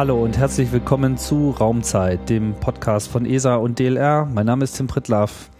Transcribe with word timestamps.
Hallo 0.00 0.24
und 0.24 0.38
herzlich 0.38 0.72
willkommen 0.72 1.18
zu 1.18 1.50
Raumzeit, 1.50 2.30
dem 2.30 2.54
Podcast 2.54 3.08
von 3.08 3.26
ESA 3.26 3.56
und 3.56 3.78
DLR. 3.78 4.24
Mein 4.24 4.46
Name 4.46 4.64
ist 4.64 4.78
Tim 4.78 4.86
Pritlaff 4.86 5.50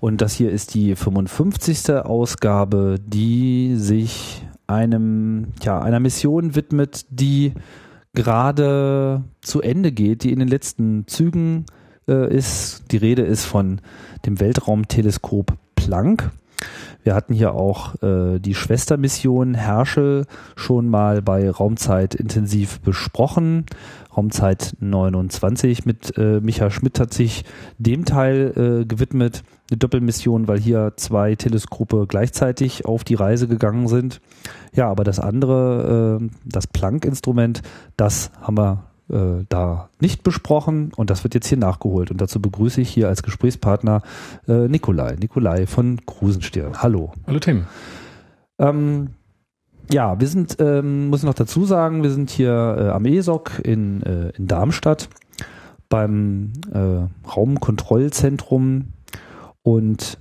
und 0.00 0.20
das 0.20 0.34
hier 0.34 0.50
ist 0.50 0.74
die 0.74 0.94
55. 0.94 1.94
Ausgabe, 2.04 2.96
die 3.02 3.74
sich 3.76 4.44
einem, 4.66 5.46
ja, 5.62 5.80
einer 5.80 5.98
Mission 5.98 6.54
widmet, 6.54 7.06
die 7.08 7.54
gerade 8.12 9.24
zu 9.40 9.62
Ende 9.62 9.92
geht, 9.92 10.24
die 10.24 10.32
in 10.32 10.40
den 10.40 10.48
letzten 10.48 11.06
Zügen 11.06 11.64
äh, 12.06 12.30
ist. 12.30 12.92
Die 12.92 12.98
Rede 12.98 13.22
ist 13.22 13.46
von 13.46 13.80
dem 14.26 14.40
Weltraumteleskop 14.40 15.54
Planck. 15.74 16.32
Wir 17.06 17.14
hatten 17.14 17.34
hier 17.34 17.54
auch 17.54 18.02
äh, 18.02 18.40
die 18.40 18.56
Schwestermission 18.56 19.54
Herschel 19.54 20.26
schon 20.56 20.88
mal 20.88 21.22
bei 21.22 21.48
Raumzeit 21.48 22.16
intensiv 22.16 22.80
besprochen. 22.80 23.64
Raumzeit 24.16 24.74
29 24.80 25.86
mit 25.86 26.18
äh, 26.18 26.40
Micha 26.40 26.68
Schmidt 26.68 26.98
hat 26.98 27.14
sich 27.14 27.44
dem 27.78 28.06
Teil 28.06 28.80
äh, 28.82 28.84
gewidmet. 28.86 29.44
Eine 29.70 29.78
Doppelmission, 29.78 30.48
weil 30.48 30.58
hier 30.58 30.94
zwei 30.96 31.36
Teleskope 31.36 32.06
gleichzeitig 32.08 32.86
auf 32.86 33.04
die 33.04 33.14
Reise 33.14 33.46
gegangen 33.46 33.86
sind. 33.86 34.20
Ja, 34.74 34.90
aber 34.90 35.04
das 35.04 35.20
andere, 35.20 36.18
äh, 36.20 36.28
das 36.44 36.66
Planck-Instrument, 36.66 37.62
das 37.96 38.32
haben 38.40 38.58
wir 38.58 38.85
äh, 39.10 39.44
da 39.48 39.88
nicht 40.00 40.22
besprochen 40.22 40.92
und 40.96 41.10
das 41.10 41.24
wird 41.24 41.34
jetzt 41.34 41.48
hier 41.48 41.58
nachgeholt. 41.58 42.10
Und 42.10 42.20
dazu 42.20 42.40
begrüße 42.40 42.80
ich 42.80 42.90
hier 42.90 43.08
als 43.08 43.22
Gesprächspartner 43.22 44.02
äh, 44.48 44.68
Nikolai. 44.68 45.16
Nikolai 45.20 45.66
von 45.66 46.04
Krusenstirn. 46.06 46.82
Hallo. 46.82 47.12
Hallo 47.26 47.38
Tim. 47.38 47.66
Ähm, 48.58 49.10
ja, 49.90 50.18
wir 50.18 50.26
sind, 50.26 50.56
ähm, 50.58 51.08
muss 51.08 51.20
ich 51.20 51.26
noch 51.26 51.34
dazu 51.34 51.64
sagen, 51.64 52.02
wir 52.02 52.10
sind 52.10 52.30
hier 52.30 52.50
äh, 52.78 52.88
am 52.88 53.04
ESOC 53.04 53.60
in, 53.62 54.02
äh, 54.02 54.30
in 54.30 54.46
Darmstadt 54.46 55.08
beim 55.88 56.52
äh, 56.72 57.28
Raumkontrollzentrum 57.28 58.92
und 59.62 60.18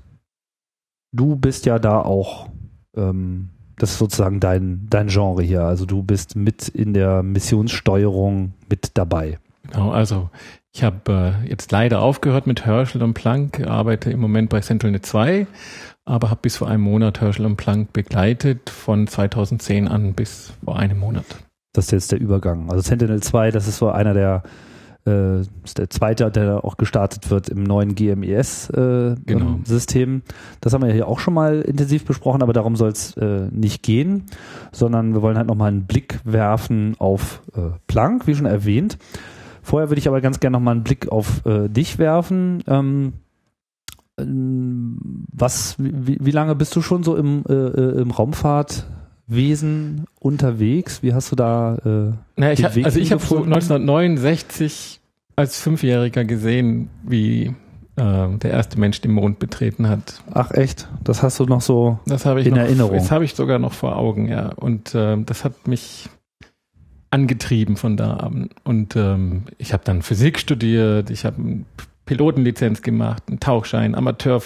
du 1.11 1.35
bist 1.35 1.65
ja 1.65 1.79
da 1.79 2.01
auch 2.01 2.49
ähm, 2.95 3.49
das 3.77 3.91
ist 3.91 3.97
sozusagen 3.97 4.39
dein, 4.39 4.87
dein 4.89 5.07
Genre 5.07 5.43
hier. 5.43 5.63
Also 5.63 5.85
du 5.85 6.03
bist 6.03 6.35
mit 6.35 6.67
in 6.67 6.93
der 6.93 7.23
Missionssteuerung 7.23 8.53
mit 8.69 8.91
dabei. 8.95 9.39
Genau, 9.63 9.91
also 9.91 10.29
ich 10.73 10.83
habe 10.83 11.39
äh, 11.43 11.49
jetzt 11.49 11.71
leider 11.71 12.01
aufgehört 12.01 12.47
mit 12.47 12.65
Herschel 12.65 13.01
und 13.01 13.13
Planck, 13.13 13.65
arbeite 13.65 14.11
im 14.11 14.19
Moment 14.19 14.49
bei 14.49 14.59
CentralNet 14.59 15.05
2, 15.05 15.47
aber 16.05 16.29
habe 16.29 16.41
bis 16.43 16.57
vor 16.57 16.67
einem 16.67 16.83
Monat 16.83 17.21
Herschel 17.21 17.45
und 17.45 17.55
Planck 17.55 17.93
begleitet, 17.93 18.69
von 18.69 19.07
2010 19.07 19.87
an 19.87 20.13
bis 20.13 20.53
vor 20.63 20.77
einem 20.77 20.99
Monat. 20.99 21.25
Das 21.73 21.85
ist 21.85 21.91
jetzt 21.91 22.11
der 22.11 22.19
Übergang. 22.19 22.69
Also 22.69 22.81
Sentinel 22.81 23.21
2, 23.21 23.51
das 23.51 23.67
ist 23.67 23.77
so 23.77 23.89
einer 23.89 24.13
der 24.13 24.43
äh, 25.05 25.41
ist 25.41 25.77
der 25.77 25.89
zweite, 25.89 26.31
der 26.31 26.65
auch 26.65 26.77
gestartet 26.77 27.29
wird 27.29 27.49
im 27.49 27.63
neuen 27.63 27.95
GMES-System. 27.95 29.13
Äh, 29.13 29.15
genau. 29.25 29.59
System. 29.63 30.21
das 30.61 30.73
haben 30.73 30.81
wir 30.81 30.89
ja 30.89 30.95
hier 30.95 31.07
auch 31.07 31.19
schon 31.19 31.33
mal 31.33 31.61
intensiv 31.61 32.05
besprochen, 32.05 32.41
aber 32.41 32.53
darum 32.53 32.75
soll 32.75 32.89
es 32.89 33.15
äh, 33.17 33.47
nicht 33.51 33.83
gehen, 33.83 34.23
sondern 34.71 35.13
wir 35.13 35.21
wollen 35.21 35.37
halt 35.37 35.47
nochmal 35.47 35.69
einen 35.69 35.85
Blick 35.85 36.19
werfen 36.23 36.95
auf 36.99 37.41
äh, 37.55 37.77
Planck, 37.87 38.27
wie 38.27 38.35
schon 38.35 38.45
erwähnt. 38.45 38.97
Vorher 39.61 39.89
würde 39.89 39.99
ich 39.99 40.07
aber 40.07 40.21
ganz 40.21 40.39
gerne 40.39 40.57
nochmal 40.57 40.75
einen 40.75 40.83
Blick 40.83 41.11
auf 41.11 41.45
äh, 41.45 41.67
dich 41.69 41.97
werfen. 41.97 42.63
Ähm, 42.67 43.13
was, 44.17 45.75
wie, 45.77 46.17
wie 46.21 46.31
lange 46.31 46.55
bist 46.55 46.75
du 46.75 46.81
schon 46.81 47.03
so 47.03 47.15
im, 47.15 47.43
äh, 47.49 47.53
äh 47.53 48.05
Raumfahrtwesen 49.27 50.05
unterwegs? 50.19 51.03
Wie 51.03 51.13
hast 51.13 51.31
du 51.31 51.35
da 51.35 51.77
äh, 51.85 52.39
naja, 52.39 52.53
ich 52.53 52.63
hab, 52.63 52.85
Also 52.85 52.99
ich 52.99 53.11
habe 53.11 53.23
so 53.23 53.37
1969 53.37 54.99
als 55.35 55.59
Fünfjähriger 55.59 56.23
gesehen, 56.23 56.89
wie 57.03 57.53
äh, 57.97 58.37
der 58.37 58.51
erste 58.51 58.79
Mensch 58.79 59.01
den 59.01 59.11
Mond 59.11 59.39
betreten 59.39 59.89
hat. 59.89 60.21
Ach 60.33 60.51
echt? 60.51 60.87
Das 61.03 61.23
hast 61.23 61.39
du 61.39 61.45
noch 61.45 61.61
so 61.61 61.99
das 62.05 62.25
ich 62.25 62.47
in 62.47 62.53
noch, 62.53 62.59
Erinnerung? 62.59 62.95
Das 62.95 63.11
habe 63.11 63.25
ich 63.25 63.35
sogar 63.35 63.59
noch 63.59 63.73
vor 63.73 63.97
Augen, 63.97 64.27
ja. 64.27 64.49
Und 64.49 64.95
äh, 64.95 65.17
das 65.25 65.43
hat 65.43 65.67
mich 65.67 66.09
angetrieben 67.11 67.77
von 67.77 67.97
da 67.97 68.15
an. 68.17 68.49
Und 68.63 68.95
ähm, 68.95 69.43
ich 69.57 69.73
habe 69.73 69.83
dann 69.85 70.01
Physik 70.01 70.39
studiert, 70.39 71.09
ich 71.09 71.25
habe 71.25 71.41
eine 71.41 71.65
Pilotenlizenz 72.05 72.81
gemacht, 72.81 73.23
einen 73.27 73.39
Tauchschein, 73.39 73.95
Amateur, 73.95 74.41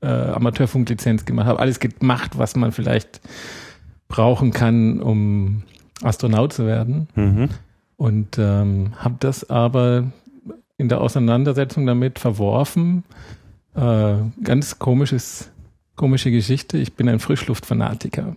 äh, 0.00 0.06
Amateurfunklizenz 0.06 1.24
gemacht, 1.24 1.46
habe 1.46 1.60
alles 1.60 1.80
gemacht, 1.80 2.38
was 2.38 2.56
man 2.56 2.72
vielleicht 2.72 3.20
brauchen 4.10 4.50
kann, 4.50 5.00
um 5.00 5.62
Astronaut 6.02 6.52
zu 6.52 6.66
werden. 6.66 7.08
Mhm. 7.14 7.48
Und 7.96 8.38
ähm, 8.38 8.92
habe 8.96 9.16
das 9.20 9.48
aber 9.48 10.04
in 10.76 10.88
der 10.88 11.00
Auseinandersetzung 11.00 11.86
damit 11.86 12.18
verworfen. 12.18 13.04
Äh, 13.74 14.14
ganz 14.42 14.78
komisches, 14.78 15.50
komische 15.96 16.30
Geschichte. 16.30 16.76
Ich 16.76 16.94
bin 16.94 17.08
ein 17.08 17.20
Frischluftfanatiker. 17.20 18.36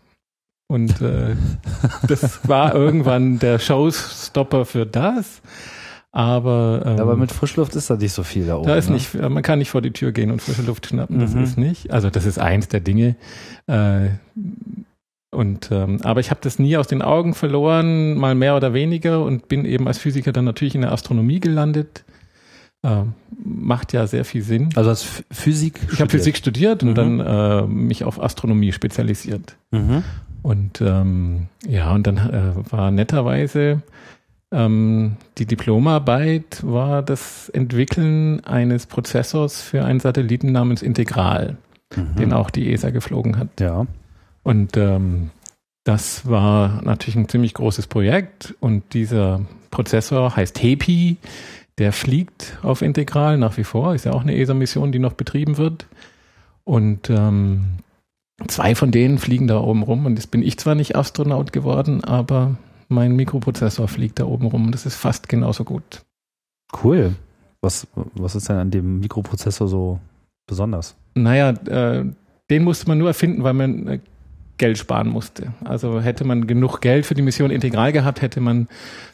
Und 0.67 1.01
äh, 1.01 1.35
das 2.07 2.47
war 2.47 2.75
irgendwann 2.75 3.39
der 3.39 3.59
Showstopper 3.59 4.65
für 4.65 4.85
das. 4.85 5.41
Aber, 6.11 6.83
ähm, 6.85 6.99
aber 6.99 7.15
mit 7.15 7.31
Frischluft 7.31 7.75
ist 7.75 7.89
da 7.89 7.95
nicht 7.95 8.13
so 8.13 8.21
viel 8.21 8.45
da 8.45 8.57
oben. 8.57 8.67
Da 8.67 8.75
ist 8.75 8.89
ne? 8.89 8.95
nicht, 8.95 9.15
man 9.15 9.41
kann 9.41 9.57
nicht 9.57 9.71
vor 9.71 9.81
die 9.81 9.91
Tür 9.91 10.11
gehen 10.11 10.29
und 10.29 10.43
frische 10.43 10.61
Luft 10.61 10.85
schnappen, 10.85 11.19
das 11.19 11.33
mhm. 11.33 11.43
ist 11.43 11.57
nicht. 11.57 11.91
Also 11.91 12.11
das 12.11 12.25
ist 12.25 12.37
eins 12.37 12.67
der 12.67 12.81
Dinge. 12.81 13.15
Äh, 13.65 14.09
und 15.33 15.69
ähm, 15.71 15.99
aber 16.03 16.19
ich 16.19 16.29
habe 16.29 16.39
das 16.41 16.59
nie 16.59 16.77
aus 16.77 16.87
den 16.87 17.01
Augen 17.01 17.33
verloren, 17.33 18.15
mal 18.15 18.35
mehr 18.35 18.55
oder 18.55 18.73
weniger, 18.73 19.23
und 19.23 19.47
bin 19.47 19.65
eben 19.65 19.87
als 19.87 19.97
Physiker 19.97 20.31
dann 20.31 20.45
natürlich 20.45 20.75
in 20.75 20.81
der 20.81 20.91
Astronomie 20.91 21.39
gelandet. 21.39 22.03
Äh, 22.83 23.03
macht 23.43 23.93
ja 23.93 24.07
sehr 24.07 24.25
viel 24.25 24.41
Sinn. 24.41 24.69
Also 24.75 24.89
als 24.89 25.23
Physik? 25.31 25.79
Ich 25.91 26.01
habe 26.01 26.09
Physik 26.09 26.37
studiert 26.37 26.83
und 26.83 26.89
mhm. 26.89 26.95
dann 26.95 27.19
äh, 27.19 27.61
mich 27.63 28.03
auf 28.03 28.21
Astronomie 28.21 28.71
spezialisiert. 28.71 29.55
Mhm. 29.71 30.03
Und 30.41 30.81
ähm, 30.81 31.47
ja, 31.65 31.93
und 31.93 32.05
dann 32.05 32.17
äh, 32.17 32.71
war 32.71 32.91
netterweise 32.91 33.81
ähm, 34.53 35.17
die 35.39 35.45
Diplomarbeit 35.45 36.61
war 36.61 37.01
das 37.01 37.49
Entwickeln 37.49 38.45
eines 38.45 38.85
Prozessors 38.85 39.61
für 39.61 39.83
einen 39.83 39.99
Satelliten 39.99 40.51
namens 40.51 40.83
Integral, 40.83 41.57
mhm. 41.95 42.15
den 42.17 42.33
auch 42.33 42.51
die 42.51 42.71
ESA 42.71 42.91
geflogen 42.91 43.37
hat. 43.37 43.47
Ja. 43.59 43.87
Und 44.43 44.77
ähm, 44.77 45.31
das 45.83 46.27
war 46.29 46.81
natürlich 46.83 47.15
ein 47.15 47.29
ziemlich 47.29 47.53
großes 47.53 47.87
Projekt 47.87 48.53
und 48.59 48.93
dieser 48.93 49.41
Prozessor 49.71 50.35
heißt 50.35 50.61
HEPI, 50.61 51.17
der 51.77 51.91
fliegt 51.91 52.57
auf 52.61 52.81
Integral 52.81 53.37
nach 53.37 53.57
wie 53.57 53.63
vor, 53.63 53.95
ist 53.95 54.05
ja 54.05 54.13
auch 54.13 54.21
eine 54.21 54.35
ESA-Mission, 54.35 54.91
die 54.91 54.99
noch 54.99 55.13
betrieben 55.13 55.57
wird. 55.57 55.87
Und 56.63 57.09
ähm, 57.09 57.79
Zwei 58.47 58.73
von 58.75 58.91
denen 58.91 59.19
fliegen 59.19 59.47
da 59.47 59.59
oben 59.59 59.83
rum 59.83 60.05
und 60.05 60.15
jetzt 60.15 60.31
bin 60.31 60.41
ich 60.41 60.57
zwar 60.57 60.75
nicht 60.75 60.95
Astronaut 60.95 61.53
geworden, 61.53 62.03
aber 62.03 62.57
mein 62.89 63.15
Mikroprozessor 63.15 63.87
fliegt 63.87 64.19
da 64.19 64.25
oben 64.25 64.47
rum 64.47 64.65
und 64.65 64.71
das 64.71 64.85
ist 64.85 64.95
fast 64.95 65.29
genauso 65.29 65.63
gut. 65.63 66.01
Cool. 66.83 67.15
Was, 67.61 67.87
was 68.15 68.35
ist 68.35 68.49
denn 68.49 68.57
an 68.57 68.71
dem 68.71 68.99
Mikroprozessor 68.99 69.67
so 69.67 69.99
besonders? 70.47 70.95
Naja, 71.13 71.51
äh, 71.51 72.05
den 72.49 72.63
musste 72.63 72.87
man 72.87 72.97
nur 72.97 73.07
erfinden, 73.07 73.43
weil 73.43 73.53
man 73.53 73.87
äh, 73.87 73.99
Geld 74.57 74.77
sparen 74.77 75.07
musste. 75.07 75.53
Also 75.63 75.99
hätte 75.99 76.25
man 76.25 76.45
genug 76.45 76.79
Geld 76.79 77.05
für 77.05 77.15
die 77.15 77.21
Mission 77.21 77.49
integral 77.49 77.91
gehabt, 77.91 78.21
hätte 78.21 78.39
man 78.39 78.67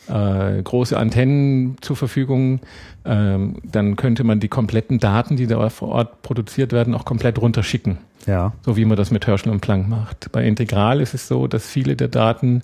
äh, 0.07 0.61
große 0.61 0.97
Antennen 0.97 1.77
zur 1.81 1.95
Verfügung, 1.95 2.59
ähm, 3.05 3.57
dann 3.63 3.95
könnte 3.95 4.23
man 4.23 4.39
die 4.39 4.49
kompletten 4.49 4.99
Daten, 4.99 5.37
die 5.37 5.47
da 5.47 5.69
vor 5.69 5.89
Ort 5.89 6.21
produziert 6.23 6.73
werden, 6.73 6.93
auch 6.93 7.05
komplett 7.05 7.39
runterschicken. 7.39 7.99
Ja. 8.25 8.53
So 8.63 8.75
wie 8.75 8.85
man 8.85 8.97
das 8.97 9.11
mit 9.11 9.27
Herschel 9.27 9.51
und 9.51 9.61
Planck 9.61 9.87
macht. 9.87 10.31
Bei 10.31 10.45
Integral 10.45 10.99
ist 10.99 11.13
es 11.13 11.27
so, 11.27 11.47
dass 11.47 11.67
viele 11.67 11.95
der 11.95 12.09
Daten 12.09 12.63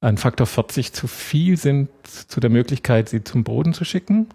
ein 0.00 0.16
Faktor 0.16 0.46
40 0.46 0.92
zu 0.92 1.06
viel 1.06 1.56
sind 1.56 1.88
zu 2.04 2.40
der 2.40 2.50
Möglichkeit, 2.50 3.08
sie 3.08 3.24
zum 3.24 3.44
Boden 3.44 3.74
zu 3.74 3.84
schicken. 3.84 4.28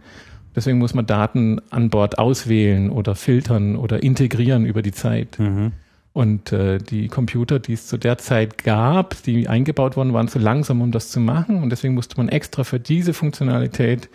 Deswegen 0.56 0.80
muss 0.80 0.94
man 0.94 1.06
Daten 1.06 1.62
an 1.70 1.90
Bord 1.90 2.18
auswählen 2.18 2.90
oder 2.90 3.16
filtern 3.16 3.76
oder 3.76 4.02
integrieren 4.02 4.66
über 4.66 4.82
die 4.82 4.92
Zeit. 4.92 5.38
Mhm. 5.40 5.74
Und 6.20 6.52
äh, 6.52 6.80
die 6.80 7.08
Computer, 7.08 7.60
die 7.60 7.72
es 7.72 7.88
zu 7.88 7.98
der 7.98 8.18
Zeit 8.18 8.66
gab, 8.66 9.24
die 9.24 9.48
eingebaut 9.48 9.96
wurden, 9.96 10.12
waren 10.12 10.28
zu 10.28 10.38
langsam, 10.38 10.82
um 10.82 10.92
das 10.92 11.12
zu 11.12 11.22
machen. 11.22 11.64
Und 11.64 11.70
deswegen 11.70 11.94
musste 11.94 12.18
man 12.18 12.28
extra 12.28 12.66
für 12.66 12.78
diese 12.78 13.14
Funktionalität 13.14 14.10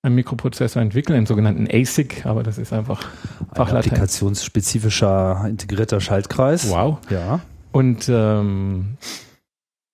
einen 0.00 0.14
Mikroprozessor 0.14 0.80
entwickeln, 0.80 1.18
einen 1.18 1.26
sogenannten 1.26 1.68
ASIC, 1.70 2.24
aber 2.24 2.42
das 2.42 2.56
ist 2.56 2.72
einfach 2.72 3.06
Ein 3.50 3.76
applikationsspezifischer 3.76 5.44
integrierter 5.50 6.00
Schaltkreis. 6.00 6.70
Wow. 6.70 6.96
Ja. 7.10 7.40
Und 7.72 8.08
ähm, 8.08 8.96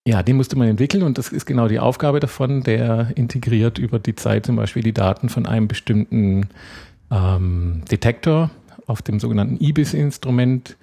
ja, 0.07 0.23
den 0.23 0.37
musste 0.37 0.57
man 0.57 0.69
entwickeln 0.69 1.03
und 1.03 1.19
das 1.19 1.31
ist 1.31 1.47
genau 1.47 1.67
die 1.67 1.81
Aufgabe 1.81 2.21
davon, 2.21 2.62
der 2.62 3.11
integriert 3.17 3.79
über 3.79 3.99
die 3.99 4.15
Zeit 4.15 4.47
zum 4.47 4.55
Beispiel 4.55 4.85
die 4.85 4.95
Daten 4.95 5.29
von 5.29 5.47
einem 5.47 5.67
bestimmten 5.67 6.49
ähm, 7.11 7.83
Detektor 7.91 8.53
auf 8.87 9.03
dem 9.03 9.19
sogenannten 9.19 9.61
IBIS-Instrument 9.61 10.77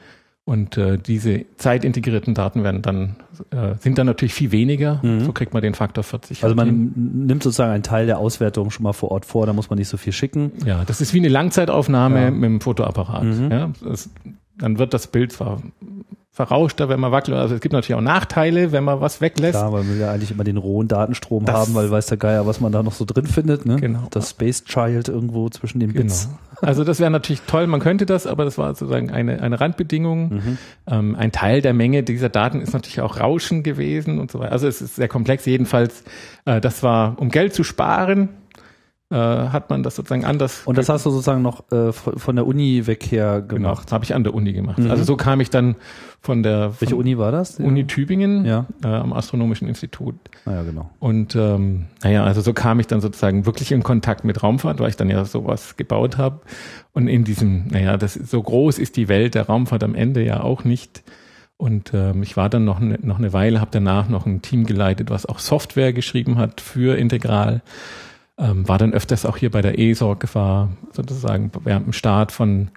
Und 0.45 0.77
äh, 0.77 0.97
diese 0.97 1.45
zeitintegrierten 1.55 2.33
Daten 2.33 2.65
werden 2.65 2.81
dann, 2.81 3.15
äh, 3.51 3.75
sind 3.79 3.97
dann 3.97 4.07
natürlich 4.07 4.33
viel 4.33 4.51
weniger. 4.51 4.99
Mhm. 5.01 5.21
So 5.21 5.31
kriegt 5.31 5.53
man 5.53 5.63
den 5.63 5.73
Faktor 5.73 6.03
40. 6.03 6.43
Also 6.43 6.53
man 6.53 6.67
hin. 6.67 6.93
nimmt 7.27 7.43
sozusagen 7.43 7.71
einen 7.71 7.83
Teil 7.83 8.07
der 8.07 8.17
Auswertung 8.17 8.69
schon 8.69 8.83
mal 8.83 8.91
vor 8.91 9.11
Ort 9.11 9.25
vor, 9.25 9.45
da 9.45 9.53
muss 9.53 9.69
man 9.69 9.79
nicht 9.79 9.87
so 9.87 9.95
viel 9.95 10.11
schicken. 10.11 10.51
Ja, 10.65 10.83
das 10.85 10.99
ist 10.99 11.13
wie 11.13 11.19
eine 11.19 11.29
Langzeitaufnahme 11.29 12.23
ja. 12.23 12.31
mit 12.31 12.43
dem 12.43 12.59
Fotoapparat. 12.59 13.23
Mhm. 13.23 13.51
Ja, 13.51 13.71
das, 13.81 14.09
dann 14.57 14.77
wird 14.77 14.94
das 14.94 15.07
Bild 15.07 15.31
zwar 15.31 15.61
verrauschter, 16.33 16.89
wenn 16.89 17.00
man 17.00 17.11
wackelt. 17.11 17.38
Also 17.38 17.53
es 17.53 17.61
gibt 17.61 17.73
natürlich 17.73 17.95
auch 17.95 18.01
Nachteile, 18.01 18.71
wenn 18.71 18.83
man 18.83 19.00
was 19.00 19.21
weglässt. 19.21 19.53
Klar, 19.53 19.71
weil 19.71 19.88
wir 19.88 19.97
ja 19.97 20.11
eigentlich 20.11 20.31
immer 20.31 20.44
den 20.44 20.57
rohen 20.57 20.88
Datenstrom 20.88 21.45
das 21.45 21.55
haben, 21.55 21.75
weil 21.75 21.91
weiß 21.91 22.07
der 22.07 22.17
Geier, 22.17 22.47
was 22.47 22.59
man 22.59 22.71
da 22.71 22.81
noch 22.81 22.94
so 22.94 23.05
drin 23.05 23.27
findet. 23.27 23.67
Ne? 23.67 23.75
Genau. 23.75 24.07
Das 24.09 24.31
Space 24.31 24.63
Child 24.65 25.09
irgendwo 25.09 25.47
zwischen 25.50 25.79
den 25.79 25.94
Bits. 25.94 26.25
Genau. 26.25 26.67
Also 26.67 26.83
das 26.83 27.00
wäre 27.00 27.11
natürlich 27.11 27.41
toll, 27.41 27.67
man 27.67 27.81
könnte 27.81 28.07
das, 28.07 28.25
aber 28.25 28.45
das 28.45 28.57
war 28.57 28.73
sozusagen 28.73 29.11
eine, 29.11 29.44
eine 29.44 29.61
Randbedingung. 29.61 30.33
Mhm. 30.33 30.57
Ähm, 30.88 31.15
ein 31.15 31.31
Teil 31.31 31.61
der 31.61 31.73
Menge 31.73 32.01
dieser 32.01 32.29
Daten 32.29 32.61
ist 32.61 32.73
natürlich 32.73 33.01
auch 33.01 33.19
Rauschen 33.19 33.61
gewesen 33.61 34.19
und 34.19 34.31
so 34.31 34.39
weiter. 34.39 34.53
Also 34.53 34.67
es 34.67 34.81
ist 34.81 34.95
sehr 34.95 35.07
komplex. 35.07 35.45
Jedenfalls, 35.45 36.03
äh, 36.45 36.59
das 36.61 36.81
war, 36.81 37.19
um 37.19 37.29
Geld 37.29 37.53
zu 37.53 37.63
sparen, 37.63 38.29
äh, 39.09 39.15
hat 39.15 39.69
man 39.69 39.83
das 39.83 39.95
sozusagen 39.95 40.25
anders. 40.25 40.63
Und 40.65 40.77
das 40.77 40.89
hast 40.89 41.05
du 41.05 41.11
sozusagen 41.11 41.41
noch 41.41 41.71
äh, 41.71 41.91
von 41.91 42.35
der 42.35 42.47
Uni 42.47 42.88
weg 42.88 43.03
her 43.11 43.41
genau, 43.41 43.47
gemacht? 43.47 43.75
Genau, 43.77 43.83
das 43.83 43.91
habe 43.91 44.05
ich 44.05 44.15
an 44.15 44.23
der 44.23 44.33
Uni 44.33 44.53
gemacht. 44.53 44.79
Mhm. 44.79 44.89
Also 44.89 45.03
so 45.03 45.15
kam 45.17 45.39
ich 45.39 45.50
dann 45.50 45.75
von 46.19 46.41
der 46.41 46.71
von 46.71 46.81
Welche 46.81 46.95
Uni 46.95 47.17
war 47.17 47.31
das? 47.31 47.59
Uni 47.59 47.85
Tübingen 47.85 48.45
ja. 48.45 48.65
äh, 48.83 48.88
am 48.88 49.13
Astronomischen 49.13 49.67
Institut. 49.67 50.15
Ah, 50.45 50.53
ja, 50.53 50.63
genau. 50.63 50.89
Und 51.00 51.35
ähm, 51.35 51.85
naja, 52.01 52.23
also 52.23 52.41
so 52.41 52.53
kam 52.53 52.79
ich 52.79 52.88
dann 52.88 53.01
sozusagen 53.01 53.45
wirklich 53.45 53.71
in 53.71 53.83
Kontakt 53.83 54.23
mit 54.23 54.41
Raumfahrt, 54.41 54.79
weil 54.79 54.89
ich 54.89 54.97
dann 54.97 55.09
ja 55.09 55.25
sowas 55.25 55.77
gebaut 55.77 56.17
habe. 56.17 56.39
Und 56.94 57.07
in 57.07 57.23
diesem, 57.23 57.67
naja, 57.67 57.97
das 57.97 58.13
so 58.13 58.41
groß 58.41 58.79
ist 58.79 58.97
die 58.97 59.09
Welt 59.09 59.35
der 59.35 59.47
Raumfahrt 59.47 59.83
am 59.83 59.95
Ende 59.95 60.23
ja 60.23 60.41
auch 60.41 60.63
nicht. 60.63 61.03
Und 61.57 61.94
ähm, 61.94 62.23
ich 62.23 62.35
war 62.35 62.50
dann 62.50 62.65
noch, 62.65 62.79
ne, 62.79 62.97
noch 63.01 63.19
eine 63.19 63.31
Weile, 63.31 63.61
habe 63.61 63.71
danach 63.71 64.09
noch 64.09 64.25
ein 64.25 64.41
Team 64.41 64.65
geleitet, 64.65 65.09
was 65.09 65.25
auch 65.25 65.39
Software 65.39 65.94
geschrieben 65.94 66.38
hat 66.38 66.61
für 66.61 66.97
Integral 66.97 67.61
ähm, 68.38 68.68
war 68.68 68.77
dann 68.77 68.94
öfters 68.94 69.25
auch 69.25 69.38
hier 69.38 69.51
bei 69.51 69.62
der 69.62 69.80
ESOG, 69.80 70.33
war 70.33 70.69
sozusagen 70.91 71.51
während 71.63 71.88
dem 71.88 71.94
Start 71.94 72.31
von, 72.31 72.69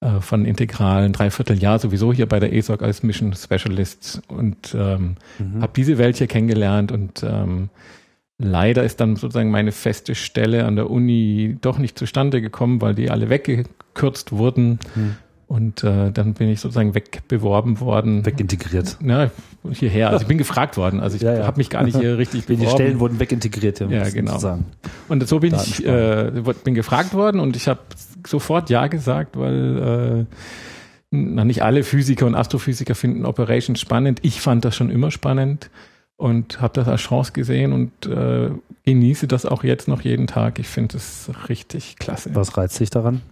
äh, 0.00 0.20
von 0.20 0.44
Integralen 0.44 1.12
Dreivierteljahr 1.12 1.78
sowieso 1.78 2.12
hier 2.12 2.26
bei 2.26 2.40
der 2.40 2.52
ESOG 2.52 2.82
als 2.82 3.02
Mission 3.02 3.34
Specialist 3.34 4.22
und 4.28 4.74
ähm, 4.74 5.16
mhm. 5.38 5.62
habe 5.62 5.72
diese 5.76 5.98
Welt 5.98 6.16
hier 6.16 6.26
kennengelernt 6.26 6.90
und 6.90 7.22
ähm, 7.22 7.70
leider 8.38 8.82
ist 8.82 9.00
dann 9.00 9.16
sozusagen 9.16 9.50
meine 9.50 9.72
feste 9.72 10.14
Stelle 10.14 10.64
an 10.66 10.76
der 10.76 10.90
Uni 10.90 11.56
doch 11.60 11.78
nicht 11.78 11.98
zustande 11.98 12.40
gekommen, 12.40 12.80
weil 12.80 12.94
die 12.94 13.10
alle 13.10 13.30
weggekürzt 13.30 14.32
wurden. 14.32 14.78
Mhm. 14.94 15.16
Und 15.48 15.84
äh, 15.84 16.10
dann 16.10 16.34
bin 16.34 16.48
ich 16.48 16.60
sozusagen 16.60 16.96
wegbeworben 16.96 17.78
worden. 17.78 18.26
Wegintegriert. 18.26 18.98
Ja, 19.00 19.30
hierher. 19.70 20.10
Also 20.10 20.22
ich 20.22 20.28
bin 20.28 20.38
gefragt 20.38 20.76
worden. 20.76 20.98
Also 20.98 21.16
ich 21.16 21.22
ja, 21.22 21.34
ja. 21.34 21.46
habe 21.46 21.58
mich 21.58 21.70
gar 21.70 21.84
nicht 21.84 21.96
hier 21.96 22.18
richtig 22.18 22.46
beworben. 22.46 22.64
Die 22.64 22.70
Stellen 22.70 22.98
wurden 22.98 23.20
wegintegriert. 23.20 23.78
Ja, 23.78 24.08
genau. 24.08 24.58
Und 25.08 25.28
so 25.28 25.38
bin 25.38 25.54
ich 25.54 25.86
äh, 25.86 26.32
bin 26.64 26.74
gefragt 26.74 27.14
worden 27.14 27.40
und 27.40 27.54
ich 27.54 27.68
habe 27.68 27.80
sofort 28.26 28.70
ja 28.70 28.88
gesagt, 28.88 29.38
weil 29.38 30.26
äh, 30.28 30.34
na, 31.10 31.44
nicht 31.44 31.62
alle 31.62 31.84
Physiker 31.84 32.26
und 32.26 32.34
Astrophysiker 32.34 32.96
finden 32.96 33.24
Operations 33.24 33.80
spannend. 33.80 34.18
Ich 34.22 34.40
fand 34.40 34.64
das 34.64 34.74
schon 34.74 34.90
immer 34.90 35.12
spannend 35.12 35.70
und 36.16 36.60
habe 36.60 36.74
das 36.74 36.88
als 36.88 37.02
Chance 37.02 37.30
gesehen 37.32 37.72
und 37.72 38.06
äh, 38.06 38.50
genieße 38.84 39.28
das 39.28 39.46
auch 39.46 39.62
jetzt 39.62 39.86
noch 39.86 40.00
jeden 40.00 40.26
Tag. 40.26 40.58
Ich 40.58 40.66
finde 40.66 40.96
es 40.96 41.30
richtig 41.48 41.96
klasse. 41.98 42.34
Was 42.34 42.56
reizt 42.56 42.80
dich 42.80 42.90
daran? 42.90 43.22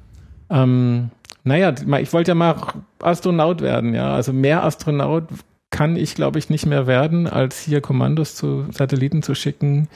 Ähm, 0.51 1.11
naja, 1.45 1.75
ich 2.01 2.13
wollte 2.13 2.31
ja 2.31 2.35
mal 2.35 2.57
Astronaut 3.01 3.61
werden, 3.61 3.95
ja. 3.95 4.15
Also 4.15 4.33
mehr 4.33 4.65
Astronaut 4.65 5.25
kann 5.71 5.97
ich, 5.97 6.15
glaube 6.15 6.39
ich, 6.39 6.51
nicht 6.51 6.67
mehr 6.67 6.87
werden, 6.87 7.27
als 7.27 7.61
hier 7.61 7.81
Kommandos 7.81 8.35
zu 8.35 8.67
Satelliten 8.71 9.23
zu 9.23 9.35
schicken. 9.35 9.89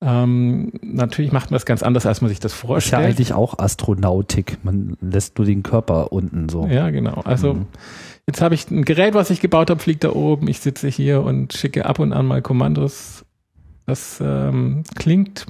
Ähm, 0.00 0.72
natürlich 0.82 1.32
macht 1.32 1.50
man 1.50 1.56
das 1.56 1.64
ganz 1.64 1.82
anders, 1.82 2.04
als 2.04 2.20
man 2.20 2.28
sich 2.28 2.40
das 2.40 2.52
vorstellt. 2.52 2.84
Ist 2.84 2.90
ja 2.90 2.98
eigentlich 2.98 3.32
auch 3.32 3.58
Astronautik. 3.58 4.58
Man 4.62 4.96
lässt 5.00 5.38
nur 5.38 5.46
den 5.46 5.62
Körper 5.62 6.12
unten 6.12 6.50
so. 6.50 6.66
Ja, 6.66 6.90
genau. 6.90 7.22
Also 7.24 7.54
mhm. 7.54 7.66
jetzt 8.26 8.42
habe 8.42 8.54
ich 8.54 8.70
ein 8.70 8.84
Gerät, 8.84 9.14
was 9.14 9.30
ich 9.30 9.40
gebaut 9.40 9.70
habe, 9.70 9.80
fliegt 9.80 10.04
da 10.04 10.12
oben. 10.12 10.46
Ich 10.48 10.60
sitze 10.60 10.88
hier 10.88 11.22
und 11.22 11.54
schicke 11.54 11.86
ab 11.86 12.00
und 12.00 12.12
an 12.12 12.26
mal 12.26 12.42
Kommandos. 12.42 13.24
Das 13.86 14.20
ähm, 14.20 14.82
klingt 14.94 15.46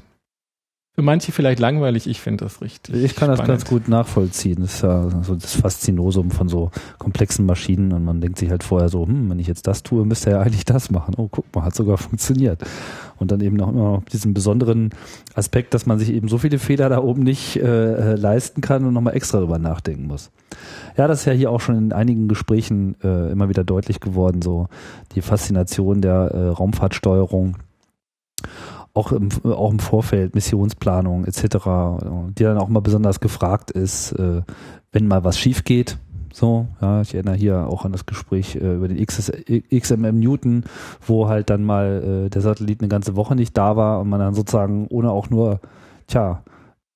für 0.94 1.02
manche 1.02 1.32
vielleicht 1.32 1.58
langweilig, 1.58 2.06
ich 2.06 2.20
finde 2.20 2.44
das 2.44 2.60
richtig. 2.60 2.94
Ich 2.94 3.16
kann 3.16 3.26
spannend. 3.26 3.40
das 3.40 3.46
ganz 3.48 3.64
gut 3.64 3.88
nachvollziehen. 3.88 4.60
Das 4.60 4.74
ist 4.74 4.82
ja 4.82 5.10
so 5.22 5.34
das 5.34 5.56
Faszinosum 5.56 6.30
von 6.30 6.48
so 6.48 6.70
komplexen 6.98 7.46
Maschinen 7.46 7.92
und 7.92 8.04
man 8.04 8.20
denkt 8.20 8.38
sich 8.38 8.48
halt 8.48 8.62
vorher 8.62 8.88
so, 8.88 9.04
hm, 9.04 9.28
wenn 9.28 9.40
ich 9.40 9.48
jetzt 9.48 9.66
das 9.66 9.82
tue, 9.82 10.06
müsste 10.06 10.30
er 10.30 10.36
ja 10.36 10.42
eigentlich 10.42 10.64
das 10.64 10.92
machen. 10.92 11.14
Oh, 11.16 11.26
guck 11.28 11.52
mal, 11.52 11.64
hat 11.64 11.74
sogar 11.74 11.98
funktioniert. 11.98 12.62
Und 13.16 13.32
dann 13.32 13.40
eben 13.40 13.56
noch 13.56 13.70
immer 13.70 14.02
diesen 14.12 14.34
besonderen 14.34 14.90
Aspekt, 15.34 15.74
dass 15.74 15.84
man 15.84 15.98
sich 15.98 16.12
eben 16.12 16.28
so 16.28 16.38
viele 16.38 16.60
Fehler 16.60 16.88
da 16.88 17.02
oben 17.02 17.24
nicht 17.24 17.56
äh, 17.56 18.12
äh 18.12 18.14
leisten 18.14 18.60
kann 18.60 18.84
und 18.84 18.94
nochmal 18.94 19.16
extra 19.16 19.40
drüber 19.40 19.58
nachdenken 19.58 20.06
muss. 20.06 20.30
Ja, 20.96 21.08
das 21.08 21.20
ist 21.20 21.24
ja 21.26 21.32
hier 21.32 21.50
auch 21.50 21.60
schon 21.60 21.76
in 21.76 21.92
einigen 21.92 22.28
Gesprächen 22.28 22.94
äh, 23.02 23.32
immer 23.32 23.48
wieder 23.48 23.64
deutlich 23.64 23.98
geworden, 23.98 24.42
so 24.42 24.68
die 25.16 25.22
Faszination 25.22 26.00
der 26.00 26.30
äh, 26.32 26.48
Raumfahrtsteuerung 26.50 27.56
auch 28.94 29.12
im, 29.12 29.28
auch 29.44 29.72
im 29.72 29.80
Vorfeld, 29.80 30.34
Missionsplanung 30.34 31.24
etc., 31.24 31.42
die 32.38 32.44
dann 32.44 32.58
auch 32.58 32.68
mal 32.68 32.80
besonders 32.80 33.20
gefragt 33.20 33.72
ist, 33.72 34.12
äh, 34.12 34.42
wenn 34.92 35.08
mal 35.08 35.24
was 35.24 35.38
schief 35.38 35.64
geht. 35.64 35.98
So, 36.32 36.66
ja, 36.80 37.00
ich 37.00 37.14
erinnere 37.14 37.36
hier 37.36 37.68
auch 37.68 37.84
an 37.84 37.92
das 37.92 38.06
Gespräch 38.06 38.56
äh, 38.56 38.74
über 38.74 38.88
den 38.88 39.04
XS, 39.04 39.32
XMM 39.70 40.18
Newton, 40.18 40.64
wo 41.06 41.28
halt 41.28 41.50
dann 41.50 41.64
mal 41.64 42.26
äh, 42.26 42.30
der 42.30 42.40
Satellit 42.40 42.80
eine 42.80 42.88
ganze 42.88 43.14
Woche 43.14 43.36
nicht 43.36 43.56
da 43.56 43.76
war 43.76 44.00
und 44.00 44.08
man 44.08 44.18
dann 44.18 44.34
sozusagen 44.34 44.88
ohne 44.88 45.12
auch 45.12 45.30
nur, 45.30 45.60
tja, 46.08 46.42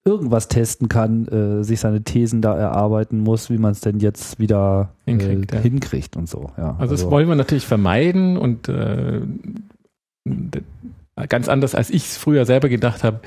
irgendwas 0.04 0.48
testen 0.48 0.88
kann, 0.88 1.28
äh, 1.28 1.62
sich 1.62 1.80
seine 1.80 2.02
Thesen 2.02 2.42
da 2.42 2.56
erarbeiten 2.56 3.20
muss, 3.20 3.50
wie 3.50 3.58
man 3.58 3.72
es 3.72 3.80
denn 3.80 4.00
jetzt 4.00 4.40
wieder 4.40 4.88
hinkriegt, 5.04 5.52
ja. 5.52 5.60
hinkriegt 5.60 6.16
und 6.16 6.28
so. 6.28 6.50
Ja, 6.56 6.70
also, 6.70 6.80
also 6.80 6.94
das 6.94 7.10
wollen 7.10 7.28
wir 7.28 7.36
natürlich 7.36 7.66
vermeiden 7.66 8.36
und 8.38 8.68
äh, 8.68 9.20
Ganz 11.26 11.48
anders, 11.48 11.74
als 11.74 11.90
ich 11.90 12.04
es 12.04 12.16
früher 12.16 12.44
selber 12.46 12.68
gedacht 12.68 13.04
habe. 13.04 13.20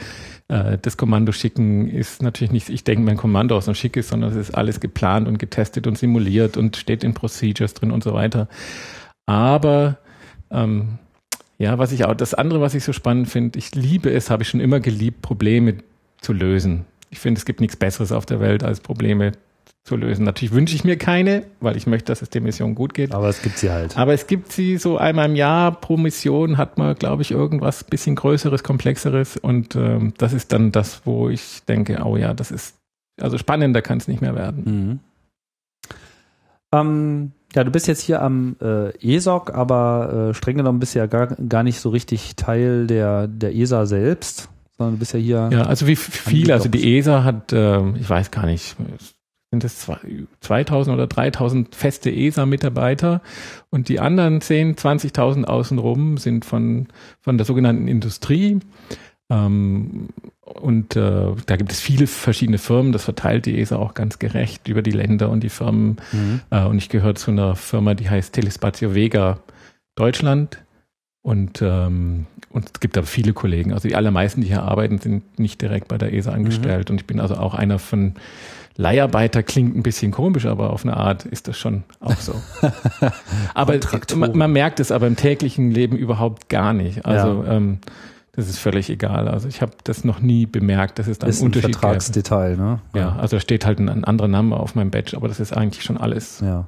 Äh, 0.47 0.77
das 0.81 0.97
Kommando 0.97 1.31
schicken 1.31 1.87
ist 1.87 2.21
natürlich 2.21 2.51
nicht, 2.51 2.69
ich 2.69 2.83
denke, 2.83 3.03
mein 3.03 3.17
Kommando 3.17 3.55
aus 3.55 3.67
und 3.67 3.75
schick 3.75 3.97
ist, 3.97 4.09
sondern 4.09 4.31
es 4.31 4.37
ist 4.37 4.51
alles 4.51 4.79
geplant 4.79 5.27
und 5.27 5.39
getestet 5.39 5.87
und 5.87 5.97
simuliert 5.97 6.57
und 6.57 6.77
steht 6.77 7.03
in 7.03 7.13
Procedures 7.13 7.73
drin 7.73 7.91
und 7.91 8.03
so 8.03 8.13
weiter. 8.13 8.47
Aber 9.25 9.97
ähm, 10.51 10.99
ja, 11.57 11.77
was 11.77 11.91
ich 11.91 12.05
auch, 12.05 12.15
das 12.15 12.33
andere, 12.33 12.59
was 12.59 12.73
ich 12.73 12.83
so 12.83 12.91
spannend 12.91 13.29
finde, 13.29 13.59
ich 13.59 13.75
liebe 13.75 14.11
es, 14.11 14.29
habe 14.29 14.43
ich 14.43 14.49
schon 14.49 14.59
immer 14.59 14.79
geliebt, 14.79 15.21
Probleme 15.21 15.75
zu 16.19 16.33
lösen. 16.33 16.85
Ich 17.09 17.19
finde, 17.19 17.39
es 17.39 17.45
gibt 17.45 17.61
nichts 17.61 17.75
Besseres 17.75 18.11
auf 18.11 18.25
der 18.25 18.39
Welt, 18.39 18.63
als 18.63 18.79
Probleme 18.79 19.33
zu 19.83 19.95
lösen. 19.95 20.25
Natürlich 20.25 20.53
wünsche 20.53 20.75
ich 20.75 20.83
mir 20.83 20.97
keine, 20.97 21.43
weil 21.59 21.75
ich 21.75 21.87
möchte, 21.87 22.05
dass 22.05 22.21
es 22.21 22.29
der 22.29 22.41
Mission 22.41 22.75
gut 22.75 22.93
geht. 22.93 23.13
Aber 23.13 23.29
es 23.29 23.41
gibt 23.41 23.57
sie 23.57 23.71
halt. 23.71 23.97
Aber 23.97 24.13
es 24.13 24.27
gibt 24.27 24.51
sie 24.51 24.77
so 24.77 24.97
einmal 24.97 25.27
im 25.29 25.35
Jahr 25.35 25.71
pro 25.71 25.97
Mission 25.97 26.57
hat 26.57 26.77
man, 26.77 26.95
glaube 26.95 27.23
ich, 27.23 27.31
irgendwas 27.31 27.83
bisschen 27.83 28.15
größeres, 28.15 28.63
komplexeres 28.63 29.37
und 29.37 29.75
ähm, 29.75 30.13
das 30.17 30.33
ist 30.33 30.51
dann 30.53 30.71
das, 30.71 31.01
wo 31.05 31.29
ich 31.29 31.63
denke, 31.67 31.99
oh 32.03 32.15
ja, 32.15 32.33
das 32.33 32.51
ist 32.51 32.75
also 33.19 33.37
spannender 33.37 33.81
kann 33.81 33.97
es 33.97 34.07
nicht 34.07 34.21
mehr 34.21 34.35
werden. 34.35 34.63
Mhm. 34.65 34.99
Ähm, 36.73 37.31
ja, 37.53 37.63
du 37.63 37.71
bist 37.71 37.87
jetzt 37.87 38.01
hier 38.01 38.21
am 38.21 38.55
äh, 38.61 39.15
ESOC, 39.15 39.53
aber 39.53 40.29
äh, 40.29 40.33
streng 40.33 40.57
genommen 40.57 40.79
bist 40.79 40.95
du 40.95 40.99
ja 40.99 41.05
gar, 41.05 41.27
gar 41.27 41.63
nicht 41.63 41.79
so 41.79 41.89
richtig 41.89 42.35
Teil 42.35 42.87
der, 42.87 43.27
der 43.27 43.53
ESA 43.53 43.85
selbst, 43.85 44.49
sondern 44.77 44.95
du 44.95 44.99
bist 44.99 45.13
ja 45.13 45.19
hier. 45.19 45.49
Ja, 45.51 45.63
also 45.63 45.87
wie 45.87 45.97
viele, 45.97 46.53
also 46.53 46.69
die 46.69 46.97
ESA 46.97 47.23
hat, 47.23 47.51
äh, 47.51 47.89
ich 47.97 48.09
weiß 48.09 48.31
gar 48.31 48.45
nicht, 48.45 48.75
sind 49.51 49.65
es 49.65 49.85
2000 50.39 50.93
oder 50.93 51.07
3000 51.07 51.75
feste 51.75 52.09
ESA-Mitarbeiter 52.09 53.21
und 53.69 53.89
die 53.89 53.99
anderen 53.99 54.39
10, 54.39 54.77
20.000 54.77 55.43
außenrum 55.43 56.17
sind 56.17 56.45
von, 56.45 56.87
von 57.19 57.37
der 57.37 57.45
sogenannten 57.45 57.89
Industrie. 57.89 58.59
Ähm, 59.29 60.09
und 60.41 60.95
äh, 60.95 61.27
da 61.45 61.55
gibt 61.57 61.71
es 61.71 61.81
viele 61.81 62.07
verschiedene 62.07 62.57
Firmen, 62.57 62.93
das 62.93 63.03
verteilt 63.03 63.45
die 63.45 63.59
ESA 63.59 63.75
auch 63.75 63.93
ganz 63.93 64.19
gerecht 64.19 64.69
über 64.69 64.81
die 64.81 64.91
Länder 64.91 65.29
und 65.29 65.43
die 65.43 65.49
Firmen. 65.49 65.97
Mhm. 66.13 66.41
Äh, 66.49 66.65
und 66.65 66.77
ich 66.77 66.87
gehöre 66.87 67.15
zu 67.15 67.31
einer 67.31 67.55
Firma, 67.57 67.93
die 67.93 68.09
heißt 68.09 68.33
Telespatio 68.33 68.95
Vega 68.95 69.39
Deutschland. 69.95 70.63
Und, 71.23 71.61
ähm, 71.61 72.25
und 72.49 72.71
es 72.73 72.79
gibt 72.79 72.97
aber 72.97 73.05
viele 73.05 73.33
Kollegen. 73.33 73.73
Also 73.73 73.87
die 73.87 73.95
allermeisten, 73.95 74.41
die 74.41 74.47
hier 74.47 74.63
arbeiten, 74.63 74.97
sind 74.97 75.39
nicht 75.39 75.61
direkt 75.61 75.87
bei 75.87 75.97
der 75.97 76.13
ESA 76.13 76.31
angestellt. 76.31 76.89
Mhm. 76.89 76.93
Und 76.93 77.01
ich 77.01 77.07
bin 77.07 77.19
also 77.19 77.35
auch 77.35 77.53
einer 77.53 77.79
von 77.79 78.15
Leiharbeiter 78.77 79.43
klingt 79.43 79.75
ein 79.75 79.83
bisschen 79.83 80.11
komisch, 80.11 80.45
aber 80.45 80.71
auf 80.71 80.83
eine 80.83 80.97
Art 80.97 81.25
ist 81.25 81.47
das 81.47 81.57
schon 81.57 81.83
auch 81.99 82.17
so. 82.17 82.33
aber 83.53 83.77
man, 84.15 84.37
man, 84.37 84.51
merkt 84.51 84.79
es 84.79 84.91
aber 84.91 85.07
im 85.07 85.15
täglichen 85.15 85.71
Leben 85.71 85.97
überhaupt 85.97 86.49
gar 86.49 86.73
nicht. 86.73 87.05
Also 87.05 87.43
ja. 87.43 87.53
ähm, 87.53 87.79
das 88.33 88.47
ist 88.47 88.59
völlig 88.59 88.89
egal. 88.89 89.27
Also 89.27 89.47
ich 89.47 89.61
habe 89.61 89.73
das 89.83 90.05
noch 90.05 90.21
nie 90.21 90.45
bemerkt, 90.45 90.99
dass 90.99 91.07
es 91.07 91.19
da 91.19 91.27
ist 91.27 91.39
einen 91.39 91.47
Unterschied 91.47 91.75
ein 91.75 91.79
Vertragsdetail, 91.79 92.55
ne? 92.55 92.79
Ja. 92.93 93.01
ja, 93.01 93.15
also 93.17 93.35
da 93.35 93.41
steht 93.41 93.65
halt 93.65 93.79
ein, 93.79 93.89
ein 93.89 94.05
anderer 94.05 94.29
Name 94.29 94.57
auf 94.57 94.73
meinem 94.75 94.89
Badge, 94.91 95.17
aber 95.17 95.27
das 95.27 95.39
ist 95.39 95.55
eigentlich 95.55 95.83
schon 95.83 95.97
alles. 95.97 96.39
Ja. 96.39 96.67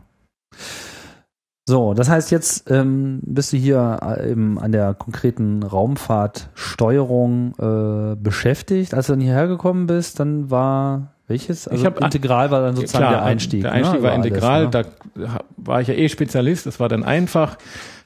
So, 1.65 1.93
das 1.93 2.09
heißt, 2.09 2.31
jetzt 2.31 2.69
ähm, 2.69 3.21
bist 3.23 3.53
du 3.53 3.57
hier 3.57 3.99
äh, 4.01 4.29
eben 4.29 4.59
an 4.59 4.73
der 4.73 4.93
konkreten 4.93 5.63
Raumfahrtsteuerung 5.63 7.53
äh, 7.57 8.15
beschäftigt. 8.17 8.93
Als 8.93 9.07
du 9.07 9.13
dann 9.13 9.21
hierher 9.21 9.47
gekommen 9.47 9.87
bist, 9.87 10.19
dann 10.19 10.51
war 10.51 11.12
welches? 11.33 11.67
Also 11.67 11.81
ich 11.81 11.85
hab, 11.85 11.99
integral 11.99 12.51
war 12.51 12.61
dann 12.61 12.75
sozusagen 12.75 13.05
klar, 13.05 13.13
der 13.13 13.23
Einstieg. 13.23 13.61
Der 13.61 13.71
Einstieg 13.71 14.01
ne? 14.01 14.07
war 14.07 14.15
integral, 14.15 14.67
alles, 14.67 14.73
ne? 14.73 14.89
da 15.15 15.39
war 15.57 15.81
ich 15.81 15.87
ja 15.87 15.93
eh 15.95 16.07
Spezialist, 16.07 16.65
das 16.65 16.79
war 16.79 16.89
dann 16.89 17.03
einfach, 17.03 17.57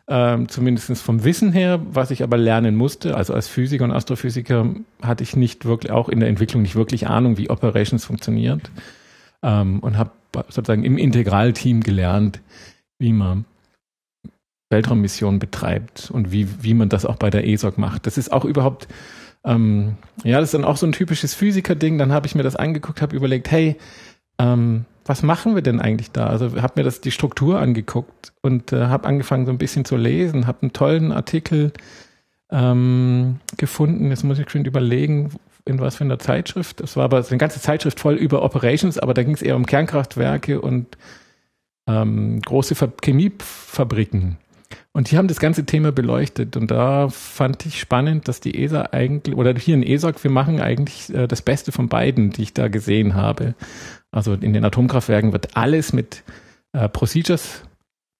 ähm, 0.09 0.47
zumindest 0.47 1.01
vom 1.01 1.23
Wissen 1.25 1.51
her, 1.51 1.81
was 1.91 2.11
ich 2.11 2.23
aber 2.23 2.37
lernen 2.37 2.75
musste. 2.75 3.15
Also 3.15 3.33
als 3.33 3.47
Physiker 3.47 3.83
und 3.83 3.91
Astrophysiker 3.91 4.67
hatte 5.01 5.23
ich 5.23 5.35
nicht 5.35 5.65
wirklich, 5.65 5.91
auch 5.91 6.07
in 6.07 6.21
der 6.21 6.29
Entwicklung 6.29 6.61
nicht 6.61 6.75
wirklich 6.75 7.07
Ahnung, 7.07 7.37
wie 7.37 7.49
Operations 7.49 8.05
funktioniert. 8.05 8.71
Ähm, 9.43 9.79
und 9.81 9.97
habe 9.97 10.11
sozusagen 10.49 10.83
im 10.83 10.97
Integralteam 10.97 11.81
gelernt, 11.81 12.39
wie 12.99 13.13
man 13.13 13.45
Weltraummissionen 14.69 15.39
betreibt 15.39 16.09
und 16.11 16.31
wie, 16.31 16.47
wie 16.61 16.73
man 16.73 16.89
das 16.89 17.05
auch 17.05 17.17
bei 17.17 17.29
der 17.29 17.47
ESOC 17.47 17.77
macht. 17.77 18.05
Das 18.05 18.17
ist 18.17 18.31
auch 18.31 18.45
überhaupt, 18.45 18.87
ähm, 19.47 19.95
ja, 20.23 20.39
das 20.39 20.49
ist 20.49 20.53
dann 20.53 20.65
auch 20.65 20.77
so 20.77 20.85
ein 20.85 20.91
typisches 20.91 21.33
Physiker-Ding. 21.33 21.97
Dann 21.97 22.11
habe 22.11 22.27
ich 22.27 22.35
mir 22.35 22.43
das 22.43 22.55
angeguckt, 22.55 23.01
habe 23.01 23.15
überlegt, 23.15 23.49
hey, 23.49 23.77
ähm, 24.37 24.85
was 25.05 25.23
machen 25.23 25.55
wir 25.55 25.61
denn 25.61 25.79
eigentlich 25.79 26.11
da? 26.11 26.27
Also 26.27 26.61
habe 26.61 26.73
mir 26.75 26.83
das 26.83 26.99
die 26.99 27.11
Struktur 27.11 27.59
angeguckt 27.59 28.33
und 28.41 28.73
äh, 28.73 28.87
habe 28.87 29.07
angefangen 29.07 29.45
so 29.45 29.51
ein 29.53 29.57
bisschen 29.57 29.85
zu 29.85 29.95
lesen, 29.95 30.47
habe 30.47 30.63
einen 30.63 30.73
tollen 30.73 31.13
Artikel 31.13 31.71
ähm, 32.51 33.39
gefunden. 33.55 34.09
Jetzt 34.09 34.25
muss 34.25 34.37
ich 34.37 34.49
schon 34.49 34.65
überlegen, 34.65 35.31
in 35.63 35.79
was 35.79 35.95
für 35.95 36.03
einer 36.03 36.19
Zeitschrift. 36.19 36.81
Das 36.81 36.97
war 36.97 37.05
aber 37.05 37.25
eine 37.25 37.37
ganze 37.37 37.61
Zeitschrift 37.61 38.01
voll 38.01 38.15
über 38.15 38.43
Operations, 38.43 38.97
aber 38.97 39.13
da 39.13 39.23
ging 39.23 39.33
es 39.33 39.41
eher 39.41 39.55
um 39.55 39.65
Kernkraftwerke 39.65 40.59
und 40.59 40.97
ähm, 41.87 42.41
große 42.41 42.75
Chemiefabriken. 43.01 44.37
Und 44.97 45.11
die 45.11 45.17
haben 45.19 45.27
das 45.27 45.39
ganze 45.39 45.63
Thema 45.63 45.91
beleuchtet 45.91 46.57
und 46.57 46.71
da 46.71 47.07
fand 47.09 47.67
ich 47.67 47.79
spannend, 47.79 48.27
dass 48.27 48.39
die 48.39 48.63
ESA 48.63 48.89
eigentlich, 48.93 49.35
oder 49.35 49.53
hier 49.53 49.75
in 49.75 49.83
ESOC, 49.83 50.23
wir 50.23 50.31
machen 50.31 50.59
eigentlich 50.59 51.13
äh, 51.13 51.27
das 51.27 51.43
Beste 51.43 51.71
von 51.71 51.87
beiden, 51.87 52.31
die 52.31 52.41
ich 52.41 52.55
da 52.55 52.67
gesehen 52.67 53.13
habe. 53.13 53.53
Also 54.09 54.33
in 54.33 54.53
den 54.53 54.65
Atomkraftwerken 54.65 55.33
wird 55.33 55.55
alles 55.55 55.93
mit 55.93 56.23
äh, 56.73 56.89
Procedures 56.89 57.61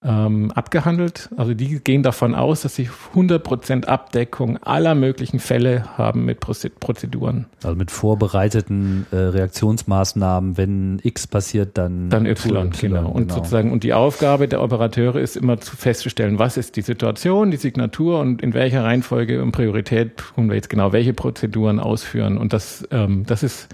ähm, 0.03 0.51
abgehandelt. 0.51 1.29
Also 1.37 1.55
die 1.55 1.79
gehen 1.79 2.03
davon 2.03 2.35
aus, 2.35 2.61
dass 2.61 2.75
sie 2.75 2.89
100% 3.15 3.85
Abdeckung 3.85 4.57
aller 4.57 4.93
möglichen 4.93 5.39
Fälle 5.39 5.97
haben 5.97 6.25
mit 6.25 6.39
Prozeduren. 6.39 7.47
Also 7.63 7.75
mit 7.75 7.89
vorbereiteten 7.89 9.07
äh, 9.11 9.15
Reaktionsmaßnahmen, 9.15 10.55
wenn 10.55 10.99
X 11.01 11.25
passiert, 11.25 11.77
dann 11.79 12.09
dann 12.11 12.27
Y, 12.27 12.67
y 12.67 12.71
genau. 12.79 13.09
Und 13.09 13.23
genau. 13.23 13.35
sozusagen 13.35 13.71
und 13.71 13.83
die 13.83 13.93
Aufgabe 13.93 14.47
der 14.47 14.61
Operateure 14.61 15.15
ist 15.15 15.35
immer 15.35 15.59
zu 15.59 15.75
festzustellen, 15.75 16.37
was 16.37 16.57
ist 16.57 16.75
die 16.75 16.83
Situation, 16.83 17.49
die 17.49 17.57
Signatur 17.57 18.19
und 18.19 18.43
in 18.43 18.53
welcher 18.53 18.83
Reihenfolge 18.83 19.41
und 19.41 19.51
Priorität 19.51 20.17
tun 20.17 20.47
wir 20.49 20.55
jetzt 20.55 20.69
genau 20.69 20.93
welche 20.93 21.13
Prozeduren 21.13 21.79
ausführen. 21.79 22.37
Und 22.37 22.53
das 22.53 22.87
ähm, 22.91 23.23
das 23.25 23.41
ist 23.41 23.67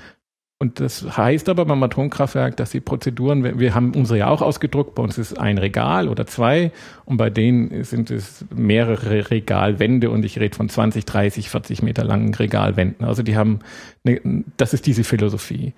und 0.64 0.80
das 0.80 1.18
heißt 1.18 1.50
aber 1.50 1.66
beim 1.66 1.84
Atomkraftwerk, 1.84 2.56
dass 2.56 2.72
die 2.72 2.80
Prozeduren, 2.80 3.60
wir 3.60 3.76
haben 3.76 3.94
unsere 3.94 4.20
ja 4.20 4.30
auch 4.30 4.42
ausgedruckt, 4.42 4.96
bei 4.96 5.04
uns 5.04 5.18
ist 5.18 5.38
ein 5.38 5.58
Regal 5.58 6.08
oder 6.08 6.26
zwei 6.26 6.72
und 7.04 7.18
bei 7.18 7.30
denen 7.30 7.84
sind 7.84 8.10
es 8.10 8.46
mehrere 8.56 9.30
Regalwände 9.30 10.10
und 10.10 10.24
ich 10.24 10.40
rede 10.40 10.56
von 10.56 10.70
20, 10.70 11.04
30, 11.04 11.50
40 11.50 11.82
Meter 11.82 12.06
langen 12.06 12.34
Regalwänden. 12.34 13.06
Also 13.06 13.24
die 13.24 13.36
haben, 13.36 13.60
eine, 14.06 14.46
das 14.56 14.74
ist 14.74 14.86
diese 14.86 15.04
Philosophie. 15.04 15.74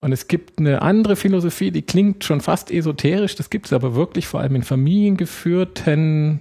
Und 0.00 0.12
es 0.12 0.26
gibt 0.26 0.58
eine 0.58 0.80
andere 0.80 1.16
Philosophie, 1.16 1.70
die 1.70 1.82
klingt 1.82 2.24
schon 2.24 2.40
fast 2.40 2.70
esoterisch, 2.70 3.36
das 3.36 3.50
gibt 3.50 3.66
es 3.66 3.74
aber 3.74 3.94
wirklich 3.94 4.26
vor 4.26 4.40
allem 4.40 4.56
in 4.56 4.62
familiengeführten 4.62 6.40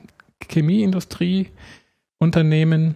Chemieindustrieunternehmen 0.50 2.96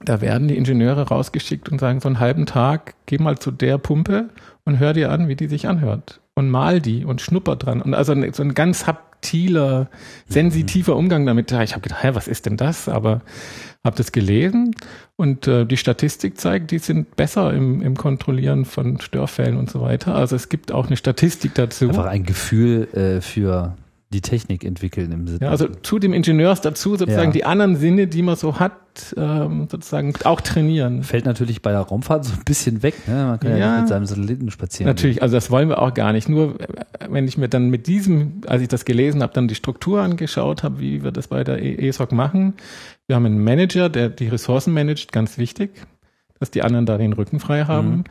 da 0.00 0.20
werden 0.20 0.48
die 0.48 0.56
Ingenieure 0.56 1.08
rausgeschickt 1.08 1.68
und 1.68 1.80
sagen 1.80 2.00
so 2.00 2.08
einen 2.08 2.20
halben 2.20 2.46
Tag, 2.46 2.94
geh 3.06 3.18
mal 3.18 3.38
zu 3.38 3.50
der 3.50 3.78
Pumpe 3.78 4.28
und 4.64 4.78
hör 4.78 4.92
dir 4.92 5.10
an, 5.10 5.28
wie 5.28 5.36
die 5.36 5.48
sich 5.48 5.66
anhört. 5.66 6.20
Und 6.34 6.50
mal 6.50 6.80
die 6.80 7.04
und 7.04 7.20
schnupper 7.20 7.56
dran. 7.56 7.82
Und 7.82 7.94
also 7.94 8.14
so 8.32 8.42
ein 8.42 8.54
ganz 8.54 8.86
subtiler, 8.86 9.88
sensitiver 10.28 10.94
Umgang 10.94 11.26
damit. 11.26 11.50
Ich 11.50 11.72
habe 11.72 11.80
gedacht, 11.80 12.04
hä, 12.04 12.10
was 12.12 12.28
ist 12.28 12.46
denn 12.46 12.56
das? 12.56 12.88
Aber 12.88 13.22
habe 13.84 13.96
das 13.96 14.12
gelesen 14.12 14.74
und 15.16 15.48
äh, 15.48 15.64
die 15.64 15.76
Statistik 15.76 16.38
zeigt, 16.38 16.70
die 16.70 16.78
sind 16.78 17.16
besser 17.16 17.52
im, 17.52 17.82
im 17.82 17.96
Kontrollieren 17.96 18.64
von 18.64 19.00
Störfällen 19.00 19.56
und 19.56 19.70
so 19.70 19.80
weiter. 19.80 20.14
Also 20.14 20.36
es 20.36 20.48
gibt 20.48 20.70
auch 20.70 20.86
eine 20.86 20.96
Statistik 20.96 21.54
dazu. 21.54 21.88
Einfach 21.88 22.06
ein 22.06 22.24
Gefühl 22.24 22.88
äh, 22.92 23.20
für 23.20 23.76
die 24.10 24.22
Technik 24.22 24.64
entwickeln 24.64 25.12
im 25.12 25.26
Sinne. 25.26 25.40
Ja, 25.42 25.50
also 25.50 25.68
zu 25.68 25.98
dem 25.98 26.14
Ingenieurs 26.14 26.62
dazu 26.62 26.96
sozusagen 26.96 27.28
ja. 27.28 27.32
die 27.32 27.44
anderen 27.44 27.76
Sinne, 27.76 28.06
die 28.06 28.22
man 28.22 28.36
so 28.36 28.58
hat, 28.58 28.72
ähm, 29.18 29.68
sozusagen 29.70 30.14
auch 30.24 30.40
trainieren. 30.40 31.02
Fällt 31.02 31.26
natürlich 31.26 31.60
bei 31.60 31.72
der 31.72 31.80
Raumfahrt 31.80 32.24
so 32.24 32.32
ein 32.32 32.44
bisschen 32.44 32.82
weg. 32.82 33.06
Ne? 33.06 33.14
Man 33.14 33.40
kann 33.40 33.50
ja, 33.50 33.58
ja 33.58 33.80
mit 33.80 33.88
seinem 33.88 34.06
Satelliten 34.06 34.50
spazieren. 34.50 34.88
Natürlich, 34.88 35.16
gehen. 35.16 35.22
also 35.22 35.36
das 35.36 35.50
wollen 35.50 35.68
wir 35.68 35.82
auch 35.82 35.92
gar 35.92 36.14
nicht. 36.14 36.26
Nur 36.28 36.56
wenn 37.06 37.28
ich 37.28 37.36
mir 37.36 37.48
dann 37.48 37.68
mit 37.68 37.86
diesem, 37.86 38.40
als 38.46 38.62
ich 38.62 38.68
das 38.68 38.86
gelesen 38.86 39.22
habe, 39.22 39.34
dann 39.34 39.46
die 39.46 39.54
Struktur 39.54 40.00
angeschaut 40.00 40.62
habe, 40.62 40.80
wie 40.80 41.04
wir 41.04 41.12
das 41.12 41.28
bei 41.28 41.44
der 41.44 41.62
ESOC 41.62 42.12
machen. 42.12 42.54
Wir 43.06 43.16
haben 43.16 43.26
einen 43.26 43.44
Manager, 43.44 43.90
der 43.90 44.08
die 44.08 44.28
Ressourcen 44.28 44.72
managt, 44.72 45.12
ganz 45.12 45.36
wichtig, 45.36 45.70
dass 46.40 46.50
die 46.50 46.62
anderen 46.62 46.86
da 46.86 46.96
den 46.96 47.12
Rücken 47.12 47.40
frei 47.40 47.64
haben. 47.64 47.88
Mhm. 47.88 48.04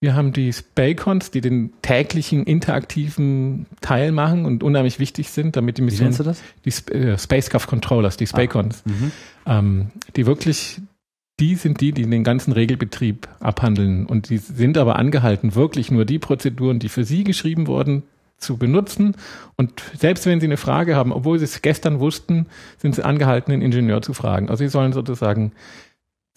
Wir 0.00 0.14
haben 0.14 0.32
die 0.32 0.52
Spacons, 0.52 1.32
die 1.32 1.40
den 1.40 1.72
täglichen 1.82 2.44
interaktiven 2.44 3.66
Teil 3.80 4.12
machen 4.12 4.44
und 4.44 4.62
unheimlich 4.62 5.00
wichtig 5.00 5.30
sind, 5.30 5.56
damit 5.56 5.78
die 5.78 5.82
Mission. 5.82 6.00
Wie 6.00 6.04
nennst 6.04 6.20
du 6.20 6.24
das? 6.24 6.42
Die 6.64 6.94
äh, 6.94 7.18
Spacecraft 7.18 7.66
Controllers, 7.66 8.16
die 8.16 8.28
ah, 8.32 8.62
mhm. 8.84 9.12
ähm, 9.46 9.90
die 10.14 10.26
wirklich, 10.26 10.80
die 11.40 11.56
sind 11.56 11.80
die, 11.80 11.90
die 11.90 12.08
den 12.08 12.22
ganzen 12.22 12.52
Regelbetrieb 12.52 13.26
abhandeln 13.40 14.06
und 14.06 14.30
die 14.30 14.38
sind 14.38 14.78
aber 14.78 14.96
angehalten, 14.96 15.56
wirklich 15.56 15.90
nur 15.90 16.04
die 16.04 16.20
Prozeduren, 16.20 16.78
die 16.78 16.88
für 16.88 17.02
sie 17.02 17.24
geschrieben 17.24 17.66
wurden, 17.66 18.04
zu 18.38 18.56
benutzen. 18.56 19.16
Und 19.56 19.82
selbst 19.96 20.24
wenn 20.26 20.38
Sie 20.38 20.46
eine 20.46 20.56
Frage 20.56 20.94
haben, 20.94 21.12
obwohl 21.12 21.38
Sie 21.38 21.44
es 21.44 21.60
gestern 21.60 21.98
wussten, 21.98 22.46
sind 22.78 22.94
Sie 22.94 23.04
angehalten, 23.04 23.50
den 23.50 23.62
Ingenieur 23.62 24.00
zu 24.00 24.14
fragen. 24.14 24.48
Also 24.48 24.64
Sie 24.64 24.70
sollen 24.70 24.92
sozusagen 24.92 25.52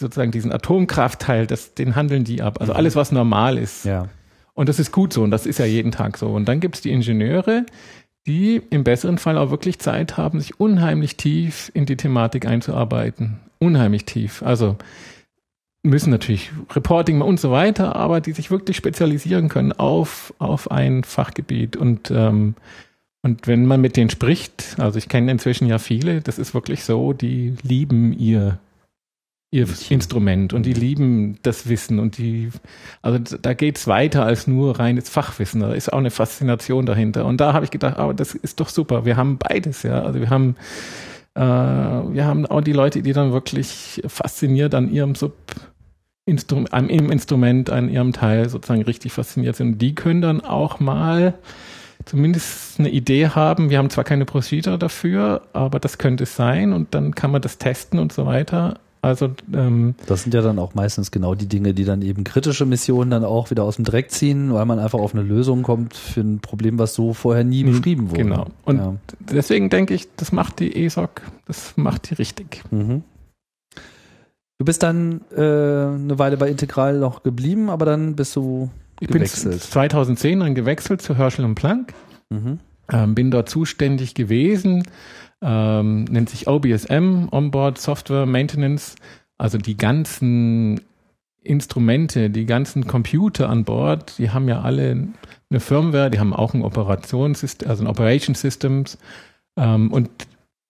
sozusagen 0.02 0.32
diesen 0.32 0.52
Atomkraftteil, 0.52 1.48
das, 1.48 1.74
den 1.74 1.96
handeln 1.96 2.24
die 2.24 2.42
ab. 2.42 2.60
Also 2.60 2.74
mhm. 2.74 2.78
alles, 2.78 2.96
was 2.96 3.12
normal 3.12 3.58
ist. 3.58 3.86
Ja. 3.86 4.10
Und 4.54 4.68
das 4.68 4.80
ist 4.80 4.92
gut 4.92 5.14
so 5.14 5.24
und 5.24 5.32
das 5.32 5.46
ist 5.46 5.60
ja 5.60 5.66
jeden 5.66 5.92
Tag 5.92 6.18
so. 6.18 6.28
Und 6.28 6.46
dann 6.46 6.60
gibt 6.60 6.76
es 6.76 6.82
die 6.82 6.92
Ingenieure, 6.92 7.66
die 8.28 8.62
im 8.70 8.84
besseren 8.84 9.18
Fall 9.18 9.38
auch 9.38 9.50
wirklich 9.50 9.80
Zeit 9.80 10.18
haben, 10.18 10.40
sich 10.40 10.60
unheimlich 10.60 11.18
tief 11.18 11.72
in 11.74 11.86
die 11.86 11.98
Thematik 11.98 12.46
einzuarbeiten. 12.46 13.40
Unheimlich 13.60 14.06
tief. 14.06 14.44
Also 14.44 14.78
müssen 15.84 16.12
natürlich 16.12 16.52
Reporting 16.76 17.22
und 17.22 17.40
so 17.40 17.52
weiter, 17.52 17.96
aber 17.96 18.22
die 18.22 18.34
sich 18.34 18.52
wirklich 18.52 18.78
spezialisieren 18.78 19.50
können 19.50 19.72
auf, 19.72 20.34
auf 20.38 20.70
ein 20.70 21.04
Fachgebiet. 21.04 21.76
Und, 21.76 22.12
ähm, 22.12 22.56
und 23.24 23.48
wenn 23.48 23.66
man 23.66 23.82
mit 23.82 23.98
denen 23.98 24.10
spricht, 24.10 24.76
also 24.78 24.98
ich 24.98 25.10
kenne 25.10 25.32
inzwischen 25.32 25.68
ja 25.68 25.80
viele, 25.80 26.22
das 26.22 26.38
ist 26.38 26.54
wirklich 26.54 26.84
so, 26.84 27.14
die 27.14 27.56
lieben 27.64 28.14
ihr 28.14 28.60
ihr 29.52 29.68
Instrument 29.90 30.54
und 30.54 30.66
die 30.66 30.74
lieben 30.74 31.38
das 31.44 31.68
Wissen 31.68 32.00
und 32.00 32.18
die, 32.18 32.50
also 33.02 33.20
da 33.20 33.54
geht's 33.54 33.86
weiter 33.86 34.26
als 34.26 34.48
nur 34.48 34.80
reines 34.80 35.10
Fachwissen. 35.10 35.60
Da 35.60 35.74
ist 35.74 35.92
auch 35.92 35.98
eine 35.98 36.10
Faszination 36.10 36.86
dahinter. 36.86 37.26
Und 37.26 37.42
da 37.42 37.52
habe 37.52 37.66
ich 37.66 37.72
gedacht, 37.72 37.98
aber 37.98 38.12
oh, 38.12 38.14
das 38.14 38.34
ist 38.34 38.62
doch 38.62 38.70
super. 38.70 39.04
Wir 39.04 39.18
haben 39.18 39.38
beides, 39.38 39.84
ja. 39.84 40.04
Also 40.04 40.22
wir 40.22 40.30
haben, 40.30 40.56
äh, 41.36 41.42
wir 41.42 42.24
haben 42.26 42.46
auch 42.46 42.62
die 42.62 42.72
Leute, 42.72 43.02
die 43.02 43.12
dann 43.12 43.34
wirklich 43.34 44.02
fasziniert 44.08 44.74
an 44.74 44.90
ihrem 44.90 45.16
Sub 45.16 45.36
an 46.72 46.90
ihrem 46.90 47.12
Instrument, 47.12 47.70
an 47.70 47.90
ihrem 47.90 48.14
Teil 48.14 48.48
sozusagen 48.48 48.84
richtig 48.84 49.12
fasziniert 49.12 49.58
sind. 49.58 49.74
Und 49.74 49.80
die 49.80 49.96
können 49.96 50.22
dann 50.22 50.40
auch 50.40 50.80
mal 50.80 51.34
zumindest 52.06 52.80
eine 52.80 52.90
Idee 52.90 53.28
haben. 53.28 53.70
Wir 53.70 53.80
haben 53.80 53.90
zwar 53.90 54.06
keine 54.06 54.24
Procedure 54.24 54.78
dafür, 54.78 55.42
aber 55.52 55.80
das 55.80 55.98
könnte 55.98 56.24
es 56.24 56.36
sein 56.36 56.72
und 56.72 56.94
dann 56.94 57.16
kann 57.16 57.32
man 57.32 57.42
das 57.42 57.58
testen 57.58 58.00
und 58.00 58.14
so 58.14 58.26
weiter. 58.26 58.80
Also 59.04 59.32
ähm, 59.54 59.96
das 60.06 60.24
sind 60.24 60.34
ja 60.36 60.42
dann 60.42 60.60
auch 60.60 60.76
meistens 60.76 61.10
genau 61.10 61.34
die 61.34 61.48
Dinge, 61.48 61.74
die 61.74 61.86
dann 61.86 62.04
eben 62.04 62.24
kritische 62.24 62.68
Missionen 62.68 63.10
dann 63.10 63.26
auch 63.26 63.50
wieder 63.50 63.64
aus 63.64 63.78
dem 63.78 63.86
Dreck 63.86 64.12
ziehen, 64.12 64.54
weil 64.54 64.66
man 64.66 64.78
einfach 64.78 65.00
auf 65.00 65.16
eine 65.16 65.24
Lösung 65.24 65.64
kommt 65.64 65.96
für 65.96 66.22
ein 66.22 66.40
Problem, 66.40 66.78
was 66.78 66.94
so 66.94 67.14
vorher 67.14 67.44
nie 67.44 67.64
mhm, 67.64 67.72
beschrieben 67.72 68.12
wurde. 68.12 68.24
Genau. 68.24 68.46
Und 68.64 68.78
ja. 68.78 68.96
deswegen 69.20 69.70
denke 69.70 69.96
ich, 69.96 70.08
das 70.18 70.32
macht 70.32 70.60
die 70.60 70.86
ESOC, 70.86 71.22
das 71.48 71.74
macht 71.78 72.12
die 72.12 72.14
richtig. 72.14 72.64
Mhm. 72.70 73.04
Du 74.60 74.66
bist 74.66 74.84
dann 74.84 75.22
äh, 75.36 75.42
eine 75.42 76.20
Weile 76.20 76.38
bei 76.38 76.48
Integral 76.48 77.00
noch 77.00 77.24
geblieben, 77.24 77.72
aber 77.72 77.86
dann 77.86 78.16
bist 78.16 78.36
du 78.36 78.70
ich 79.00 79.08
gewechselt. 79.08 79.56
Ich 79.56 79.62
bin 79.62 79.72
2010 79.72 80.40
dann 80.42 80.54
gewechselt 80.54 81.02
zu 81.02 81.18
Herschel 81.18 81.46
und 81.46 81.56
Planck. 81.56 81.96
Mhm. 82.30 82.60
Ähm, 82.92 83.16
bin 83.16 83.32
dort 83.32 83.50
zuständig 83.50 84.14
gewesen 84.14 84.84
ähm, 85.42 86.04
nennt 86.06 86.30
sich 86.30 86.48
OBSM, 86.48 87.28
Onboard 87.32 87.80
Software 87.80 88.26
Maintenance, 88.26 88.96
also 89.38 89.58
die 89.58 89.78
ganzen 89.78 90.82
Instrumente, 91.44 92.30
die 92.30 92.46
ganzen 92.46 92.86
Computer 92.86 93.50
an 93.50 93.64
Bord, 93.64 94.20
die 94.20 94.30
haben 94.30 94.48
ja 94.48 94.62
alle 94.62 95.08
eine 95.50 95.60
Firmware, 95.60 96.12
die 96.12 96.20
haben 96.20 96.34
auch 96.34 96.54
ein 96.54 96.64
Operationssystem, 96.64 97.68
also 97.68 97.84
ein 97.84 97.88
Operation 97.88 98.36
Systems. 98.36 98.98
Ähm, 99.58 99.92
und 99.92 100.10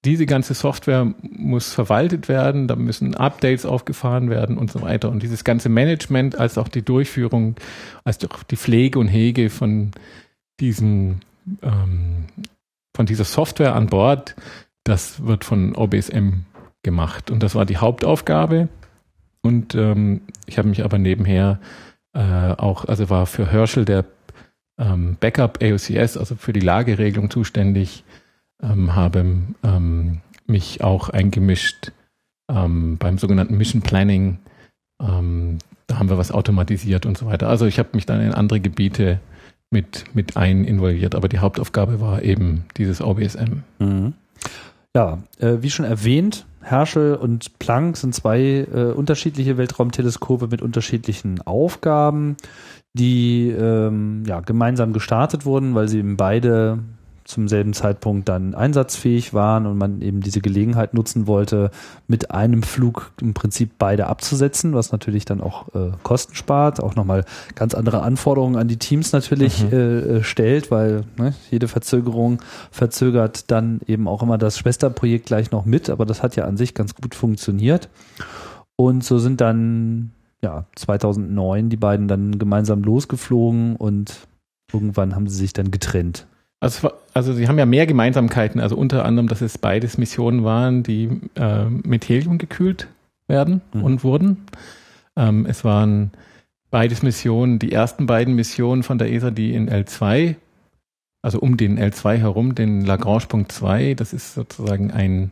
diese 0.04 0.26
ganze 0.26 0.56
Software 0.56 1.14
muss 1.22 1.74
verwaltet 1.74 2.28
werden, 2.28 2.68
da 2.68 2.76
müssen 2.76 3.16
Updates 3.16 3.66
aufgefahren 3.66 4.30
werden 4.30 4.58
und 4.58 4.72
so 4.72 4.82
weiter. 4.82 5.10
Und 5.10 5.22
dieses 5.22 5.44
ganze 5.44 5.70
Management, 5.70 6.40
als 6.40 6.58
auch 6.58 6.68
die 6.68 6.82
Durchführung, 6.82 7.56
als 8.04 8.24
auch 8.26 8.42
die 8.44 8.56
Pflege 8.56 8.98
und 8.98 9.08
Hege 9.08 9.52
von 9.52 9.92
diesen, 10.60 11.22
ähm, 11.62 12.26
von 13.02 13.08
dieser 13.08 13.24
Software 13.24 13.74
an 13.74 13.88
Bord, 13.88 14.36
das 14.84 15.26
wird 15.26 15.44
von 15.44 15.76
OBSM 15.76 16.46
gemacht. 16.84 17.32
Und 17.32 17.42
das 17.42 17.56
war 17.56 17.66
die 17.66 17.78
Hauptaufgabe. 17.78 18.70
Und 19.42 19.74
ähm, 19.74 20.22
ich 20.46 20.60
habe 20.60 20.68
mich 20.68 20.84
aber 20.84 21.00
nebenher 21.00 21.60
äh, 22.14 22.20
auch, 22.52 22.86
also 22.86 23.10
war 23.10 23.26
für 23.26 23.52
Herschel 23.52 23.86
der 23.86 24.06
ähm, 24.78 25.18
Backup 25.20 25.64
AOCS, 25.64 26.16
also 26.16 26.36
für 26.36 26.54
die 26.54 26.60
Lageregelung 26.60 27.32
zuständig, 27.32 28.04
ähm, 28.62 28.94
habe 28.94 29.26
ähm, 29.64 30.22
mich 30.46 30.84
auch 30.84 31.10
eingemischt 31.10 31.92
ähm, 32.52 33.00
beim 33.00 33.18
sogenannten 33.18 33.58
Mission 33.58 33.82
Planning. 33.82 34.38
Ähm, 35.02 35.58
da 35.88 35.98
haben 35.98 36.10
wir 36.10 36.20
was 36.20 36.32
automatisiert 36.32 37.08
und 37.08 37.18
so 37.18 37.26
weiter. 37.26 37.50
Also 37.50 37.66
ich 37.66 37.80
habe 37.80 37.90
mich 37.94 38.06
dann 38.06 38.22
in 38.22 38.32
andere 38.32 38.60
Gebiete 38.60 39.20
mit, 39.72 40.04
mit 40.14 40.38
ein 40.38 40.66
involviert, 40.66 41.16
aber 41.16 41.30
die 41.30 41.40
Hauptaufgabe 41.40 42.00
war 42.00 42.22
eben 42.22 42.66
dieses 42.78 43.02
OBSM. 43.02 43.64
Mhm. 43.80 44.14
Ja, 44.94 45.20
äh, 45.40 45.58
wie 45.62 45.70
schon 45.70 45.86
erwähnt, 45.86 46.46
Herschel 46.62 47.16
und 47.16 47.58
Planck 47.60 47.98
sind 47.98 48.14
zwei 48.14 48.68
äh, 48.74 48.92
unterschiedliche 48.92 49.58
Weltraumteleskope 49.58 50.48
mit 50.48 50.62
unterschiedlichen 50.62 51.42
Aufgaben, 51.42 52.36
die 52.94 53.50
ähm, 53.50 54.24
ja, 54.28 54.42
gemeinsam 54.42 54.92
gestartet 54.92 55.46
wurden, 55.46 55.74
weil 55.74 55.88
sie 55.88 56.00
eben 56.00 56.18
beide 56.18 56.80
zum 57.24 57.48
selben 57.48 57.74
Zeitpunkt 57.74 58.30
dann 58.30 58.56
einsatzfähig 58.56 59.34
waren 59.34 59.66
und 59.66 59.78
man 59.78 60.02
eben 60.02 60.22
diese 60.22 60.42
Gelegenheit 60.42 60.94
nutzen 60.94 61.28
wollte, 61.28 61.72
mit 62.08 62.32
einem 62.32 62.64
Flug 62.64 63.12
im 63.22 63.34
Prinzip 63.34 63.72
beide 63.78 64.08
abzusetzen, 64.08 64.74
was 64.74 64.92
natürlich 64.92 65.26
dann 65.26 65.42
auch 65.42 65.74
äh, 65.76 65.92
Kosten 66.04 66.36
spart, 66.36 66.82
auch 66.82 66.96
nochmal 66.96 67.26
ganz 67.56 67.74
andere 67.74 68.02
Anforderungen 68.02 68.56
an 68.56 68.68
die 68.68 68.78
Teams 68.78 69.12
natürlich 69.12 69.64
mhm. 69.64 69.74
äh, 69.74 70.00
äh 70.18 70.24
stellt, 70.24 70.72
weil 70.72 71.04
ne, 71.18 71.34
jede 71.50 71.68
Verzögerung 71.68 72.42
verzögert 72.72 73.52
dann 73.52 73.82
eben 73.88 74.08
auch 74.08 74.24
immer 74.24 74.38
das 74.38 74.58
Schwesterprojekt 74.58 75.26
gleich 75.26 75.52
noch 75.52 75.66
mit, 75.66 75.90
aber 75.90 76.06
das 76.06 76.24
hat 76.24 76.36
ja 76.36 76.46
an 76.46 76.58
sich 76.58 76.74
ganz 76.74 76.96
gut 76.96 77.16
funktioniert. 77.16 77.90
Und 78.76 79.04
so 79.04 79.20
sind 79.20 79.42
dann 79.42 80.12
ja 80.42 80.66
2009 80.76 81.70
die 81.70 81.78
beiden 81.78 82.08
dann 82.08 82.40
gemeinsam 82.40 82.84
losgeflogen 82.84 83.76
und 83.76 84.28
irgendwann 84.74 85.16
haben 85.16 85.28
sie 85.28 85.38
sich 85.38 85.54
dann 85.54 85.72
getrennt. 85.72 86.28
Also, 86.62 86.92
also 87.16 87.34
sie 87.34 87.48
haben 87.48 87.58
ja 87.58 87.66
mehr 87.66 87.88
Gemeinsamkeiten, 87.88 88.62
also 88.62 88.78
unter 88.78 89.04
anderem, 89.04 89.28
dass 89.28 89.42
es 89.42 89.58
beides 89.58 89.98
Missionen 89.98 90.44
waren, 90.44 90.84
die 90.84 91.10
äh, 91.36 91.66
mit 91.66 92.08
Helium 92.08 92.38
gekühlt 92.38 92.88
werden 93.28 93.62
mhm. 93.74 93.84
und 93.84 94.04
wurden. 94.04 94.46
Ähm, 95.18 95.48
es 95.48 95.66
waren 95.66 96.12
beides 96.70 97.02
Missionen, 97.02 97.58
die 97.58 97.72
ersten 97.72 98.06
beiden 98.06 98.36
Missionen 98.36 98.84
von 98.84 99.00
der 99.00 99.12
ESA, 99.12 99.32
die 99.32 99.56
in 99.56 99.72
L2, 99.72 100.36
also 101.24 101.40
um 101.40 101.58
den 101.58 101.80
L2 101.80 102.18
herum, 102.18 102.54
den 102.54 102.86
Lagrange-Punkt 102.86 103.52
2, 103.52 103.96
das 103.96 104.14
ist 104.14 104.36
sozusagen 104.36 104.92
ein 104.92 105.32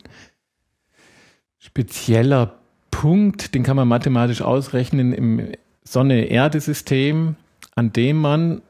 spezieller 1.60 2.56
Punkt, 2.89 3.54
den 3.54 3.62
kann 3.62 3.75
man 3.75 3.88
mathematisch 3.88 4.41
ausrechnen 4.41 5.13
im 5.13 5.51
Sonne-Erde-System, 5.84 7.36
an 7.75 7.93
dem 7.93 8.17
man 8.19 8.63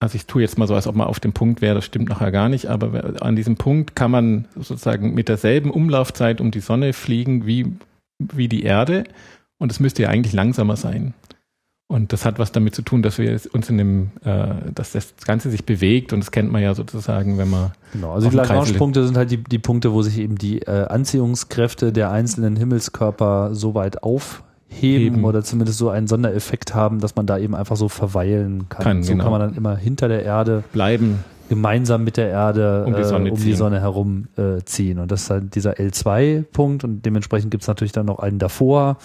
also 0.00 0.14
ich 0.14 0.26
tue 0.26 0.42
jetzt 0.42 0.58
mal 0.58 0.68
so, 0.68 0.74
als 0.74 0.86
ob 0.86 0.94
man 0.94 1.08
auf 1.08 1.20
dem 1.20 1.32
Punkt 1.32 1.60
wäre, 1.60 1.74
das 1.74 1.84
stimmt 1.84 2.08
nachher 2.08 2.30
gar 2.30 2.48
nicht, 2.48 2.66
aber 2.66 3.20
an 3.20 3.36
diesem 3.36 3.56
Punkt 3.56 3.96
kann 3.96 4.10
man 4.10 4.46
sozusagen 4.54 5.14
mit 5.14 5.28
derselben 5.28 5.70
Umlaufzeit 5.70 6.40
um 6.40 6.50
die 6.50 6.60
Sonne 6.60 6.92
fliegen 6.92 7.46
wie, 7.46 7.72
wie 8.18 8.48
die 8.48 8.62
Erde 8.62 9.04
und 9.58 9.72
es 9.72 9.80
müsste 9.80 10.02
ja 10.02 10.08
eigentlich 10.08 10.32
langsamer 10.32 10.76
sein. 10.76 11.14
Und 11.90 12.12
das 12.12 12.26
hat 12.26 12.38
was 12.38 12.52
damit 12.52 12.74
zu 12.74 12.82
tun, 12.82 13.00
dass 13.00 13.16
wir 13.16 13.40
uns 13.52 13.70
in 13.70 13.78
dem, 13.78 14.10
äh, 14.22 14.70
dass 14.74 14.92
das 14.92 15.16
Ganze 15.24 15.50
sich 15.50 15.64
bewegt 15.64 16.12
und 16.12 16.20
das 16.20 16.30
kennt 16.30 16.52
man 16.52 16.62
ja 16.62 16.74
sozusagen, 16.74 17.38
wenn 17.38 17.48
man. 17.48 17.72
Genau, 17.94 18.12
also 18.12 18.28
die 18.28 18.36
Lagrange-Punkte 18.36 19.06
sind 19.06 19.16
halt 19.16 19.30
die, 19.30 19.42
die 19.42 19.58
Punkte, 19.58 19.94
wo 19.94 20.02
sich 20.02 20.18
eben 20.18 20.36
die 20.36 20.60
äh, 20.60 20.86
Anziehungskräfte 20.86 21.90
der 21.90 22.10
einzelnen 22.10 22.56
Himmelskörper 22.56 23.54
so 23.54 23.74
weit 23.74 24.02
auf 24.02 24.44
heben, 24.68 25.14
heben, 25.14 25.24
oder 25.24 25.42
zumindest 25.42 25.78
so 25.78 25.90
einen 25.90 26.06
Sondereffekt 26.06 26.74
haben, 26.74 27.00
dass 27.00 27.16
man 27.16 27.26
da 27.26 27.38
eben 27.38 27.54
einfach 27.54 27.76
so 27.76 27.88
verweilen 27.88 28.68
kann. 28.68 28.84
kann 28.84 29.02
so 29.02 29.12
genau. 29.12 29.24
kann 29.24 29.32
man 29.32 29.40
dann 29.40 29.54
immer 29.54 29.76
hinter 29.76 30.08
der 30.08 30.24
Erde 30.24 30.62
bleiben, 30.72 31.24
gemeinsam 31.48 32.04
mit 32.04 32.16
der 32.16 32.28
Erde 32.28 32.84
um 32.86 32.94
die 32.94 33.04
Sonne, 33.04 33.28
äh, 33.28 33.32
um 33.32 33.38
die 33.38 33.54
Sonne 33.54 33.80
herum 33.80 34.28
äh, 34.36 34.62
ziehen. 34.64 34.98
Und 34.98 35.10
das 35.10 35.22
ist 35.22 35.30
halt 35.30 35.54
dieser 35.54 35.74
L2-Punkt 35.74 36.84
und 36.84 37.04
dementsprechend 37.04 37.50
gibt 37.50 37.62
es 37.62 37.68
natürlich 37.68 37.92
dann 37.92 38.06
noch 38.06 38.18
einen 38.18 38.38
davor. 38.38 38.98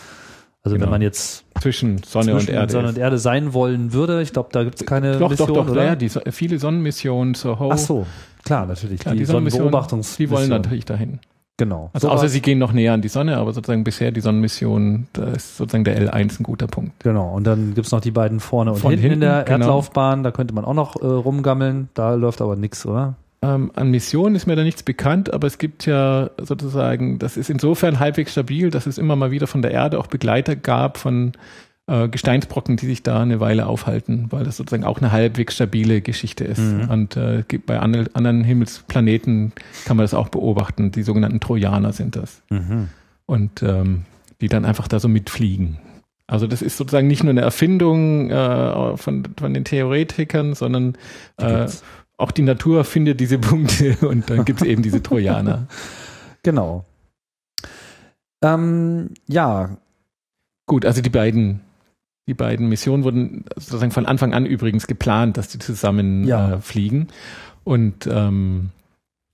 Also 0.64 0.76
genau. 0.76 0.86
wenn 0.86 0.92
man 0.92 1.02
jetzt 1.02 1.44
zwischen 1.60 1.98
Sonne 2.04 2.32
zwischen 2.32 2.50
und 2.50 2.56
Erde 2.56 2.72
Sonne 2.72 2.88
und 2.90 2.98
Erde 2.98 3.18
sein 3.18 3.54
wollen 3.54 3.92
würde, 3.92 4.22
ich 4.22 4.32
glaube, 4.32 4.50
da 4.54 4.64
gibt 4.64 4.80
es 4.80 4.86
keine 4.86 5.18
doch, 5.18 5.30
Mission, 5.30 5.48
doch, 5.50 5.66
doch, 5.66 5.72
oder? 5.72 5.84
Ja, 5.84 5.96
die, 5.96 6.10
viele 6.10 6.58
Sonnenmissionen 6.58 7.36
zur 7.36 7.60
Ach 7.60 7.78
so, 7.78 8.06
klar, 8.46 8.66
natürlich. 8.66 9.02
Klar, 9.02 9.14
die, 9.14 9.20
die 9.20 9.26
Sonnenbeobachtungs 9.26 10.16
Die 10.16 10.30
wollen 10.30 10.50
natürlich 10.50 10.86
dahin. 10.86 11.20
Genau. 11.58 11.92
Also 11.94 12.08
so 12.08 12.14
außer 12.14 12.30
sie 12.30 12.42
gehen 12.42 12.58
noch 12.58 12.74
näher 12.74 12.94
an 12.94 13.02
die 13.02 13.10
Sonne, 13.10 13.38
aber 13.38 13.54
sozusagen 13.54 13.84
bisher 13.84 14.12
die 14.12 14.22
Sonnenmission, 14.22 15.08
da 15.14 15.26
ist 15.26 15.58
sozusagen 15.58 15.84
der 15.84 16.02
L1 16.02 16.40
ein 16.40 16.44
guter 16.44 16.66
Punkt. 16.66 17.04
Genau. 17.04 17.32
Und 17.34 17.46
dann 17.46 17.76
gibt's 17.76 17.92
noch 17.92 18.02
die 18.02 18.12
beiden 18.12 18.40
vorne 18.40 18.72
und 18.72 18.82
hinten, 18.82 18.98
hinten, 18.98 19.14
in 19.14 19.20
der 19.22 19.44
genau. 19.44 19.60
Erdlaufbahn, 19.60 20.24
da 20.24 20.32
könnte 20.32 20.56
man 20.56 20.66
auch 20.66 20.74
noch 20.74 20.96
äh, 20.96 21.06
rumgammeln, 21.06 21.90
da 21.94 22.16
läuft 22.16 22.42
aber 22.42 22.56
nichts, 22.56 22.86
oder? 22.86 23.16
Ähm, 23.44 23.72
an 23.76 23.92
Missionen 23.92 24.36
ist 24.36 24.48
mir 24.48 24.56
da 24.56 24.64
nichts 24.64 24.84
bekannt, 24.84 25.32
aber 25.32 25.46
es 25.46 25.58
gibt 25.58 25.86
ja 25.86 26.32
sozusagen, 26.42 27.20
das 27.20 27.38
ist 27.38 27.50
insofern 27.50 28.00
halbwegs 28.00 28.32
stabil, 28.32 28.72
dass 28.72 28.88
es 28.88 28.98
immer 28.98 29.16
mal 29.16 29.32
wieder 29.32 29.48
von 29.48 29.62
der 29.62 29.72
Erde 29.72 30.00
auch 30.00 30.08
Begleiter 30.08 30.56
gab 30.56 30.98
von 30.98 31.34
äh, 31.88 32.08
Gesteinsbrocken, 32.08 32.78
die 32.78 32.86
sich 32.86 33.04
da 33.04 33.22
eine 33.22 33.40
Weile 33.40 33.68
aufhalten, 33.68 34.28
weil 34.30 34.44
das 34.44 34.58
sozusagen 34.58 34.86
auch 34.86 35.00
eine 35.00 35.12
halbwegs 35.12 35.56
stabile 35.56 36.02
Geschichte 36.02 36.44
ist. 36.44 36.60
Mhm. 36.60 36.90
Und 36.90 37.18
äh, 37.18 37.44
bei 37.66 37.80
anderen 37.80 38.44
Himmelsplaneten 38.44 39.54
kann 39.86 39.98
man 39.98 40.04
das 40.04 40.14
auch 40.14 40.30
beobachten. 40.30 40.92
Die 40.92 41.04
sogenannten 41.04 41.40
Trojaner 41.40 41.94
sind 41.94 42.16
das. 42.16 42.42
Mhm. 42.50 42.90
Und 43.26 43.64
ähm, 43.64 44.04
die 44.42 44.48
dann 44.48 44.66
einfach 44.66 44.88
da 44.88 45.00
so 45.00 45.08
mitfliegen. 45.08 45.78
Also 46.28 46.48
das 46.48 46.62
ist 46.62 46.78
sozusagen 46.78 47.08
nicht 47.08 47.24
nur 47.24 47.32
eine 47.32 47.42
Erfindung 47.42 48.30
äh, 48.30 48.98
von, 48.98 49.24
von 49.38 49.54
den 49.54 49.66
Theoretikern, 49.66 50.54
sondern 50.54 50.98
äh, 51.38 51.68
auch 52.18 52.32
die 52.32 52.42
Natur 52.42 52.86
findet 52.86 53.20
diese 53.20 53.40
Punkte 53.40 53.98
und 54.08 54.30
dann 54.30 54.46
gibt 54.46 54.62
es 54.62 54.68
eben 54.68 54.82
diese 54.82 55.02
Trojaner. 55.04 55.68
Genau. 56.46 56.84
Ähm, 58.44 59.12
ja. 59.28 59.78
Gut, 60.66 60.86
also 60.86 61.02
die 61.02 61.10
beiden 61.10 61.62
die 62.28 62.34
beiden 62.34 62.70
Missionen 62.70 63.04
wurden 63.04 63.46
sozusagen 63.56 63.92
von 63.92 64.06
Anfang 64.06 64.34
an 64.34 64.46
übrigens 64.46 64.88
geplant, 64.88 65.38
dass 65.38 65.50
die 65.50 65.60
zusammen 65.60 66.26
ja. 66.26 66.54
äh, 66.54 66.62
fliegen. 66.62 67.08
Und, 67.64 68.08
ähm, 68.08 68.70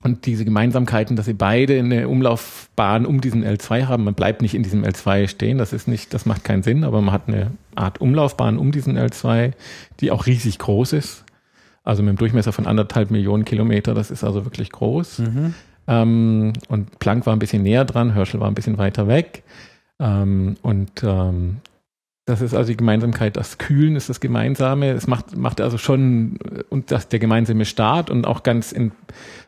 und 0.03 0.25
diese 0.25 0.45
Gemeinsamkeiten, 0.45 1.15
dass 1.15 1.25
sie 1.25 1.33
beide 1.33 1.77
eine 1.77 2.07
Umlaufbahn 2.07 3.05
um 3.05 3.21
diesen 3.21 3.43
L2 3.43 3.87
haben. 3.87 4.05
Man 4.05 4.13
bleibt 4.13 4.41
nicht 4.41 4.55
in 4.55 4.63
diesem 4.63 4.83
L2 4.83 5.27
stehen, 5.27 5.57
das 5.57 5.73
ist 5.73 5.87
nicht, 5.87 6.13
das 6.13 6.25
macht 6.25 6.43
keinen 6.43 6.63
Sinn, 6.63 6.83
aber 6.83 7.01
man 7.01 7.13
hat 7.13 7.27
eine 7.27 7.51
Art 7.75 8.01
Umlaufbahn 8.01 8.57
um 8.57 8.71
diesen 8.71 8.97
L2, 8.97 9.51
die 9.99 10.11
auch 10.11 10.25
riesig 10.25 10.57
groß 10.57 10.93
ist. 10.93 11.25
Also 11.83 12.01
mit 12.01 12.09
einem 12.09 12.17
Durchmesser 12.17 12.53
von 12.53 12.67
anderthalb 12.67 13.11
Millionen 13.11 13.45
Kilometer, 13.45 13.93
das 13.93 14.11
ist 14.11 14.23
also 14.23 14.45
wirklich 14.45 14.71
groß. 14.71 15.19
Mhm. 15.19 15.53
Ähm, 15.87 16.53
und 16.69 16.99
Planck 16.99 17.25
war 17.25 17.33
ein 17.33 17.39
bisschen 17.39 17.63
näher 17.63 17.85
dran, 17.85 18.13
Herschel 18.13 18.39
war 18.39 18.47
ein 18.47 18.55
bisschen 18.55 18.77
weiter 18.77 19.07
weg. 19.07 19.43
Ähm, 19.99 20.55
und 20.61 21.03
ähm, 21.03 21.57
das 22.29 22.41
ist 22.41 22.53
also 22.53 22.67
die 22.67 22.77
Gemeinsamkeit, 22.77 23.37
das 23.37 23.57
Kühlen 23.57 23.95
ist 23.95 24.07
das 24.07 24.19
Gemeinsame. 24.19 24.91
Es 24.91 25.07
macht, 25.07 25.35
macht 25.35 25.59
also 25.61 25.79
schon 25.79 26.37
äh, 26.45 26.63
und 26.69 26.91
das, 26.91 27.07
der 27.07 27.17
gemeinsame 27.17 27.65
Start 27.65 28.11
und 28.11 28.27
auch 28.27 28.43
ganz 28.43 28.71
in, 28.71 28.91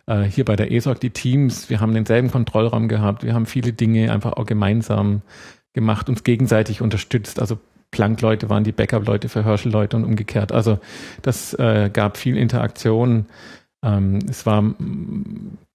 äh, 0.08 0.24
hier 0.24 0.46
bei 0.46 0.56
der 0.56 0.72
ESOC 0.72 1.00
die 1.00 1.12
Teams. 1.12 1.70
Wir 1.70 1.80
haben 1.80 1.94
denselben 1.94 2.32
Kontrollraum 2.32 2.88
gehabt. 2.88 3.24
Wir 3.24 3.36
haben 3.36 3.46
viele 3.46 3.72
Dinge 3.72 4.12
einfach 4.12 4.34
auch 4.34 4.48
gemeinsam 4.48 5.22
gemacht, 5.74 6.10
uns 6.10 6.24
gegenseitig 6.24 6.82
unterstützt. 6.82 7.40
Also 7.40 7.60
Planck-Leute 7.92 8.50
waren 8.50 8.64
die 8.64 8.72
Backup-Leute 8.72 9.30
für 9.30 9.46
Herschel-Leute 9.46 9.96
und 9.96 10.04
umgekehrt. 10.04 10.52
Also 10.52 10.80
das 11.22 11.54
äh, 11.54 11.92
gab 11.94 12.18
viel 12.18 12.36
Interaktion. 12.36 13.28
Ähm, 13.86 14.20
es 14.28 14.48
war, 14.48 14.74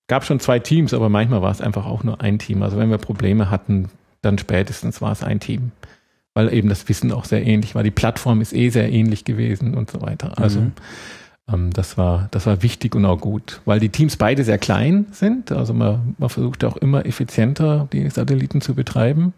gab 0.09 0.25
schon 0.25 0.41
zwei 0.41 0.59
Teams, 0.59 0.93
aber 0.93 1.09
manchmal 1.09 1.43
war 1.43 1.53
es 1.53 1.61
einfach 1.61 1.87
auch 1.87 2.03
nur 2.03 2.21
ein 2.21 2.41
Team. 2.41 2.65
Also 2.65 2.79
wenn 2.79 2.91
wir 2.91 2.99
Probleme 2.99 3.49
hatten, 3.49 3.91
dann 4.23 4.39
spätestens 4.39 5.01
war 5.01 5.13
es 5.13 5.23
ein 5.23 5.39
Team 5.39 5.71
weil 6.37 6.53
eben 6.53 6.69
das 6.69 6.89
Wissen 6.91 7.13
auch 7.13 7.25
sehr 7.25 7.47
ähnlich 7.47 7.75
war. 7.75 7.83
Die 7.83 7.91
Plattform 7.91 8.43
ist 8.43 8.53
eh 8.53 8.69
sehr 8.69 8.93
ähnlich 8.93 9.25
gewesen 9.25 9.75
und 9.75 9.91
so 9.91 10.03
weiter. 10.03 10.37
Also 10.37 10.61
mhm. 10.61 10.73
ähm, 11.51 11.73
das 11.73 11.97
war 11.97 12.29
das 12.31 12.45
war 12.45 12.63
wichtig 12.63 12.95
und 12.95 13.07
auch 13.07 13.19
gut, 13.19 13.63
weil 13.65 13.81
die 13.81 13.89
Teams 13.89 14.19
beide 14.19 14.45
sehr 14.45 14.59
klein 14.59 15.07
sind. 15.13 15.51
Also 15.51 15.73
man, 15.73 16.15
man 16.19 16.29
versucht 16.29 16.63
auch 16.65 16.77
immer 16.77 17.07
effizienter 17.07 17.89
die 17.91 18.11
Satelliten 18.11 18.61
zu 18.61 18.75
betreiben. 18.75 19.33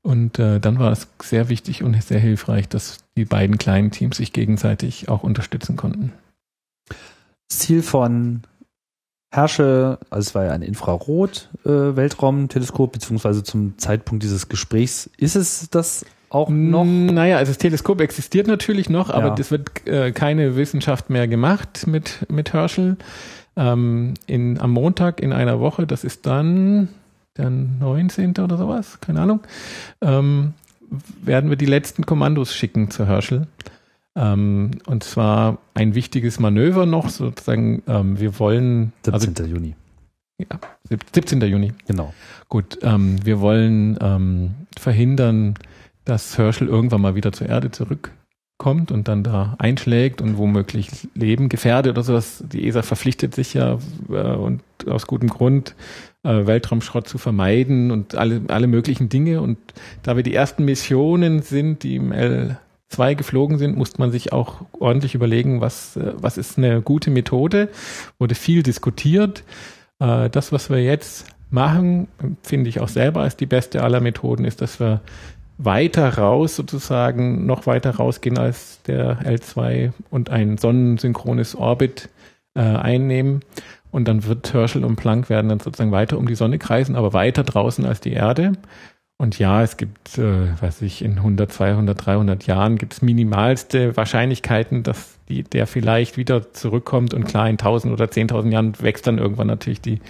Und 0.00 0.38
äh, 0.38 0.58
dann 0.58 0.78
war 0.78 0.90
es 0.90 1.06
sehr 1.22 1.50
wichtig 1.50 1.82
und 1.82 2.02
sehr 2.02 2.18
hilfreich, 2.18 2.66
dass 2.66 3.00
die 3.14 3.26
beiden 3.26 3.58
kleinen 3.58 3.90
Teams 3.90 4.16
sich 4.16 4.32
gegenseitig 4.32 5.10
auch 5.10 5.22
unterstützen 5.22 5.76
konnten. 5.76 6.14
Ziel 7.50 7.82
von 7.82 8.40
Herrsche, 9.30 9.98
also 10.08 10.28
es 10.28 10.34
war 10.34 10.46
ja 10.46 10.52
ein 10.52 10.62
Infrarot-Weltraumteleskop, 10.62 12.90
äh, 12.90 12.94
beziehungsweise 12.94 13.44
zum 13.44 13.76
Zeitpunkt 13.76 14.24
dieses 14.24 14.48
Gesprächs 14.48 15.10
ist 15.18 15.36
es 15.36 15.68
das 15.68 16.06
auch 16.34 16.48
noch? 16.48 16.84
Naja, 16.84 17.36
also 17.36 17.50
das 17.50 17.58
Teleskop 17.58 18.00
existiert 18.00 18.46
natürlich 18.46 18.88
noch, 18.88 19.10
aber 19.10 19.28
ja. 19.28 19.34
das 19.34 19.50
wird 19.50 19.86
äh, 19.86 20.12
keine 20.12 20.56
Wissenschaft 20.56 21.10
mehr 21.10 21.28
gemacht 21.28 21.86
mit, 21.86 22.26
mit 22.30 22.52
Herschel. 22.52 22.96
Ähm, 23.56 24.14
in, 24.26 24.58
am 24.58 24.70
Montag 24.70 25.20
in 25.20 25.32
einer 25.32 25.60
Woche, 25.60 25.86
das 25.86 26.04
ist 26.04 26.26
dann 26.26 26.88
der 27.36 27.50
19. 27.50 28.38
oder 28.38 28.56
sowas, 28.56 29.00
keine 29.00 29.20
Ahnung, 29.20 29.40
ähm, 30.00 30.54
werden 31.22 31.50
wir 31.50 31.56
die 31.56 31.66
letzten 31.66 32.04
Kommandos 32.06 32.54
schicken 32.54 32.90
zu 32.90 33.06
Herschel. 33.06 33.46
Ähm, 34.14 34.72
und 34.86 35.04
zwar 35.04 35.58
ein 35.74 35.94
wichtiges 35.94 36.38
Manöver 36.38 36.84
noch, 36.86 37.08
sozusagen, 37.08 37.82
ähm, 37.86 38.20
wir 38.20 38.38
wollen. 38.38 38.92
17. 39.04 39.34
Also, 39.36 39.44
Juni. 39.44 39.74
Ja, 40.38 40.58
17. 41.14 41.40
Juni. 41.42 41.72
Genau. 41.86 42.12
Gut, 42.48 42.78
ähm, 42.82 43.24
wir 43.24 43.40
wollen 43.40 43.98
ähm, 44.00 44.50
verhindern, 44.78 45.54
dass 46.04 46.38
Herschel 46.38 46.68
irgendwann 46.68 47.00
mal 47.00 47.14
wieder 47.14 47.32
zur 47.32 47.48
Erde 47.48 47.70
zurückkommt 47.70 48.90
und 48.90 49.08
dann 49.08 49.22
da 49.22 49.56
einschlägt 49.58 50.20
und 50.20 50.38
womöglich 50.38 51.08
Leben 51.14 51.48
gefährdet 51.48 51.92
oder 51.92 52.02
sowas. 52.02 52.44
Die 52.46 52.66
ESA 52.66 52.82
verpflichtet 52.82 53.34
sich 53.34 53.54
ja 53.54 53.78
äh, 54.08 54.14
und 54.14 54.62
aus 54.86 55.06
gutem 55.06 55.28
Grund, 55.28 55.74
äh, 56.22 56.46
Weltraumschrott 56.46 57.08
zu 57.08 57.18
vermeiden 57.18 57.90
und 57.90 58.14
alle, 58.14 58.42
alle 58.48 58.66
möglichen 58.66 59.08
Dinge. 59.08 59.40
Und 59.40 59.58
da 60.02 60.16
wir 60.16 60.22
die 60.22 60.34
ersten 60.34 60.64
Missionen 60.64 61.42
sind, 61.42 61.82
die 61.82 61.96
im 61.96 62.12
L2 62.12 63.14
geflogen 63.14 63.58
sind, 63.58 63.76
musste 63.76 64.00
man 64.00 64.10
sich 64.10 64.32
auch 64.32 64.62
ordentlich 64.78 65.14
überlegen, 65.14 65.60
was, 65.60 65.96
äh, 65.96 66.12
was 66.16 66.38
ist 66.38 66.58
eine 66.58 66.82
gute 66.82 67.10
Methode. 67.10 67.68
Wurde 68.18 68.34
viel 68.34 68.62
diskutiert. 68.62 69.44
Äh, 69.98 70.30
das, 70.30 70.52
was 70.52 70.70
wir 70.70 70.82
jetzt 70.82 71.26
machen, 71.50 72.08
finde 72.42 72.70
ich 72.70 72.80
auch 72.80 72.88
selber 72.88 73.20
als 73.20 73.36
die 73.36 73.46
beste 73.46 73.82
aller 73.82 74.00
Methoden, 74.00 74.44
ist, 74.44 74.62
dass 74.62 74.80
wir 74.80 75.02
weiter 75.64 76.18
raus 76.18 76.56
sozusagen, 76.56 77.46
noch 77.46 77.66
weiter 77.66 77.96
rausgehen 77.96 78.38
als 78.38 78.82
der 78.82 79.20
L2 79.20 79.92
und 80.10 80.30
ein 80.30 80.58
sonnensynchrones 80.58 81.54
Orbit 81.54 82.08
äh, 82.54 82.60
einnehmen. 82.60 83.40
Und 83.90 84.08
dann 84.08 84.24
wird 84.24 84.54
Herschel 84.54 84.84
und 84.84 84.96
Planck 84.96 85.28
werden 85.28 85.48
dann 85.48 85.60
sozusagen 85.60 85.92
weiter 85.92 86.18
um 86.18 86.26
die 86.26 86.34
Sonne 86.34 86.58
kreisen, 86.58 86.96
aber 86.96 87.12
weiter 87.12 87.44
draußen 87.44 87.84
als 87.84 88.00
die 88.00 88.12
Erde. 88.12 88.52
Und 89.18 89.38
ja, 89.38 89.62
es 89.62 89.76
gibt, 89.76 90.18
äh, 90.18 90.60
weiß 90.60 90.82
ich, 90.82 91.04
in 91.04 91.12
100, 91.12 91.52
200, 91.52 92.06
300 92.06 92.46
Jahren 92.46 92.76
gibt 92.76 92.94
es 92.94 93.02
minimalste 93.02 93.96
Wahrscheinlichkeiten, 93.96 94.82
dass 94.82 95.18
die, 95.28 95.44
der 95.44 95.68
vielleicht 95.68 96.16
wieder 96.16 96.52
zurückkommt. 96.52 97.14
Und 97.14 97.24
klar, 97.24 97.48
in 97.48 97.52
1000 97.52 97.92
oder 97.92 98.06
10.000 98.06 98.50
Jahren 98.50 98.72
wächst 98.80 99.06
dann 99.06 99.18
irgendwann 99.18 99.46
natürlich 99.46 99.80
die 99.80 100.00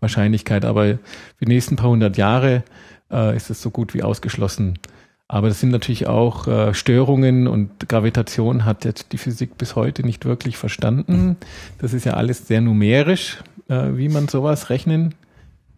Wahrscheinlichkeit. 0.00 0.66
Aber 0.66 0.84
für 0.84 1.44
die 1.44 1.52
nächsten 1.52 1.76
paar 1.76 1.88
hundert 1.88 2.18
Jahre 2.18 2.62
äh, 3.10 3.34
ist 3.34 3.48
es 3.48 3.62
so 3.62 3.70
gut 3.70 3.94
wie 3.94 4.02
ausgeschlossen. 4.02 4.78
Aber 5.28 5.48
das 5.48 5.60
sind 5.60 5.70
natürlich 5.70 6.06
auch 6.06 6.48
äh, 6.48 6.72
Störungen 6.72 7.46
und 7.46 7.86
Gravitation 7.86 8.64
hat 8.64 8.86
jetzt 8.86 9.12
die 9.12 9.18
Physik 9.18 9.58
bis 9.58 9.76
heute 9.76 10.02
nicht 10.02 10.24
wirklich 10.24 10.56
verstanden. 10.56 11.36
Das 11.78 11.92
ist 11.92 12.06
ja 12.06 12.14
alles 12.14 12.46
sehr 12.46 12.62
numerisch, 12.62 13.38
äh, 13.68 13.90
wie 13.92 14.08
man 14.08 14.28
sowas 14.28 14.70
rechnen 14.70 15.14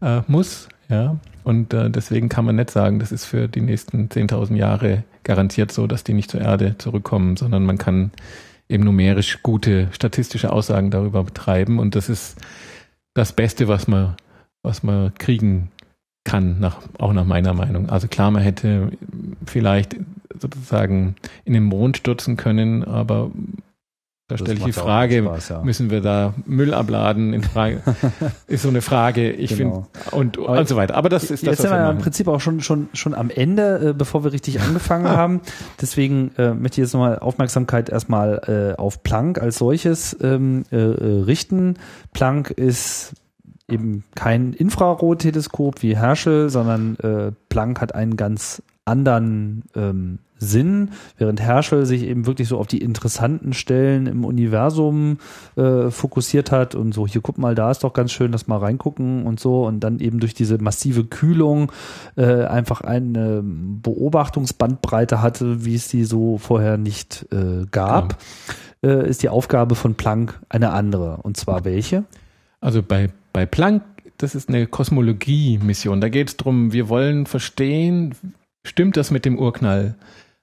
äh, 0.01 0.21
muss. 0.29 0.69
Ja, 0.89 1.19
und 1.45 1.75
äh, 1.75 1.91
deswegen 1.91 2.29
kann 2.29 2.45
man 2.45 2.57
nicht 2.57 2.71
sagen, 2.71 2.99
das 3.01 3.13
ist 3.13 3.25
für 3.25 3.49
die 3.49 3.61
nächsten 3.61 4.09
10.000 4.09 4.57
Jahre 4.57 5.05
garantiert 5.25 5.73
so, 5.73 5.87
dass 5.87 6.05
die 6.05 6.15
nicht 6.15 6.31
zur 6.31 6.41
Erde 6.41 6.77
zurückkommen, 6.79 7.37
sondern 7.37 7.65
man 7.65 7.79
kann 7.79 8.11
eben 8.69 8.85
numerisch 8.85 9.43
gute 9.43 9.89
statistische 9.93 10.53
Aussagen 10.53 10.91
darüber 10.91 11.25
betreiben. 11.25 11.79
Und 11.79 11.95
das 11.97 12.09
ist 12.09 12.37
das 13.15 13.33
Beste, 13.33 13.69
was 13.69 13.89
man, 13.89 14.17
was 14.63 14.83
man 14.83 15.13
kriegen 15.15 15.71
kann, 16.31 16.61
nach, 16.61 16.79
auch 16.99 17.13
nach 17.13 17.25
meiner 17.25 17.55
Meinung. 17.55 17.89
Also 17.89 18.07
klar, 18.07 18.31
man 18.31 18.43
hätte 18.43 18.93
vielleicht 19.47 19.97
sozusagen 20.39 21.17
in 21.45 21.55
den 21.55 21.65
Mond 21.65 21.97
stürzen 21.97 22.37
können, 22.37 22.85
aber 22.85 23.33
da 24.29 24.39
stelle 24.39 24.59
ich 24.59 24.65
die 24.65 24.73
Frage, 24.73 25.25
Spaß, 25.25 25.49
ja. 25.49 25.63
müssen 25.63 25.91
wir 25.91 26.01
da 26.01 26.35
Müll 26.47 26.73
abladen? 26.73 27.33
In 27.33 27.43
Frage, 27.43 27.83
ist 28.47 28.63
so 28.63 28.69
eine 28.69 28.81
Frage. 28.81 29.33
Ich 29.33 29.57
genau. 29.57 29.89
finde 29.93 30.17
und, 30.17 30.39
und 30.39 30.69
so 30.69 30.77
weiter. 30.77 30.95
Aber 30.95 31.09
das 31.09 31.25
ist 31.25 31.43
das. 31.43 31.43
Jetzt 31.43 31.63
sind 31.63 31.73
wir 31.73 31.79
ja 31.79 31.91
im 31.91 31.99
Prinzip 31.99 32.29
auch 32.29 32.41
schon 32.41 32.61
schon 32.61 32.89
schon 32.93 33.15
am 33.15 33.29
Ende, 33.29 33.89
äh, 33.89 33.93
bevor 33.93 34.23
wir 34.23 34.33
richtig 34.33 34.61
angefangen 34.63 35.09
haben. 35.09 35.41
Deswegen 35.81 36.31
äh, 36.39 36.55
möchte 36.55 36.81
ich 36.81 36.87
jetzt 36.87 36.93
nochmal 36.93 37.19
Aufmerksamkeit 37.19 37.89
erstmal 37.89 38.75
äh, 38.77 38.81
auf 38.81 39.03
Planck 39.03 39.43
als 39.43 39.59
solches 39.59 40.17
ähm, 40.23 40.63
äh, 40.71 40.77
äh 40.77 41.23
richten. 41.25 41.75
Planck 42.13 42.53
ist 42.53 43.15
eben 43.71 44.05
kein 44.15 44.53
Infrarotteleskop 44.53 45.83
wie 45.83 45.97
Herschel, 45.97 46.51
sondern 46.51 46.97
äh, 46.97 47.33
Planck 47.49 47.81
hat 47.81 47.95
einen 47.95 48.17
ganz 48.17 48.63
anderen 48.85 49.65
ähm, 49.75 50.19
Sinn, 50.41 50.91
während 51.19 51.41
Herschel 51.41 51.85
sich 51.85 52.03
eben 52.03 52.27
wirklich 52.27 52.49
so 52.49 52.59
auf 52.59 52.67
die 52.67 52.79
interessanten 52.79 53.53
Stellen 53.53 54.07
im 54.07 54.25
Universum 54.25 55.19
äh, 55.57 55.91
fokussiert 55.91 56.51
hat 56.51 56.75
und 56.75 56.93
so, 56.93 57.07
hier 57.07 57.21
guck 57.21 57.37
mal, 57.37 57.55
da 57.55 57.71
ist 57.71 57.85
doch 57.85 57.93
ganz 57.93 58.11
schön, 58.11 58.33
das 58.33 58.47
mal 58.47 58.59
reingucken 58.59 59.27
und 59.27 59.39
so 59.39 59.67
und 59.67 59.81
dann 59.81 60.01
eben 60.01 60.19
durch 60.19 60.33
diese 60.33 60.57
massive 60.59 61.05
Kühlung 61.05 61.71
äh, 62.17 62.45
einfach 62.45 62.81
eine 62.81 63.43
Beobachtungsbandbreite 63.45 65.21
hatte, 65.21 65.65
wie 65.65 65.75
es 65.75 65.89
die 65.89 66.05
so 66.05 66.39
vorher 66.39 66.79
nicht 66.79 67.27
äh, 67.33 67.67
gab, 67.71 68.17
ja. 68.83 68.91
äh, 68.91 69.09
ist 69.09 69.23
die 69.23 69.29
Aufgabe 69.29 69.75
von 69.75 69.95
Planck 69.95 70.41
eine 70.49 70.73
andere. 70.73 71.19
Und 71.23 71.37
zwar 71.37 71.67
welche? 71.67 72.05
Also 72.63 72.83
bei 72.83 73.11
bei 73.33 73.47
Planck, 73.47 73.83
das 74.19 74.35
ist 74.35 74.49
eine 74.49 74.67
Kosmologie-Mission. 74.67 76.01
Da 76.01 76.09
geht 76.09 76.29
es 76.29 76.37
darum, 76.37 76.73
wir 76.73 76.89
wollen 76.89 77.27
verstehen, 77.27 78.15
stimmt 78.65 78.97
das 78.97 79.11
mit 79.11 79.25
dem 79.25 79.39
Urknall? 79.39 79.97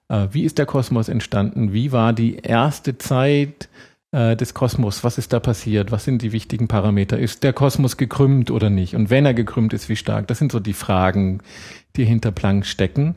Äh, 0.08 0.28
wie 0.32 0.42
ist 0.42 0.58
der 0.58 0.66
Kosmos 0.66 1.08
entstanden? 1.08 1.72
Wie 1.72 1.92
war 1.92 2.12
die 2.12 2.36
erste 2.36 2.98
Zeit 2.98 3.68
äh, 4.10 4.36
des 4.36 4.54
Kosmos? 4.54 5.04
Was 5.04 5.18
ist 5.18 5.32
da 5.32 5.40
passiert? 5.40 5.92
Was 5.92 6.04
sind 6.04 6.22
die 6.22 6.32
wichtigen 6.32 6.68
Parameter? 6.68 7.18
Ist 7.18 7.44
der 7.44 7.52
Kosmos 7.52 7.96
gekrümmt 7.96 8.50
oder 8.50 8.70
nicht? 8.70 8.94
Und 8.94 9.10
wenn 9.10 9.26
er 9.26 9.34
gekrümmt 9.34 9.72
ist, 9.72 9.88
wie 9.88 9.96
stark? 9.96 10.26
Das 10.26 10.38
sind 10.38 10.50
so 10.50 10.60
die 10.60 10.72
Fragen, 10.72 11.40
die 11.96 12.04
hinter 12.04 12.32
Planck 12.32 12.66
stecken. 12.66 13.14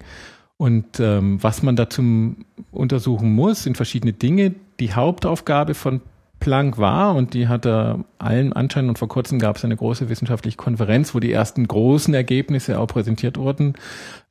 Und 0.57 0.99
ähm, 0.99 1.41
was 1.41 1.63
man 1.63 1.75
dazu 1.75 2.35
untersuchen 2.71 3.33
muss, 3.33 3.63
sind 3.63 3.77
verschiedene 3.77 4.13
Dinge. 4.13 4.53
Die 4.79 4.93
Hauptaufgabe 4.93 5.73
von 5.73 6.01
Planck 6.41 6.77
war 6.77 7.15
und 7.15 7.33
die 7.33 7.47
hatte 7.47 8.03
allen 8.17 8.51
Anschein 8.51 8.89
und 8.89 8.99
vor 8.99 9.07
kurzem 9.07 9.39
gab 9.39 9.55
es 9.55 9.63
eine 9.63 9.77
große 9.77 10.09
wissenschaftliche 10.09 10.57
Konferenz, 10.57 11.15
wo 11.15 11.21
die 11.21 11.31
ersten 11.31 11.65
großen 11.65 12.13
Ergebnisse 12.13 12.79
auch 12.79 12.87
präsentiert 12.87 13.37
wurden, 13.37 13.75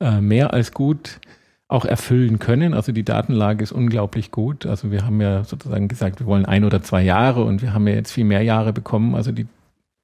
äh, 0.01 0.21
mehr 0.21 0.53
als 0.53 0.73
gut 0.73 1.21
auch 1.69 1.85
erfüllen 1.85 2.39
können. 2.41 2.75
Also 2.75 2.93
die 2.93 3.05
Datenlage 3.05 3.63
ist 3.63 3.73
unglaublich 3.73 4.33
gut. 4.33 4.67
Also 4.67 4.91
wir 4.91 5.07
haben 5.07 5.21
ja 5.21 5.45
sozusagen 5.45 5.89
gesagt, 5.89 6.19
wir 6.21 6.27
wollen 6.27 6.45
ein 6.45 6.65
oder 6.65 6.83
zwei 6.83 7.03
Jahre 7.03 7.45
und 7.45 7.63
wir 7.63 7.73
haben 7.73 7.87
ja 7.87 7.95
jetzt 7.95 8.11
viel 8.11 8.25
mehr 8.25 8.43
Jahre 8.43 8.73
bekommen. 8.73 9.15
Also 9.15 9.31
die 9.31 9.47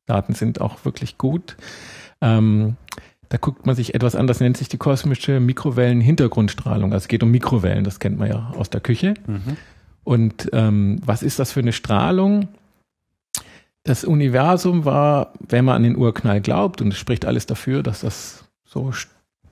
Daten 0.07 0.33
sind 0.35 0.61
auch 0.61 0.85
wirklich 0.85 1.19
gut. 1.19 1.57
Ähm, 2.21 2.77
da 3.29 3.39
guckt 3.39 3.67
man 3.67 3.75
sich 3.75 3.97
etwas 3.97 4.15
an, 4.15 4.29
das 4.29 4.39
nennt 4.39 4.57
sich 4.57 4.69
die 4.69 4.77
kosmische 4.77 5.41
Mikrowellen-Hintergrundstrahlung. 5.41 6.93
Also 6.93 7.05
es 7.05 7.09
geht 7.09 7.25
um 7.25 7.33
Mikrowellen, 7.33 7.83
das 7.83 7.99
kennt 7.99 8.17
man 8.19 8.29
ja 8.29 8.53
aus 8.57 8.71
der 8.71 8.81
Küche. 8.81 9.15
Mhm. 9.27 9.57
Und 10.07 10.51
ähm, 10.53 11.01
was 11.05 11.25
ist 11.25 11.41
das 11.41 11.51
für 11.51 11.59
eine 11.59 11.73
Strahlung? 11.73 12.47
Das 13.83 14.05
Universum 14.05 14.85
war, 14.85 15.33
wenn 15.41 15.65
man 15.65 15.75
an 15.75 15.83
den 15.83 15.97
Urknall 15.97 16.41
glaubt, 16.41 16.81
und 16.81 16.93
es 16.93 16.99
spricht 16.99 17.25
alles 17.25 17.47
dafür, 17.47 17.83
dass 17.83 18.03
das 18.03 18.45
so 18.65 18.93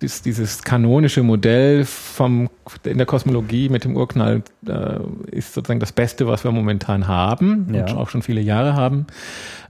ist 0.01 0.27
dieses 0.27 0.63
kanonische 0.63 1.23
Modell 1.23 1.85
vom, 1.85 2.51
in 2.85 2.99
der 2.99 3.07
Kosmologie 3.07 3.69
mit 3.69 3.85
dem 3.85 3.97
Urknall 3.97 4.43
äh, 4.67 4.99
ist 5.31 5.55
sozusagen 5.55 5.81
das 5.81 5.93
Beste, 5.93 6.27
was 6.27 6.45
wir 6.45 6.53
momentan 6.53 7.09
haben 7.09 7.73
ja. 7.73 7.83
und 7.83 7.97
auch 7.97 8.09
schon 8.09 8.23
viele 8.23 8.41
Jahre 8.41 8.75
haben. 8.75 9.07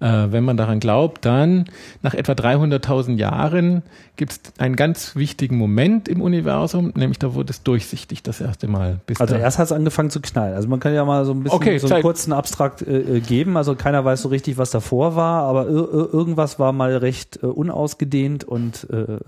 Äh, 0.00 0.26
wenn 0.30 0.44
man 0.44 0.56
daran 0.56 0.80
glaubt, 0.80 1.24
dann 1.24 1.66
nach 2.02 2.14
etwa 2.14 2.32
300.000 2.32 3.16
Jahren 3.16 3.82
gibt 4.16 4.32
es 4.32 4.40
einen 4.58 4.76
ganz 4.76 5.16
wichtigen 5.16 5.56
Moment 5.56 6.08
im 6.08 6.20
Universum, 6.20 6.92
nämlich 6.94 7.18
da 7.18 7.34
wurde 7.34 7.50
es 7.50 7.62
durchsichtig 7.62 8.22
das 8.22 8.40
erste 8.40 8.68
Mal. 8.68 9.00
also 9.18 9.34
erst 9.34 9.58
hat 9.58 9.66
es 9.66 9.72
angefangen 9.72 10.10
zu 10.10 10.20
knallen. 10.20 10.54
Also 10.54 10.68
man 10.68 10.80
kann 10.80 10.94
ja 10.94 11.04
mal 11.04 11.24
so 11.24 11.32
ein 11.32 11.42
bisschen 11.42 11.56
okay, 11.56 11.78
so 11.78 11.92
einen 11.92 12.02
kurzen 12.02 12.32
Abstrakt 12.32 12.82
äh, 12.82 13.16
äh, 13.16 13.20
geben. 13.20 13.56
Also 13.56 13.74
keiner 13.74 14.04
weiß 14.04 14.22
so 14.22 14.28
richtig, 14.28 14.58
was 14.58 14.70
davor 14.70 15.16
war, 15.16 15.42
aber 15.44 15.66
irgendwas 15.66 16.58
war 16.58 16.72
mal 16.72 16.96
recht 16.96 17.40
äh, 17.42 17.46
unausgedehnt 17.46 18.44
und 18.44 18.88
äh, 18.90 19.18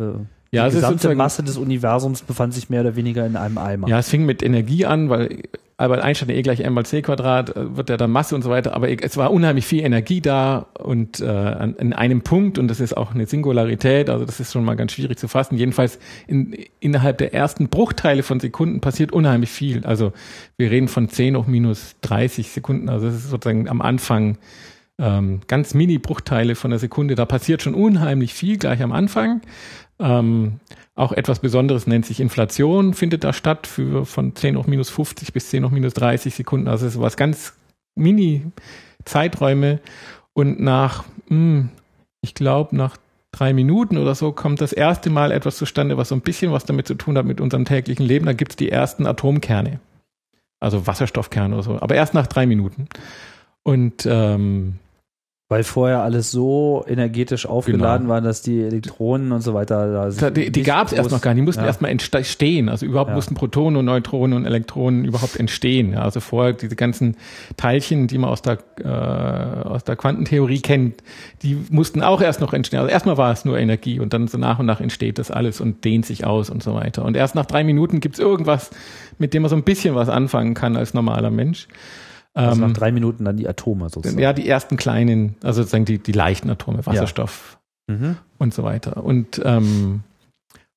ja, 0.50 0.68
die 0.68 0.74
gesamte 0.74 1.14
Masse 1.14 1.42
des 1.42 1.56
Universums 1.56 2.22
befand 2.22 2.54
sich 2.54 2.70
mehr 2.70 2.82
oder 2.82 2.96
weniger 2.96 3.26
in 3.26 3.36
einem 3.36 3.58
Eimer. 3.58 3.88
Ja, 3.88 3.98
es 3.98 4.08
fing 4.08 4.24
mit 4.24 4.42
Energie 4.42 4.86
an, 4.86 5.10
weil 5.10 5.42
Albert 5.78 6.00
Einstein 6.00 6.30
E 6.30 6.40
gleich 6.40 6.60
m 6.60 6.72
mal 6.72 6.86
c 6.86 7.02
Quadrat, 7.02 7.54
äh, 7.54 7.76
wird 7.76 7.90
ja 7.90 7.98
dann 7.98 8.10
Masse 8.10 8.34
und 8.34 8.42
so 8.42 8.48
weiter, 8.48 8.74
aber 8.74 8.88
es 8.88 9.16
war 9.18 9.30
unheimlich 9.30 9.66
viel 9.66 9.84
Energie 9.84 10.22
da 10.22 10.66
und 10.78 11.20
äh, 11.20 11.26
an, 11.26 11.74
in 11.74 11.92
einem 11.92 12.22
Punkt 12.22 12.58
und 12.58 12.68
das 12.68 12.80
ist 12.80 12.96
auch 12.96 13.14
eine 13.14 13.26
Singularität, 13.26 14.08
also 14.08 14.24
das 14.24 14.40
ist 14.40 14.52
schon 14.52 14.64
mal 14.64 14.74
ganz 14.74 14.92
schwierig 14.92 15.18
zu 15.18 15.28
fassen. 15.28 15.58
Jedenfalls 15.58 15.98
in, 16.26 16.56
innerhalb 16.80 17.18
der 17.18 17.34
ersten 17.34 17.68
Bruchteile 17.68 18.22
von 18.22 18.40
Sekunden 18.40 18.80
passiert 18.80 19.12
unheimlich 19.12 19.50
viel. 19.50 19.84
Also 19.84 20.12
wir 20.56 20.70
reden 20.70 20.88
von 20.88 21.10
10 21.10 21.36
hoch 21.36 21.46
minus 21.46 21.96
30 22.00 22.50
Sekunden, 22.50 22.88
also 22.88 23.06
das 23.06 23.16
ist 23.16 23.28
sozusagen 23.28 23.68
am 23.68 23.82
Anfang 23.82 24.38
ähm, 24.98 25.40
ganz 25.46 25.74
Mini-Bruchteile 25.74 26.54
von 26.54 26.70
der 26.70 26.80
Sekunde. 26.80 27.16
Da 27.16 27.26
passiert 27.26 27.60
schon 27.62 27.74
unheimlich 27.74 28.32
viel 28.32 28.56
gleich 28.56 28.82
am 28.82 28.92
Anfang. 28.92 29.42
Ähm, 29.98 30.60
auch 30.94 31.12
etwas 31.12 31.40
Besonderes 31.40 31.86
nennt 31.86 32.06
sich 32.06 32.20
Inflation, 32.20 32.94
findet 32.94 33.24
da 33.24 33.32
statt 33.32 33.66
für 33.66 34.06
von 34.06 34.34
10 34.34 34.56
hoch 34.56 34.66
minus 34.66 34.90
50 34.90 35.32
bis 35.32 35.50
10 35.50 35.64
hoch 35.64 35.70
minus 35.70 35.94
30 35.94 36.34
Sekunden. 36.34 36.68
Also 36.68 36.86
es 36.86 36.96
ist 36.96 37.16
ganz 37.16 37.54
Mini-Zeiträume. 37.96 39.80
Und 40.32 40.60
nach, 40.60 41.04
mh, 41.28 41.28
hm, 41.28 41.68
ich 42.20 42.34
glaube, 42.34 42.76
nach 42.76 42.96
drei 43.32 43.52
Minuten 43.52 43.98
oder 43.98 44.14
so 44.14 44.32
kommt 44.32 44.60
das 44.60 44.72
erste 44.72 45.10
Mal 45.10 45.30
etwas 45.30 45.56
zustande, 45.56 45.96
was 45.96 46.08
so 46.08 46.14
ein 46.14 46.22
bisschen 46.22 46.52
was 46.52 46.64
damit 46.64 46.86
zu 46.86 46.94
tun 46.94 47.16
hat 47.18 47.26
mit 47.26 47.40
unserem 47.40 47.64
täglichen 47.64 48.04
Leben. 48.04 48.26
Da 48.26 48.32
gibt 48.32 48.52
es 48.52 48.56
die 48.56 48.70
ersten 48.70 49.06
Atomkerne. 49.06 49.80
Also 50.60 50.86
Wasserstoffkerne 50.86 51.54
oder 51.54 51.62
so. 51.62 51.80
Aber 51.80 51.94
erst 51.94 52.14
nach 52.14 52.26
drei 52.26 52.46
Minuten. 52.46 52.88
Und 53.62 54.06
ähm, 54.06 54.78
weil 55.48 55.62
vorher 55.62 56.02
alles 56.02 56.32
so 56.32 56.84
energetisch 56.88 57.46
aufgeladen 57.46 58.06
genau. 58.06 58.14
war, 58.14 58.20
dass 58.20 58.42
die 58.42 58.62
Elektronen 58.62 59.30
und 59.30 59.42
so 59.42 59.54
weiter 59.54 60.10
da 60.10 60.30
Die, 60.30 60.50
die 60.50 60.62
gab 60.64 60.88
es 60.88 60.92
erst 60.92 61.12
noch 61.12 61.20
gar 61.20 61.34
nicht, 61.34 61.42
die 61.42 61.44
mussten 61.44 61.60
ja. 61.60 61.68
erstmal 61.68 61.92
entstehen. 61.92 62.68
Also 62.68 62.84
überhaupt 62.84 63.10
ja. 63.10 63.14
mussten 63.14 63.36
Protonen 63.36 63.76
und 63.76 63.84
Neutronen 63.84 64.36
und 64.36 64.44
Elektronen 64.44 65.04
überhaupt 65.04 65.38
entstehen. 65.38 65.92
Ja, 65.92 66.02
also 66.02 66.18
vorher 66.18 66.52
diese 66.52 66.74
ganzen 66.74 67.16
Teilchen, 67.56 68.08
die 68.08 68.18
man 68.18 68.30
aus 68.30 68.42
der, 68.42 68.58
äh, 68.82 69.68
aus 69.68 69.84
der 69.84 69.94
Quantentheorie 69.94 70.60
kennt, 70.60 71.04
die 71.42 71.56
mussten 71.70 72.02
auch 72.02 72.20
erst 72.20 72.40
noch 72.40 72.52
entstehen. 72.52 72.80
Also 72.80 72.90
erstmal 72.90 73.16
war 73.16 73.30
es 73.30 73.44
nur 73.44 73.56
Energie 73.56 74.00
und 74.00 74.12
dann 74.14 74.26
so 74.26 74.38
nach 74.38 74.58
und 74.58 74.66
nach 74.66 74.80
entsteht 74.80 75.18
das 75.18 75.30
alles 75.30 75.60
und 75.60 75.84
dehnt 75.84 76.06
sich 76.06 76.26
aus 76.26 76.50
und 76.50 76.60
so 76.60 76.74
weiter. 76.74 77.04
Und 77.04 77.16
erst 77.16 77.36
nach 77.36 77.46
drei 77.46 77.62
Minuten 77.62 78.00
gibt's 78.00 78.18
irgendwas, 78.18 78.70
mit 79.18 79.32
dem 79.32 79.42
man 79.42 79.50
so 79.50 79.56
ein 79.56 79.62
bisschen 79.62 79.94
was 79.94 80.08
anfangen 80.08 80.54
kann 80.54 80.76
als 80.76 80.92
normaler 80.92 81.30
Mensch. 81.30 81.68
Also 82.36 82.60
nach 82.60 82.68
ähm, 82.68 82.74
drei 82.74 82.92
Minuten 82.92 83.24
dann 83.24 83.38
die 83.38 83.48
Atome 83.48 83.88
sozusagen. 83.88 84.20
Ja, 84.20 84.34
die 84.34 84.46
ersten 84.46 84.76
kleinen, 84.76 85.36
also 85.42 85.62
sozusagen 85.62 85.86
die, 85.86 85.98
die 85.98 86.12
leichten 86.12 86.50
Atome, 86.50 86.84
Wasserstoff 86.84 87.56
ja. 87.88 87.96
mhm. 87.96 88.16
und 88.36 88.52
so 88.52 88.62
weiter. 88.62 89.02
Und, 89.02 89.40
ähm, 89.42 90.02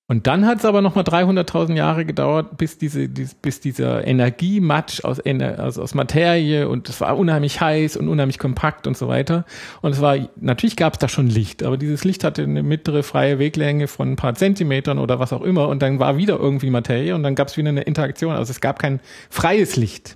und 0.08 0.26
dann 0.26 0.46
hat 0.46 0.60
es 0.60 0.66
aber 0.66 0.82
nochmal 0.82 1.04
300.000 1.04 1.76
Jahre 1.76 2.06
gedauert, 2.06 2.58
bis, 2.58 2.78
diese, 2.78 3.10
dies, 3.10 3.36
bis 3.36 3.60
dieser 3.60 4.08
Energiematsch 4.08 5.04
aus, 5.04 5.20
also 5.20 5.82
aus 5.82 5.94
Materie 5.94 6.70
und 6.70 6.88
es 6.88 7.02
war 7.02 7.18
unheimlich 7.18 7.60
heiß 7.60 7.98
und 7.98 8.08
unheimlich 8.08 8.40
kompakt 8.40 8.88
und 8.88 8.96
so 8.96 9.10
weiter. 9.10 9.44
Und 9.82 9.92
es 9.92 10.00
war, 10.00 10.16
natürlich 10.38 10.78
gab 10.78 10.94
es 10.94 11.00
da 11.00 11.10
schon 11.10 11.28
Licht, 11.28 11.62
aber 11.62 11.76
dieses 11.76 12.06
Licht 12.06 12.24
hatte 12.24 12.42
eine 12.44 12.64
mittlere 12.64 13.04
freie 13.04 13.38
Weglänge 13.38 13.90
von 13.90 14.14
ein 14.14 14.16
paar 14.16 14.34
Zentimetern 14.34 14.98
oder 14.98 15.20
was 15.20 15.34
auch 15.34 15.42
immer 15.42 15.68
und 15.68 15.82
dann 15.82 16.00
war 16.00 16.16
wieder 16.16 16.40
irgendwie 16.40 16.70
Materie 16.70 17.14
und 17.14 17.24
dann 17.24 17.36
gab 17.36 17.50
es 17.50 17.58
wieder 17.58 17.70
eine 17.70 17.82
Interaktion. 17.82 18.34
Also 18.34 18.52
es 18.52 18.62
gab 18.62 18.80
kein 18.80 19.02
freies 19.30 19.76
Licht. 19.76 20.16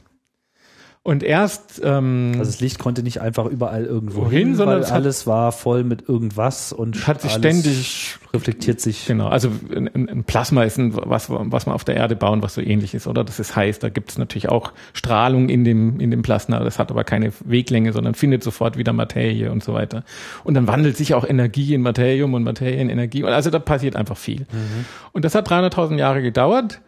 Und 1.05 1.21
erst 1.21 1.81
ähm, 1.83 2.31
also 2.39 2.49
das 2.49 2.61
Licht 2.61 2.79
konnte 2.79 3.03
nicht 3.03 3.19
einfach 3.19 3.45
überall 3.45 3.83
irgendwo 3.83 4.29
hin, 4.29 4.47
hin 4.47 4.55
sondern 4.55 4.85
alles 4.85 5.27
war 5.27 5.51
voll 5.51 5.83
mit 5.83 6.07
irgendwas 6.07 6.71
und 6.71 7.05
hat 7.05 7.21
sich 7.21 7.33
ständig 7.33 8.15
reflektiert 8.33 8.79
sich. 8.79 9.05
Genau, 9.05 9.27
also 9.27 9.51
ein, 9.75 9.89
ein 9.93 10.23
Plasma 10.23 10.63
ist 10.63 10.77
ein, 10.77 10.95
was 10.95 11.29
was 11.29 11.65
man 11.65 11.75
auf 11.75 11.83
der 11.83 11.97
Erde 11.97 12.15
bauen, 12.15 12.41
was 12.41 12.53
so 12.53 12.61
ähnlich 12.61 12.93
ist, 12.93 13.05
oder? 13.05 13.25
Das 13.25 13.37
ist 13.41 13.53
heiß. 13.53 13.79
Da 13.79 13.89
gibt 13.89 14.11
es 14.11 14.17
natürlich 14.17 14.47
auch 14.47 14.71
Strahlung 14.93 15.49
in 15.49 15.65
dem 15.65 15.99
in 15.99 16.09
dem 16.09 16.21
Plasma. 16.21 16.59
Das 16.59 16.79
hat 16.79 16.89
aber 16.89 17.03
keine 17.03 17.33
Weglänge, 17.43 17.91
sondern 17.91 18.15
findet 18.15 18.41
sofort 18.41 18.77
wieder 18.77 18.93
Materie 18.93 19.51
und 19.51 19.61
so 19.61 19.73
weiter. 19.73 20.05
Und 20.45 20.53
dann 20.53 20.67
wandelt 20.67 20.95
sich 20.95 21.15
auch 21.15 21.27
Energie 21.27 21.73
in 21.73 21.81
Materium 21.81 22.33
und 22.33 22.43
Materie 22.43 22.79
in 22.79 22.89
Energie. 22.89 23.25
Also 23.25 23.49
da 23.49 23.59
passiert 23.59 23.97
einfach 23.97 24.15
viel. 24.15 24.41
Mhm. 24.41 24.85
Und 25.11 25.25
das 25.25 25.35
hat 25.35 25.49
300.000 25.51 25.97
Jahre 25.97 26.21
gedauert. 26.21 26.79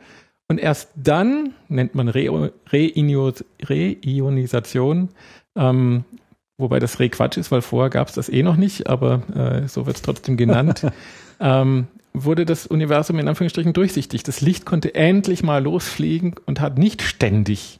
Und 0.47 0.59
erst 0.59 0.89
dann 0.95 1.53
nennt 1.69 1.95
man 1.95 2.07
Re 2.07 2.51
Reionisation, 3.63 5.09
ähm, 5.55 6.05
wobei 6.57 6.79
das 6.79 6.99
Re 6.99 7.09
Quatsch 7.09 7.37
ist, 7.37 7.51
weil 7.51 7.61
vorher 7.61 7.89
gab 7.89 8.09
es 8.09 8.13
das 8.13 8.29
eh 8.29 8.43
noch 8.43 8.55
nicht, 8.55 8.87
aber 8.87 9.23
äh, 9.35 9.67
so 9.67 9.87
wird 9.87 9.95
es 9.95 10.01
trotzdem 10.03 10.37
genannt, 10.37 10.85
ähm, 11.39 11.87
wurde 12.13 12.45
das 12.45 12.67
Universum 12.67 13.17
in 13.19 13.27
Anführungsstrichen 13.27 13.73
durchsichtig. 13.73 14.23
Das 14.23 14.41
Licht 14.41 14.65
konnte 14.65 14.95
endlich 14.95 15.43
mal 15.43 15.63
losfliegen 15.63 16.35
und 16.45 16.61
hat 16.61 16.77
nicht 16.77 17.01
ständig 17.01 17.79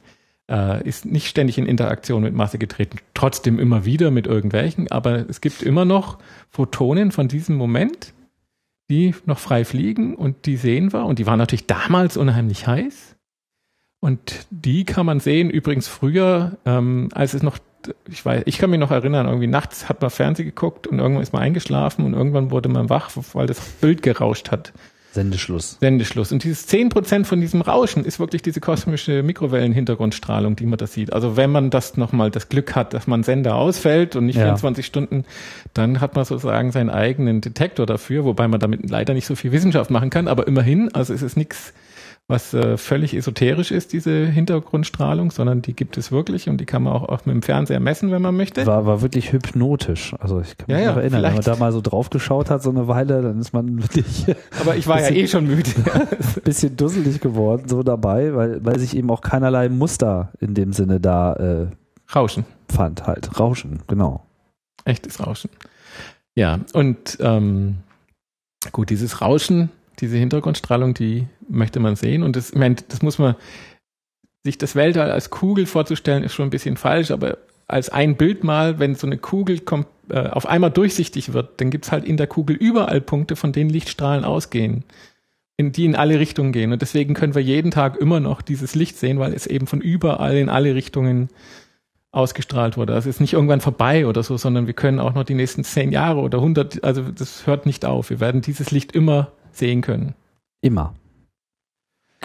äh, 0.50 0.86
ist 0.86 1.04
nicht 1.04 1.28
ständig 1.28 1.58
in 1.58 1.66
Interaktion 1.66 2.22
mit 2.22 2.34
Masse 2.34 2.58
getreten. 2.58 2.98
Trotzdem 3.14 3.58
immer 3.58 3.84
wieder 3.84 4.10
mit 4.10 4.26
irgendwelchen, 4.26 4.90
aber 4.90 5.28
es 5.28 5.40
gibt 5.40 5.62
immer 5.62 5.84
noch 5.84 6.18
Photonen 6.50 7.12
von 7.12 7.28
diesem 7.28 7.56
Moment 7.56 8.12
die 8.90 9.14
noch 9.24 9.38
frei 9.38 9.64
fliegen 9.64 10.14
und 10.14 10.46
die 10.46 10.56
sehen 10.56 10.92
wir. 10.92 11.04
Und 11.04 11.18
die 11.18 11.26
waren 11.26 11.38
natürlich 11.38 11.66
damals 11.66 12.16
unheimlich 12.16 12.66
heiß. 12.66 13.16
Und 14.00 14.46
die 14.50 14.84
kann 14.84 15.06
man 15.06 15.20
sehen, 15.20 15.50
übrigens 15.50 15.88
früher, 15.88 16.58
ähm, 16.64 17.08
als 17.12 17.34
es 17.34 17.42
noch, 17.42 17.58
ich 18.08 18.24
weiß, 18.24 18.42
ich 18.46 18.58
kann 18.58 18.70
mich 18.70 18.78
noch 18.78 18.90
erinnern, 18.90 19.26
irgendwie 19.26 19.46
nachts 19.46 19.88
hat 19.88 20.00
man 20.00 20.10
Fernsehen 20.10 20.46
geguckt 20.46 20.86
und 20.86 20.98
irgendwann 20.98 21.22
ist 21.22 21.32
man 21.32 21.42
eingeschlafen 21.42 22.04
und 22.04 22.14
irgendwann 22.14 22.50
wurde 22.50 22.68
man 22.68 22.88
wach, 22.88 23.10
weil 23.32 23.46
das 23.46 23.60
Bild 23.60 24.02
gerauscht 24.02 24.50
hat. 24.50 24.72
Sendeschluss. 25.16 25.78
Sendeschluss. 25.80 26.30
Und 26.30 26.44
dieses 26.44 26.68
10% 26.68 27.24
von 27.24 27.40
diesem 27.40 27.62
Rauschen 27.62 28.04
ist 28.04 28.20
wirklich 28.20 28.42
diese 28.42 28.60
kosmische 28.60 29.22
Mikrowellenhintergrundstrahlung, 29.22 30.56
die 30.56 30.66
man 30.66 30.78
da 30.78 30.86
sieht. 30.86 31.12
Also 31.12 31.36
wenn 31.36 31.50
man 31.50 31.70
das 31.70 31.96
nochmal 31.96 32.30
das 32.30 32.48
Glück 32.48 32.76
hat, 32.76 32.94
dass 32.94 33.06
man 33.06 33.22
Sender 33.22 33.56
ausfällt 33.56 34.14
und 34.14 34.26
nicht 34.26 34.36
ja. 34.36 34.44
24 34.44 34.86
Stunden, 34.86 35.24
dann 35.74 36.00
hat 36.00 36.14
man 36.14 36.24
sozusagen 36.24 36.70
seinen 36.70 36.90
eigenen 36.90 37.40
Detektor 37.40 37.86
dafür, 37.86 38.24
wobei 38.24 38.46
man 38.46 38.60
damit 38.60 38.88
leider 38.88 39.14
nicht 39.14 39.26
so 39.26 39.34
viel 39.34 39.52
Wissenschaft 39.52 39.90
machen 39.90 40.10
kann, 40.10 40.28
aber 40.28 40.46
immerhin, 40.46 40.94
also 40.94 41.12
es 41.12 41.22
ist 41.22 41.36
nichts 41.36 41.72
was 42.28 42.52
äh, 42.54 42.76
völlig 42.76 43.14
esoterisch 43.14 43.70
ist, 43.70 43.92
diese 43.92 44.26
Hintergrundstrahlung, 44.26 45.30
sondern 45.30 45.62
die 45.62 45.74
gibt 45.74 45.96
es 45.96 46.10
wirklich 46.10 46.48
und 46.48 46.60
die 46.60 46.66
kann 46.66 46.82
man 46.82 46.92
auch, 46.92 47.08
auch 47.08 47.24
mit 47.24 47.34
dem 47.34 47.42
Fernseher 47.42 47.78
messen, 47.78 48.10
wenn 48.10 48.20
man 48.20 48.36
möchte. 48.36 48.66
War, 48.66 48.84
war 48.84 49.00
wirklich 49.00 49.32
hypnotisch. 49.32 50.12
Also 50.18 50.40
ich 50.40 50.56
kann 50.58 50.66
mich 50.66 50.76
ja, 50.76 50.88
noch 50.88 50.96
ja, 50.96 51.02
erinnern, 51.02 51.20
vielleicht. 51.20 51.36
wenn 51.36 51.44
man 51.44 51.58
da 51.58 51.64
mal 51.64 51.72
so 51.72 51.80
drauf 51.80 52.10
geschaut 52.10 52.50
hat, 52.50 52.64
so 52.64 52.70
eine 52.70 52.88
Weile, 52.88 53.22
dann 53.22 53.38
ist 53.40 53.52
man 53.52 53.80
wirklich. 53.80 54.26
Aber 54.60 54.74
ich 54.76 54.88
war 54.88 54.96
bisschen, 54.96 55.14
ja 55.14 55.22
eh 55.22 55.28
schon 55.28 55.46
müde. 55.46 55.70
bisschen 56.44 56.76
dusselig 56.76 57.20
geworden, 57.20 57.68
so 57.68 57.84
dabei, 57.84 58.34
weil, 58.34 58.64
weil 58.64 58.78
sich 58.80 58.96
eben 58.96 59.10
auch 59.10 59.20
keinerlei 59.20 59.68
Muster 59.68 60.32
in 60.40 60.54
dem 60.54 60.72
Sinne 60.72 60.98
da 60.98 61.34
äh, 61.34 61.66
Rauschen. 62.12 62.44
fand 62.68 63.06
halt. 63.06 63.38
Rauschen, 63.38 63.82
genau. 63.86 64.26
Echtes 64.84 65.24
Rauschen. 65.24 65.50
Ja, 66.34 66.58
und 66.72 67.18
ähm, 67.20 67.76
gut, 68.72 68.90
dieses 68.90 69.20
Rauschen 69.20 69.70
diese 69.98 70.16
Hintergrundstrahlung, 70.16 70.94
die 70.94 71.26
möchte 71.48 71.80
man 71.80 71.96
sehen. 71.96 72.22
Und 72.22 72.36
das, 72.36 72.50
ich 72.50 72.56
meine, 72.56 72.76
das 72.88 73.02
muss 73.02 73.18
man, 73.18 73.36
sich 74.46 74.58
das 74.58 74.74
Weltall 74.74 75.10
als 75.10 75.30
Kugel 75.30 75.66
vorzustellen, 75.66 76.22
ist 76.22 76.32
schon 76.32 76.46
ein 76.46 76.50
bisschen 76.50 76.76
falsch, 76.76 77.10
aber 77.10 77.38
als 77.68 77.90
ein 77.90 78.16
Bild 78.16 78.44
mal, 78.44 78.78
wenn 78.78 78.94
so 78.94 79.06
eine 79.06 79.18
Kugel 79.18 79.60
kommt, 79.60 79.88
äh, 80.08 80.28
auf 80.28 80.46
einmal 80.46 80.70
durchsichtig 80.70 81.32
wird, 81.32 81.60
dann 81.60 81.70
gibt's 81.70 81.92
halt 81.92 82.04
in 82.04 82.16
der 82.16 82.28
Kugel 82.28 82.56
überall 82.56 83.00
Punkte, 83.00 83.36
von 83.36 83.52
denen 83.52 83.70
Lichtstrahlen 83.70 84.24
ausgehen, 84.24 84.84
in 85.56 85.72
die 85.72 85.84
in 85.84 85.96
alle 85.96 86.18
Richtungen 86.20 86.52
gehen. 86.52 86.72
Und 86.72 86.80
deswegen 86.80 87.14
können 87.14 87.34
wir 87.34 87.42
jeden 87.42 87.72
Tag 87.72 87.96
immer 87.96 88.20
noch 88.20 88.40
dieses 88.40 88.74
Licht 88.74 88.96
sehen, 88.96 89.18
weil 89.18 89.34
es 89.34 89.46
eben 89.46 89.66
von 89.66 89.80
überall 89.80 90.36
in 90.36 90.48
alle 90.48 90.74
Richtungen 90.76 91.28
ausgestrahlt 92.12 92.76
wurde. 92.76 92.94
Also 92.94 93.10
es 93.10 93.16
ist 93.16 93.20
nicht 93.20 93.32
irgendwann 93.32 93.60
vorbei 93.60 94.06
oder 94.06 94.22
so, 94.22 94.36
sondern 94.36 94.66
wir 94.66 94.74
können 94.74 95.00
auch 95.00 95.12
noch 95.12 95.24
die 95.24 95.34
nächsten 95.34 95.64
zehn 95.64 95.92
Jahre 95.92 96.20
oder 96.20 96.40
hundert, 96.40 96.82
also 96.84 97.02
das 97.02 97.46
hört 97.46 97.66
nicht 97.66 97.84
auf. 97.84 98.10
Wir 98.10 98.20
werden 98.20 98.40
dieses 98.40 98.70
Licht 98.70 98.92
immer 98.92 99.32
sehen 99.56 99.80
können. 99.82 100.14
Immer. 100.60 100.94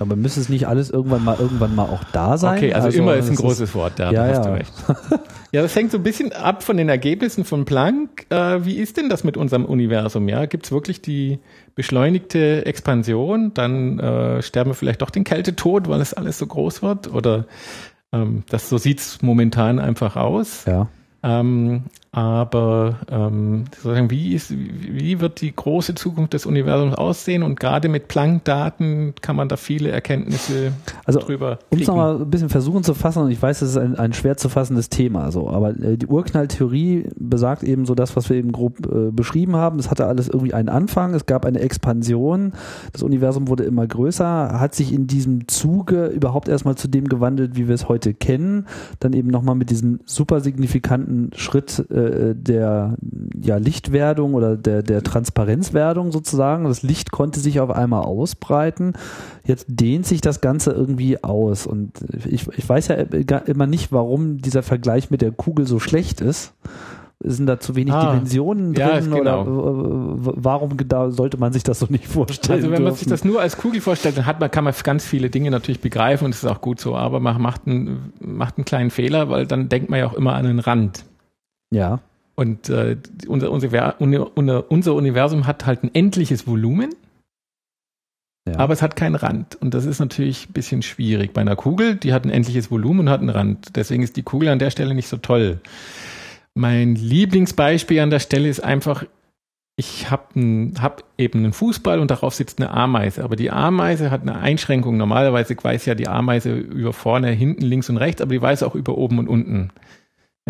Aber 0.02 0.15
müsste 0.15 0.39
es 0.39 0.50
nicht 0.50 0.67
alles 0.67 0.89
irgendwann 0.89 1.24
mal 1.24 1.38
irgendwann 1.38 1.76
mal 1.76 1.84
auch 1.84 2.04
da 2.12 2.38
sein? 2.38 2.58
Okay, 2.58 2.74
also, 2.74 2.88
also 2.88 2.98
immer 2.98 3.15
ist 3.15 3.30
ein 3.30 3.36
großes 3.36 3.70
ist, 3.70 3.76
Wort, 3.76 3.94
da 3.98 4.12
ja, 4.12 4.24
hast 4.24 4.46
ja. 4.46 4.52
du 4.52 4.54
recht. 4.54 4.74
ja, 5.52 5.62
das 5.62 5.76
hängt 5.76 5.91
so 5.91 5.98
ein 5.98 6.04
bisschen 6.04 6.34
ab 6.34 6.63
von 6.63 6.78
den 6.78 6.89
Ergebnissen 6.89 7.46
von 7.46 7.65
Planck. 7.65 8.26
Äh, 8.30 8.65
wie 8.65 8.78
ist 8.78 8.98
denn 8.98 9.10
das 9.10 9.24
mit 9.24 9.38
unserem 9.38 9.65
Universum? 9.65 10.28
Ja, 10.28 10.46
gibt 10.48 10.65
es 10.65 10.72
wirklich 10.72 11.02
die 11.02 11.39
beschleunigte 11.76 12.65
Expansion? 12.65 13.54
Dann 13.54 14.00
äh, 14.00 14.41
sterben 14.41 14.72
wir 14.72 14.76
vielleicht 14.76 15.04
doch 15.04 15.12
den 15.12 15.24
Kältetod, 15.24 15.88
weil 15.88 16.02
es 16.02 16.13
alles 16.15 16.39
so 16.39 16.48
groß 16.48 16.82
wird? 16.82 17.13
Oder 17.13 17.46
ähm, 18.12 18.44
das 18.50 18.70
so 18.70 18.78
sieht's 18.78 19.22
momentan 19.22 19.78
einfach 19.78 20.15
aus. 20.15 20.65
Ja. 20.65 20.88
Ähm, 21.22 21.84
aber 22.13 22.97
ähm, 23.10 23.63
wie, 23.84 24.34
ist, 24.34 24.52
wie 24.52 25.21
wird 25.21 25.39
die 25.39 25.56
große 25.56 25.95
Zukunft 25.95 26.34
des 26.34 26.45
Universums 26.45 26.93
aussehen? 26.93 27.41
Und 27.41 27.58
gerade 27.58 27.88
mit 27.88 28.10
Planck-Daten 28.10 29.13
kann 29.21 29.38
man 29.38 29.47
da 29.47 29.56
viele 29.56 29.91
Erkenntnisse 29.91 30.74
also, 31.06 31.21
drüber 31.21 31.60
Um 31.69 31.80
es 31.80 31.88
nochmal 31.88 32.17
ein 32.17 32.30
bisschen 32.30 32.50
versuchen 32.50 32.84
zu 32.84 32.95
fassen, 32.95 33.24
und 33.24 33.32
ich 33.32 33.41
weiß, 33.41 33.62
es 33.62 33.71
ist 33.71 33.78
ein, 33.78 33.95
ein 33.97 34.12
schwer 34.12 34.36
zu 34.36 34.50
fassendes 34.50 34.89
Thema, 34.89 35.32
so, 35.32 35.50
aber 35.50 35.69
äh, 35.69 35.97
die 35.97 36.08
Urknalltheorie 36.08 37.08
besagt 37.15 37.63
eben 37.63 37.86
so 37.86 37.95
das, 37.95 38.13
was 38.17 38.30
wir 38.30 38.36
eben 38.36 38.52
grob 38.52 38.86
äh, 38.86 39.12
beschrieben 39.12 39.56
haben. 39.56 39.80
Es 39.80 39.89
hatte 39.89 40.06
alles 40.06 40.28
irgendwie 40.28 40.54
einen 40.54 40.67
Anfang, 40.67 41.13
es 41.13 41.26
gab 41.26 41.45
eine 41.45 41.62
Expansion, 41.62 42.52
das 42.91 43.04
Universum 43.04 43.47
wurde 43.47 43.63
immer 43.63 43.88
größer, 43.88 44.60
hat 44.60 44.76
sich 44.76 44.91
in 44.91 45.08
diesem 45.08 45.47
Zuge 45.47 46.08
überhaupt 46.08 46.50
erstmal 46.50 46.76
zu 46.76 46.89
dem 46.89 47.08
gewandelt, 47.08 47.56
wie 47.56 47.69
wir 47.69 47.76
es 47.76 47.88
heute 47.88 48.13
kennen, 48.13 48.67
dann 49.00 49.13
eben 49.13 49.30
nochmal 49.30 49.56
mit 49.56 49.69
diesem 49.69 50.02
super 50.04 50.41
signifikanten 50.41 51.32
Schritt 51.36 51.86
äh, 51.89 52.01
äh, 52.02 52.36
der 52.36 52.98
ja, 53.42 53.58
Lichtwerdung 53.58 54.34
oder 54.34 54.58
der, 54.58 54.84
der 54.84 55.04
Transparenzwerdung 55.04 56.12
sozusagen. 56.12 56.66
Das 56.66 56.84
Licht 56.84 57.12
konnte 57.12 57.40
sich 57.40 57.60
auf 57.60 57.70
einmal 57.70 58.04
ausbreiten. 58.04 58.94
Jetzt 59.44 59.66
dehnt 59.70 60.06
sich 60.06 60.22
das 60.22 60.42
Ganze 60.42 60.72
irgendwie 60.72 61.24
aus. 61.24 61.66
Und 61.66 61.94
ich, 62.26 62.48
ich 62.58 62.68
weiß 62.68 62.90
ja 62.90 62.96
immer 62.96 63.68
nicht, 63.68 63.92
warum 63.92 64.38
dieser 64.38 64.64
Vergleich 64.64 65.12
mit 65.12 65.22
der 65.22 65.32
Kugel 65.32 65.68
so 65.68 65.80
schlecht 65.80 66.22
ist 66.22 66.54
sind 67.24 67.46
da 67.46 67.60
zu 67.60 67.76
wenig 67.76 67.94
ah, 67.94 68.12
Dimensionen 68.12 68.74
drin 68.74 68.88
ja, 68.88 69.00
genau. 69.00 69.20
oder 69.20 69.46
warum 69.46 70.76
sollte 71.10 71.38
man 71.38 71.54
sich 71.54 71.64
das 71.64 71.80
so 71.80 71.88
nicht 71.90 72.08
vorstellen? 72.08 72.58
Also 72.58 72.72
wenn 72.72 72.78
dürfen? 72.78 72.84
man 72.84 72.96
sich 72.96 73.08
das 73.08 73.24
nur 73.24 73.42
als 73.42 73.58
Kugel 73.58 73.82
vorstellt, 73.82 74.18
dann 74.18 74.26
hat 74.26 74.40
man, 74.40 74.50
kann 74.50 74.64
man 74.64 74.74
ganz 74.84 75.06
viele 75.06 75.30
Dinge 75.30 75.52
natürlich 75.52 75.82
begreifen 75.82 76.26
und 76.26 76.32
es 76.32 76.44
ist 76.44 76.50
auch 76.50 76.62
gut 76.62 76.80
so, 76.80 76.96
aber 76.96 77.20
man 77.20 77.42
macht 77.42 77.68
einen, 77.68 78.14
macht 78.20 78.58
einen 78.58 78.66
kleinen 78.66 78.90
Fehler, 78.90 79.30
weil 79.30 79.46
dann 79.46 79.70
denkt 79.70 79.90
man 79.90 80.00
ja 80.00 80.08
auch 80.08 80.14
immer 80.14 80.34
an 80.34 80.46
den 80.46 80.60
Rand. 80.60 81.06
Ja. 81.74 82.00
Und 82.36 82.70
äh, 82.70 82.98
unser, 83.28 83.52
unser, 83.52 84.72
unser 84.72 84.94
Universum 84.96 85.48
hat 85.48 85.66
halt 85.66 85.84
ein 85.84 85.94
endliches 85.94 86.48
Volumen, 86.48 86.90
ja. 88.48 88.58
aber 88.58 88.74
es 88.74 88.82
hat 88.82 88.96
keinen 88.96 89.16
Rand. 89.16 89.56
Und 89.56 89.74
das 89.74 89.86
ist 89.86 90.00
natürlich 90.00 90.50
ein 90.50 90.54
bisschen 90.54 90.82
schwierig. 90.82 91.34
Bei 91.34 91.42
einer 91.42 91.56
Kugel, 91.56 91.96
die 91.96 92.14
hat 92.14 92.26
ein 92.26 92.30
endliches 92.30 92.72
Volumen 92.72 93.02
und 93.02 93.10
hat 93.10 93.20
einen 93.20 93.30
Rand. 93.30 93.76
Deswegen 93.76 94.04
ist 94.04 94.18
die 94.18 94.24
Kugel 94.24 94.50
an 94.50 94.60
der 94.60 94.72
Stelle 94.72 94.96
nicht 94.96 95.08
so 95.08 95.18
toll. 95.18 95.60
Mein 96.54 96.96
Lieblingsbeispiel 96.96 98.00
an 98.00 98.10
der 98.10 98.20
Stelle 98.20 98.50
ist 98.50 98.62
einfach, 98.62 99.06
ich 99.78 100.10
habe 100.12 100.72
hab 100.80 101.04
eben 101.18 101.40
einen 101.40 101.54
Fußball 101.54 102.00
und 102.00 102.12
darauf 102.12 102.34
sitzt 102.34 102.60
eine 102.60 102.72
Ameise. 102.72 103.24
Aber 103.24 103.36
die 103.36 103.52
Ameise 103.52 104.12
hat 104.12 104.22
eine 104.22 104.38
Einschränkung. 104.38 104.98
Normalerweise 104.98 105.56
weiß 105.62 105.86
ja 105.86 105.96
die 105.96 106.08
Ameise 106.08 106.54
über 106.54 106.94
vorne, 106.94 107.32
hinten, 107.32 107.62
links 107.62 107.90
und 107.90 107.98
rechts, 107.98 108.22
aber 108.22 108.32
die 108.34 108.42
weiß 108.42 108.64
auch 108.64 108.76
über 108.76 108.98
oben 108.98 109.20
und 109.20 109.28
unten. 109.28 109.70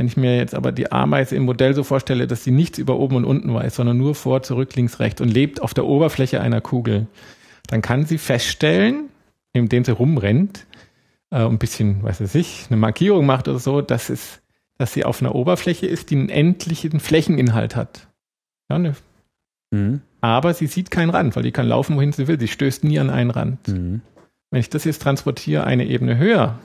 Wenn 0.01 0.07
ich 0.07 0.17
mir 0.17 0.35
jetzt 0.35 0.55
aber 0.55 0.71
die 0.71 0.91
Ameise 0.91 1.35
im 1.35 1.43
Modell 1.43 1.75
so 1.75 1.83
vorstelle, 1.83 2.25
dass 2.25 2.43
sie 2.43 2.49
nichts 2.49 2.79
über 2.79 2.97
oben 2.97 3.17
und 3.17 3.23
unten 3.23 3.53
weiß, 3.53 3.75
sondern 3.75 3.99
nur 3.99 4.15
vor, 4.15 4.41
zurück, 4.41 4.75
links, 4.75 4.99
rechts 4.99 5.21
und 5.21 5.29
lebt 5.29 5.61
auf 5.61 5.75
der 5.75 5.85
Oberfläche 5.85 6.41
einer 6.41 6.59
Kugel, 6.59 7.05
dann 7.67 7.83
kann 7.83 8.05
sie 8.05 8.17
feststellen, 8.17 9.09
indem 9.53 9.85
sie 9.85 9.91
rumrennt 9.91 10.65
äh, 11.29 11.45
ein 11.45 11.59
bisschen, 11.59 12.01
weiß 12.01 12.19
ich 12.21 12.33
nicht, 12.33 12.71
eine 12.71 12.77
Markierung 12.77 13.27
macht 13.27 13.47
oder 13.47 13.59
so, 13.59 13.81
dass 13.81 14.09
es, 14.09 14.41
dass 14.79 14.91
sie 14.91 15.05
auf 15.05 15.21
einer 15.21 15.35
Oberfläche 15.35 15.85
ist, 15.85 16.09
die 16.09 16.15
einen 16.15 16.29
endlichen 16.29 16.99
Flächeninhalt 16.99 17.75
hat. 17.75 18.07
Ja, 18.71 18.79
ne? 18.79 18.95
mhm. 19.69 20.01
Aber 20.19 20.55
sie 20.55 20.65
sieht 20.65 20.89
keinen 20.89 21.11
Rand, 21.11 21.35
weil 21.35 21.43
die 21.43 21.51
kann 21.51 21.67
laufen, 21.67 21.95
wohin 21.95 22.11
sie 22.11 22.27
will. 22.27 22.39
Sie 22.39 22.47
stößt 22.47 22.83
nie 22.85 22.97
an 22.97 23.11
einen 23.11 23.29
Rand. 23.29 23.67
Mhm. 23.67 24.01
Wenn 24.49 24.61
ich 24.61 24.71
das 24.71 24.83
jetzt 24.83 25.03
transportiere 25.03 25.63
eine 25.63 25.85
Ebene 25.85 26.17
höher, 26.17 26.57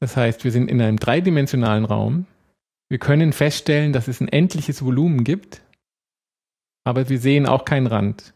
das 0.00 0.16
heißt, 0.16 0.44
wir 0.44 0.50
sind 0.50 0.70
in 0.70 0.80
einem 0.80 0.98
dreidimensionalen 0.98 1.84
Raum. 1.84 2.26
Wir 2.88 2.98
können 2.98 3.32
feststellen, 3.32 3.92
dass 3.92 4.08
es 4.08 4.20
ein 4.20 4.28
endliches 4.28 4.84
Volumen 4.84 5.22
gibt, 5.22 5.62
aber 6.84 7.08
wir 7.08 7.20
sehen 7.20 7.46
auch 7.46 7.64
keinen 7.64 7.86
Rand. 7.86 8.34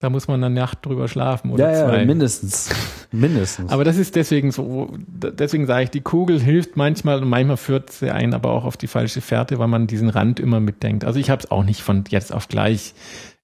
Da 0.00 0.08
muss 0.08 0.28
man 0.28 0.42
eine 0.42 0.54
Nacht 0.54 0.86
drüber 0.86 1.08
schlafen 1.08 1.50
oder 1.50 1.70
ja, 1.72 1.86
zwei. 1.86 1.98
Ja, 1.98 2.04
mindestens. 2.06 2.70
mindestens. 3.12 3.70
Aber 3.70 3.84
das 3.84 3.98
ist 3.98 4.16
deswegen 4.16 4.50
so, 4.50 4.96
deswegen 4.96 5.66
sage 5.66 5.84
ich, 5.84 5.90
die 5.90 6.00
Kugel 6.00 6.40
hilft 6.40 6.76
manchmal 6.76 7.22
und 7.22 7.28
manchmal 7.28 7.58
führt 7.58 7.90
sie 7.90 8.10
einen 8.10 8.32
aber 8.32 8.50
auch 8.50 8.64
auf 8.64 8.78
die 8.78 8.86
falsche 8.86 9.20
Fährte, 9.20 9.58
weil 9.58 9.68
man 9.68 9.86
diesen 9.86 10.08
Rand 10.08 10.40
immer 10.40 10.58
mitdenkt. 10.58 11.04
Also 11.04 11.20
ich 11.20 11.28
habe 11.28 11.42
es 11.42 11.50
auch 11.50 11.64
nicht 11.64 11.82
von 11.82 12.04
jetzt 12.08 12.32
auf 12.32 12.48
gleich 12.48 12.94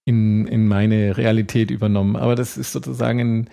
in, 0.07 0.47
in 0.47 0.67
meine 0.67 1.19
Realität 1.19 1.71
übernommen, 1.71 2.17
aber 2.17 2.37
das 2.37 2.57
ist 2.57 2.73
sozusagen 2.73 3.21
ein, 3.21 3.51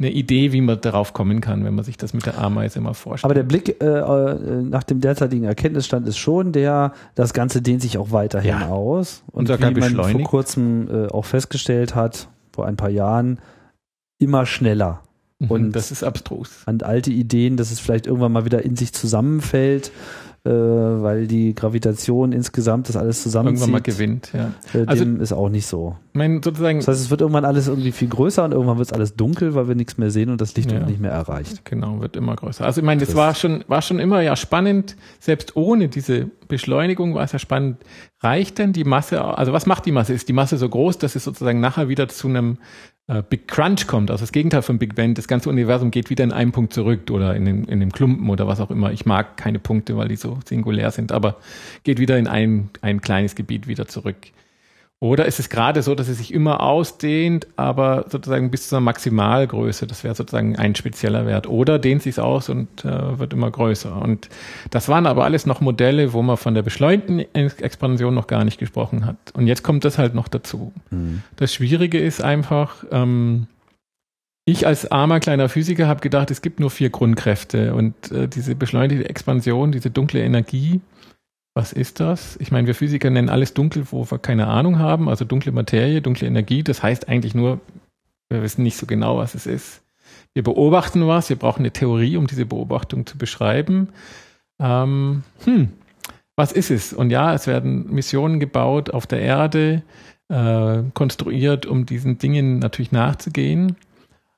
eine 0.00 0.10
Idee, 0.10 0.52
wie 0.52 0.62
man 0.62 0.80
darauf 0.80 1.12
kommen 1.12 1.42
kann, 1.42 1.62
wenn 1.64 1.74
man 1.74 1.84
sich 1.84 1.98
das 1.98 2.14
mit 2.14 2.24
der 2.24 2.38
Ameise 2.38 2.80
mal 2.80 2.94
vorstellt. 2.94 3.24
Aber 3.24 3.34
der 3.34 3.42
Blick 3.42 3.82
äh, 3.82 3.84
äh, 3.84 4.62
nach 4.62 4.82
dem 4.82 5.00
derzeitigen 5.00 5.44
Erkenntnisstand 5.44 6.08
ist 6.08 6.16
schon 6.16 6.52
der, 6.52 6.94
das 7.14 7.34
Ganze 7.34 7.60
dehnt 7.60 7.82
sich 7.82 7.98
auch 7.98 8.10
weiterhin 8.10 8.60
ja. 8.60 8.68
aus. 8.68 9.22
Und, 9.30 9.50
und 9.50 9.60
wie 9.60 9.80
man 9.80 9.94
vor 9.94 10.22
kurzem 10.22 10.88
äh, 10.88 11.06
auch 11.08 11.26
festgestellt 11.26 11.94
hat, 11.94 12.28
vor 12.50 12.66
ein 12.66 12.76
paar 12.76 12.88
Jahren, 12.88 13.40
immer 14.18 14.46
schneller. 14.46 15.02
Mhm, 15.38 15.50
und 15.50 15.72
das 15.72 15.90
ist 15.90 16.02
abstrus. 16.02 16.62
An 16.64 16.80
alte 16.80 17.10
Ideen, 17.10 17.58
dass 17.58 17.70
es 17.70 17.78
vielleicht 17.78 18.06
irgendwann 18.06 18.32
mal 18.32 18.46
wieder 18.46 18.62
in 18.64 18.76
sich 18.76 18.94
zusammenfällt 18.94 19.92
äh, 20.44 20.50
weil 20.50 21.26
die 21.26 21.54
Gravitation 21.54 22.32
insgesamt 22.32 22.88
das 22.88 22.96
alles 22.96 23.22
zusammenzieht. 23.22 23.68
Irgendwann 23.68 23.72
mal 23.72 23.82
gewinnt, 23.82 24.32
ja. 24.32 24.52
Äh, 24.72 24.86
also 24.86 25.04
ist 25.04 25.32
auch 25.32 25.50
nicht 25.50 25.66
so. 25.66 25.96
Mein, 26.14 26.42
sozusagen, 26.42 26.78
das 26.78 26.88
heißt, 26.88 27.00
es 27.00 27.10
wird 27.10 27.20
irgendwann 27.20 27.44
alles 27.44 27.68
irgendwie 27.68 27.92
viel 27.92 28.08
größer 28.08 28.44
und 28.44 28.52
irgendwann 28.52 28.78
wird 28.78 28.88
es 28.88 28.92
alles 28.92 29.14
dunkel, 29.16 29.54
weil 29.54 29.68
wir 29.68 29.74
nichts 29.74 29.98
mehr 29.98 30.10
sehen 30.10 30.30
und 30.30 30.40
das 30.40 30.56
Licht 30.56 30.72
ja. 30.72 30.80
nicht 30.80 30.98
mehr 30.98 31.12
erreicht. 31.12 31.64
Genau, 31.66 32.00
wird 32.00 32.16
immer 32.16 32.36
größer. 32.36 32.64
Also 32.64 32.80
ich 32.80 32.86
meine, 32.86 33.04
das 33.04 33.14
war 33.14 33.34
schon, 33.34 33.64
war 33.68 33.82
schon 33.82 33.98
immer 33.98 34.22
ja 34.22 34.34
spannend, 34.34 34.96
selbst 35.18 35.56
ohne 35.56 35.88
diese 35.88 36.30
Beschleunigung 36.48 37.14
war 37.14 37.24
es 37.24 37.32
ja 37.32 37.38
spannend. 37.38 37.76
Reicht 38.20 38.58
denn 38.58 38.72
die 38.72 38.84
Masse, 38.84 39.22
also 39.22 39.52
was 39.52 39.66
macht 39.66 39.84
die 39.84 39.92
Masse? 39.92 40.14
Ist 40.14 40.28
die 40.28 40.32
Masse 40.32 40.56
so 40.56 40.68
groß, 40.68 40.98
dass 40.98 41.16
es 41.16 41.24
sozusagen 41.24 41.60
nachher 41.60 41.88
wieder 41.88 42.08
zu 42.08 42.28
einem 42.28 42.58
Big 43.28 43.48
Crunch 43.48 43.88
kommt, 43.88 44.10
also 44.10 44.22
das 44.22 44.30
Gegenteil 44.30 44.62
von 44.62 44.78
Big 44.78 44.94
Bang, 44.94 45.14
das 45.14 45.26
ganze 45.26 45.48
Universum 45.48 45.90
geht 45.90 46.10
wieder 46.10 46.22
in 46.22 46.32
einen 46.32 46.52
Punkt 46.52 46.72
zurück 46.72 47.10
oder 47.10 47.34
in 47.34 47.44
den, 47.44 47.64
in 47.64 47.80
den 47.80 47.90
Klumpen 47.90 48.30
oder 48.30 48.46
was 48.46 48.60
auch 48.60 48.70
immer. 48.70 48.92
Ich 48.92 49.04
mag 49.04 49.36
keine 49.36 49.58
Punkte, 49.58 49.96
weil 49.96 50.06
die 50.06 50.16
so 50.16 50.38
singulär 50.44 50.92
sind, 50.92 51.10
aber 51.10 51.36
geht 51.82 51.98
wieder 51.98 52.18
in 52.18 52.28
ein, 52.28 52.70
ein 52.82 53.00
kleines 53.00 53.34
Gebiet 53.34 53.66
wieder 53.66 53.88
zurück. 53.88 54.16
Oder 55.02 55.24
ist 55.24 55.40
es 55.40 55.48
gerade 55.48 55.80
so, 55.80 55.94
dass 55.94 56.08
es 56.08 56.18
sich 56.18 56.34
immer 56.34 56.60
ausdehnt, 56.60 57.46
aber 57.56 58.04
sozusagen 58.10 58.50
bis 58.50 58.68
zur 58.68 58.80
Maximalgröße, 58.80 59.86
das 59.86 60.04
wäre 60.04 60.14
sozusagen 60.14 60.56
ein 60.56 60.74
spezieller 60.74 61.24
Wert. 61.24 61.46
Oder 61.46 61.78
dehnt 61.78 62.02
sich 62.02 62.20
aus 62.20 62.50
und 62.50 62.84
äh, 62.84 63.18
wird 63.18 63.32
immer 63.32 63.50
größer. 63.50 63.96
Und 63.96 64.28
das 64.68 64.90
waren 64.90 65.06
aber 65.06 65.24
alles 65.24 65.46
noch 65.46 65.62
Modelle, 65.62 66.12
wo 66.12 66.20
man 66.20 66.36
von 66.36 66.54
der 66.54 66.60
beschleunigten 66.60 67.20
Expansion 67.34 68.14
noch 68.14 68.26
gar 68.26 68.44
nicht 68.44 68.58
gesprochen 68.58 69.06
hat. 69.06 69.16
Und 69.32 69.46
jetzt 69.46 69.62
kommt 69.62 69.86
das 69.86 69.96
halt 69.96 70.14
noch 70.14 70.28
dazu. 70.28 70.70
Mhm. 70.90 71.22
Das 71.36 71.54
Schwierige 71.54 71.98
ist 71.98 72.22
einfach, 72.22 72.84
ähm, 72.92 73.46
ich 74.44 74.66
als 74.66 74.90
armer 74.90 75.20
kleiner 75.20 75.48
Physiker 75.48 75.88
habe 75.88 76.00
gedacht, 76.00 76.30
es 76.30 76.42
gibt 76.42 76.60
nur 76.60 76.70
vier 76.70 76.90
Grundkräfte 76.90 77.72
und 77.72 78.12
äh, 78.12 78.28
diese 78.28 78.54
beschleunigte 78.54 79.08
Expansion, 79.08 79.72
diese 79.72 79.90
dunkle 79.90 80.20
Energie, 80.20 80.82
was 81.54 81.72
ist 81.72 82.00
das? 82.00 82.36
Ich 82.40 82.52
meine, 82.52 82.66
wir 82.66 82.74
Physiker 82.74 83.10
nennen 83.10 83.28
alles 83.28 83.54
dunkel, 83.54 83.86
wo 83.90 84.08
wir 84.10 84.18
keine 84.18 84.46
Ahnung 84.46 84.78
haben, 84.78 85.08
also 85.08 85.24
dunkle 85.24 85.52
Materie, 85.52 86.00
dunkle 86.00 86.28
Energie. 86.28 86.62
Das 86.62 86.82
heißt 86.82 87.08
eigentlich 87.08 87.34
nur, 87.34 87.60
wir 88.28 88.42
wissen 88.42 88.62
nicht 88.62 88.76
so 88.76 88.86
genau, 88.86 89.18
was 89.18 89.34
es 89.34 89.46
ist. 89.46 89.82
Wir 90.32 90.44
beobachten 90.44 91.06
was, 91.06 91.28
wir 91.28 91.36
brauchen 91.36 91.60
eine 91.60 91.72
Theorie, 91.72 92.16
um 92.16 92.26
diese 92.26 92.46
Beobachtung 92.46 93.06
zu 93.06 93.18
beschreiben. 93.18 93.88
Ähm, 94.60 95.24
hm, 95.44 95.72
was 96.36 96.52
ist 96.52 96.70
es? 96.70 96.92
Und 96.92 97.10
ja, 97.10 97.34
es 97.34 97.46
werden 97.46 97.92
Missionen 97.92 98.38
gebaut 98.38 98.90
auf 98.90 99.06
der 99.06 99.20
Erde, 99.20 99.82
äh, 100.28 100.82
konstruiert, 100.94 101.66
um 101.66 101.84
diesen 101.84 102.18
Dingen 102.18 102.60
natürlich 102.60 102.92
nachzugehen. 102.92 103.76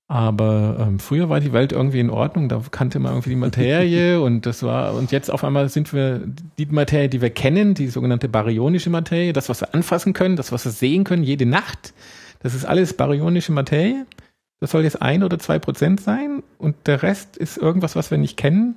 Aber 0.09 0.77
ähm, 0.79 0.99
früher 0.99 1.29
war 1.29 1.41
die 1.41 1.53
Welt 1.53 1.73
irgendwie 1.73 2.01
in 2.01 2.11
Ordnung, 2.11 2.49
da 2.49 2.61
kannte 2.71 2.99
man 2.99 3.13
irgendwie 3.13 3.31
die 3.31 3.37
Materie 3.37 4.21
und 4.23 4.45
das 4.45 4.63
war, 4.63 4.95
und 4.95 5.11
jetzt 5.11 5.31
auf 5.31 5.43
einmal 5.43 5.69
sind 5.69 5.93
wir 5.93 6.21
die 6.59 6.67
Materie, 6.67 7.09
die 7.09 7.23
wir 7.23 7.31
kennen, 7.31 7.75
die 7.75 7.89
sogenannte 7.89 8.29
baryonische 8.29 8.91
Materie, 8.91 9.33
das, 9.33 9.49
was 9.49 9.63
wir 9.63 9.75
anfassen 9.75 10.13
können, 10.13 10.37
das, 10.37 10.53
was 10.53 10.65
wir 10.67 10.73
sehen 10.73 11.05
können, 11.05 11.23
jede 11.23 11.47
Nacht, 11.47 11.95
das 12.41 12.55
ist 12.55 12.65
alles 12.65 12.95
baryonische 12.95 13.53
Materie. 13.53 14.07
Das 14.61 14.71
soll 14.71 14.85
jetzt 14.85 15.03
ein 15.03 15.25
oder 15.25 15.41
zwei 15.41 15.59
Prozent 15.59 16.01
sein 16.01 16.43
und 16.59 16.77
der 16.87 17.03
Rest 17.03 17.37
ist 17.37 17.57
irgendwas, 17.57 17.97
was 17.97 18.11
wir 18.11 18.19
nicht 18.19 18.37
kennen. 18.37 18.77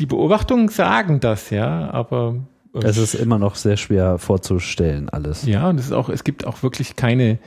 Die 0.00 0.06
Beobachtungen 0.06 0.68
sagen 0.68 1.20
das, 1.20 1.50
ja, 1.50 1.90
aber 1.90 2.36
äh, 2.74 2.84
es 2.84 2.96
ist 2.96 3.14
immer 3.14 3.38
noch 3.38 3.54
sehr 3.54 3.76
schwer 3.76 4.18
vorzustellen, 4.18 5.08
alles. 5.08 5.46
Ja, 5.46 5.68
und 5.68 5.78
es 5.78 5.86
ist 5.86 5.92
auch, 5.92 6.08
es 6.08 6.24
gibt 6.24 6.46
auch 6.46 6.64
wirklich 6.64 6.96
keine 6.96 7.38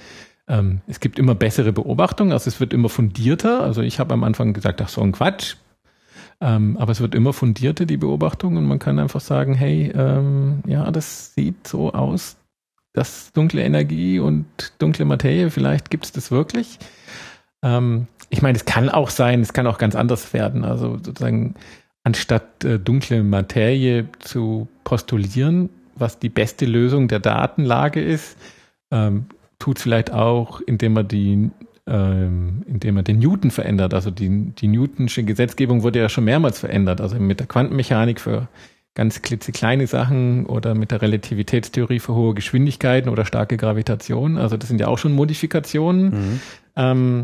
ähm, 0.48 0.82
es 0.88 1.00
gibt 1.00 1.20
immer 1.20 1.36
bessere 1.36 1.74
Beobachtungen, 1.74 2.32
also 2.32 2.48
es 2.48 2.60
wird 2.60 2.74
immer 2.74 2.90
fundierter. 2.90 3.62
Also 3.62 3.82
ich 3.82 4.00
habe 4.00 4.14
am 4.14 4.24
Anfang 4.24 4.54
gesagt, 4.54 4.82
ach 4.82 4.90
so 4.90 5.02
ein 5.02 5.12
Quatsch. 5.12 5.56
Ähm, 6.40 6.78
aber 6.78 6.92
es 6.92 7.02
wird 7.02 7.16
immer 7.16 7.34
fundierter, 7.34 7.86
die 7.86 7.98
Beobachtung, 7.98 8.58
und 8.58 8.66
man 8.66 8.80
kann 8.80 9.00
einfach 9.00 9.22
sagen, 9.22 9.56
hey, 9.56 9.92
ähm, 9.96 10.62
ja, 10.68 10.92
das 10.92 11.34
sieht 11.34 11.68
so 11.68 11.94
aus, 11.94 12.38
dass 12.94 13.32
dunkle 13.34 13.64
Energie 13.64 14.20
und 14.20 14.46
dunkle 14.78 15.06
Materie, 15.06 15.50
vielleicht 15.50 15.90
gibt 15.90 16.06
es 16.06 16.12
das 16.12 16.30
wirklich. 16.30 16.78
Ähm, 17.64 18.08
ich 18.30 18.42
meine, 18.42 18.56
es 18.56 18.66
kann 18.66 18.90
auch 18.90 19.10
sein, 19.10 19.42
es 19.42 19.54
kann 19.54 19.68
auch 19.68 19.80
ganz 19.80 19.96
anders 19.96 20.32
werden. 20.34 20.64
Also 20.64 20.98
sozusagen 20.98 21.56
anstatt 22.04 22.64
äh, 22.64 22.80
dunkle 22.80 23.24
Materie 23.24 24.08
zu 24.20 24.68
postulieren, 24.84 25.70
was 25.96 26.20
die 26.20 26.30
beste 26.30 26.66
Lösung 26.66 27.08
der 27.08 27.20
Datenlage 27.20 28.02
ist, 28.02 28.38
ähm, 28.92 29.26
tut 29.60 29.80
vielleicht 29.80 30.12
auch, 30.12 30.62
indem 30.62 30.94
man 30.94 31.08
die 31.08 31.52
ähm, 31.88 32.64
indem 32.68 32.96
man 32.96 33.06
den 33.06 33.20
Newton 33.20 33.50
verändert. 33.50 33.94
Also 33.94 34.12
die, 34.12 34.52
die 34.52 34.68
Newtonsche 34.68 35.24
Gesetzgebung 35.24 35.84
wurde 35.84 36.00
ja 36.00 36.10
schon 36.10 36.26
mehrmals 36.26 36.60
verändert. 36.60 37.00
Also 37.00 37.18
mit 37.18 37.40
der 37.40 37.48
Quantenmechanik 37.48 38.20
für 38.20 38.50
ganz 38.94 39.22
klitzekleine 39.22 39.88
Sachen 39.88 40.46
oder 40.48 40.76
mit 40.76 40.92
der 40.92 41.02
Relativitätstheorie 41.02 42.00
für 42.00 42.16
hohe 42.16 42.34
Geschwindigkeiten 42.34 43.10
oder 43.10 43.26
starke 43.26 43.56
Gravitation. 43.56 44.38
Also 44.38 44.58
das 44.58 44.68
sind 44.68 44.82
ja 44.82 44.88
auch 44.88 44.98
schon 44.98 45.14
Modifikationen. 45.14 46.10
Mhm. 46.10 46.40
Ähm, 46.76 47.24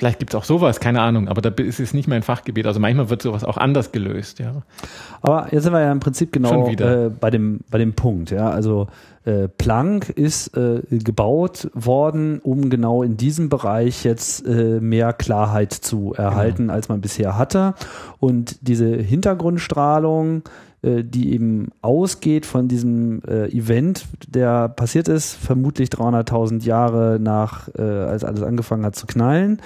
Vielleicht 0.00 0.18
gibt 0.18 0.32
es 0.32 0.34
auch 0.34 0.44
sowas, 0.44 0.80
keine 0.80 1.02
Ahnung, 1.02 1.28
aber 1.28 1.42
da 1.42 1.50
ist 1.62 1.78
es 1.78 1.92
nicht 1.92 2.08
mein 2.08 2.22
Fachgebiet. 2.22 2.66
Also 2.66 2.80
manchmal 2.80 3.10
wird 3.10 3.20
sowas 3.20 3.44
auch 3.44 3.58
anders 3.58 3.92
gelöst, 3.92 4.38
ja. 4.38 4.62
Aber 5.20 5.48
jetzt 5.52 5.64
sind 5.64 5.74
wir 5.74 5.82
ja 5.82 5.92
im 5.92 6.00
Prinzip 6.00 6.32
genau 6.32 6.66
äh, 6.68 7.10
bei, 7.10 7.28
dem, 7.28 7.60
bei 7.70 7.76
dem 7.76 7.92
Punkt, 7.92 8.30
ja. 8.30 8.48
Also 8.48 8.86
äh, 9.26 9.48
Planck 9.48 10.08
ist 10.08 10.56
äh, 10.56 10.80
gebaut 10.90 11.70
worden, 11.74 12.38
um 12.38 12.70
genau 12.70 13.02
in 13.02 13.18
diesem 13.18 13.50
Bereich 13.50 14.02
jetzt 14.02 14.46
äh, 14.46 14.80
mehr 14.80 15.12
Klarheit 15.12 15.74
zu 15.74 16.14
erhalten, 16.14 16.62
genau. 16.62 16.72
als 16.72 16.88
man 16.88 17.02
bisher 17.02 17.36
hatte. 17.36 17.74
Und 18.20 18.66
diese 18.66 18.86
Hintergrundstrahlung, 18.96 20.44
äh, 20.82 21.04
die 21.04 21.34
eben 21.34 21.68
ausgeht 21.82 22.46
von 22.46 22.66
diesem 22.66 23.22
äh, 23.24 23.48
Event, 23.48 24.06
der 24.28 24.68
passiert 24.70 25.08
ist, 25.08 25.34
vermutlich 25.34 25.90
300.000 25.90 26.64
Jahre 26.64 27.18
nach, 27.20 27.68
äh, 27.76 27.82
als 27.82 28.24
alles 28.24 28.42
angefangen 28.42 28.86
hat 28.86 28.96
zu 28.96 29.06
knallen. 29.06 29.60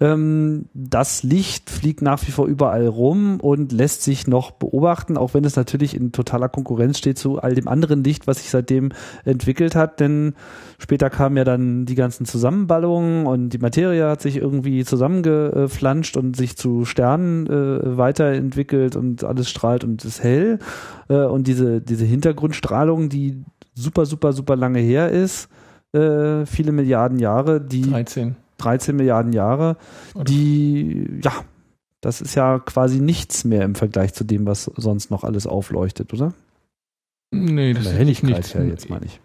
Ähm, 0.00 0.66
das 0.74 1.22
Licht 1.22 1.70
fliegt 1.70 2.02
nach 2.02 2.26
wie 2.26 2.32
vor 2.32 2.46
überall 2.46 2.86
rum 2.86 3.38
und 3.40 3.70
lässt 3.70 4.02
sich 4.02 4.26
noch 4.26 4.50
beobachten, 4.50 5.16
auch 5.16 5.34
wenn 5.34 5.44
es 5.44 5.54
natürlich 5.54 5.94
in 5.94 6.12
totaler 6.12 6.48
Konkurrenz 6.48 6.98
steht 6.98 7.18
zu 7.18 7.40
all 7.40 7.54
dem 7.54 7.68
anderen 7.68 8.02
Licht, 8.02 8.26
was 8.26 8.38
sich 8.38 8.50
seitdem 8.50 8.90
entwickelt 9.24 9.76
hat. 9.76 10.00
Denn 10.00 10.34
später 10.78 11.10
kamen 11.10 11.36
ja 11.36 11.44
dann 11.44 11.86
die 11.86 11.94
ganzen 11.94 12.26
Zusammenballungen 12.26 13.26
und 13.26 13.50
die 13.50 13.58
Materie 13.58 14.08
hat 14.08 14.22
sich 14.22 14.36
irgendwie 14.36 14.84
zusammengeflanscht 14.84 16.16
und 16.16 16.36
sich 16.36 16.56
zu 16.56 16.84
Sternen 16.84 17.46
äh, 17.46 17.96
weiterentwickelt 17.96 18.96
und 18.96 19.24
alles 19.24 19.48
strahlt 19.48 19.84
und 19.84 20.04
ist 20.04 20.22
hell. 20.22 20.58
Äh, 21.08 21.24
und 21.24 21.46
diese, 21.46 21.80
diese 21.80 22.04
Hintergrundstrahlung, 22.04 23.08
die 23.08 23.42
super, 23.74 24.06
super, 24.06 24.32
super 24.32 24.56
lange 24.56 24.80
her 24.80 25.10
ist, 25.10 25.48
äh, 25.92 26.44
viele 26.46 26.72
Milliarden 26.72 27.18
Jahre, 27.18 27.60
die 27.60 27.82
13 27.82 28.36
13 28.58 28.96
Milliarden 28.96 29.32
Jahre, 29.32 29.76
die, 30.26 31.20
ja, 31.22 31.32
das 32.00 32.20
ist 32.20 32.34
ja 32.34 32.58
quasi 32.58 33.00
nichts 33.00 33.44
mehr 33.44 33.62
im 33.62 33.74
Vergleich 33.74 34.14
zu 34.14 34.24
dem, 34.24 34.46
was 34.46 34.70
sonst 34.76 35.10
noch 35.10 35.24
alles 35.24 35.46
aufleuchtet, 35.46 36.12
oder? 36.12 36.32
Nee, 37.32 37.74
das 37.74 37.86
ist 37.86 38.22
nicht. 38.22 38.22
Ja, 38.54 38.62
jetzt 38.62 38.88
meine 38.88 39.06
ich. 39.06 39.20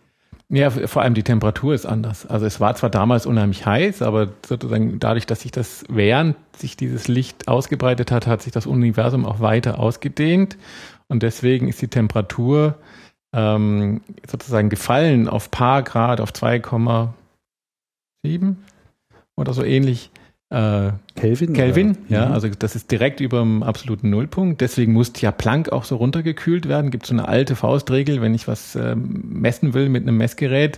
Ja, 0.53 0.69
vor 0.69 1.01
allem 1.01 1.13
die 1.13 1.23
Temperatur 1.23 1.73
ist 1.73 1.85
anders. 1.85 2.25
Also 2.25 2.45
es 2.45 2.59
war 2.59 2.75
zwar 2.75 2.89
damals 2.89 3.25
unheimlich 3.25 3.65
heiß, 3.65 4.01
aber 4.01 4.27
sozusagen 4.45 4.99
dadurch, 4.99 5.25
dass 5.25 5.41
sich 5.41 5.51
das, 5.51 5.85
während 5.87 6.35
sich 6.57 6.75
dieses 6.75 7.07
Licht 7.07 7.47
ausgebreitet 7.47 8.11
hat, 8.11 8.27
hat 8.27 8.41
sich 8.41 8.51
das 8.51 8.65
Universum 8.65 9.25
auch 9.25 9.39
weiter 9.39 9.79
ausgedehnt. 9.79 10.57
Und 11.07 11.23
deswegen 11.23 11.69
ist 11.69 11.81
die 11.81 11.87
Temperatur 11.87 12.75
ähm, 13.33 14.01
sozusagen 14.29 14.69
gefallen 14.69 15.29
auf 15.29 15.51
paar 15.51 15.83
Grad, 15.83 16.19
auf 16.19 16.31
2,7 16.31 18.55
oder 19.37 19.53
so 19.53 19.63
ähnlich. 19.63 20.10
Äh, 20.51 20.91
Kelvin? 21.15 21.53
Kelvin, 21.53 21.97
ja, 22.09 22.25
mhm. 22.25 22.33
also 22.33 22.49
das 22.49 22.75
ist 22.75 22.91
direkt 22.91 23.21
über 23.21 23.39
dem 23.39 23.63
absoluten 23.63 24.09
Nullpunkt. 24.09 24.59
Deswegen 24.59 24.91
muss 24.91 25.13
ja 25.21 25.31
Planck 25.31 25.71
auch 25.71 25.85
so 25.85 25.95
runtergekühlt 25.95 26.67
werden. 26.67 26.91
Gibt 26.91 27.05
so 27.05 27.13
eine 27.13 27.29
alte 27.29 27.55
Faustregel, 27.55 28.21
wenn 28.21 28.33
ich 28.33 28.49
was 28.49 28.75
äh, 28.75 28.95
messen 28.95 29.73
will 29.73 29.87
mit 29.87 30.03
einem 30.03 30.17
Messgerät, 30.17 30.77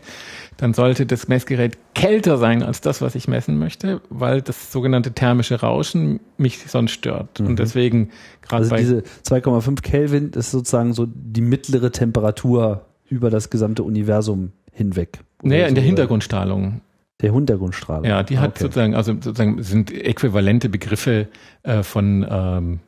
dann 0.58 0.76
sollte 0.76 1.08
das 1.08 1.28
Messgerät 1.28 1.80
kälter 1.96 2.38
sein 2.38 2.62
als 2.62 2.82
das, 2.82 3.02
was 3.02 3.16
ich 3.16 3.28
messen 3.28 3.58
möchte, 3.58 4.02
weil 4.12 4.44
das 4.44 4.72
sogenannte 4.72 5.14
thermische 5.14 5.60
Rauschen 5.62 6.20
mich 6.38 6.60
sonst 6.60 6.92
stört. 6.92 7.40
Mhm. 7.40 7.48
Und 7.48 7.60
deswegen 7.60 8.12
gerade 8.44 8.64
also 8.64 8.70
bei 8.70 8.82
diese 8.82 9.04
2,5 9.26 9.82
Kelvin 9.82 10.30
ist 10.34 10.52
sozusagen 10.52 10.94
so 10.94 11.08
die 11.08 11.42
mittlere 11.42 11.92
Temperatur 11.92 12.86
über 13.10 13.32
das 13.32 13.50
gesamte 13.50 13.82
Universum 13.82 14.52
hinweg. 14.72 15.20
Naja, 15.42 15.64
so 15.64 15.70
in 15.70 15.76
der 15.76 15.84
Hintergrundstrahlung. 15.84 16.82
Der 17.24 17.34
Hintergrundstrahlung. 17.34 18.06
Ja, 18.06 18.22
die 18.22 18.38
hat 18.38 18.52
okay. 18.52 18.64
sozusagen, 18.64 18.96
also 18.96 19.14
sozusagen 19.14 19.64
sind 19.64 19.92
äquivalente 19.92 20.70
Begriffe 20.70 21.30
äh, 21.64 21.82
von 21.82 22.26
ähm, 22.30 22.80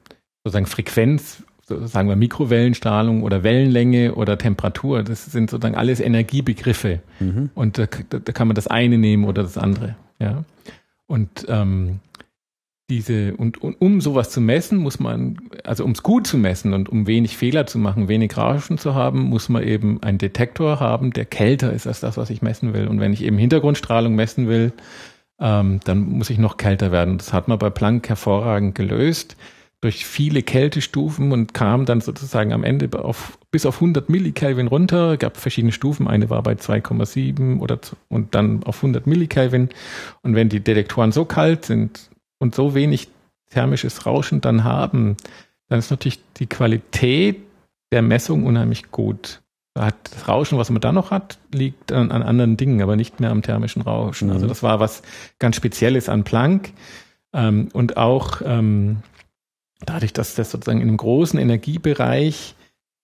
sozusagen 0.43 0.67
Frequenz, 0.67 1.43
so 1.63 1.87
sagen 1.87 2.09
wir 2.09 2.15
Mikrowellenstrahlung 2.15 3.23
oder 3.23 3.41
Wellenlänge 3.43 4.13
oder 4.13 4.37
Temperatur. 4.37 5.01
Das 5.03 5.25
sind 5.25 5.49
sozusagen 5.49 5.75
alles 5.75 5.99
Energiebegriffe. 5.99 6.99
Mhm. 7.19 7.49
Und 7.55 7.79
da, 7.79 7.87
da, 8.09 8.31
kann 8.33 8.47
man 8.47 8.55
das 8.55 8.67
eine 8.67 8.99
nehmen 8.99 9.23
oder 9.23 9.41
das 9.41 9.57
andere. 9.57 9.95
Ja. 10.19 10.43
Und 11.07 11.45
ähm, 11.47 12.01
diese, 12.89 13.35
und, 13.35 13.61
und 13.61 13.81
um 13.81 13.99
sowas 13.99 14.29
zu 14.29 14.39
messen, 14.41 14.77
muss 14.77 14.99
man, 14.99 15.39
also 15.63 15.83
um 15.83 15.91
es 15.91 16.03
gut 16.03 16.27
zu 16.27 16.37
messen 16.37 16.73
und 16.73 16.87
um 16.87 17.07
wenig 17.07 17.35
Fehler 17.35 17.65
zu 17.65 17.79
machen, 17.79 18.07
wenig 18.07 18.37
Rauschen 18.37 18.77
zu 18.77 18.93
haben, 18.93 19.23
muss 19.23 19.49
man 19.49 19.63
eben 19.63 20.03
einen 20.03 20.19
Detektor 20.19 20.79
haben, 20.79 21.11
der 21.11 21.25
kälter 21.25 21.73
ist 21.73 21.87
als 21.87 22.01
das, 22.01 22.17
was 22.17 22.29
ich 22.29 22.43
messen 22.43 22.73
will. 22.73 22.87
Und 22.87 22.99
wenn 22.99 23.13
ich 23.13 23.23
eben 23.23 23.37
Hintergrundstrahlung 23.39 24.13
messen 24.13 24.47
will, 24.47 24.71
ähm, 25.39 25.79
dann 25.83 25.99
muss 25.99 26.29
ich 26.29 26.37
noch 26.37 26.57
kälter 26.57 26.91
werden. 26.91 27.17
Das 27.17 27.33
hat 27.33 27.47
man 27.47 27.57
bei 27.57 27.69
Planck 27.69 28.07
hervorragend 28.07 28.75
gelöst 28.75 29.35
durch 29.81 30.05
viele 30.05 30.41
Kältestufen 30.41 31.31
und 31.31 31.53
kam 31.53 31.85
dann 31.85 32.01
sozusagen 32.01 32.53
am 32.53 32.63
Ende 32.63 32.97
auf, 32.97 33.37
bis 33.51 33.65
auf 33.65 33.75
100 33.75 34.09
Millikelvin 34.09 34.67
runter. 34.67 35.17
gab 35.17 35.37
verschiedene 35.37 35.73
Stufen. 35.73 36.07
Eine 36.07 36.29
war 36.29 36.41
bei 36.41 36.53
2,7 36.53 37.59
oder 37.59 37.79
und 38.09 38.33
dann 38.33 38.63
auf 38.63 38.77
100 38.77 39.05
Millikelvin. 39.05 39.69
Und 40.23 40.33
wenn 40.33 40.49
die 40.49 40.59
Detektoren 40.59 41.11
so 41.11 41.25
kalt 41.25 41.65
sind, 41.65 42.09
und 42.39 42.55
so 42.55 42.75
wenig 42.75 43.09
thermisches 43.49 44.05
Rauschen 44.05 44.41
dann 44.41 44.63
haben, 44.63 45.17
dann 45.67 45.79
ist 45.79 45.91
natürlich 45.91 46.19
die 46.37 46.47
Qualität 46.47 47.41
der 47.91 48.01
Messung 48.01 48.45
unheimlich 48.45 48.91
gut. 48.91 49.41
Das 49.73 49.93
Rauschen, 50.27 50.57
was 50.57 50.69
man 50.69 50.81
da 50.81 50.91
noch 50.91 51.11
hat, 51.11 51.37
liegt 51.53 51.91
an, 51.91 52.11
an 52.11 52.23
anderen 52.23 52.55
Dingen, 52.55 52.81
aber 52.81 52.95
nicht 52.95 53.19
mehr 53.19 53.31
am 53.31 53.41
thermischen 53.41 53.81
Rauschen. 53.81 54.29
Also 54.29 54.39
mhm. 54.39 54.43
Also 54.43 54.47
das 54.47 54.63
war 54.63 54.79
was 54.79 55.01
ganz 55.37 55.57
Spezielles 55.57 56.07
an 56.07 56.23
Planck. 56.23 56.71
Ähm, 57.33 57.69
und 57.73 57.97
auch 57.97 58.41
ähm, 58.45 58.97
dadurch, 59.85 60.13
dass 60.13 60.35
das 60.35 60.51
sozusagen 60.51 60.81
in 60.81 60.87
einem 60.87 60.97
großen 60.97 61.39
Energiebereich 61.39 62.55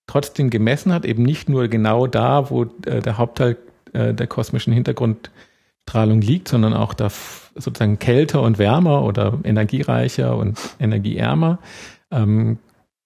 trotzdem 0.06 0.50
gemessen 0.50 0.92
hat, 0.92 1.04
eben 1.04 1.22
nicht 1.22 1.48
nur 1.48 1.68
genau 1.68 2.06
da, 2.06 2.50
wo 2.50 2.64
äh, 2.86 3.00
der 3.00 3.18
Hauptteil 3.18 3.58
äh, 3.92 4.14
der 4.14 4.26
kosmischen 4.26 4.72
Hintergrundstrahlung 4.72 6.22
liegt, 6.22 6.48
sondern 6.48 6.72
auch 6.72 6.94
da 6.94 7.10
sozusagen 7.54 7.98
kälter 7.98 8.42
und 8.42 8.58
wärmer 8.58 9.02
oder 9.02 9.38
energiereicher 9.44 10.36
und 10.36 10.58
energieärmer, 10.78 11.58
ähm, 12.10 12.58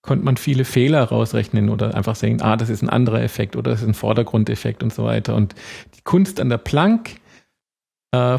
konnte 0.02 0.24
man 0.24 0.36
viele 0.36 0.64
Fehler 0.64 1.02
rausrechnen 1.04 1.68
oder 1.68 1.94
einfach 1.94 2.14
sehen, 2.14 2.40
ah, 2.40 2.56
das 2.56 2.70
ist 2.70 2.82
ein 2.82 2.88
anderer 2.88 3.22
Effekt 3.22 3.56
oder 3.56 3.72
das 3.72 3.82
ist 3.82 3.88
ein 3.88 3.94
Vordergrundeffekt 3.94 4.82
und 4.82 4.92
so 4.92 5.04
weiter. 5.04 5.34
Und 5.34 5.54
die 5.96 6.02
Kunst 6.02 6.40
an 6.40 6.48
der 6.48 6.58
Planck 6.58 7.10
äh, 8.14 8.36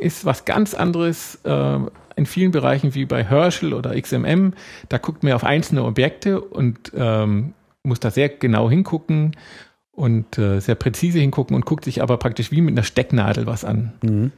ist 0.00 0.24
was 0.24 0.44
ganz 0.44 0.74
anderes 0.74 1.36
äh, 1.44 1.78
in 2.16 2.26
vielen 2.26 2.50
Bereichen 2.50 2.94
wie 2.94 3.06
bei 3.06 3.24
Herschel 3.24 3.72
oder 3.72 3.98
XMM. 4.00 4.52
Da 4.88 4.98
guckt 4.98 5.22
man 5.22 5.32
auf 5.32 5.44
einzelne 5.44 5.84
Objekte 5.84 6.40
und 6.40 6.92
ähm, 6.94 7.54
muss 7.82 8.00
da 8.00 8.10
sehr 8.10 8.28
genau 8.28 8.68
hingucken 8.68 9.34
und 9.92 10.36
äh, 10.36 10.60
sehr 10.60 10.74
präzise 10.74 11.20
hingucken 11.20 11.56
und 11.56 11.64
guckt 11.64 11.84
sich 11.84 12.02
aber 12.02 12.18
praktisch 12.18 12.50
wie 12.52 12.60
mit 12.60 12.74
einer 12.74 12.82
Stecknadel 12.82 13.46
was 13.46 13.64
an. 13.64 13.94
Mhm 14.02 14.32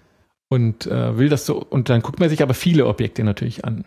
und 0.51 0.86
äh, 0.86 1.16
will 1.16 1.28
das 1.28 1.46
so, 1.46 1.62
und 1.62 1.88
dann 1.88 2.03
guckt 2.03 2.20
man 2.20 2.28
sich 2.28 2.42
aber 2.42 2.55
viele 2.55 2.86
Objekte 2.86 3.24
natürlich 3.24 3.64
an. 3.64 3.84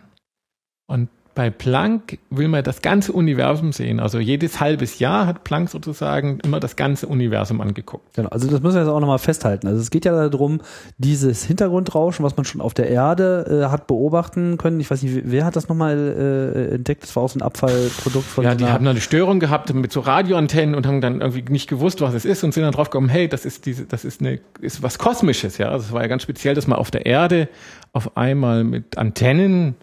Und 0.86 1.08
bei 1.34 1.50
Planck 1.50 2.18
will 2.30 2.48
man 2.48 2.62
das 2.62 2.80
ganze 2.80 3.12
Universum 3.12 3.72
sehen. 3.72 3.98
Also 3.98 4.20
jedes 4.20 4.60
halbes 4.60 5.00
Jahr 5.00 5.26
hat 5.26 5.42
Planck 5.42 5.68
sozusagen 5.68 6.38
immer 6.44 6.60
das 6.60 6.76
ganze 6.76 7.08
Universum 7.08 7.60
angeguckt. 7.60 8.14
Genau, 8.14 8.28
also 8.28 8.48
das 8.48 8.62
müssen 8.62 8.76
wir 8.76 8.82
jetzt 8.82 8.90
auch 8.90 9.00
nochmal 9.00 9.18
festhalten. 9.18 9.66
Also 9.66 9.80
es 9.80 9.90
geht 9.90 10.04
ja 10.04 10.28
darum, 10.28 10.60
dieses 10.98 11.44
Hintergrundrauschen, 11.44 12.24
was 12.24 12.36
man 12.36 12.44
schon 12.44 12.60
auf 12.60 12.72
der 12.72 12.88
Erde 12.88 13.64
äh, 13.64 13.70
hat 13.70 13.88
beobachten 13.88 14.58
können. 14.58 14.78
Ich 14.78 14.90
weiß 14.90 15.02
nicht, 15.02 15.22
wer 15.24 15.44
hat 15.44 15.56
das 15.56 15.68
nochmal 15.68 15.96
äh, 15.96 16.74
entdeckt? 16.76 17.02
Das 17.02 17.16
war 17.16 17.24
auch 17.24 17.28
so 17.28 17.38
ein 17.38 17.42
Abfallprodukt 17.42 18.26
von. 18.26 18.44
Ja, 18.44 18.54
die 18.54 18.66
haben 18.66 18.86
eine 18.86 19.00
Störung 19.00 19.40
gehabt 19.40 19.74
mit 19.74 19.92
so 19.92 20.00
Radioantennen 20.00 20.76
und 20.76 20.86
haben 20.86 21.00
dann 21.00 21.20
irgendwie 21.20 21.50
nicht 21.50 21.68
gewusst, 21.68 22.00
was 22.00 22.14
es 22.14 22.24
ist 22.24 22.44
und 22.44 22.54
sind 22.54 22.62
dann 22.62 22.72
drauf 22.72 22.90
gekommen, 22.90 23.08
hey, 23.08 23.28
das 23.28 23.44
ist 23.44 23.66
diese, 23.66 23.86
das 23.86 24.04
ist 24.04 24.20
eine, 24.20 24.38
ist 24.60 24.82
was 24.84 24.98
Kosmisches, 24.98 25.58
ja. 25.58 25.70
Also 25.70 25.86
es 25.86 25.92
war 25.92 26.02
ja 26.02 26.08
ganz 26.08 26.22
speziell, 26.22 26.54
dass 26.54 26.68
man 26.68 26.78
auf 26.78 26.92
der 26.92 27.06
Erde 27.06 27.48
auf 27.92 28.16
einmal 28.16 28.62
mit 28.62 28.98
Antennen 28.98 29.74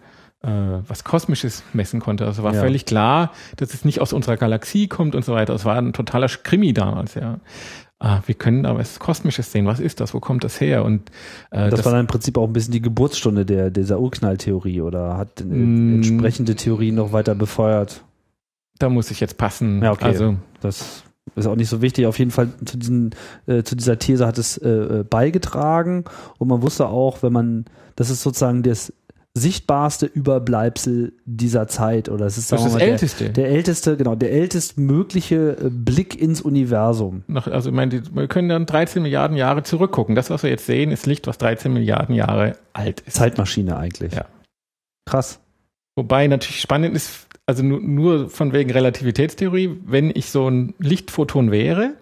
äh, 0.42 0.48
was 0.86 1.04
Kosmisches 1.04 1.62
messen 1.72 2.00
konnte. 2.00 2.26
Also 2.26 2.42
war 2.42 2.54
ja. 2.54 2.60
völlig 2.60 2.84
klar, 2.84 3.32
dass 3.56 3.74
es 3.74 3.84
nicht 3.84 4.00
aus 4.00 4.12
unserer 4.12 4.36
Galaxie 4.36 4.88
kommt 4.88 5.14
und 5.14 5.24
so 5.24 5.34
weiter. 5.34 5.54
Es 5.54 5.64
war 5.64 5.76
ein 5.76 5.92
totaler 5.92 6.28
Krimi 6.28 6.72
damals, 6.72 7.14
ja. 7.14 7.38
ah, 7.98 8.20
wir 8.26 8.34
können 8.34 8.66
aber 8.66 8.80
was 8.80 8.98
Kosmisches 8.98 9.52
sehen. 9.52 9.66
Was 9.66 9.80
ist 9.80 10.00
das? 10.00 10.14
Wo 10.14 10.20
kommt 10.20 10.44
das 10.44 10.60
her? 10.60 10.84
Und 10.84 11.10
äh, 11.50 11.70
das, 11.70 11.76
das 11.76 11.84
war 11.84 11.92
dann 11.92 12.02
im 12.02 12.06
Prinzip 12.06 12.36
auch 12.38 12.46
ein 12.46 12.52
bisschen 12.52 12.72
die 12.72 12.82
Geburtsstunde 12.82 13.46
der 13.46 13.70
dieser 13.70 14.00
Urknalltheorie 14.00 14.80
oder 14.80 15.16
hat 15.16 15.44
mm. 15.44 15.96
entsprechende 15.96 16.56
Theorien 16.56 16.96
noch 16.96 17.12
weiter 17.12 17.34
befeuert? 17.34 18.02
Da 18.78 18.88
muss 18.88 19.10
ich 19.10 19.20
jetzt 19.20 19.38
passen. 19.38 19.82
Ja, 19.82 19.92
okay. 19.92 20.06
Also 20.06 20.36
das 20.60 21.04
ist 21.36 21.46
auch 21.46 21.54
nicht 21.54 21.68
so 21.68 21.82
wichtig. 21.82 22.06
Auf 22.06 22.18
jeden 22.18 22.32
Fall 22.32 22.48
zu, 22.64 22.76
diesen, 22.76 23.14
äh, 23.46 23.62
zu 23.62 23.76
dieser 23.76 23.98
These 23.98 24.26
hat 24.26 24.38
es 24.38 24.58
äh, 24.58 24.68
äh 24.68 25.04
beigetragen 25.04 26.04
und 26.38 26.48
man 26.48 26.62
wusste 26.62 26.88
auch, 26.88 27.22
wenn 27.22 27.32
man, 27.32 27.64
das 27.94 28.10
ist 28.10 28.22
sozusagen 28.22 28.62
das 28.62 28.92
sichtbarste 29.34 30.06
Überbleibsel 30.06 31.14
dieser 31.24 31.66
Zeit 31.66 32.08
oder 32.10 32.26
es 32.26 32.36
ist, 32.36 32.52
das, 32.52 32.60
ist 32.60 32.66
das 32.66 32.72
mal, 32.74 32.82
älteste. 32.82 33.24
Der, 33.24 33.32
der, 33.32 33.48
älteste, 33.48 33.96
genau, 33.96 34.14
der 34.14 34.30
ältestmögliche 34.32 35.56
äh, 35.58 35.70
Blick 35.70 36.20
ins 36.20 36.42
Universum. 36.42 37.24
Nach, 37.28 37.46
also 37.46 37.70
ich 37.70 37.74
meine, 37.74 38.02
wir 38.14 38.28
können 38.28 38.50
dann 38.50 38.66
13 38.66 39.02
Milliarden 39.02 39.36
Jahre 39.36 39.62
zurückgucken. 39.62 40.14
Das, 40.14 40.28
was 40.28 40.42
wir 40.42 40.50
jetzt 40.50 40.66
sehen, 40.66 40.90
ist 40.90 41.06
Licht, 41.06 41.26
was 41.26 41.38
13 41.38 41.72
Milliarden 41.72 42.14
Jahre 42.14 42.58
alt 42.74 43.00
ist. 43.00 43.16
Zeitmaschine 43.16 43.76
eigentlich. 43.76 44.12
Ja. 44.12 44.26
Krass. 45.06 45.40
Wobei 45.96 46.26
natürlich 46.26 46.60
spannend 46.60 46.94
ist, 46.94 47.26
also 47.46 47.62
nur, 47.62 47.80
nur 47.80 48.30
von 48.30 48.52
wegen 48.52 48.70
Relativitätstheorie, 48.70 49.78
wenn 49.84 50.10
ich 50.14 50.30
so 50.30 50.48
ein 50.48 50.74
Lichtphoton 50.78 51.50
wäre 51.50 51.94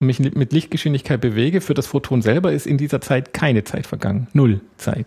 und 0.00 0.06
mich 0.06 0.20
mit 0.20 0.52
Lichtgeschwindigkeit 0.52 1.20
bewege, 1.20 1.60
für 1.60 1.74
das 1.74 1.88
Photon 1.88 2.22
selber 2.22 2.52
ist 2.52 2.66
in 2.66 2.78
dieser 2.78 3.00
Zeit 3.00 3.32
keine 3.32 3.64
Zeit 3.64 3.86
vergangen. 3.86 4.28
Null 4.32 4.60
Zeit. 4.76 5.06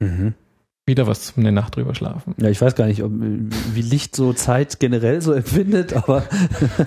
Mhm. 0.00 0.34
Wieder 0.86 1.06
was 1.06 1.22
zum 1.22 1.42
eine 1.42 1.52
Nacht 1.52 1.76
drüber 1.76 1.94
schlafen. 1.94 2.34
Ja, 2.38 2.50
ich 2.50 2.60
weiß 2.60 2.74
gar 2.74 2.86
nicht, 2.86 3.02
ob, 3.02 3.10
wie 3.12 3.82
Licht 3.82 4.14
so 4.14 4.34
Zeit 4.34 4.80
generell 4.80 5.22
so 5.22 5.32
empfindet, 5.32 5.94
aber. 5.94 6.24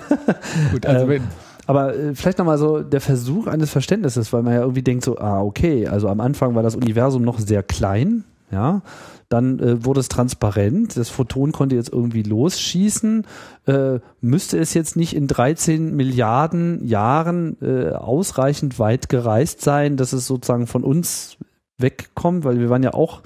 Gut, 0.72 0.86
also 0.86 1.10
ähm, 1.10 1.22
aber 1.66 1.94
äh, 1.94 2.14
vielleicht 2.14 2.38
nochmal 2.38 2.58
so 2.58 2.80
der 2.80 3.00
Versuch 3.00 3.46
eines 3.46 3.70
Verständnisses, 3.70 4.32
weil 4.32 4.42
man 4.42 4.54
ja 4.54 4.60
irgendwie 4.60 4.82
denkt 4.82 5.04
so, 5.04 5.18
ah, 5.18 5.42
okay, 5.42 5.86
also 5.86 6.08
am 6.08 6.20
Anfang 6.20 6.54
war 6.54 6.62
das 6.62 6.76
Universum 6.76 7.22
noch 7.22 7.38
sehr 7.38 7.62
klein, 7.62 8.24
ja, 8.50 8.80
dann 9.28 9.58
äh, 9.58 9.84
wurde 9.84 10.00
es 10.00 10.08
transparent, 10.08 10.96
das 10.96 11.10
Photon 11.10 11.52
konnte 11.52 11.76
jetzt 11.76 11.92
irgendwie 11.92 12.22
losschießen, 12.22 13.26
äh, 13.66 13.98
müsste 14.22 14.58
es 14.58 14.72
jetzt 14.72 14.96
nicht 14.96 15.14
in 15.14 15.26
13 15.26 15.94
Milliarden 15.94 16.82
Jahren 16.86 17.58
äh, 17.60 17.90
ausreichend 17.90 18.78
weit 18.78 19.10
gereist 19.10 19.60
sein, 19.60 19.98
dass 19.98 20.14
es 20.14 20.26
sozusagen 20.26 20.66
von 20.66 20.84
uns 20.84 21.36
wegkommt, 21.78 22.44
weil 22.44 22.58
wir 22.58 22.70
waren 22.70 22.82
ja 22.82 22.94
auch, 22.94 23.22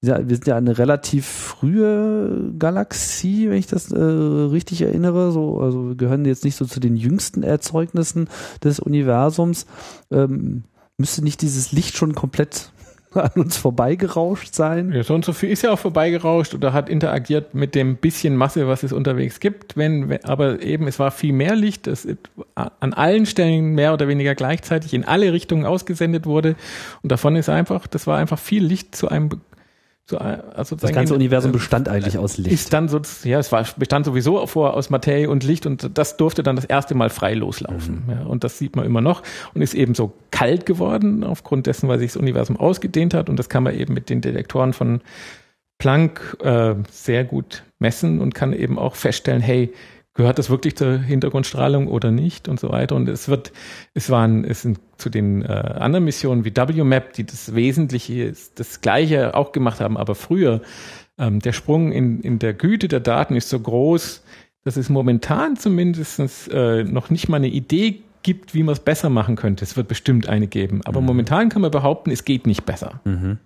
wir 0.00 0.16
sind 0.28 0.46
ja 0.46 0.56
eine 0.56 0.76
relativ 0.76 1.26
frühe 1.26 2.52
Galaxie, 2.58 3.48
wenn 3.48 3.56
ich 3.56 3.66
das 3.66 3.90
äh, 3.90 3.98
richtig 3.98 4.82
erinnere. 4.82 5.32
So, 5.32 5.60
also 5.60 5.88
wir 5.88 5.94
gehören 5.94 6.26
jetzt 6.26 6.44
nicht 6.44 6.56
so 6.56 6.66
zu 6.66 6.78
den 6.78 6.96
jüngsten 6.96 7.42
Erzeugnissen 7.42 8.28
des 8.62 8.80
Universums. 8.80 9.66
Ähm, 10.10 10.64
müsste 10.98 11.24
nicht 11.24 11.40
dieses 11.40 11.72
Licht 11.72 11.96
schon 11.96 12.14
komplett 12.14 12.70
an 13.22 13.30
uns 13.34 13.56
vorbeigerauscht 13.56 14.54
sein. 14.54 14.92
Ja, 14.92 15.02
so 15.02 15.14
und 15.14 15.24
so 15.24 15.32
viel 15.32 15.50
ist 15.50 15.62
ja 15.62 15.72
auch 15.72 15.78
vorbeigerauscht 15.78 16.54
oder 16.54 16.72
hat 16.72 16.88
interagiert 16.88 17.54
mit 17.54 17.74
dem 17.74 17.96
bisschen 17.96 18.36
Masse, 18.36 18.66
was 18.66 18.82
es 18.82 18.92
unterwegs 18.92 19.40
gibt. 19.40 19.76
Wenn, 19.76 20.08
wenn 20.08 20.24
aber 20.24 20.62
eben 20.62 20.86
es 20.86 20.98
war 20.98 21.10
viel 21.10 21.32
mehr 21.32 21.56
Licht, 21.56 21.86
das 21.86 22.06
an 22.54 22.92
allen 22.92 23.26
Stellen 23.26 23.74
mehr 23.74 23.92
oder 23.92 24.08
weniger 24.08 24.34
gleichzeitig 24.34 24.94
in 24.94 25.04
alle 25.04 25.32
Richtungen 25.32 25.66
ausgesendet 25.66 26.26
wurde. 26.26 26.56
Und 27.02 27.12
davon 27.12 27.36
ist 27.36 27.48
einfach, 27.48 27.86
das 27.86 28.06
war 28.06 28.18
einfach 28.18 28.38
viel 28.38 28.64
Licht 28.64 28.94
zu 28.94 29.08
einem 29.08 29.30
so, 30.06 30.18
also 30.18 30.76
das 30.76 30.92
ganze 30.92 31.14
Universum 31.14 31.52
bestand 31.52 31.88
eigentlich 31.88 32.18
aus 32.18 32.36
Licht. 32.36 32.52
Ist 32.52 32.72
dann 32.74 32.88
so, 32.88 33.00
ja, 33.22 33.38
es 33.38 33.50
war, 33.52 33.64
bestand 33.78 34.04
sowieso 34.04 34.46
vor 34.46 34.74
aus 34.74 34.90
Materie 34.90 35.30
und 35.30 35.44
Licht 35.44 35.64
und 35.64 35.96
das 35.96 36.18
durfte 36.18 36.42
dann 36.42 36.56
das 36.56 36.66
erste 36.66 36.94
Mal 36.94 37.08
frei 37.08 37.32
loslaufen. 37.32 38.02
Mhm. 38.06 38.12
Ja, 38.12 38.22
und 38.26 38.44
das 38.44 38.58
sieht 38.58 38.76
man 38.76 38.84
immer 38.84 39.00
noch 39.00 39.22
und 39.54 39.62
ist 39.62 39.72
eben 39.72 39.94
so 39.94 40.12
kalt 40.30 40.66
geworden 40.66 41.24
aufgrund 41.24 41.66
dessen, 41.66 41.88
weil 41.88 41.98
sich 41.98 42.12
das 42.12 42.18
Universum 42.18 42.58
ausgedehnt 42.58 43.14
hat 43.14 43.30
und 43.30 43.38
das 43.38 43.48
kann 43.48 43.62
man 43.62 43.74
eben 43.74 43.94
mit 43.94 44.10
den 44.10 44.20
Detektoren 44.20 44.74
von 44.74 45.00
Planck 45.78 46.36
äh, 46.42 46.74
sehr 46.90 47.24
gut 47.24 47.64
messen 47.78 48.20
und 48.20 48.34
kann 48.34 48.52
eben 48.52 48.78
auch 48.78 48.96
feststellen, 48.96 49.40
hey, 49.40 49.72
gehört 50.14 50.38
das 50.38 50.48
wirklich 50.48 50.76
zur 50.76 50.98
Hintergrundstrahlung 50.98 51.88
oder 51.88 52.10
nicht 52.10 52.48
und 52.48 52.60
so 52.60 52.70
weiter. 52.70 52.94
Und 52.94 53.08
es 53.08 53.28
wird, 53.28 53.52
es 53.94 54.10
waren, 54.10 54.44
es 54.44 54.62
sind 54.62 54.78
zu 54.96 55.10
den 55.10 55.42
äh, 55.42 55.48
anderen 55.48 56.04
Missionen 56.04 56.44
wie 56.44 56.54
WMAP, 56.54 57.12
die 57.14 57.24
das 57.24 57.54
Wesentliche, 57.54 58.32
das 58.54 58.80
Gleiche 58.80 59.34
auch 59.34 59.52
gemacht 59.52 59.80
haben, 59.80 59.96
aber 59.96 60.14
früher, 60.14 60.62
ähm, 61.18 61.40
der 61.40 61.52
Sprung 61.52 61.92
in, 61.92 62.20
in 62.20 62.38
der 62.38 62.54
Güte 62.54 62.88
der 62.88 63.00
Daten 63.00 63.34
ist 63.36 63.48
so 63.48 63.58
groß, 63.58 64.22
dass 64.64 64.76
es 64.76 64.88
momentan 64.88 65.56
zumindest 65.56 66.48
äh, 66.50 66.84
noch 66.84 67.10
nicht 67.10 67.28
mal 67.28 67.36
eine 67.36 67.48
Idee 67.48 68.02
gibt, 68.22 68.54
wie 68.54 68.62
man 68.62 68.72
es 68.72 68.80
besser 68.80 69.10
machen 69.10 69.36
könnte. 69.36 69.64
Es 69.64 69.76
wird 69.76 69.88
bestimmt 69.88 70.28
eine 70.28 70.46
geben. 70.46 70.80
Aber 70.84 71.00
mhm. 71.00 71.06
momentan 71.06 71.48
kann 71.50 71.60
man 71.60 71.70
behaupten, 71.70 72.10
es 72.10 72.24
geht 72.24 72.46
nicht 72.46 72.64
besser. 72.64 73.00
Mhm. 73.04 73.38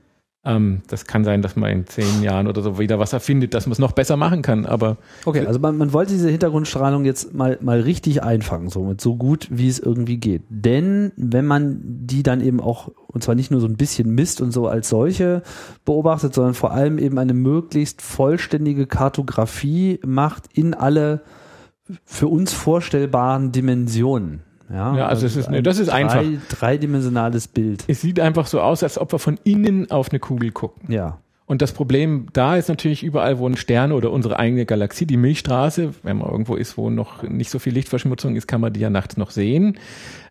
Ähm, 0.45 0.83
das 0.87 1.05
kann 1.05 1.25
sein, 1.25 1.43
dass 1.43 1.57
man 1.57 1.71
in 1.71 1.87
zehn 1.87 2.23
Jahren 2.23 2.47
oder 2.47 2.63
so 2.63 2.79
wieder 2.79 2.99
was 2.99 3.13
erfindet, 3.13 3.55
dass 3.55 3.67
man 3.67 3.73
es 3.73 3.79
noch 3.79 3.93
besser 3.93 4.17
machen 4.17 4.43
kann. 4.43 4.67
Aber 4.67 4.97
okay, 5.25 5.45
also 5.47 5.59
man, 5.59 5.77
man 5.77 5.93
wollte 5.93 6.13
diese 6.13 6.31
Hintergrundstrahlung 6.31 7.05
jetzt 7.05 7.35
mal 7.35 7.59
mal 7.61 7.81
richtig 7.81 8.23
einfangen, 8.23 8.69
so 8.69 8.85
mit 8.85 9.01
so 9.01 9.17
gut 9.17 9.49
wie 9.51 9.69
es 9.69 9.81
irgendwie 9.81 10.19
geht. 10.19 10.43
Denn 10.49 11.13
wenn 11.17 11.45
man 11.45 11.81
die 11.83 12.23
dann 12.23 12.41
eben 12.41 12.61
auch 12.61 12.91
und 13.09 13.25
zwar 13.25 13.35
nicht 13.35 13.51
nur 13.51 13.61
so 13.61 13.67
ein 13.67 13.77
bisschen 13.77 14.15
misst 14.15 14.41
und 14.41 14.53
so 14.53 14.69
als 14.69 14.89
solche 14.89 15.43
beobachtet, 15.85 16.35
sondern 16.35 16.55
vor 16.55 16.73
allem 16.73 16.99
eben 16.99 17.19
eine 17.19 17.35
möglichst 17.35 18.01
vollständige 18.01 18.87
Kartografie 18.87 19.99
macht 20.07 20.45
in 20.53 20.73
alle 20.73 21.23
für 22.05 22.29
uns 22.29 22.53
vorstellbaren 22.53 23.51
Dimensionen. 23.51 24.43
Ja, 24.71 24.97
ja 24.97 25.07
also, 25.07 25.25
also 25.25 25.27
es 25.27 25.37
ist, 25.37 25.49
ein 25.49 25.63
das 25.63 25.79
ist 25.79 25.89
drei, 25.89 26.07
einfach. 26.07 26.25
Dreidimensionales 26.49 27.49
Bild. 27.49 27.85
Es 27.89 28.01
sieht 28.01 28.21
einfach 28.21 28.47
so 28.47 28.61
aus, 28.61 28.83
als 28.83 28.99
ob 28.99 29.13
wir 29.13 29.19
von 29.19 29.39
innen 29.45 29.91
auf 29.91 30.11
eine 30.11 30.21
Kugel 30.21 30.53
gucken. 30.53 30.93
Ja. 30.93 31.19
Und 31.49 31.63
das 31.63 31.73
Problem 31.73 32.27
da 32.35 32.57
ist 32.57 32.69
natürlich 32.69 33.03
überall, 33.03 33.39
wo 33.39 33.49
ein 33.49 33.57
Stern 33.57 33.93
oder 33.93 34.13
unsere 34.13 34.39
eigene 34.39 34.67
Galaxie, 34.67 35.07
die 35.07 35.17
Milchstraße, 35.17 35.95
wenn 36.03 36.19
man 36.19 36.29
irgendwo 36.31 36.57
ist, 36.57 36.77
wo 36.77 36.91
noch 36.91 37.23
nicht 37.23 37.49
so 37.51 37.59
viel 37.59 37.73
Lichtverschmutzung 37.73 38.37
ist, 38.37 38.47
kann 38.47 38.61
man 38.61 38.75
die 38.75 38.81
ja 38.81 38.91
nachts 38.91 39.17
noch 39.17 39.31
sehen. 39.31 39.79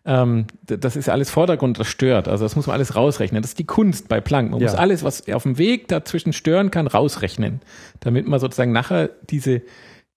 Ähm, 0.04 0.46
das 0.64 0.94
ist 0.94 1.08
alles 1.08 1.28
Vordergrund, 1.28 1.80
das 1.80 1.88
stört. 1.88 2.28
Also 2.28 2.44
das 2.44 2.54
muss 2.54 2.68
man 2.68 2.74
alles 2.74 2.94
rausrechnen. 2.94 3.42
Das 3.42 3.50
ist 3.50 3.58
die 3.58 3.66
Kunst 3.66 4.08
bei 4.08 4.20
Planck. 4.20 4.52
Man 4.52 4.60
ja. 4.60 4.68
muss 4.68 4.76
alles, 4.76 5.02
was 5.02 5.28
auf 5.28 5.42
dem 5.42 5.58
Weg 5.58 5.88
dazwischen 5.88 6.32
stören 6.32 6.70
kann, 6.70 6.86
rausrechnen, 6.86 7.62
damit 7.98 8.28
man 8.28 8.38
sozusagen 8.38 8.70
nachher 8.70 9.10
diese, 9.28 9.62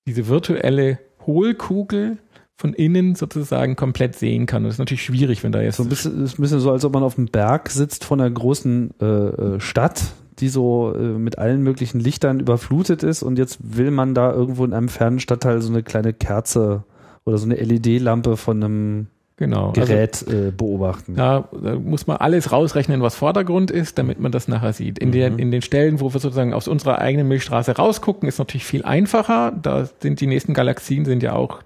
diese 0.06 0.28
virtuelle 0.28 1.00
Hohlkugel 1.26 2.20
von 2.62 2.74
innen 2.74 3.16
sozusagen 3.16 3.76
komplett 3.76 4.16
sehen 4.16 4.46
kann. 4.46 4.64
Und 4.64 4.70
das 4.70 4.76
ist 4.76 4.80
natürlich 4.80 5.04
schwierig, 5.04 5.44
wenn 5.44 5.52
da 5.52 5.62
jetzt. 5.62 5.78
So 5.78 5.84
ein 5.84 5.90
bisschen, 5.90 6.24
ist 6.24 6.38
ein 6.38 6.42
bisschen 6.42 6.60
so, 6.60 6.72
als 6.72 6.86
ob 6.86 6.94
man 6.94 7.04
auf 7.04 7.16
dem 7.16 7.26
Berg 7.26 7.70
sitzt 7.70 8.06
von 8.06 8.22
einer 8.22 8.30
großen 8.30 8.92
äh, 9.02 9.06
äh, 9.06 9.60
Stadt, 9.60 10.04
die 10.40 10.48
so 10.48 10.94
äh, 10.96 11.00
mit 11.00 11.40
allen 11.40 11.64
möglichen 11.64 12.00
Lichtern 12.00 12.40
überflutet 12.40 13.04
ist 13.04 13.24
und 13.24 13.38
jetzt 13.38 13.60
will 13.62 13.92
man 13.92 14.14
da 14.14 14.32
irgendwo 14.32 14.64
in 14.64 14.74
einem 14.74 14.90
fernen 14.90 15.20
Stadtteil 15.20 15.62
so 15.62 15.72
eine 15.72 15.84
kleine 15.84 16.14
Kerze 16.14 16.84
oder 17.26 17.38
so 17.38 17.46
eine 17.46 17.56
LED-Lampe 17.56 18.38
von 18.38 18.64
einem 18.64 19.08
genau. 19.38 19.72
Gerät 19.72 20.24
also, 20.28 20.38
äh, 20.38 20.52
beobachten. 20.52 21.16
Da, 21.16 21.50
da, 21.52 21.76
muss 21.76 22.06
man 22.06 22.18
alles 22.18 22.52
rausrechnen, 22.52 23.02
was 23.02 23.16
Vordergrund 23.16 23.72
ist, 23.72 23.98
damit 23.98 24.20
man 24.20 24.32
das 24.32 24.48
nachher 24.48 24.74
sieht. 24.74 25.00
In, 25.00 25.10
mhm. 25.10 25.14
den, 25.14 25.40
in 25.40 25.52
den 25.52 25.64
Stellen, 25.64 26.00
wo 26.00 26.14
wir 26.14 26.20
sozusagen 26.20 26.54
aus 26.54 26.68
unserer 26.68 27.00
eigenen 27.00 27.28
Milchstraße 27.28 27.76
rausgucken, 27.76 28.30
ist 28.30 28.38
natürlich 28.38 28.66
viel 28.66 28.84
einfacher. 28.84 29.52
Da 29.60 29.90
sind 30.00 30.22
die 30.22 30.28
nächsten 30.28 30.54
Galaxien 30.54 31.06
sind 31.06 31.24
ja 31.24 31.34
auch 31.34 31.60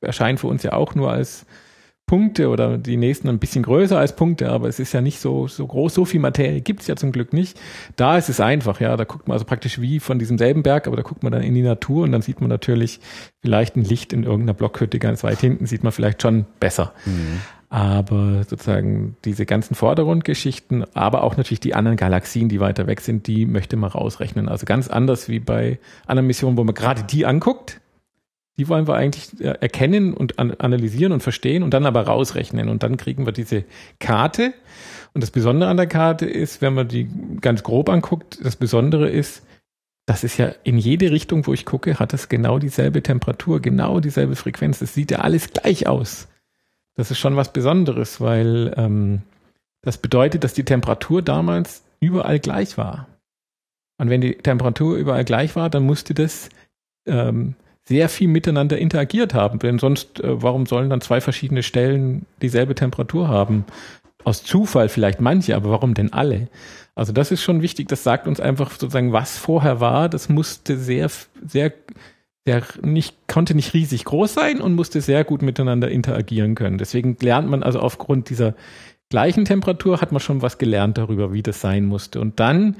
erscheinen 0.00 0.38
für 0.38 0.46
uns 0.46 0.62
ja 0.62 0.72
auch 0.72 0.94
nur 0.94 1.10
als 1.10 1.46
Punkte 2.08 2.48
oder 2.48 2.78
die 2.78 2.96
nächsten 2.96 3.28
ein 3.28 3.38
bisschen 3.38 3.62
größer 3.62 3.96
als 3.96 4.16
Punkte, 4.16 4.50
aber 4.50 4.66
es 4.66 4.80
ist 4.80 4.92
ja 4.92 5.00
nicht 5.00 5.20
so, 5.20 5.46
so 5.46 5.64
groß, 5.64 5.94
so 5.94 6.04
viel 6.04 6.18
Materie 6.18 6.60
gibt 6.60 6.80
es 6.80 6.88
ja 6.88 6.96
zum 6.96 7.12
Glück 7.12 7.32
nicht. 7.32 7.60
Da 7.94 8.16
ist 8.16 8.28
es 8.28 8.40
einfach, 8.40 8.80
ja, 8.80 8.96
da 8.96 9.04
guckt 9.04 9.28
man 9.28 9.34
also 9.34 9.44
praktisch 9.44 9.80
wie 9.80 10.00
von 10.00 10.18
diesem 10.18 10.38
selben 10.38 10.64
Berg, 10.64 10.88
aber 10.88 10.96
da 10.96 11.02
guckt 11.02 11.22
man 11.22 11.30
dann 11.30 11.42
in 11.42 11.54
die 11.54 11.62
Natur 11.62 12.04
und 12.04 12.12
dann 12.12 12.22
sieht 12.22 12.40
man 12.40 12.48
natürlich 12.48 12.98
vielleicht 13.40 13.76
ein 13.76 13.84
Licht 13.84 14.12
in 14.12 14.24
irgendeiner 14.24 14.54
Blockhütte 14.54 14.98
ganz 14.98 15.22
weit 15.22 15.38
hinten, 15.38 15.66
sieht 15.66 15.84
man 15.84 15.92
vielleicht 15.92 16.22
schon 16.22 16.46
besser. 16.58 16.92
Mhm. 17.04 17.40
Aber 17.68 18.44
sozusagen 18.44 19.16
diese 19.26 19.44
ganzen 19.44 19.74
Vordergrundgeschichten, 19.74 20.86
aber 20.94 21.22
auch 21.22 21.36
natürlich 21.36 21.60
die 21.60 21.74
anderen 21.74 21.98
Galaxien, 21.98 22.48
die 22.48 22.60
weiter 22.60 22.86
weg 22.86 23.02
sind, 23.02 23.26
die 23.26 23.44
möchte 23.44 23.76
man 23.76 23.90
rausrechnen. 23.90 24.48
Also 24.48 24.64
ganz 24.64 24.88
anders 24.88 25.28
wie 25.28 25.40
bei 25.40 25.78
anderen 26.06 26.26
Missionen, 26.26 26.56
wo 26.56 26.64
man 26.64 26.74
gerade 26.74 27.02
die 27.02 27.26
anguckt, 27.26 27.82
die 28.58 28.68
wollen 28.68 28.88
wir 28.88 28.94
eigentlich 28.94 29.40
äh, 29.40 29.54
erkennen 29.60 30.12
und 30.12 30.38
analysieren 30.38 31.12
und 31.12 31.22
verstehen 31.22 31.62
und 31.62 31.72
dann 31.72 31.86
aber 31.86 32.02
rausrechnen. 32.02 32.68
Und 32.68 32.82
dann 32.82 32.96
kriegen 32.96 33.24
wir 33.24 33.32
diese 33.32 33.64
Karte. 34.00 34.52
Und 35.14 35.22
das 35.22 35.30
Besondere 35.30 35.70
an 35.70 35.76
der 35.76 35.86
Karte 35.86 36.26
ist, 36.26 36.60
wenn 36.60 36.74
man 36.74 36.88
die 36.88 37.08
ganz 37.40 37.62
grob 37.62 37.88
anguckt, 37.88 38.38
das 38.42 38.56
Besondere 38.56 39.08
ist, 39.08 39.42
das 40.06 40.24
ist 40.24 40.38
ja 40.38 40.52
in 40.64 40.76
jede 40.76 41.12
Richtung, 41.12 41.46
wo 41.46 41.52
ich 41.52 41.64
gucke, 41.64 41.98
hat 41.98 42.12
es 42.14 42.28
genau 42.28 42.58
dieselbe 42.58 43.02
Temperatur, 43.02 43.60
genau 43.60 44.00
dieselbe 44.00 44.36
Frequenz. 44.36 44.80
Das 44.80 44.92
sieht 44.92 45.10
ja 45.12 45.18
alles 45.18 45.52
gleich 45.52 45.86
aus. 45.86 46.28
Das 46.96 47.12
ist 47.12 47.18
schon 47.18 47.36
was 47.36 47.52
Besonderes, 47.52 48.20
weil 48.20 48.74
ähm, 48.76 49.22
das 49.82 49.98
bedeutet, 49.98 50.42
dass 50.42 50.54
die 50.54 50.64
Temperatur 50.64 51.22
damals 51.22 51.84
überall 52.00 52.40
gleich 52.40 52.76
war. 52.76 53.06
Und 53.98 54.10
wenn 54.10 54.20
die 54.20 54.34
Temperatur 54.36 54.96
überall 54.96 55.24
gleich 55.24 55.54
war, 55.54 55.70
dann 55.70 55.84
musste 55.84 56.14
das 56.14 56.48
ähm, 57.06 57.54
sehr 57.88 58.10
viel 58.10 58.28
miteinander 58.28 58.76
interagiert 58.78 59.32
haben. 59.32 59.58
Denn 59.58 59.78
sonst, 59.78 60.20
äh, 60.20 60.42
warum 60.42 60.66
sollen 60.66 60.90
dann 60.90 61.00
zwei 61.00 61.22
verschiedene 61.22 61.62
Stellen 61.62 62.26
dieselbe 62.42 62.74
Temperatur 62.74 63.28
haben? 63.28 63.64
Aus 64.24 64.44
Zufall 64.44 64.90
vielleicht 64.90 65.20
manche, 65.22 65.56
aber 65.56 65.70
warum 65.70 65.94
denn 65.94 66.12
alle? 66.12 66.48
Also 66.94 67.12
das 67.12 67.30
ist 67.30 67.42
schon 67.42 67.62
wichtig. 67.62 67.88
Das 67.88 68.04
sagt 68.04 68.28
uns 68.28 68.40
einfach 68.40 68.72
sozusagen, 68.72 69.12
was 69.12 69.38
vorher 69.38 69.80
war. 69.80 70.10
Das 70.10 70.28
musste 70.28 70.76
sehr, 70.76 71.08
sehr, 71.46 71.72
sehr 72.44 72.62
nicht, 72.82 73.16
konnte 73.26 73.54
nicht 73.54 73.72
riesig 73.72 74.04
groß 74.04 74.34
sein 74.34 74.60
und 74.60 74.74
musste 74.74 75.00
sehr 75.00 75.24
gut 75.24 75.40
miteinander 75.40 75.90
interagieren 75.90 76.54
können. 76.56 76.76
Deswegen 76.76 77.16
lernt 77.22 77.48
man 77.48 77.62
also 77.62 77.80
aufgrund 77.80 78.28
dieser 78.28 78.54
gleichen 79.08 79.46
Temperatur 79.46 80.02
hat 80.02 80.12
man 80.12 80.20
schon 80.20 80.42
was 80.42 80.58
gelernt 80.58 80.98
darüber, 80.98 81.32
wie 81.32 81.42
das 81.42 81.62
sein 81.62 81.86
musste. 81.86 82.20
Und 82.20 82.38
dann 82.38 82.76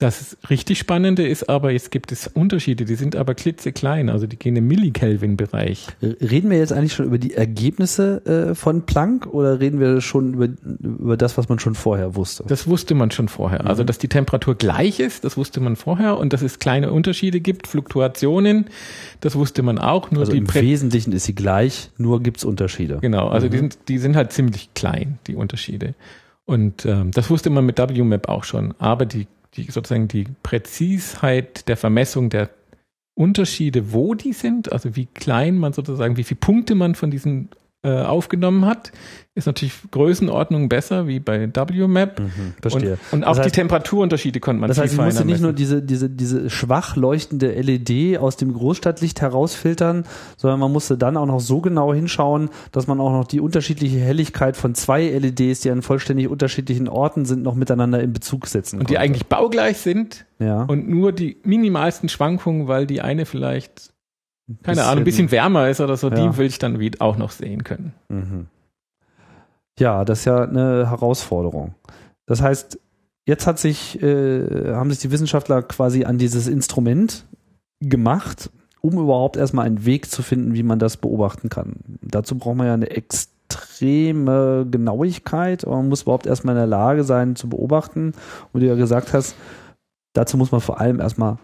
das 0.00 0.36
richtig 0.50 0.78
Spannende 0.80 1.26
ist 1.26 1.48
aber, 1.48 1.70
jetzt 1.70 1.92
gibt 1.92 2.10
es 2.10 2.26
Unterschiede, 2.26 2.84
die 2.84 2.96
sind 2.96 3.14
aber 3.14 3.34
klitzeklein, 3.34 4.08
also 4.08 4.26
die 4.26 4.36
gehen 4.36 4.56
im 4.56 4.66
Millikelvin-Bereich. 4.66 5.86
Reden 6.02 6.50
wir 6.50 6.58
jetzt 6.58 6.72
eigentlich 6.72 6.94
schon 6.94 7.06
über 7.06 7.18
die 7.18 7.34
Ergebnisse 7.34 8.26
äh, 8.26 8.54
von 8.56 8.86
Planck 8.86 9.26
oder 9.28 9.60
reden 9.60 9.78
wir 9.78 10.00
schon 10.00 10.34
über, 10.34 10.48
über 10.80 11.16
das, 11.16 11.38
was 11.38 11.48
man 11.48 11.60
schon 11.60 11.76
vorher 11.76 12.16
wusste? 12.16 12.44
Das 12.48 12.66
wusste 12.66 12.96
man 12.96 13.12
schon 13.12 13.28
vorher. 13.28 13.60
Also, 13.60 13.64
mhm. 13.64 13.74
Also, 13.74 13.84
dass 13.84 13.98
die 13.98 14.08
Temperatur 14.08 14.56
gleich 14.56 15.00
ist, 15.00 15.24
das 15.24 15.36
wusste 15.36 15.60
man 15.60 15.74
vorher 15.76 16.18
und 16.18 16.32
dass 16.32 16.42
es 16.42 16.58
kleine 16.58 16.92
Unterschiede 16.92 17.40
gibt, 17.40 17.66
Fluktuationen, 17.66 18.66
das 19.20 19.36
wusste 19.36 19.62
man 19.62 19.78
auch. 19.78 20.10
Nur 20.10 20.20
also 20.20 20.32
im 20.32 20.44
Prä 20.44 20.62
Wesentlichen 20.62 21.12
ist 21.12 21.24
sie 21.24 21.34
gleich, 21.34 21.90
nur 21.98 22.22
gibt 22.22 22.38
es 22.38 22.44
Unterschiede. 22.44 22.98
Genau, 23.00 23.28
also 23.28 23.46
mhm. 23.46 23.50
die, 23.50 23.58
sind, 23.58 23.78
die 23.88 23.98
sind 23.98 24.16
halt 24.16 24.32
ziemlich 24.32 24.74
klein, 24.74 25.18
die 25.28 25.36
Unterschiede. 25.36 25.94
Und 26.46 26.84
ähm, 26.84 27.10
das 27.10 27.30
wusste 27.30 27.50
man 27.50 27.64
mit 27.64 27.78
WMAP 27.78 28.28
auch 28.28 28.44
schon. 28.44 28.74
Aber 28.78 29.06
die 29.06 29.26
die 29.56 29.70
sozusagen 29.70 30.08
die 30.08 30.26
Präzisheit 30.42 31.68
der 31.68 31.76
Vermessung 31.76 32.30
der 32.30 32.50
Unterschiede, 33.14 33.92
wo 33.92 34.14
die 34.14 34.32
sind, 34.32 34.72
also 34.72 34.96
wie 34.96 35.06
klein 35.06 35.58
man 35.58 35.72
sozusagen, 35.72 36.16
wie 36.16 36.24
viele 36.24 36.40
Punkte 36.40 36.74
man 36.74 36.94
von 36.94 37.10
diesen 37.10 37.50
äh, 37.84 38.02
aufgenommen 38.02 38.64
hat, 38.64 38.92
ist 39.34 39.46
natürlich 39.46 39.74
Größenordnung 39.90 40.68
besser 40.68 41.08
wie 41.08 41.18
bei 41.18 41.48
WMAP. 41.52 42.20
Mhm, 42.20 42.54
verstehe. 42.62 42.92
Und, 43.10 43.18
und 43.18 43.24
auch 43.24 43.36
heißt, 43.36 43.46
die 43.46 43.50
Temperaturunterschiede 43.50 44.38
konnte 44.40 44.60
man 44.60 44.68
Das 44.68 44.78
heißt, 44.78 44.96
man 44.96 45.06
musste 45.06 45.24
nicht 45.24 45.42
nur 45.42 45.52
diese, 45.52 45.82
diese, 45.82 46.08
diese 46.08 46.50
schwach 46.50 46.94
leuchtende 46.94 47.50
LED 47.50 48.18
aus 48.18 48.36
dem 48.36 48.54
Großstadtlicht 48.54 49.20
herausfiltern, 49.20 50.04
sondern 50.36 50.60
man 50.60 50.72
musste 50.72 50.96
dann 50.96 51.16
auch 51.16 51.26
noch 51.26 51.40
so 51.40 51.60
genau 51.60 51.92
hinschauen, 51.92 52.48
dass 52.70 52.86
man 52.86 53.00
auch 53.00 53.10
noch 53.10 53.26
die 53.26 53.40
unterschiedliche 53.40 53.98
Helligkeit 53.98 54.56
von 54.56 54.74
zwei 54.74 55.02
LEDs, 55.08 55.60
die 55.60 55.70
an 55.70 55.82
vollständig 55.82 56.28
unterschiedlichen 56.28 56.88
Orten 56.88 57.24
sind, 57.24 57.42
noch 57.42 57.54
miteinander 57.54 58.00
in 58.00 58.12
Bezug 58.12 58.46
setzen 58.46 58.76
Und 58.76 58.86
konnte. 58.86 58.92
die 58.94 58.98
eigentlich 58.98 59.26
baugleich 59.26 59.78
sind 59.78 60.26
ja. 60.38 60.62
und 60.62 60.88
nur 60.88 61.12
die 61.12 61.38
minimalsten 61.42 62.08
Schwankungen, 62.08 62.68
weil 62.68 62.86
die 62.86 63.00
eine 63.00 63.26
vielleicht 63.26 63.93
keine 64.62 64.84
Ahnung, 64.84 64.98
ein 64.98 65.04
bisschen 65.04 65.30
wärmer 65.30 65.68
ist 65.68 65.80
oder 65.80 65.96
so, 65.96 66.10
ja. 66.10 66.14
die 66.14 66.36
will 66.36 66.46
ich 66.46 66.58
dann 66.58 66.78
auch 66.98 67.16
noch 67.16 67.30
sehen 67.30 67.64
können. 67.64 67.94
Mhm. 68.08 68.46
Ja, 69.78 70.04
das 70.04 70.20
ist 70.20 70.24
ja 70.26 70.42
eine 70.42 70.90
Herausforderung. 70.90 71.74
Das 72.26 72.42
heißt, 72.42 72.78
jetzt 73.26 73.46
hat 73.46 73.58
sich, 73.58 74.00
äh, 74.02 74.72
haben 74.74 74.90
sich 74.90 75.00
die 75.00 75.10
Wissenschaftler 75.10 75.62
quasi 75.62 76.04
an 76.04 76.18
dieses 76.18 76.46
Instrument 76.46 77.26
gemacht, 77.80 78.50
um 78.80 78.98
überhaupt 78.98 79.36
erstmal 79.36 79.66
einen 79.66 79.84
Weg 79.84 80.10
zu 80.10 80.22
finden, 80.22 80.54
wie 80.54 80.62
man 80.62 80.78
das 80.78 80.96
beobachten 80.96 81.48
kann. 81.48 81.76
Dazu 82.02 82.36
braucht 82.36 82.56
man 82.56 82.66
ja 82.66 82.74
eine 82.74 82.90
extreme 82.90 84.66
Genauigkeit, 84.70 85.64
aber 85.64 85.76
man 85.76 85.88
muss 85.88 86.02
überhaupt 86.02 86.26
erstmal 86.26 86.54
in 86.54 86.60
der 86.60 86.66
Lage 86.66 87.02
sein 87.02 87.34
zu 87.34 87.48
beobachten. 87.48 88.12
Und 88.52 88.60
wie 88.60 88.60
du 88.60 88.66
ja 88.66 88.74
gesagt 88.74 89.12
hast, 89.12 89.36
dazu 90.12 90.36
muss 90.36 90.52
man 90.52 90.60
vor 90.60 90.80
allem 90.80 91.00
erstmal 91.00 91.38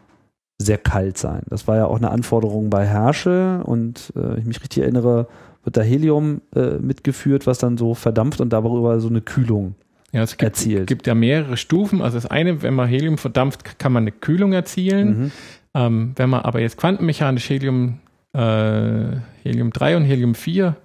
sehr 0.60 0.78
kalt 0.78 1.16
sein. 1.16 1.42
Das 1.48 1.66
war 1.66 1.76
ja 1.76 1.86
auch 1.86 1.96
eine 1.96 2.10
Anforderung 2.10 2.68
bei 2.68 2.86
Herschel 2.86 3.62
und 3.62 4.12
äh, 4.14 4.38
ich 4.38 4.44
mich 4.44 4.60
richtig 4.60 4.82
erinnere, 4.82 5.26
wird 5.64 5.76
da 5.76 5.80
Helium 5.80 6.42
äh, 6.54 6.78
mitgeführt, 6.78 7.46
was 7.46 7.58
dann 7.58 7.78
so 7.78 7.94
verdampft 7.94 8.40
und 8.40 8.52
darüber 8.52 9.00
so 9.00 9.08
eine 9.08 9.22
Kühlung 9.22 9.74
ja, 10.12 10.22
es 10.22 10.32
gibt, 10.32 10.42
erzielt. 10.42 10.86
gibt 10.86 11.06
ja 11.06 11.14
mehrere 11.14 11.56
Stufen. 11.56 12.02
Also 12.02 12.18
das 12.18 12.26
eine, 12.26 12.62
wenn 12.62 12.74
man 12.74 12.88
Helium 12.88 13.16
verdampft, 13.16 13.78
kann 13.78 13.92
man 13.92 14.02
eine 14.02 14.12
Kühlung 14.12 14.52
erzielen. 14.52 15.08
Mhm. 15.08 15.32
Ähm, 15.72 16.12
wenn 16.16 16.28
man 16.28 16.42
aber 16.42 16.60
jetzt 16.60 16.76
quantenmechanisch 16.76 17.48
Helium, 17.48 18.00
äh, 18.34 19.16
Helium 19.42 19.72
3 19.72 19.96
und 19.96 20.04
Helium 20.04 20.34
4 20.34 20.76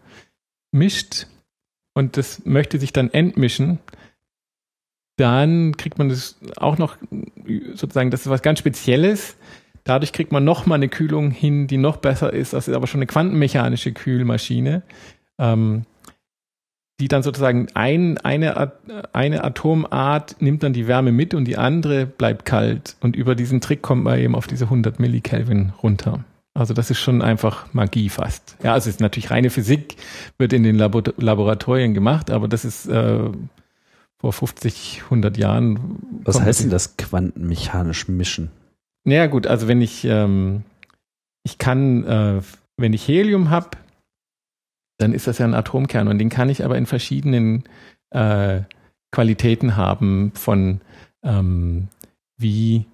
mischt 0.71 1.28
und 1.93 2.15
das 2.15 2.45
möchte 2.45 2.80
sich 2.80 2.93
dann 2.93 3.11
entmischen, 3.11 3.80
dann 5.17 5.76
kriegt 5.76 5.97
man 5.97 6.09
das 6.09 6.38
auch 6.57 6.78
noch 6.78 6.97
sozusagen, 7.73 8.11
das 8.11 8.21
ist 8.21 8.30
was 8.30 8.41
ganz 8.41 8.59
Spezielles. 8.59 9.36
Dadurch 9.86 10.13
kriegt 10.13 10.31
man 10.31 10.43
nochmal 10.43 10.77
eine 10.77 10.89
Kühlung 10.89 11.29
hin, 11.29 11.67
die 11.67 11.77
noch 11.77 11.97
besser 11.97 12.33
ist. 12.33 12.53
Das 12.53 12.67
ist 12.67 12.73
aber 12.73 12.88
schon 12.88 12.97
eine 12.99 13.05
quantenmechanische 13.05 13.93
Kühlmaschine, 13.93 14.81
ähm, 15.38 15.83
die 16.99 17.07
dann 17.07 17.21
sozusagen 17.21 17.67
ein, 17.75 18.17
eine, 18.17 18.73
eine 19.13 19.43
Atomart 19.43 20.38
nimmt 20.39 20.63
dann 20.63 20.73
die 20.73 20.88
Wärme 20.88 21.11
mit 21.11 21.36
und 21.36 21.45
die 21.45 21.57
andere 21.57 22.07
bleibt 22.07 22.45
kalt. 22.45 22.97
Und 22.99 23.15
über 23.15 23.36
diesen 23.36 23.61
Trick 23.61 23.83
kommt 23.83 24.03
man 24.03 24.17
eben 24.17 24.33
auf 24.33 24.47
diese 24.47 24.65
100 24.65 24.99
Millikelvin 24.99 25.73
runter. 25.83 26.25
Also 26.55 26.73
das 26.73 26.89
ist 26.89 26.99
schon 26.99 27.21
einfach 27.21 27.71
Magie 27.73 28.09
fast. 28.09 28.55
Ja, 28.63 28.73
also 28.73 28.89
es 28.89 28.95
ist 28.95 29.01
natürlich 29.01 29.29
reine 29.29 29.51
Physik, 29.51 29.97
wird 30.39 30.51
in 30.53 30.63
den 30.63 30.77
Labor 30.77 31.03
Laboratorien 31.17 31.93
gemacht, 31.93 32.31
aber 32.31 32.47
das 32.47 32.65
ist 32.65 32.88
äh, 32.88 33.19
vor 34.17 34.33
50, 34.33 35.01
100 35.03 35.38
Jahren. 35.38 35.99
Was 36.23 36.41
heißt 36.41 36.63
denn 36.63 36.69
das 36.71 36.97
quantenmechanisch 36.97 38.07
mischen? 38.07 38.49
Naja 39.05 39.27
gut, 39.27 39.47
also 39.47 39.67
wenn 39.67 39.81
ich, 39.81 40.03
ähm, 40.05 40.63
ich 41.43 41.57
kann, 41.57 42.03
äh, 42.05 42.41
wenn 42.77 42.93
ich 42.93 43.07
Helium 43.07 43.49
habe, 43.51 43.69
dann 44.97 45.13
ist 45.13 45.27
das 45.27 45.37
ja 45.37 45.45
ein 45.45 45.53
Atomkern 45.53 46.07
und 46.07 46.17
den 46.17 46.29
kann 46.29 46.49
ich 46.49 46.65
aber 46.65 46.77
in 46.77 46.85
verschiedenen 46.85 47.63
äh, 48.09 48.61
Qualitäten 49.11 49.75
haben 49.75 50.31
von 50.33 50.81
ähm, 51.23 51.87
wie, 52.37 52.85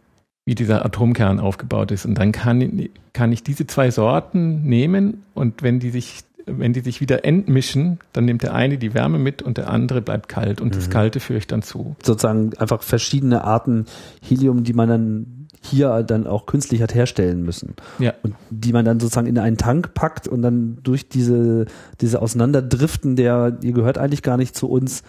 wie 0.46 0.56
dieser 0.56 0.86
Atomkern 0.86 1.40
aufgebaut 1.40 1.92
ist. 1.92 2.06
Und 2.06 2.16
dann 2.16 2.32
kann, 2.32 2.90
kann 3.14 3.32
ich 3.32 3.44
diese 3.44 3.66
zwei 3.66 3.90
Sorten 3.90 4.64
nehmen 4.64 5.24
und 5.34 5.64
wenn 5.64 5.80
die 5.80 5.90
sich 5.90 6.24
wenn 6.46 6.74
die 6.74 6.82
sich 6.82 7.02
wieder 7.02 7.24
entmischen, 7.24 8.00
dann 8.14 8.26
nimmt 8.26 8.42
der 8.42 8.54
eine 8.54 8.78
die 8.78 8.96
Wärme 8.96 9.20
mit 9.20 9.42
und 9.42 9.58
der 9.58 9.70
andere 9.70 10.02
bleibt 10.02 10.28
kalt 10.28 10.60
und 10.60 10.70
mhm. 10.70 10.76
das 10.76 10.90
Kalte 10.90 11.20
führe 11.20 11.38
ich 11.38 11.48
dann 11.48 11.62
zu. 11.62 11.96
Sozusagen 12.04 12.58
einfach 12.58 12.82
verschiedene 12.82 13.44
Arten 13.44 13.86
Helium, 14.22 14.64
die 14.64 14.74
man 14.74 14.90
dann 14.90 15.41
hier 15.62 16.04
dann 16.04 16.28
auch 16.28 16.48
künstlich 16.48 16.82
hat 16.82 16.94
herstellen 16.96 17.44
müssen. 17.44 17.76
Ja. 18.00 18.14
Und 18.24 18.36
die 18.50 18.74
man 18.74 18.84
dann 18.84 19.00
sozusagen 19.00 19.28
in 19.28 19.38
einen 19.38 19.58
Tank 19.58 19.94
packt 19.94 20.28
und 20.28 20.42
dann 20.42 20.80
durch 20.82 21.08
diese, 21.08 21.66
diese 22.02 22.22
Auseinanderdriften, 22.22 23.16
der, 23.16 23.58
ihr 23.62 23.74
gehört 23.74 23.98
eigentlich 23.98 24.24
gar 24.24 24.38
nicht 24.38 24.56
zu 24.56 24.70
uns, 24.70 25.04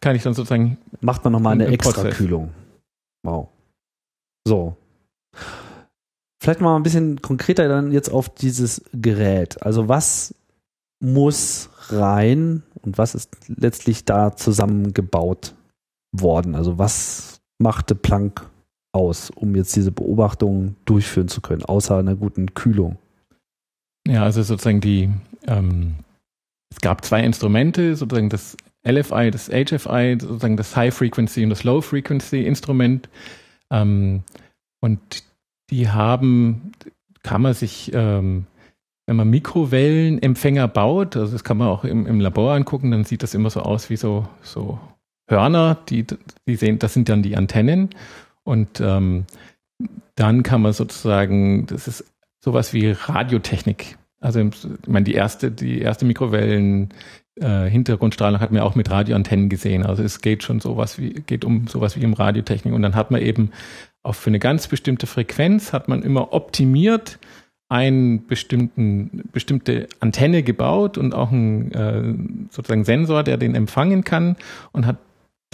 kann 0.00 0.14
ich 0.14 0.22
dann 0.22 0.34
sozusagen. 0.34 0.78
Macht 1.00 1.24
man 1.24 1.32
nochmal 1.32 1.54
eine 1.54 1.66
extra 1.66 2.10
Kühlung. 2.10 2.50
Wow. 3.24 3.48
So. 4.46 4.76
Vielleicht 6.40 6.60
mal 6.60 6.76
ein 6.76 6.82
bisschen 6.82 7.22
konkreter 7.22 7.66
dann 7.68 7.90
jetzt 7.90 8.10
auf 8.10 8.28
dieses 8.28 8.82
Gerät. 8.92 9.62
Also 9.62 9.88
was 9.88 10.34
muss 11.00 11.70
rein 11.88 12.62
und 12.82 12.98
was 12.98 13.14
ist 13.14 13.30
letztlich 13.48 14.04
da 14.04 14.36
zusammengebaut 14.36 15.54
worden? 16.12 16.54
Also 16.54 16.78
was 16.78 17.40
machte 17.58 17.94
Planck 17.94 18.48
aus, 18.94 19.30
um 19.30 19.56
jetzt 19.56 19.74
diese 19.76 19.92
Beobachtung 19.92 20.76
durchführen 20.84 21.28
zu 21.28 21.40
können, 21.40 21.64
außer 21.64 21.96
einer 21.96 22.14
guten 22.14 22.54
Kühlung? 22.54 22.96
Ja, 24.06 24.22
also 24.22 24.42
sozusagen 24.42 24.80
die, 24.80 25.10
ähm, 25.46 25.96
es 26.70 26.80
gab 26.80 27.04
zwei 27.04 27.22
Instrumente, 27.24 27.96
sozusagen 27.96 28.28
das 28.28 28.56
LFI, 28.86 29.30
das 29.30 29.48
HFI, 29.48 30.18
sozusagen 30.20 30.56
das 30.56 30.76
High 30.76 30.94
Frequency 30.94 31.42
und 31.42 31.50
das 31.50 31.64
Low 31.64 31.80
Frequency 31.80 32.44
Instrument. 32.44 33.08
Ähm, 33.70 34.22
und 34.80 35.00
die 35.70 35.88
haben, 35.88 36.72
kann 37.22 37.42
man 37.42 37.54
sich, 37.54 37.90
ähm, 37.94 38.46
wenn 39.06 39.16
man 39.16 39.30
Mikrowellenempfänger 39.30 40.68
baut, 40.68 41.16
also 41.16 41.32
das 41.32 41.44
kann 41.44 41.56
man 41.56 41.68
auch 41.68 41.84
im, 41.84 42.06
im 42.06 42.20
Labor 42.20 42.54
angucken, 42.54 42.90
dann 42.90 43.04
sieht 43.04 43.22
das 43.22 43.34
immer 43.34 43.50
so 43.50 43.60
aus 43.60 43.88
wie 43.90 43.96
so, 43.96 44.28
so 44.42 44.78
Hörner, 45.28 45.78
die, 45.88 46.06
die 46.46 46.56
sehen, 46.56 46.78
das 46.78 46.92
sind 46.92 47.08
dann 47.08 47.22
die 47.22 47.36
Antennen. 47.36 47.90
Und 48.44 48.80
ähm, 48.80 49.24
dann 50.14 50.42
kann 50.42 50.62
man 50.62 50.72
sozusagen, 50.72 51.66
das 51.66 51.88
ist 51.88 52.04
sowas 52.40 52.72
wie 52.72 52.90
Radiotechnik. 52.90 53.98
Also 54.20 54.40
ich 54.40 54.66
meine, 54.86 55.04
die 55.04 55.14
erste, 55.14 55.50
die 55.50 55.80
erste 55.80 56.04
Mikrowellen 56.04 56.90
äh, 57.40 57.68
Hintergrundstrahlung 57.68 58.40
hat 58.40 58.52
man 58.52 58.62
auch 58.62 58.74
mit 58.74 58.90
Radioantennen 58.90 59.48
gesehen. 59.48 59.84
Also 59.84 60.02
es 60.02 60.20
geht 60.20 60.42
schon 60.42 60.60
sowas 60.60 60.98
wie, 60.98 61.10
geht 61.10 61.44
um 61.44 61.66
sowas 61.66 61.96
wie 61.96 62.02
im 62.02 62.12
Radiotechnik. 62.12 62.72
Und 62.72 62.82
dann 62.82 62.94
hat 62.94 63.10
man 63.10 63.20
eben 63.20 63.50
auch 64.02 64.14
für 64.14 64.30
eine 64.30 64.38
ganz 64.38 64.68
bestimmte 64.68 65.06
Frequenz 65.06 65.72
hat 65.72 65.88
man 65.88 66.02
immer 66.02 66.32
optimiert 66.32 67.18
einen 67.68 68.26
bestimmten, 68.26 69.28
bestimmte 69.32 69.88
Antenne 69.98 70.42
gebaut 70.42 70.98
und 70.98 71.14
auch 71.14 71.32
einen 71.32 71.72
äh, 71.72 72.48
sozusagen 72.50 72.84
Sensor, 72.84 73.22
der 73.22 73.36
den 73.36 73.54
empfangen 73.54 74.04
kann 74.04 74.36
und 74.72 74.86
hat 74.86 74.98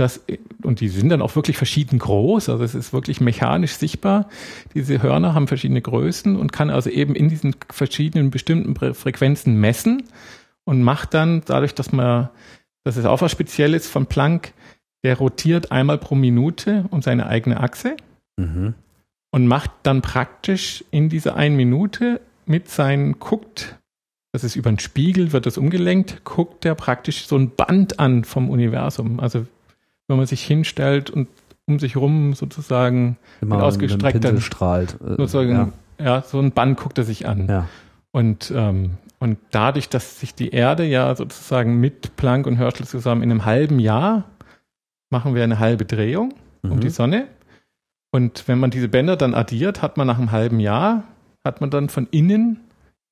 das, 0.00 0.24
und 0.62 0.80
die 0.80 0.88
sind 0.88 1.10
dann 1.10 1.22
auch 1.22 1.36
wirklich 1.36 1.56
verschieden 1.56 1.98
groß, 1.98 2.48
also 2.48 2.64
es 2.64 2.74
ist 2.74 2.92
wirklich 2.92 3.20
mechanisch 3.20 3.74
sichtbar. 3.74 4.28
Diese 4.74 5.02
Hörner 5.02 5.34
haben 5.34 5.46
verschiedene 5.46 5.82
Größen 5.82 6.36
und 6.36 6.52
kann 6.52 6.70
also 6.70 6.88
eben 6.88 7.14
in 7.14 7.28
diesen 7.28 7.54
verschiedenen 7.70 8.30
bestimmten 8.30 8.74
Frequenzen 8.94 9.60
messen 9.60 10.04
und 10.64 10.82
macht 10.82 11.14
dann 11.14 11.42
dadurch, 11.44 11.74
dass 11.74 11.92
man, 11.92 12.30
das 12.84 12.96
ist 12.96 13.04
auch 13.04 13.20
was 13.20 13.30
Spezielles 13.30 13.88
von 13.88 14.06
Planck, 14.06 14.54
der 15.04 15.18
rotiert 15.18 15.70
einmal 15.70 15.98
pro 15.98 16.14
Minute 16.14 16.86
um 16.90 17.02
seine 17.02 17.26
eigene 17.26 17.60
Achse 17.60 17.96
mhm. 18.36 18.74
und 19.30 19.46
macht 19.46 19.70
dann 19.82 20.02
praktisch 20.02 20.84
in 20.90 21.08
dieser 21.08 21.36
einen 21.36 21.56
Minute 21.56 22.20
mit 22.46 22.68
seinen, 22.68 23.18
guckt, 23.18 23.76
das 24.32 24.44
ist 24.44 24.56
über 24.56 24.68
einen 24.68 24.78
Spiegel, 24.78 25.32
wird 25.32 25.46
das 25.46 25.58
umgelenkt, 25.58 26.24
guckt 26.24 26.64
er 26.64 26.74
praktisch 26.74 27.26
so 27.26 27.36
ein 27.36 27.50
Band 27.50 27.98
an 27.98 28.24
vom 28.24 28.48
Universum. 28.48 29.20
Also 29.20 29.46
wenn 30.10 30.16
man 30.16 30.26
sich 30.26 30.42
hinstellt 30.42 31.08
und 31.08 31.28
um 31.66 31.78
sich 31.78 31.96
rum 31.96 32.34
sozusagen 32.34 33.16
Immer 33.40 33.56
mit 33.56 33.64
ausgestreckten 33.64 34.40
strahlt. 34.40 34.94
Äh, 35.00 35.10
sozusagen, 35.10 35.72
ja. 35.98 36.04
ja. 36.04 36.22
so 36.22 36.40
ein 36.40 36.50
Band 36.50 36.78
guckt 36.78 36.98
er 36.98 37.04
sich 37.04 37.28
an. 37.28 37.46
Ja. 37.48 37.68
Und, 38.10 38.52
ähm, 38.54 38.98
und 39.20 39.38
dadurch, 39.52 39.88
dass 39.88 40.18
sich 40.18 40.34
die 40.34 40.50
Erde 40.50 40.84
ja 40.84 41.14
sozusagen 41.14 41.78
mit 41.78 42.16
Planck 42.16 42.48
und 42.48 42.56
Herschel 42.56 42.86
zusammen 42.86 43.22
in 43.22 43.30
einem 43.30 43.44
halben 43.44 43.78
Jahr 43.78 44.24
machen 45.10 45.36
wir 45.36 45.44
eine 45.44 45.60
halbe 45.60 45.84
Drehung 45.84 46.34
mhm. 46.62 46.72
um 46.72 46.80
die 46.80 46.90
Sonne. 46.90 47.28
Und 48.10 48.48
wenn 48.48 48.58
man 48.58 48.70
diese 48.72 48.88
Bänder 48.88 49.16
dann 49.16 49.34
addiert, 49.34 49.80
hat 49.80 49.96
man 49.96 50.08
nach 50.08 50.18
einem 50.18 50.32
halben 50.32 50.58
Jahr, 50.58 51.04
hat 51.44 51.60
man 51.60 51.70
dann 51.70 51.88
von 51.88 52.08
innen 52.10 52.58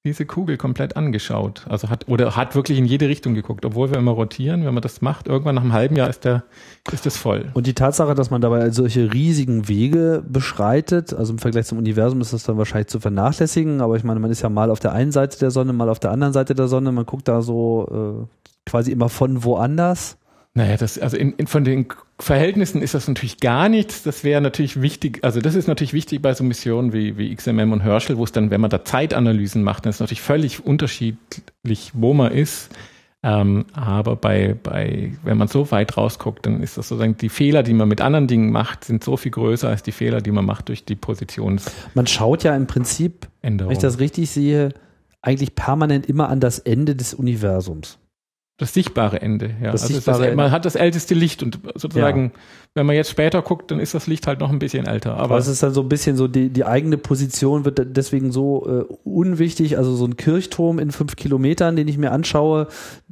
diese 0.05 0.27
Kugel 0.27 0.57
komplett 0.57 0.97
angeschaut. 0.97 1.67
Also 1.69 1.91
hat, 1.91 2.09
oder 2.09 2.37
hat 2.37 2.55
wirklich 2.55 2.79
in 2.79 2.85
jede 2.85 3.09
Richtung 3.09 3.35
geguckt, 3.35 3.65
obwohl 3.65 3.91
wir 3.91 3.99
immer 3.99 4.13
rotieren, 4.13 4.65
wenn 4.65 4.73
man 4.73 4.83
das 4.83 5.03
macht, 5.03 5.27
irgendwann 5.27 5.57
nach 5.57 5.63
einem 5.63 5.73
halben 5.73 5.97
Jahr 5.97 6.09
ist 6.09 6.25
der, 6.25 6.45
ist 6.93 7.05
das 7.05 7.17
voll. 7.17 7.51
Und 7.55 7.67
die 7.67 7.75
Tatsache, 7.75 8.15
dass 8.15 8.31
man 8.31 8.41
dabei 8.41 8.71
solche 8.71 9.13
riesigen 9.13 9.69
Wege 9.69 10.25
beschreitet, 10.27 11.13
also 11.13 11.33
im 11.33 11.39
Vergleich 11.39 11.67
zum 11.67 11.79
Universum 11.79 12.21
ist 12.21 12.33
das 12.33 12.45
dann 12.45 12.59
wahrscheinlich 12.59 12.89
zu 12.89 13.01
vernachlässigen, 13.01 13.81
aber 13.81 13.97
ich 13.97 14.05
meine, 14.05 14.21
man 14.21 14.31
ist 14.31 14.43
ja 14.43 14.49
mal 14.49 14.71
auf 14.71 14.81
der 14.81 14.93
einen 14.93 15.13
Seite 15.13 15.39
der 15.39 15.51
Sonne, 15.51 15.73
mal 15.73 15.89
auf 15.89 15.99
der 15.99 16.13
anderen 16.13 16.33
Seite 16.33 16.55
der 16.55 16.69
Sonne, 16.69 16.93
man 16.93 17.05
guckt 17.05 17.27
da 17.27 17.43
so 17.43 18.27
äh, 18.27 18.71
quasi 18.71 18.93
immer 18.93 19.09
von 19.09 19.43
woanders. 19.45 20.17
Naja, 20.59 20.77
das, 20.77 20.99
also 20.99 21.17
in, 21.17 21.35
in, 21.35 21.47
von 21.47 21.63
den 21.63 21.87
Verhältnissen 22.19 22.83
ist 22.83 22.93
das 22.93 23.07
natürlich 23.07 23.39
gar 23.39 23.69
nichts. 23.69 24.03
Das 24.03 24.25
wäre 24.25 24.41
natürlich 24.41 24.83
wichtig, 24.83 25.21
also 25.23 25.41
das 25.41 25.55
ist 25.55 25.69
natürlich 25.69 25.93
wichtig 25.93 26.21
bei 26.21 26.35
so 26.35 26.43
Missionen 26.43 26.93
wie, 26.93 27.17
wie 27.17 27.33
XMM 27.33 27.71
und 27.71 27.85
Herschel, 27.85 28.19
wo 28.19 28.25
es 28.25 28.33
dann, 28.33 28.51
wenn 28.51 28.61
man 28.61 28.69
da 28.69 28.85
Zeitanalysen 28.85 29.63
macht, 29.63 29.85
dann 29.85 29.91
ist 29.91 30.01
natürlich 30.01 30.21
völlig 30.21 30.67
unterschiedlich, 30.67 31.93
wo 31.95 32.13
man 32.13 32.33
ist. 32.33 32.75
Ähm, 33.23 33.67
aber 33.73 34.17
bei, 34.17 34.57
bei, 34.61 35.13
wenn 35.23 35.39
man 35.39 35.47
so 35.47 35.71
weit 35.71 35.97
rausguckt, 35.97 36.45
dann 36.45 36.61
ist 36.61 36.77
das 36.77 36.89
sozusagen, 36.89 37.17
die 37.17 37.29
Fehler, 37.29 37.63
die 37.63 37.73
man 37.73 37.87
mit 37.87 38.01
anderen 38.01 38.27
Dingen 38.27 38.51
macht, 38.51 38.83
sind 38.83 39.05
so 39.05 39.17
viel 39.17 39.31
größer 39.31 39.69
als 39.69 39.85
die 39.85 39.93
Fehler, 39.93 40.21
die 40.21 40.33
man 40.33 40.45
macht 40.45 40.71
durch 40.71 40.85
die 40.85 40.97
Positions. 40.97 41.71
Man 41.95 42.09
schaut 42.09 42.43
ja 42.43 42.57
im 42.57 42.67
Prinzip, 42.67 43.29
Änderung. 43.43 43.71
wenn 43.71 43.77
ich 43.77 43.83
das 43.83 44.01
richtig 44.01 44.29
sehe, 44.29 44.71
eigentlich 45.23 45.55
permanent 45.55 46.07
immer 46.07 46.29
an 46.29 46.41
das 46.41 46.59
Ende 46.59 46.97
des 46.97 47.15
Universums. 47.15 48.01
Das 48.59 48.75
sichtbare 48.75 49.23
Ende, 49.23 49.55
ja. 49.63 49.71
Das 49.71 49.83
also 49.83 49.95
sichtbare 49.95 50.27
das, 50.27 50.35
man 50.35 50.51
hat 50.51 50.65
das 50.65 50.75
älteste 50.75 51.15
Licht 51.15 51.45
und 51.45 51.61
sozusagen, 51.77 52.33
ja. 52.35 52.41
wenn 52.75 52.87
man 52.87 52.97
jetzt 52.97 53.09
später 53.09 53.41
guckt, 53.41 53.71
dann 53.71 53.79
ist 53.79 53.95
das 53.95 54.09
Licht 54.09 54.27
halt 54.27 54.41
noch 54.41 54.51
ein 54.51 54.59
bisschen 54.59 54.85
älter. 54.85 55.13
Aber, 55.15 55.23
aber 55.23 55.39
es 55.39 55.47
ist 55.47 55.63
dann 55.63 55.73
so 55.73 55.81
ein 55.81 55.89
bisschen 55.89 56.17
so, 56.17 56.27
die, 56.27 56.49
die 56.49 56.65
eigene 56.65 56.99
Position 56.99 57.65
wird 57.65 57.81
deswegen 57.97 58.33
so 58.33 58.67
äh, 58.67 58.93
unwichtig. 59.05 59.79
Also 59.79 59.95
so 59.95 60.05
ein 60.07 60.17
Kirchturm 60.17 60.81
in 60.81 60.91
fünf 60.91 61.15
Kilometern, 61.15 61.77
den 61.77 61.87
ich 61.87 61.99
mir 61.99 62.11
anschaue, 62.11 62.67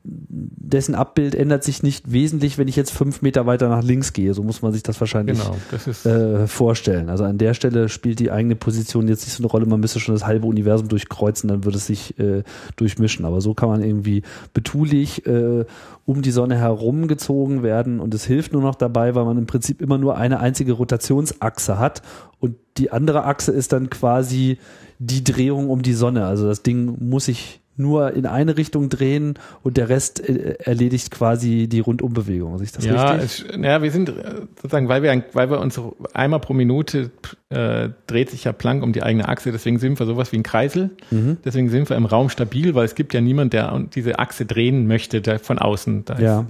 dessen 0.08 0.94
Abbild 0.94 1.34
ändert 1.34 1.64
sich 1.64 1.82
nicht 1.82 2.12
wesentlich, 2.12 2.58
wenn 2.58 2.68
ich 2.68 2.76
jetzt 2.76 2.92
fünf 2.92 3.22
Meter 3.22 3.46
weiter 3.46 3.68
nach 3.68 3.82
links 3.82 4.12
gehe. 4.12 4.34
So 4.34 4.42
muss 4.42 4.62
man 4.62 4.72
sich 4.72 4.82
das 4.82 5.00
wahrscheinlich 5.00 5.38
genau, 5.38 5.56
das 5.70 6.06
äh, 6.06 6.46
vorstellen. 6.46 7.08
Also 7.08 7.24
an 7.24 7.38
der 7.38 7.54
Stelle 7.54 7.88
spielt 7.88 8.18
die 8.18 8.30
eigene 8.30 8.56
Position 8.56 9.08
jetzt 9.08 9.24
nicht 9.24 9.34
so 9.34 9.42
eine 9.42 9.50
Rolle. 9.50 9.66
Man 9.66 9.80
müsste 9.80 10.00
schon 10.00 10.14
das 10.14 10.26
halbe 10.26 10.46
Universum 10.46 10.88
durchkreuzen, 10.88 11.48
dann 11.48 11.64
würde 11.64 11.78
es 11.78 11.86
sich 11.86 12.18
äh, 12.18 12.42
durchmischen. 12.76 13.24
Aber 13.24 13.40
so 13.40 13.54
kann 13.54 13.68
man 13.68 13.82
irgendwie 13.82 14.22
betulich 14.54 15.26
äh, 15.26 15.64
um 16.04 16.22
die 16.22 16.30
Sonne 16.30 16.56
herumgezogen 16.56 17.62
werden 17.62 17.98
und 18.00 18.14
es 18.14 18.24
hilft 18.24 18.52
nur 18.52 18.62
noch 18.62 18.76
dabei, 18.76 19.14
weil 19.14 19.24
man 19.24 19.38
im 19.38 19.46
Prinzip 19.46 19.82
immer 19.82 19.98
nur 19.98 20.16
eine 20.16 20.40
einzige 20.40 20.72
Rotationsachse 20.72 21.78
hat 21.78 22.02
und 22.38 22.56
die 22.76 22.92
andere 22.92 23.24
Achse 23.24 23.52
ist 23.52 23.72
dann 23.72 23.90
quasi 23.90 24.58
die 24.98 25.24
Drehung 25.24 25.68
um 25.68 25.82
die 25.82 25.94
Sonne. 25.94 26.26
Also 26.26 26.46
das 26.46 26.62
Ding 26.62 26.96
muss 27.00 27.26
sich 27.26 27.60
nur 27.76 28.12
in 28.12 28.26
eine 28.26 28.56
Richtung 28.56 28.88
drehen 28.88 29.34
und 29.62 29.76
der 29.76 29.88
Rest 29.88 30.26
äh, 30.26 30.56
erledigt 30.58 31.10
quasi 31.10 31.68
die 31.68 31.80
Rundumbewegung. 31.80 32.60
Ist 32.60 32.76
das 32.76 32.84
ja, 32.84 33.12
richtig? 33.12 33.46
Es, 33.50 33.56
ja, 33.62 33.82
wir 33.82 33.90
sind 33.90 34.08
äh, 34.08 34.12
sozusagen, 34.56 34.88
weil 34.88 35.02
wir, 35.02 35.24
weil 35.32 35.50
wir 35.50 35.60
uns 35.60 35.80
einmal 36.12 36.40
pro 36.40 36.54
Minute 36.54 37.10
äh, 37.50 37.90
dreht 38.06 38.30
sich 38.30 38.44
ja 38.44 38.52
Planck 38.52 38.82
um 38.82 38.92
die 38.92 39.02
eigene 39.02 39.28
Achse, 39.28 39.52
deswegen 39.52 39.78
sind 39.78 39.98
wir 39.98 40.06
sowas 40.06 40.32
wie 40.32 40.36
ein 40.36 40.42
Kreisel. 40.42 40.90
Mhm. 41.10 41.38
Deswegen 41.44 41.68
sind 41.68 41.88
wir 41.88 41.96
im 41.96 42.06
Raum 42.06 42.28
stabil, 42.28 42.74
weil 42.74 42.84
es 42.84 42.94
gibt 42.94 43.14
ja 43.14 43.20
niemand, 43.20 43.52
der 43.52 43.78
diese 43.94 44.18
Achse 44.18 44.46
drehen 44.46 44.86
möchte, 44.86 45.20
der 45.20 45.38
von 45.38 45.58
außen 45.58 46.04
da 46.04 46.14
ist. 46.14 46.22
Ja. 46.22 46.46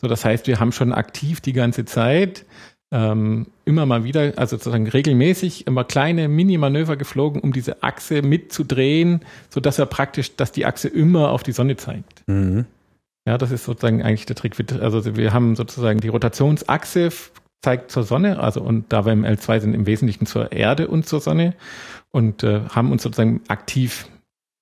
So, 0.00 0.08
das 0.08 0.24
heißt, 0.24 0.46
wir 0.46 0.60
haben 0.60 0.72
schon 0.72 0.92
aktiv 0.92 1.40
die 1.40 1.52
ganze 1.52 1.84
Zeit 1.84 2.46
ähm, 2.92 3.46
immer 3.64 3.86
mal 3.86 4.04
wieder, 4.04 4.32
also 4.36 4.56
sozusagen 4.56 4.88
regelmäßig 4.88 5.66
immer 5.66 5.84
kleine 5.84 6.28
Mini-Manöver 6.28 6.96
geflogen, 6.96 7.40
um 7.40 7.52
diese 7.52 7.82
Achse 7.82 8.22
mitzudrehen, 8.22 9.20
so 9.48 9.60
dass 9.60 9.78
er 9.78 9.86
praktisch, 9.86 10.36
dass 10.36 10.52
die 10.52 10.66
Achse 10.66 10.88
immer 10.88 11.30
auf 11.30 11.42
die 11.42 11.52
Sonne 11.52 11.76
zeigt. 11.76 12.24
Mhm. 12.26 12.66
Ja, 13.26 13.38
das 13.38 13.50
ist 13.52 13.64
sozusagen 13.64 14.02
eigentlich 14.02 14.26
der 14.26 14.36
Trick. 14.36 14.56
Also 14.80 15.16
wir 15.16 15.32
haben 15.32 15.54
sozusagen 15.54 16.00
die 16.00 16.08
Rotationsachse 16.08 17.10
zeigt 17.62 17.90
zur 17.90 18.04
Sonne, 18.04 18.40
also 18.40 18.62
und 18.62 18.86
da 18.90 19.04
wir 19.04 19.12
im 19.12 19.24
L2 19.24 19.60
sind 19.60 19.74
im 19.74 19.86
Wesentlichen 19.86 20.26
zur 20.26 20.50
Erde 20.50 20.88
und 20.88 21.06
zur 21.06 21.20
Sonne 21.20 21.54
und 22.10 22.42
äh, 22.42 22.62
haben 22.70 22.90
uns 22.90 23.02
sozusagen 23.02 23.42
aktiv 23.48 24.08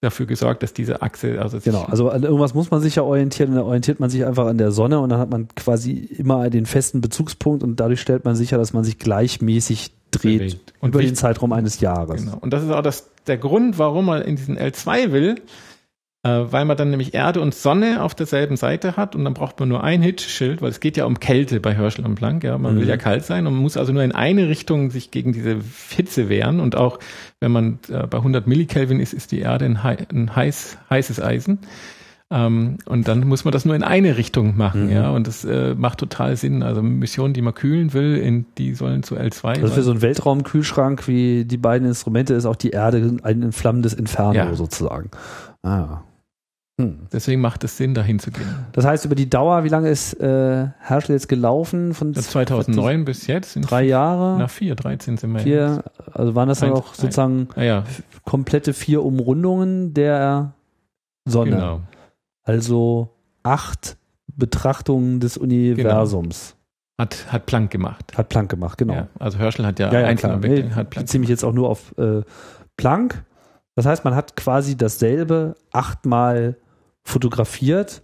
dafür 0.00 0.26
gesorgt, 0.26 0.62
dass 0.62 0.72
diese 0.72 1.02
Achse, 1.02 1.40
also 1.40 1.58
genau, 1.58 1.82
also 1.82 2.08
an 2.08 2.22
irgendwas 2.22 2.54
muss 2.54 2.70
man 2.70 2.80
sich 2.80 2.96
ja 2.96 3.02
orientieren, 3.02 3.54
dann 3.54 3.64
orientiert 3.64 3.98
man 3.98 4.10
sich 4.10 4.24
einfach 4.24 4.46
an 4.46 4.56
der 4.56 4.70
Sonne 4.70 5.00
und 5.00 5.08
dann 5.08 5.18
hat 5.18 5.30
man 5.30 5.48
quasi 5.56 5.92
immer 5.92 6.50
den 6.50 6.66
festen 6.66 7.00
Bezugspunkt 7.00 7.64
und 7.64 7.80
dadurch 7.80 8.00
stellt 8.00 8.24
man 8.24 8.36
sicher, 8.36 8.58
dass 8.58 8.72
man 8.72 8.84
sich 8.84 8.98
gleichmäßig 8.98 9.92
dreht 10.12 10.38
Bewegt. 10.38 10.74
und 10.80 10.90
über 10.90 11.02
den 11.02 11.16
Zeitraum 11.16 11.52
eines 11.52 11.80
Jahres. 11.80 12.24
Genau. 12.24 12.38
Und 12.40 12.52
das 12.52 12.62
ist 12.62 12.70
auch 12.70 12.82
das, 12.82 13.10
der 13.26 13.38
Grund, 13.38 13.78
warum 13.78 14.06
man 14.06 14.22
in 14.22 14.36
diesen 14.36 14.56
L2 14.56 15.10
will, 15.12 15.42
weil 16.28 16.64
man 16.64 16.76
dann 16.76 16.90
nämlich 16.90 17.14
Erde 17.14 17.40
und 17.40 17.54
Sonne 17.54 18.02
auf 18.02 18.14
derselben 18.14 18.56
Seite 18.56 18.96
hat 18.96 19.14
und 19.14 19.24
dann 19.24 19.34
braucht 19.34 19.58
man 19.60 19.68
nur 19.68 19.82
ein 19.82 20.02
Hitzschild, 20.02 20.62
weil 20.62 20.70
es 20.70 20.80
geht 20.80 20.96
ja 20.96 21.04
um 21.04 21.20
Kälte 21.20 21.60
bei 21.60 21.74
Herschel 21.74 22.04
und 22.04 22.14
Planck, 22.14 22.44
ja, 22.44 22.58
man 22.58 22.74
mhm. 22.74 22.80
will 22.80 22.88
ja 22.88 22.96
kalt 22.96 23.24
sein 23.24 23.46
und 23.46 23.54
man 23.54 23.62
muss 23.62 23.76
also 23.76 23.92
nur 23.92 24.02
in 24.02 24.12
eine 24.12 24.48
Richtung 24.48 24.90
sich 24.90 25.10
gegen 25.10 25.32
diese 25.32 25.56
Hitze 25.90 26.28
wehren 26.28 26.60
und 26.60 26.76
auch 26.76 26.98
wenn 27.40 27.52
man 27.52 27.78
äh, 27.88 28.06
bei 28.06 28.18
100 28.18 28.46
Millikelvin 28.46 29.00
ist, 29.00 29.12
ist 29.12 29.32
die 29.32 29.40
Erde 29.40 29.64
ein, 29.64 29.76
ein 29.76 30.34
heiß, 30.34 30.78
heißes 30.90 31.20
Eisen. 31.20 31.60
Ähm, 32.30 32.76
und 32.84 33.08
dann 33.08 33.26
muss 33.26 33.44
man 33.44 33.52
das 33.52 33.64
nur 33.64 33.74
in 33.74 33.82
eine 33.82 34.18
Richtung 34.18 34.56
machen, 34.56 34.86
mhm. 34.86 34.92
ja. 34.92 35.10
Und 35.10 35.26
das 35.26 35.44
äh, 35.44 35.74
macht 35.74 35.98
total 35.98 36.36
Sinn. 36.36 36.62
Also 36.62 36.82
Missionen, 36.82 37.32
die 37.32 37.40
man 37.40 37.54
kühlen 37.54 37.94
will, 37.94 38.16
in, 38.16 38.44
die 38.58 38.74
sollen 38.74 39.02
zu 39.02 39.16
L2. 39.16 39.62
Also 39.62 39.68
für 39.68 39.82
so 39.82 39.92
einen 39.92 40.02
Weltraumkühlschrank 40.02 41.08
wie 41.08 41.46
die 41.46 41.56
beiden 41.56 41.88
Instrumente 41.88 42.34
ist 42.34 42.44
auch 42.44 42.56
die 42.56 42.70
Erde 42.70 43.16
ein 43.22 43.42
entflammendes 43.42 43.94
Inferno 43.94 44.34
ja. 44.34 44.54
sozusagen. 44.54 45.10
Ah. 45.62 46.02
Hm. 46.80 47.08
Deswegen 47.12 47.40
macht 47.40 47.64
es 47.64 47.76
Sinn, 47.76 47.92
dahin 47.92 48.20
zu 48.20 48.30
gehen. 48.30 48.46
Das 48.70 48.84
heißt, 48.84 49.04
über 49.04 49.16
die 49.16 49.28
Dauer, 49.28 49.64
wie 49.64 49.68
lange 49.68 49.88
ist 49.88 50.14
äh, 50.20 50.68
Herschel 50.78 51.14
jetzt 51.14 51.28
gelaufen? 51.28 51.92
Von 51.92 52.14
2009 52.14 53.04
bis 53.04 53.26
jetzt? 53.26 53.58
Drei 53.62 53.82
Jahre? 53.82 54.36
Na, 54.38 54.46
vier, 54.46 54.76
13 54.76 55.16
sind 55.16 55.32
wir 55.32 55.40
Vier, 55.40 55.82
jetzt. 55.84 56.16
also 56.16 56.36
waren 56.36 56.48
das 56.48 56.60
dann 56.60 56.72
auch 56.72 56.94
sozusagen 56.94 57.48
ein, 57.56 57.66
ja. 57.66 57.84
komplette 58.24 58.74
vier 58.74 59.04
Umrundungen 59.04 59.92
der 59.92 60.52
Sonne. 61.24 61.50
Genau. 61.50 61.80
Also 62.44 63.10
acht 63.42 63.96
Betrachtungen 64.28 65.18
des 65.18 65.36
Universums. 65.36 66.50
Genau. 66.50 66.58
Hat, 67.00 67.32
hat 67.32 67.46
Planck 67.46 67.72
gemacht. 67.72 68.16
Hat 68.16 68.28
Planck 68.28 68.50
gemacht, 68.50 68.78
genau. 68.78 68.94
Ja, 68.94 69.08
also 69.18 69.38
Herschel 69.38 69.66
hat 69.66 69.80
ja, 69.80 69.92
ja, 69.92 70.00
ja 70.00 70.06
einzelne 70.06 70.34
Objekte. 70.34 70.62
Nee, 70.62 70.70
Planck 70.70 70.90
beziehe 70.94 71.20
mich 71.20 71.28
jetzt 71.28 71.44
auch 71.44 71.52
nur 71.52 71.68
auf 71.68 71.92
äh, 71.98 72.22
Planck. 72.76 73.24
Das 73.74 73.84
heißt, 73.84 74.04
man 74.04 74.14
hat 74.14 74.36
quasi 74.36 74.76
dasselbe 74.76 75.56
achtmal 75.72 76.56
fotografiert 77.08 78.02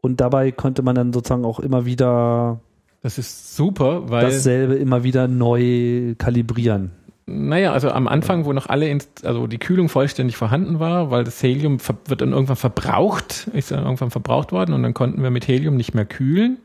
und 0.00 0.20
dabei 0.20 0.52
konnte 0.52 0.82
man 0.82 0.94
dann 0.94 1.12
sozusagen 1.12 1.44
auch 1.44 1.60
immer 1.60 1.84
wieder 1.84 2.60
das 3.04 3.18
ist 3.18 3.54
super, 3.54 4.08
weil 4.08 4.24
dasselbe 4.24 4.76
immer 4.76 5.04
wieder 5.04 5.28
neu 5.28 6.14
kalibrieren. 6.16 6.92
Naja, 7.26 7.72
also 7.72 7.90
am 7.90 8.08
Anfang, 8.08 8.46
wo 8.46 8.54
noch 8.54 8.70
alle, 8.70 8.98
also 9.22 9.46
die 9.46 9.58
Kühlung 9.58 9.90
vollständig 9.90 10.38
vorhanden 10.38 10.80
war, 10.80 11.10
weil 11.10 11.22
das 11.22 11.42
Helium 11.42 11.80
wird 12.06 12.22
dann 12.22 12.32
irgendwann 12.32 12.56
verbraucht, 12.56 13.48
ist 13.52 13.72
dann 13.72 13.84
irgendwann 13.84 14.10
verbraucht 14.10 14.52
worden 14.52 14.72
und 14.72 14.82
dann 14.82 14.94
konnten 14.94 15.22
wir 15.22 15.30
mit 15.30 15.46
Helium 15.46 15.76
nicht 15.76 15.94
mehr 15.94 16.06
kühlen. 16.06 16.56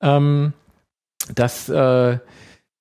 Ähm, 0.00 0.54
das 1.34 1.68
äh, 1.68 2.18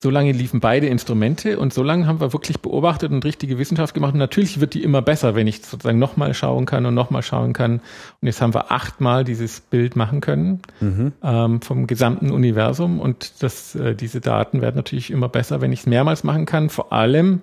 so 0.06 0.12
lange 0.12 0.34
liefen 0.34 0.60
beide 0.60 0.86
Instrumente 0.86 1.58
und 1.58 1.74
so 1.74 1.82
lange 1.82 2.06
haben 2.06 2.22
wir 2.22 2.32
wirklich 2.32 2.60
beobachtet 2.60 3.12
und 3.12 3.26
richtige 3.26 3.58
Wissenschaft 3.58 3.96
gemacht. 3.96 4.14
Und 4.14 4.20
natürlich 4.20 4.60
wird 4.60 4.76
die 4.76 4.84
immer 4.84 5.02
besser, 5.02 5.34
wenn 5.34 5.48
ich 5.48 5.66
sozusagen 5.66 5.98
nochmal 5.98 6.36
schauen 6.36 6.68
kann 6.68 6.86
und 6.86 6.94
nochmal 6.94 7.24
schauen 7.24 7.54
kann. 7.54 7.82
Und 8.22 8.28
jetzt 8.28 8.40
haben 8.40 8.54
wir 8.54 8.72
achtmal 8.72 9.24
dieses 9.24 9.62
Bild 9.62 9.96
machen 9.96 10.22
können 10.22 10.62
mhm. 10.80 11.14
ähm, 11.24 11.60
vom 11.60 11.88
gesamten 11.88 12.30
Universum. 12.30 13.00
Und 13.00 13.42
das, 13.42 13.74
äh, 13.74 13.96
diese 13.96 14.22
Daten 14.22 14.62
werden 14.62 14.76
natürlich 14.76 15.10
immer 15.10 15.28
besser, 15.28 15.60
wenn 15.60 15.72
ich 15.72 15.80
es 15.80 15.86
mehrmals 15.88 16.24
machen 16.24 16.46
kann. 16.46 16.70
Vor 16.70 16.94
allem 16.94 17.42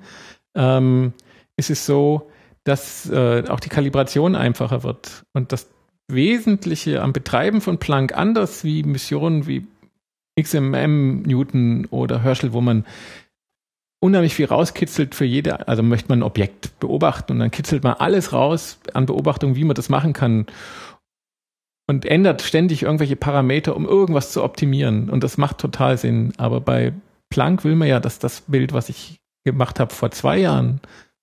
ähm, 0.55 1.15
ist 1.57 1.69
es 1.69 1.85
so, 1.85 2.31
dass 2.63 3.11
äh, 3.11 3.43
auch 3.49 3.59
die 3.59 3.71
Kalibration 3.71 4.37
einfacher 4.37 4.85
wird 4.85 5.25
und 5.33 5.51
das 5.51 5.69
Wesentliche 6.07 7.03
am 7.03 7.13
Betreiben 7.13 7.61
von 7.61 7.79
Planck 7.79 8.17
anders 8.17 8.63
wie 8.63 8.85
Missionen 8.85 9.49
wie 9.49 9.67
XMM 10.41 11.23
Newton 11.23 11.87
oder 11.91 12.23
Herschel, 12.23 12.53
wo 12.53 12.61
man 12.61 12.85
unheimlich 14.03 14.35
viel 14.35 14.47
rauskitzelt 14.47 15.15
für 15.15 15.25
jede, 15.25 15.69
also 15.69 15.83
möchte 15.83 16.09
man 16.09 16.21
ein 16.21 16.25
Objekt 16.25 16.79
beobachten 16.81 17.33
und 17.33 17.39
dann 17.39 17.51
kitzelt 17.51 17.85
man 17.85 17.95
alles 17.95 18.33
raus 18.33 18.81
an 18.95 19.07
Beobachtung, 19.07 19.55
wie 19.55 19.65
man 19.65 19.77
das 19.77 19.89
machen 19.89 20.13
kann 20.13 20.47
und 21.89 22.05
ändert 22.05 22.43
ständig 22.43 22.83
irgendwelche 22.83 23.17
Parameter, 23.17 23.77
um 23.77 23.87
irgendwas 23.87 24.33
zu 24.33 24.43
optimieren 24.43 25.09
und 25.09 25.23
das 25.23 25.39
macht 25.39 25.59
total 25.59 25.99
Sinn. 25.99 26.33
Aber 26.37 26.61
bei 26.61 26.93
Planck 27.31 27.65
will 27.65 27.77
man 27.77 27.89
ja, 27.89 28.01
dass 28.01 28.19
das 28.19 28.43
Bild, 28.43 28.73
was 28.73 28.89
ich 28.89 29.21
gemacht 29.45 29.79
habe 29.79 29.95
vor 29.95 30.11
zwei 30.11 30.39
Jahren, 30.39 30.81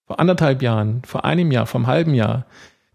vor 0.08 0.20
anderthalb 0.20 0.62
Jahren, 0.62 1.02
vor 1.06 1.26
einem 1.26 1.52
Jahr, 1.52 1.66
vor 1.66 1.80
einem 1.80 1.88
halben 1.88 2.14
Jahr, 2.14 2.46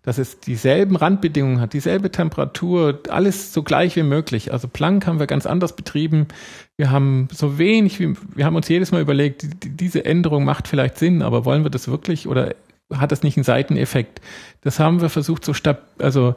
dass 0.04 0.18
es 0.18 0.38
dieselben 0.38 0.96
Randbedingungen 0.96 1.60
hat, 1.60 1.72
dieselbe 1.72 2.10
Temperatur, 2.10 3.00
alles 3.08 3.52
so 3.52 3.62
gleich 3.62 3.96
wie 3.96 4.02
möglich. 4.02 4.52
Also 4.52 4.68
Planck 4.68 5.06
haben 5.06 5.18
wir 5.18 5.26
ganz 5.26 5.46
anders 5.46 5.74
betrieben. 5.74 6.28
Wir 6.76 6.90
haben 6.90 7.28
so 7.32 7.58
wenig, 7.58 7.98
wie, 8.00 8.14
wir 8.34 8.44
haben 8.44 8.54
uns 8.54 8.68
jedes 8.68 8.92
Mal 8.92 9.00
überlegt, 9.00 9.64
die, 9.64 9.70
diese 9.70 10.04
Änderung 10.04 10.44
macht 10.44 10.68
vielleicht 10.68 10.98
Sinn, 10.98 11.22
aber 11.22 11.46
wollen 11.46 11.64
wir 11.64 11.70
das 11.70 11.88
wirklich 11.88 12.28
oder 12.28 12.54
hat 12.92 13.12
das 13.12 13.22
nicht 13.22 13.38
einen 13.38 13.44
Seiteneffekt? 13.44 14.20
Das 14.60 14.78
haben 14.78 15.00
wir 15.00 15.08
versucht, 15.08 15.42
so 15.44 15.54
stab, 15.54 15.82
also 15.98 16.36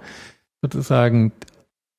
sozusagen 0.62 1.34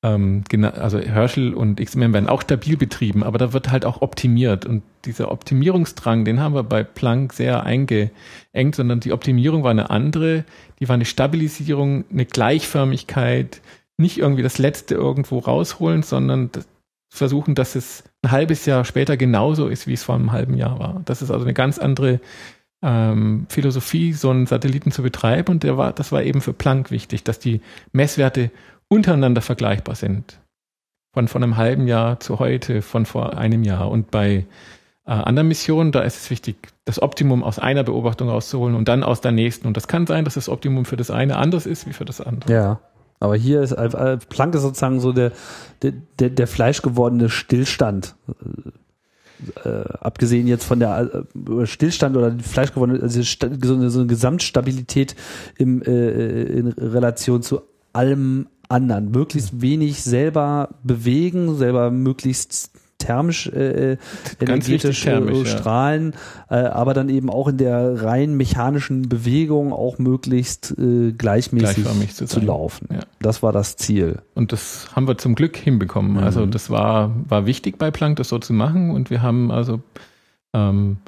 ähm, 0.02 0.44
also 0.62 0.98
Herschel 0.98 1.54
und 1.54 1.80
XMM 1.80 2.12
werden 2.12 2.28
auch 2.28 2.42
stabil 2.42 2.76
betrieben, 2.76 3.24
aber 3.24 3.38
da 3.38 3.52
wird 3.52 3.70
halt 3.70 3.84
auch 3.84 4.00
optimiert. 4.00 4.64
Und 4.64 4.82
dieser 5.04 5.30
Optimierungsdrang, 5.32 6.24
den 6.24 6.40
haben 6.40 6.54
wir 6.54 6.62
bei 6.62 6.84
Planck 6.84 7.32
sehr 7.32 7.64
eingeengt, 7.64 8.74
sondern 8.74 9.00
die 9.00 9.12
Optimierung 9.12 9.64
war 9.64 9.72
eine 9.72 9.90
andere, 9.90 10.44
die 10.78 10.88
war 10.88 10.94
eine 10.94 11.04
Stabilisierung, 11.04 12.04
eine 12.10 12.26
Gleichförmigkeit, 12.26 13.60
nicht 13.96 14.18
irgendwie 14.18 14.44
das 14.44 14.58
Letzte 14.58 14.94
irgendwo 14.94 15.38
rausholen, 15.38 16.04
sondern 16.04 16.50
versuchen, 17.10 17.54
dass 17.54 17.74
es 17.74 18.04
ein 18.22 18.30
halbes 18.30 18.66
Jahr 18.66 18.84
später 18.84 19.16
genauso 19.16 19.66
ist, 19.66 19.86
wie 19.86 19.94
es 19.94 20.04
vor 20.04 20.14
einem 20.14 20.30
halben 20.30 20.56
Jahr 20.56 20.78
war. 20.78 21.02
Das 21.04 21.22
ist 21.22 21.30
also 21.30 21.44
eine 21.44 21.54
ganz 21.54 21.78
andere 21.78 22.20
ähm, 22.82 23.46
Philosophie, 23.48 24.12
so 24.12 24.30
einen 24.30 24.46
Satelliten 24.46 24.92
zu 24.92 25.02
betreiben. 25.02 25.50
Und 25.50 25.62
der 25.62 25.76
war, 25.76 25.92
das 25.92 26.12
war 26.12 26.22
eben 26.22 26.40
für 26.40 26.52
Planck 26.52 26.90
wichtig, 26.90 27.24
dass 27.24 27.38
die 27.38 27.60
Messwerte 27.92 28.50
untereinander 28.88 29.42
vergleichbar 29.42 29.94
sind. 29.94 30.40
Von, 31.14 31.28
von 31.28 31.42
einem 31.42 31.56
halben 31.56 31.88
Jahr 31.88 32.20
zu 32.20 32.38
heute, 32.38 32.82
von 32.82 33.06
vor 33.06 33.36
einem 33.38 33.64
Jahr. 33.64 33.90
Und 33.90 34.10
bei 34.10 34.46
äh, 35.06 35.10
anderen 35.10 35.48
Missionen, 35.48 35.90
da 35.90 36.00
ist 36.02 36.16
es 36.16 36.30
wichtig, 36.30 36.68
das 36.84 37.00
Optimum 37.00 37.42
aus 37.42 37.58
einer 37.58 37.82
Beobachtung 37.82 38.28
rauszuholen 38.28 38.74
und 38.74 38.88
dann 38.88 39.02
aus 39.02 39.20
der 39.20 39.32
nächsten. 39.32 39.66
Und 39.66 39.76
das 39.76 39.88
kann 39.88 40.06
sein, 40.06 40.24
dass 40.24 40.34
das 40.34 40.48
Optimum 40.48 40.84
für 40.84 40.96
das 40.96 41.10
eine 41.10 41.36
anders 41.36 41.66
ist 41.66 41.86
wie 41.86 41.92
für 41.92 42.04
das 42.04 42.20
andere. 42.20 42.52
Ja. 42.52 42.80
Aber 43.20 43.36
hier 43.36 43.62
ist 43.62 43.72
äh, 43.72 44.18
Planck 44.28 44.54
ist 44.54 44.62
sozusagen 44.62 45.00
so 45.00 45.12
der, 45.12 45.32
der, 45.82 46.30
der 46.30 46.46
fleischgewordene 46.46 47.30
Stillstand. 47.30 48.14
Äh, 49.64 49.68
abgesehen 50.00 50.46
jetzt 50.46 50.64
von 50.64 50.78
der 50.78 51.24
äh, 51.58 51.66
Stillstand 51.66 52.16
oder 52.16 52.36
fleischgewordene, 52.38 53.02
also 53.02 53.22
so 53.22 53.74
eine, 53.74 53.90
so 53.90 54.00
eine 54.00 54.08
Gesamtstabilität 54.08 55.16
im, 55.56 55.82
äh, 55.82 56.42
in 56.42 56.68
Relation 56.68 57.42
zu 57.42 57.62
allem 57.92 58.48
anderen. 58.68 59.10
Möglichst 59.10 59.60
wenig 59.60 60.02
selber 60.02 60.70
bewegen, 60.82 61.56
selber 61.56 61.90
möglichst 61.90 62.70
thermisch, 62.98 63.46
äh, 63.46 63.96
energetisch 64.40 65.02
thermisch, 65.02 65.42
äh, 65.42 65.46
strahlen, 65.46 66.14
ja. 66.50 66.64
äh, 66.64 66.66
aber 66.66 66.94
dann 66.94 67.08
eben 67.08 67.30
auch 67.30 67.48
in 67.48 67.56
der 67.56 68.02
rein 68.02 68.34
mechanischen 68.34 69.08
Bewegung 69.08 69.72
auch 69.72 69.98
möglichst 69.98 70.74
äh, 70.78 71.12
gleichmäßig 71.12 71.86
zu, 72.14 72.26
zu, 72.26 72.40
laufen. 72.40 72.88
Ja. 72.92 73.00
Das 73.20 73.42
war 73.42 73.52
das 73.52 73.76
Ziel. 73.76 74.20
Und 74.34 74.52
das 74.52 74.88
haben 74.94 75.06
wir 75.06 75.16
zum 75.16 75.36
Glück 75.36 75.56
hinbekommen. 75.56 76.12
Mhm. 76.12 76.18
Also 76.18 76.44
das 76.46 76.70
war, 76.70 77.12
war 77.28 77.46
wichtig 77.46 77.78
bei 77.78 77.90
Planck, 77.90 78.16
das 78.16 78.28
so 78.28 78.38
zu 78.38 78.52
machen 78.52 78.90
und 78.90 79.10
wir 79.10 79.22
haben 79.22 79.52
also 79.52 79.80
ähm, 80.52 80.98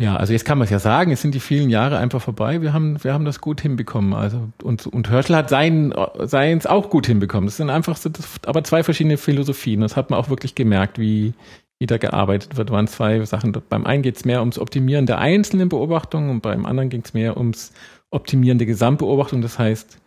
ja, 0.00 0.16
also 0.16 0.32
jetzt 0.32 0.46
kann 0.46 0.56
man 0.56 0.64
es 0.64 0.70
ja 0.70 0.78
sagen, 0.78 1.12
es 1.12 1.20
sind 1.20 1.34
die 1.34 1.40
vielen 1.40 1.68
Jahre 1.68 1.98
einfach 1.98 2.22
vorbei. 2.22 2.62
Wir 2.62 2.72
haben, 2.72 3.04
wir 3.04 3.12
haben 3.12 3.26
das 3.26 3.42
gut 3.42 3.60
hinbekommen. 3.60 4.14
Also 4.14 4.48
und 4.62 4.86
und 4.86 5.10
Herschel 5.10 5.36
hat 5.36 5.50
sein 5.50 5.92
seins 6.20 6.66
auch 6.66 6.88
gut 6.88 7.06
hinbekommen. 7.06 7.46
Das 7.46 7.58
sind 7.58 7.68
einfach 7.68 7.98
so, 7.98 8.08
das, 8.08 8.26
aber 8.46 8.64
zwei 8.64 8.82
verschiedene 8.82 9.18
Philosophien. 9.18 9.82
Das 9.82 9.96
hat 9.96 10.08
man 10.08 10.18
auch 10.18 10.30
wirklich 10.30 10.54
gemerkt, 10.54 10.98
wie 10.98 11.34
wie 11.78 11.86
da 11.86 11.98
gearbeitet 11.98 12.56
wird. 12.56 12.70
Waren 12.70 12.86
zwei 12.86 13.22
Sachen. 13.26 13.52
Beim 13.68 13.84
einen 13.84 14.02
geht 14.02 14.16
es 14.16 14.24
mehr 14.24 14.40
ums 14.40 14.58
Optimieren 14.58 15.04
der 15.04 15.18
einzelnen 15.18 15.68
Beobachtungen 15.68 16.30
und 16.30 16.40
beim 16.40 16.64
anderen 16.64 16.88
ging 16.88 17.02
es 17.04 17.12
mehr 17.12 17.36
ums 17.36 17.74
Optimieren 18.10 18.56
der 18.56 18.66
Gesamtbeobachtung. 18.66 19.42
Das 19.42 19.58
heißt, 19.58 19.98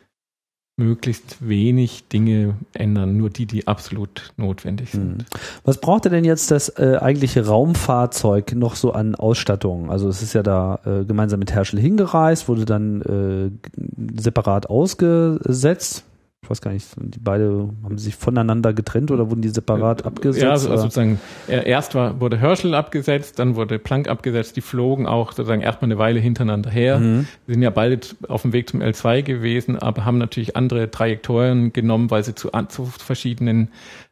möglichst 0.75 1.47
wenig 1.47 2.07
Dinge 2.07 2.55
ändern, 2.73 3.15
nur 3.15 3.29
die, 3.29 3.45
die 3.45 3.67
absolut 3.67 4.33
notwendig 4.37 4.91
sind. 4.91 5.21
Hm. 5.21 5.25
Was 5.63 5.79
braucht 5.79 6.05
denn 6.05 6.25
jetzt 6.25 6.49
das 6.49 6.69
äh, 6.69 6.97
eigentliche 6.99 7.45
Raumfahrzeug 7.45 8.55
noch 8.55 8.75
so 8.75 8.91
an 8.91 9.13
Ausstattung? 9.13 9.91
Also 9.91 10.09
es 10.09 10.23
ist 10.23 10.33
ja 10.33 10.41
da 10.41 10.79
äh, 10.85 11.05
gemeinsam 11.05 11.39
mit 11.39 11.51
Herschel 11.51 11.79
hingereist, 11.79 12.47
wurde 12.47 12.65
dann 12.65 13.01
äh, 13.03 14.19
separat 14.19 14.67
ausgesetzt 14.69 16.05
ich 16.43 16.49
weiß 16.49 16.61
gar 16.61 16.71
nicht, 16.71 16.87
die 16.97 17.19
beide 17.19 17.69
haben 17.83 17.97
sich 17.97 18.15
voneinander 18.15 18.73
getrennt 18.73 19.11
oder 19.11 19.29
wurden 19.29 19.41
die 19.41 19.49
separat 19.49 20.01
äh, 20.01 20.07
abgesetzt? 20.07 20.43
Ja, 20.43 20.51
also, 20.51 20.69
also 20.69 20.83
sozusagen, 20.83 21.19
erst 21.47 21.95
war, 21.95 22.19
wurde 22.19 22.37
Herschel 22.37 22.75
abgesetzt, 22.75 23.39
dann 23.39 23.55
wurde 23.55 23.79
Planck 23.79 24.09
abgesetzt, 24.09 24.57
die 24.57 24.61
flogen 24.61 25.07
auch 25.07 25.31
sozusagen 25.31 25.61
erstmal 25.61 25.87
eine 25.87 25.97
Weile 25.97 26.19
hintereinander 26.19 26.69
her. 26.69 26.99
Mhm. 26.99 27.27
sind 27.47 27.61
ja 27.61 27.69
beide 27.69 27.99
auf 28.27 28.41
dem 28.41 28.51
Weg 28.51 28.69
zum 28.69 28.81
L2 28.81 29.23
gewesen, 29.23 29.79
aber 29.79 30.03
haben 30.03 30.17
natürlich 30.17 30.57
andere 30.57 30.91
Trajektorien 30.91 31.71
genommen, 31.71 32.11
weil 32.11 32.23
sie 32.25 32.35
zu, 32.35 32.49
zu 32.67 32.85
verschiedenen 32.85 33.69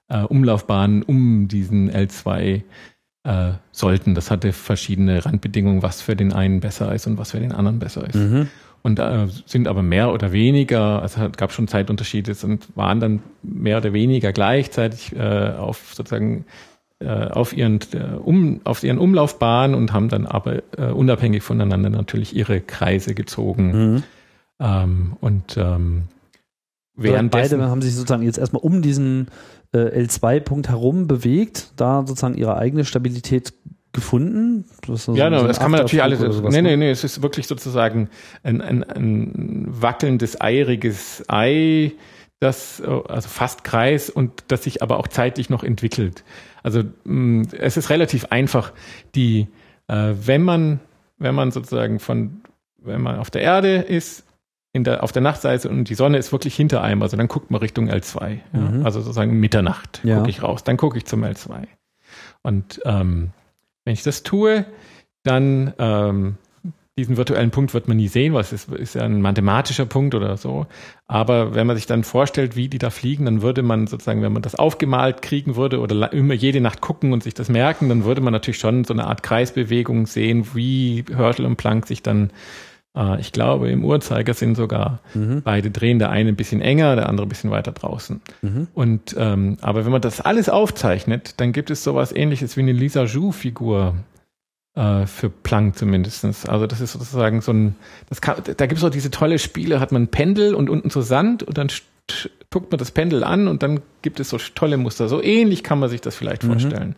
äh, 0.07 0.23
Umlaufbahnen 0.23 1.03
um 1.03 1.49
diesen 1.49 1.91
L2 1.91 2.61
äh, 3.23 3.51
sollten. 3.71 4.15
Das 4.15 4.31
hatte 4.31 4.53
verschiedene 4.53 5.25
Randbedingungen, 5.25 5.83
was 5.83 6.01
für 6.01 6.15
den 6.15 6.31
einen 6.31 6.61
besser 6.61 6.95
ist 6.95 7.07
und 7.07 7.17
was 7.17 7.31
für 7.31 7.41
den 7.41 7.51
anderen 7.51 7.79
besser 7.79 8.07
ist. 8.07 8.15
Mhm 8.15 8.47
und 8.83 8.99
äh, 8.99 9.27
sind 9.45 9.67
aber 9.67 9.83
mehr 9.83 10.11
oder 10.11 10.31
weniger, 10.31 11.01
also 11.01 11.21
es 11.21 11.37
gab 11.37 11.51
schon 11.51 11.67
Zeitunterschiede 11.67 12.35
und 12.43 12.75
waren 12.75 12.99
dann 12.99 13.21
mehr 13.43 13.77
oder 13.77 13.93
weniger 13.93 14.31
gleichzeitig 14.31 15.15
äh, 15.15 15.51
auf 15.51 15.93
sozusagen 15.93 16.45
äh, 16.99 17.27
auf 17.27 17.55
ihren 17.55 17.79
äh, 17.93 18.15
um 18.15 18.61
auf 18.63 18.83
ihren 18.83 18.97
Umlaufbahnen 18.97 19.75
und 19.75 19.93
haben 19.93 20.09
dann 20.09 20.25
aber 20.25 20.61
äh, 20.77 20.91
unabhängig 20.91 21.43
voneinander 21.43 21.89
natürlich 21.89 22.35
ihre 22.35 22.61
Kreise 22.61 23.13
gezogen 23.13 23.93
mhm. 23.93 24.03
ähm, 24.59 25.13
und 25.19 25.57
ähm, 25.57 26.03
während 26.95 27.31
beide 27.31 27.61
haben 27.69 27.81
sich 27.81 27.95
sozusagen 27.95 28.23
jetzt 28.23 28.37
erstmal 28.37 28.61
um 28.63 28.81
diesen 28.81 29.27
äh, 29.73 30.03
L2-Punkt 30.03 30.69
herum 30.69 31.07
bewegt, 31.07 31.71
da 31.77 32.05
sozusagen 32.05 32.35
ihre 32.35 32.57
eigene 32.57 32.85
Stabilität 32.85 33.53
gefunden? 33.93 34.65
Das 34.87 35.05
so 35.05 35.15
ja, 35.15 35.29
no, 35.29 35.47
das 35.47 35.59
kann 35.59 35.71
man 35.71 35.81
natürlich 35.81 36.03
alles. 36.03 36.19
Sowas, 36.19 36.53
nee, 36.53 36.61
nee, 36.61 36.77
nee, 36.77 36.91
es 36.91 37.03
ist 37.03 37.21
wirklich 37.21 37.47
sozusagen 37.47 38.09
ein, 38.43 38.61
ein, 38.61 38.83
ein 38.83 39.65
wackelndes, 39.67 40.39
eieriges 40.39 41.23
Ei, 41.27 41.93
das, 42.39 42.81
also 42.81 43.29
fast 43.29 43.63
Kreis 43.63 44.09
und 44.09 44.43
das 44.47 44.63
sich 44.63 44.81
aber 44.81 44.97
auch 44.97 45.07
zeitlich 45.07 45.49
noch 45.49 45.63
entwickelt. 45.63 46.23
Also 46.63 46.83
mh, 47.03 47.49
es 47.59 47.77
ist 47.77 47.89
relativ 47.89 48.25
einfach, 48.25 48.73
die, 49.15 49.47
äh, 49.87 50.13
wenn 50.15 50.43
man, 50.43 50.79
wenn 51.17 51.35
man 51.35 51.51
sozusagen 51.51 51.99
von, 51.99 52.41
wenn 52.77 53.01
man 53.01 53.19
auf 53.19 53.29
der 53.29 53.41
Erde 53.41 53.75
ist, 53.77 54.25
in 54.73 54.83
der, 54.85 55.03
auf 55.03 55.11
der 55.11 55.21
Nachtseite 55.21 55.69
und 55.69 55.89
die 55.89 55.95
Sonne 55.95 56.17
ist 56.17 56.31
wirklich 56.31 56.55
hinter 56.55 56.81
einem, 56.81 57.01
also 57.01 57.17
dann 57.17 57.27
guckt 57.27 57.51
man 57.51 57.59
Richtung 57.59 57.89
L2. 57.89 58.39
Ja? 58.53 58.59
Mhm. 58.59 58.85
Also 58.85 59.01
sozusagen 59.01 59.39
Mitternacht 59.39 59.99
ja. 60.03 60.17
gucke 60.17 60.29
ich 60.29 60.41
raus, 60.41 60.63
dann 60.63 60.77
gucke 60.77 60.97
ich 60.97 61.05
zum 61.05 61.23
L2. 61.23 61.67
Und 62.41 62.81
ähm, 62.85 63.31
wenn 63.91 63.95
ich 63.95 64.03
das 64.03 64.23
tue, 64.23 64.65
dann 65.23 65.73
ähm, 65.77 66.37
diesen 66.97 67.17
virtuellen 67.17 67.51
Punkt 67.51 67.73
wird 67.73 67.89
man 67.89 67.97
nie 67.97 68.07
sehen, 68.07 68.33
weil 68.33 68.39
es 68.39 68.53
ist, 68.53 68.71
ist 68.71 68.95
ja 68.95 69.01
ein 69.01 69.19
mathematischer 69.19 69.85
Punkt 69.85 70.15
oder 70.15 70.37
so. 70.37 70.65
Aber 71.07 71.55
wenn 71.55 71.67
man 71.67 71.75
sich 71.75 71.87
dann 71.87 72.05
vorstellt, 72.05 72.55
wie 72.55 72.69
die 72.69 72.77
da 72.77 72.89
fliegen, 72.89 73.25
dann 73.25 73.41
würde 73.41 73.63
man 73.63 73.87
sozusagen, 73.87 74.21
wenn 74.21 74.31
man 74.31 74.43
das 74.43 74.55
aufgemalt 74.55 75.21
kriegen 75.21 75.57
würde 75.57 75.81
oder 75.81 76.13
immer 76.13 76.33
jede 76.33 76.61
Nacht 76.61 76.79
gucken 76.79 77.11
und 77.11 77.21
sich 77.21 77.33
das 77.33 77.49
merken, 77.49 77.89
dann 77.89 78.05
würde 78.05 78.21
man 78.21 78.31
natürlich 78.31 78.59
schon 78.59 78.85
so 78.85 78.93
eine 78.93 79.07
Art 79.07 79.23
Kreisbewegung 79.23 80.05
sehen, 80.07 80.47
wie 80.53 81.03
Herschel 81.13 81.45
und 81.45 81.57
Planck 81.57 81.87
sich 81.87 82.01
dann 82.01 82.31
Äh, 82.95 83.19
ich 83.19 83.31
glaube, 83.31 83.69
im 83.69 83.83
Uhrzeigersinn 83.83 84.55
sogar 84.55 84.99
mhm. 85.13 85.41
beide 85.43 85.71
drehen, 85.71 85.99
der 85.99 86.09
eine 86.09 86.29
ein 86.29 86.35
bisschen 86.35 86.61
enger, 86.61 86.95
der 86.95 87.09
andere 87.09 87.25
ein 87.25 87.29
bisschen 87.29 87.51
weiter 87.51 87.71
draußen. 87.71 88.21
Mhm. 88.41 88.67
Und 88.73 89.15
ähm, 89.17 89.57
aber 89.61 89.85
wenn 89.85 89.91
man 89.91 90.01
das 90.01 90.21
alles 90.21 90.49
aufzeichnet, 90.49 91.35
dann 91.37 91.53
gibt 91.53 91.71
es 91.71 91.83
sowas 91.83 92.11
ähnliches 92.11 92.57
wie 92.57 92.61
eine 92.61 92.73
Lisa 92.73 93.03
Joux-Figur 93.03 93.95
äh, 94.75 95.05
für 95.05 95.29
Planck 95.29 95.77
zumindestens. 95.77 96.45
Also 96.45 96.67
das 96.67 96.81
ist 96.81 96.93
sozusagen 96.93 97.41
so 97.41 97.53
ein, 97.53 97.75
das 98.09 98.21
kann, 98.21 98.37
da 98.45 98.65
gibt 98.65 98.79
es 98.79 98.83
auch 98.83 98.89
diese 98.89 99.11
tolle 99.11 99.39
Spiele, 99.39 99.79
hat 99.79 99.91
man 99.91 100.03
ein 100.03 100.07
Pendel 100.07 100.55
und 100.55 100.69
unten 100.69 100.89
so 100.89 101.01
Sand 101.01 101.43
und 101.43 101.57
dann 101.57 101.69
guckt 102.49 102.71
man 102.71 102.79
das 102.79 102.91
Pendel 102.91 103.23
an 103.23 103.47
und 103.47 103.63
dann 103.63 103.81
gibt 104.01 104.19
es 104.19 104.29
so 104.29 104.37
tolle 104.37 104.77
Muster. 104.77 105.07
So 105.07 105.21
ähnlich 105.21 105.63
kann 105.63 105.79
man 105.79 105.89
sich 105.89 106.01
das 106.01 106.15
vielleicht 106.15 106.43
mhm. 106.43 106.47
vorstellen. 106.51 106.95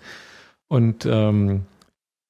Und 0.67 1.05
ähm, 1.05 1.65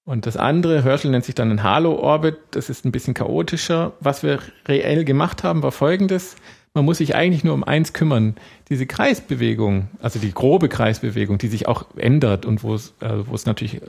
und 0.05 0.25
das 0.25 0.35
andere, 0.35 0.83
Herschel 0.83 1.11
nennt 1.11 1.23
sich 1.23 1.35
dann 1.35 1.49
ein 1.49 1.63
Halo-Orbit, 1.63 2.37
das 2.51 2.69
ist 2.69 2.85
ein 2.85 2.91
bisschen 2.91 3.13
chaotischer. 3.13 3.93
Was 4.01 4.21
wir 4.21 4.39
reell 4.67 5.05
gemacht 5.05 5.43
haben, 5.43 5.63
war 5.63 5.71
folgendes. 5.71 6.35
Man 6.73 6.85
muss 6.85 6.97
sich 6.97 7.15
eigentlich 7.15 7.43
nur 7.43 7.53
um 7.53 7.63
eins 7.63 7.93
kümmern. 7.93 8.35
Diese 8.69 8.85
Kreisbewegung, 8.85 9.87
also 10.01 10.19
die 10.19 10.33
grobe 10.33 10.67
Kreisbewegung, 10.67 11.37
die 11.37 11.47
sich 11.47 11.67
auch 11.67 11.85
ändert 11.95 12.45
und 12.45 12.63
wo 12.63 12.73
es, 12.73 12.93
also 12.99 13.27
wo 13.27 13.35
es 13.35 13.45
natürlich 13.45 13.79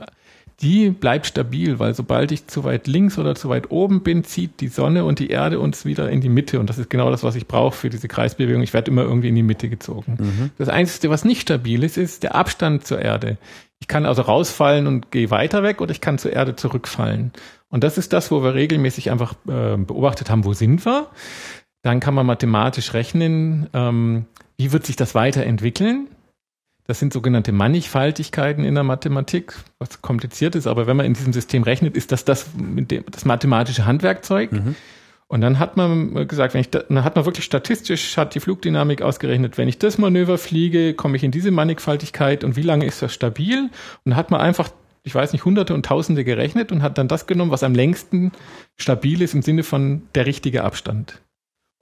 die 0.61 0.89
bleibt 0.89 1.25
stabil, 1.25 1.79
weil 1.79 1.93
sobald 1.93 2.31
ich 2.31 2.47
zu 2.47 2.63
weit 2.63 2.87
links 2.87 3.17
oder 3.17 3.35
zu 3.35 3.49
weit 3.49 3.71
oben 3.71 4.03
bin, 4.03 4.23
zieht 4.23 4.61
die 4.61 4.69
Sonne 4.69 5.03
und 5.03 5.19
die 5.19 5.29
Erde 5.29 5.59
uns 5.59 5.83
wieder 5.83 6.09
in 6.09 6.21
die 6.21 6.29
Mitte. 6.29 6.59
Und 6.59 6.69
das 6.69 6.77
ist 6.77 6.89
genau 6.89 7.11
das, 7.11 7.23
was 7.23 7.35
ich 7.35 7.47
brauche 7.47 7.75
für 7.75 7.89
diese 7.89 8.07
Kreisbewegung. 8.07 8.61
Ich 8.61 8.73
werde 8.73 8.89
immer 8.89 9.03
irgendwie 9.03 9.27
in 9.27 9.35
die 9.35 9.43
Mitte 9.43 9.67
gezogen. 9.67 10.17
Mhm. 10.19 10.51
Das 10.57 10.69
Einzige, 10.69 11.09
was 11.09 11.25
nicht 11.25 11.41
stabil 11.41 11.83
ist, 11.83 11.97
ist 11.97 12.23
der 12.23 12.35
Abstand 12.35 12.87
zur 12.87 13.01
Erde. 13.01 13.37
Ich 13.81 13.89
kann 13.89 14.05
also 14.05 14.21
rausfallen 14.21 14.87
und 14.87 15.11
gehe 15.11 15.29
weiter 15.29 15.61
weg 15.61 15.81
oder 15.81 15.91
ich 15.91 15.99
kann 15.99 16.17
zur 16.17 16.31
Erde 16.31 16.55
zurückfallen. 16.55 17.33
Und 17.67 17.83
das 17.83 17.97
ist 17.97 18.13
das, 18.13 18.31
wo 18.31 18.41
wir 18.41 18.53
regelmäßig 18.53 19.11
einfach 19.11 19.33
äh, 19.47 19.75
beobachtet 19.75 20.29
haben, 20.29 20.45
wo 20.45 20.53
sind 20.53 20.85
wir. 20.85 21.07
Dann 21.81 21.99
kann 21.99 22.13
man 22.13 22.25
mathematisch 22.25 22.93
rechnen, 22.93 23.69
ähm, 23.73 24.25
wie 24.57 24.71
wird 24.71 24.85
sich 24.85 24.95
das 24.95 25.13
weiterentwickeln. 25.13 26.07
Das 26.87 26.99
sind 26.99 27.13
sogenannte 27.13 27.51
Mannigfaltigkeiten 27.51 28.63
in 28.63 28.75
der 28.75 28.83
Mathematik, 28.83 29.55
was 29.79 30.01
kompliziert 30.01 30.55
ist, 30.55 30.67
aber 30.67 30.85
wenn 30.85 30.95
man 30.95 31.05
in 31.05 31.13
diesem 31.13 31.33
System 31.33 31.63
rechnet, 31.63 31.97
ist 31.97 32.11
das 32.11 32.25
das, 32.25 32.47
das 33.11 33.25
mathematische 33.25 33.85
Handwerkzeug. 33.85 34.51
Mhm. 34.51 34.75
Und 35.27 35.41
dann 35.41 35.57
hat 35.57 35.75
man 35.75 36.27
gesagt, 36.27 36.53
wenn 36.53 36.61
ich 36.61 36.69
da, 36.69 36.79
dann 36.87 37.03
hat 37.03 37.15
man 37.15 37.25
wirklich 37.25 37.45
statistisch, 37.45 38.15
hat 38.15 38.35
die 38.35 38.39
Flugdynamik 38.39 39.01
ausgerechnet, 39.01 39.57
wenn 39.57 39.67
ich 39.67 39.79
das 39.79 39.97
Manöver 39.97 40.37
fliege, 40.37 40.93
komme 40.93 41.17
ich 41.17 41.23
in 41.23 41.31
diese 41.31 41.49
Mannigfaltigkeit 41.49 42.43
und 42.43 42.55
wie 42.55 42.61
lange 42.61 42.85
ist 42.85 43.01
das 43.01 43.13
stabil? 43.13 43.63
Und 43.63 43.71
dann 44.05 44.15
hat 44.15 44.29
man 44.29 44.39
einfach, 44.39 44.69
ich 45.01 45.15
weiß 45.15 45.33
nicht, 45.33 45.43
hunderte 45.43 45.73
und 45.73 45.87
tausende 45.87 46.23
gerechnet 46.23 46.71
und 46.71 46.83
hat 46.83 46.99
dann 46.99 47.07
das 47.07 47.25
genommen, 47.25 47.49
was 47.49 47.63
am 47.63 47.73
längsten 47.73 48.31
stabil 48.77 49.23
ist 49.23 49.33
im 49.33 49.41
Sinne 49.41 49.63
von 49.63 50.03
der 50.13 50.27
richtige 50.27 50.63
Abstand. 50.63 51.19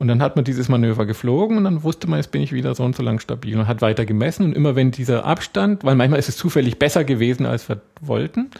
Und 0.04 0.10
dann 0.10 0.22
hat 0.22 0.36
man 0.36 0.44
dieses 0.44 0.68
Manöver 0.68 1.06
geflogen 1.06 1.56
und 1.56 1.64
dann 1.64 1.82
wusste 1.82 2.10
man, 2.10 2.20
jetzt 2.20 2.34
bin 2.34 2.42
ich 2.42 2.52
wieder 2.52 2.76
so 2.76 2.84
und 2.84 2.94
so 2.94 3.02
lang 3.02 3.22
stabil 3.22 3.58
und 3.58 3.70
hat 3.70 3.82
weiter 3.82 4.06
gemessen. 4.06 4.44
Und 4.44 4.54
immer 4.54 4.76
wenn 4.76 4.92
dieser 4.92 5.24
Abstand, 5.24 5.86
weil 5.86 5.96
manchmal 5.96 6.20
ist 6.20 6.28
es 6.28 6.36
zufällig 6.36 6.78
besser 6.78 7.06
gewesen, 7.06 7.46
als 7.46 7.70
wir 7.70 7.80
wollten, 8.02 8.52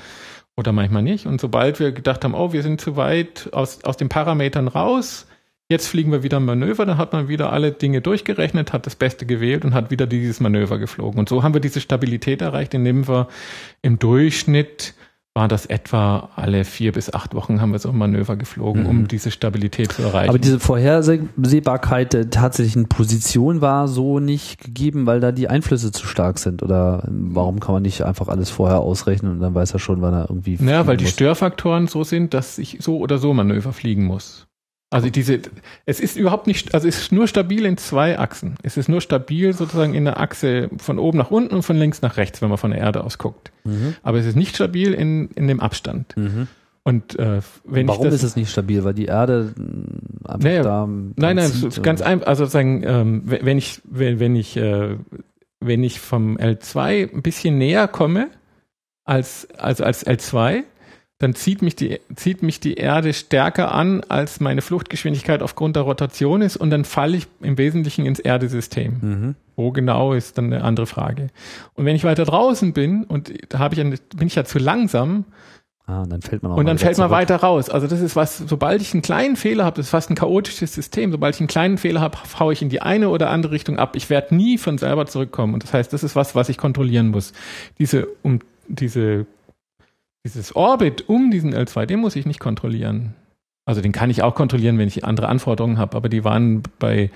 oder 0.56 0.72
manchmal 0.72 1.02
nicht. 1.02 1.26
Und 1.26 1.42
sobald 1.42 1.82
wir 1.82 1.92
gedacht 1.92 2.24
haben, 2.24 2.34
oh, 2.34 2.54
wir 2.54 2.64
sind 2.64 2.80
zu 2.80 2.96
weit 2.96 3.50
aus, 3.52 3.84
aus 3.84 3.98
den 3.98 4.08
Parametern 4.08 4.70
raus, 4.70 5.28
jetzt 5.68 5.90
fliegen 5.90 6.14
wir 6.14 6.24
wieder 6.24 6.38
ein 6.38 6.46
Manöver, 6.46 6.86
dann 6.86 6.98
hat 6.98 7.12
man 7.12 7.28
wieder 7.28 7.52
alle 7.52 7.74
Dinge 7.74 8.00
durchgerechnet, 8.00 8.72
hat 8.72 8.86
das 8.86 8.96
Beste 8.96 9.26
gewählt 9.26 9.66
und 9.66 9.74
hat 9.74 9.92
wieder 9.92 10.08
dieses 10.08 10.40
Manöver 10.40 10.80
geflogen. 10.80 11.20
Und 11.20 11.28
so 11.28 11.44
haben 11.44 11.54
wir 11.54 11.60
diese 11.60 11.82
Stabilität 11.82 12.42
erreicht, 12.42 12.74
indem 12.74 13.06
wir 13.06 13.28
im 13.82 14.00
Durchschnitt 14.00 14.94
war 15.36 15.48
das 15.48 15.66
etwa 15.66 16.30
alle 16.36 16.64
vier 16.64 16.92
bis 16.92 17.12
acht 17.12 17.34
Wochen 17.34 17.60
haben 17.60 17.72
wir 17.72 17.80
so 17.80 17.90
ein 17.90 17.98
Manöver 17.98 18.36
geflogen, 18.36 18.84
mhm. 18.84 18.90
um 18.90 19.08
diese 19.08 19.32
Stabilität 19.32 19.92
zu 19.92 20.04
erreichen. 20.04 20.30
Aber 20.30 20.38
diese 20.38 20.60
Vorhersehbarkeit 20.60 22.14
der 22.14 22.30
tatsächlichen 22.30 22.88
Position 22.88 23.60
war 23.60 23.88
so 23.88 24.20
nicht 24.20 24.60
gegeben, 24.60 25.08
weil 25.08 25.20
da 25.20 25.32
die 25.32 25.48
Einflüsse 25.48 25.92
zu 25.92 26.06
stark 26.06 26.38
sind. 26.38 26.62
Oder 26.62 27.08
warum 27.08 27.60
kann 27.60 27.74
man 27.74 27.82
nicht 27.82 28.04
einfach 28.04 28.28
alles 28.28 28.52
vorher 28.52 28.82
ausrechnen 28.82 29.32
und 29.32 29.40
dann 29.40 29.56
weiß 29.56 29.74
er 29.74 29.80
schon, 29.80 30.02
wann 30.02 30.14
er 30.14 30.30
irgendwie. 30.30 30.58
Naja, 30.60 30.86
weil 30.86 30.98
die 30.98 31.08
Störfaktoren 31.08 31.88
so 31.88 32.04
sind, 32.04 32.36
dass 32.36 32.60
ich 32.60 32.78
so 32.82 32.98
oder 32.98 33.18
so 33.18 33.34
Manöver 33.34 33.74
fliegen 33.74 34.06
muss. 34.06 34.46
Also 34.94 35.10
diese, 35.10 35.40
es 35.88 36.00
ist 36.00 36.16
überhaupt 36.16 36.46
nicht, 36.46 36.76
also 36.76 36.88
es 36.88 37.00
ist 37.00 37.12
nur 37.12 37.28
stabil 37.28 37.66
in 37.66 37.78
zwei 37.78 38.20
Achsen. 38.20 38.58
Es 38.62 38.78
ist 38.78 38.90
nur 38.90 39.02
stabil 39.02 39.52
sozusagen 39.54 39.96
in 39.96 40.06
der 40.06 40.20
Achse 40.20 40.70
von 40.78 41.00
oben 41.00 41.18
nach 41.18 41.32
unten 41.32 41.56
und 41.56 41.64
von 41.64 41.78
links 41.78 42.04
nach 42.04 42.18
rechts, 42.18 42.44
wenn 42.44 42.50
man 42.50 42.60
von 42.60 42.70
der 42.70 42.80
Erde 42.80 43.04
aus 43.04 43.18
guckt. 43.18 43.52
Mhm. 43.64 43.96
Aber 44.04 44.20
es 44.20 44.28
ist 44.28 44.36
nicht 44.36 44.54
stabil 44.56 44.94
in, 44.94 45.30
in 45.30 45.48
dem 45.48 45.62
Abstand. 45.62 46.16
Mhm. 46.16 46.48
Und 46.84 47.18
äh, 47.18 47.42
wenn 47.64 47.88
Warum 47.88 48.06
ich 48.06 48.12
das, 48.12 48.22
ist 48.22 48.24
es 48.24 48.36
nicht 48.36 48.52
stabil? 48.52 48.84
Weil 48.84 48.94
die 48.94 49.06
Erde 49.06 49.56
äh, 49.58 50.28
einfach 50.28 50.44
naja, 50.44 50.62
da 50.62 50.86
nein, 50.86 51.38
nein, 51.38 51.52
zieht, 51.52 51.82
ganz 51.82 52.04
einfach. 52.04 52.28
Also 52.28 52.44
sozusagen, 52.44 52.84
ähm, 52.84 53.22
wenn 53.26 53.58
ich 53.58 53.82
wenn, 53.86 54.20
wenn 54.20 54.36
ich 54.36 54.58
äh, 54.58 54.98
wenn 55.60 55.84
ich 55.84 56.02
vom 56.02 56.38
L2 56.38 57.16
ein 57.16 57.24
bisschen 57.24 57.58
näher 57.58 57.88
komme 57.88 58.28
als 59.06 59.48
also 59.58 59.86
als 59.86 60.06
L2, 60.06 60.66
dann 61.20 61.36
zieht 61.36 61.62
mich, 61.62 61.76
die, 61.76 62.00
zieht 62.16 62.44
mich 62.44 62.60
die 62.60 62.74
Erde 62.74 63.14
stärker 63.14 63.74
an, 63.74 64.02
als 64.10 64.40
meine 64.40 64.62
Fluchtgeschwindigkeit 64.62 65.42
aufgrund 65.42 65.76
der 65.76 65.84
Rotation 65.84 66.42
ist 66.42 66.58
und 66.58 66.70
dann 66.70 66.84
falle 66.86 67.18
ich 67.18 67.28
im 67.42 67.58
Wesentlichen 67.58 68.06
ins 68.06 68.20
Erdesystem. 68.20 68.98
Mhm. 69.02 69.36
Wo 69.56 69.72
genau 69.72 70.14
ist 70.14 70.38
dann 70.38 70.46
eine 70.52 70.64
andere 70.64 70.86
Frage. 70.88 71.28
Und 71.76 71.86
wenn 71.86 71.96
ich 71.96 72.04
weiter 72.04 72.26
draußen 72.26 72.74
bin 72.74 73.04
und 73.04 73.32
da 73.50 73.60
habe 73.60 73.76
ich 73.76 73.82
eine, 73.82 73.96
bin 74.16 74.28
ich 74.28 74.36
ja 74.36 74.44
zu 74.44 74.60
langsam, 74.60 75.26
Ah, 75.86 76.04
und 76.04 76.10
dann 76.10 76.22
fällt 76.22 76.44
man 76.44 76.54
Und 76.54 76.66
dann 76.66 76.78
fällt 76.78 76.98
man 76.98 77.10
weiter 77.10 77.36
raus. 77.36 77.70
Also 77.70 77.88
das 77.88 78.00
ist 78.00 78.16
was, 78.16 78.38
sobald 78.38 78.82
ich 78.82 78.94
einen 78.94 79.02
kleinen 79.02 79.36
Fehler 79.36 79.66
habe, 79.66 79.76
das 79.76 79.88
ist 79.88 79.90
fast 79.90 80.10
ein 80.10 80.16
chaotisches 80.16 80.74
System, 80.74 81.12
sobald 81.12 81.36
ich 81.36 81.42
einen 81.42 81.50
kleinen 81.50 81.78
Fehler 81.78 82.00
habe, 82.00 82.18
haue 82.40 82.54
ich 82.54 82.62
in 82.62 82.70
die 82.70 82.82
eine 82.82 83.10
oder 83.10 83.30
andere 83.30 83.52
Richtung 83.52 83.78
ab. 83.78 83.98
Ich 83.98 84.10
werde 84.10 84.34
nie 84.34 84.58
von 84.58 84.78
selber 84.78 85.08
zurückkommen. 85.08 85.54
Und 85.54 85.64
das 85.64 85.74
heißt, 85.74 85.92
das 85.92 86.04
ist 86.04 86.16
was, 86.16 86.36
was 86.36 86.48
ich 86.48 86.58
kontrollieren 86.58 87.10
muss. 87.10 87.34
Diese, 87.80 88.08
um 88.22 88.40
diese 88.70 89.26
dieses 90.26 90.56
Orbit 90.56 91.10
um 91.10 91.32
diesen 91.32 91.54
L2, 91.54 91.86
den 91.86 92.00
muss 92.00 92.16
ich 92.16 92.26
nicht 92.26 92.40
kontrollieren. 92.40 93.14
Also 93.66 93.82
den 93.82 93.92
kann 93.92 94.10
ich 94.10 94.24
auch 94.24 94.36
kontrollieren, 94.36 94.78
wenn 94.78 94.88
ich 94.88 95.06
andere 95.06 95.28
Anforderungen 95.30 95.78
habe, 95.78 95.96
aber 95.96 96.10
die 96.10 96.24
waren 96.24 96.64
bei, 96.80 97.12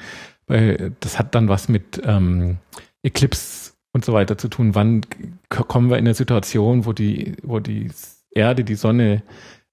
bei 0.45 0.91
das 0.99 1.19
hat 1.19 1.35
dann 1.35 1.49
was 1.49 1.67
mit 1.67 2.01
ähm, 2.05 2.57
Eclipse 3.03 3.73
und 3.93 4.05
so 4.05 4.13
weiter 4.13 4.37
zu 4.37 4.47
tun. 4.47 4.75
Wann 4.75 5.01
kommen 5.49 5.89
wir 5.89 5.97
in 5.97 6.05
eine 6.05 6.13
Situation, 6.13 6.85
wo 6.85 6.93
die, 6.93 7.35
wo 7.43 7.59
die 7.59 7.89
Erde 8.31 8.63
die 8.63 8.75
Sonne 8.75 9.23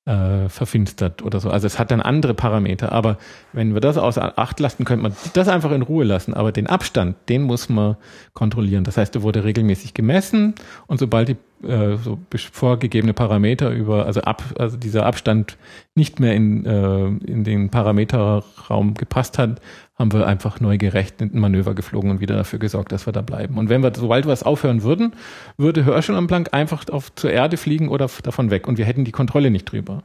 äh, 0.06 0.48
verfinstert 0.48 1.22
oder 1.22 1.40
so. 1.40 1.50
Also 1.50 1.66
es 1.66 1.78
hat 1.78 1.90
dann 1.90 2.00
andere 2.00 2.34
Parameter. 2.34 2.92
Aber 2.92 3.16
wenn 3.52 3.74
wir 3.74 3.80
das 3.80 3.96
außer 3.96 4.38
Acht 4.38 4.60
lassen, 4.60 4.84
könnte 4.84 5.02
man 5.02 5.12
das 5.32 5.48
einfach 5.48 5.70
in 5.72 5.82
Ruhe 5.82 6.04
lassen. 6.04 6.34
Aber 6.34 6.52
den 6.52 6.66
Abstand, 6.66 7.16
den 7.28 7.42
muss 7.42 7.68
man 7.68 7.96
kontrollieren. 8.34 8.84
Das 8.84 8.96
heißt, 8.96 9.14
der 9.14 9.22
wurde 9.22 9.44
regelmäßig 9.44 9.94
gemessen 9.94 10.54
und 10.86 10.98
sobald 10.98 11.28
die 11.28 11.36
äh, 11.66 11.96
so 11.96 12.18
vorgegebene 12.52 13.14
Parameter 13.14 13.70
über, 13.70 14.04
also 14.04 14.20
ab, 14.20 14.42
also 14.58 14.76
dieser 14.76 15.06
Abstand 15.06 15.56
nicht 15.94 16.20
mehr 16.20 16.34
in, 16.34 16.66
äh, 16.66 17.06
in 17.06 17.44
den 17.44 17.70
Parameterraum 17.70 18.94
gepasst 18.94 19.38
hat, 19.38 19.60
haben 19.96 20.12
wir 20.12 20.26
einfach 20.26 20.60
neu 20.60 20.76
gerechnet, 20.76 21.34
ein 21.34 21.38
Manöver 21.38 21.74
geflogen 21.74 22.10
und 22.10 22.20
wieder 22.20 22.34
dafür 22.34 22.58
gesorgt, 22.58 22.90
dass 22.90 23.06
wir 23.06 23.12
da 23.12 23.22
bleiben. 23.22 23.58
Und 23.58 23.68
wenn 23.68 23.82
wir, 23.82 23.92
sobald 23.94 24.26
wir 24.26 24.32
es 24.32 24.42
aufhören 24.42 24.82
würden, 24.82 25.12
würde 25.56 25.84
Herschel 25.84 26.16
am 26.16 26.26
Planck 26.26 26.48
einfach 26.52 26.88
auf, 26.88 27.14
zur 27.14 27.30
Erde 27.30 27.56
fliegen 27.56 27.88
oder 27.88 28.10
davon 28.22 28.50
weg 28.50 28.66
und 28.66 28.76
wir 28.76 28.84
hätten 28.84 29.04
die 29.04 29.12
Kontrolle 29.12 29.50
nicht 29.50 29.66
drüber. 29.66 30.02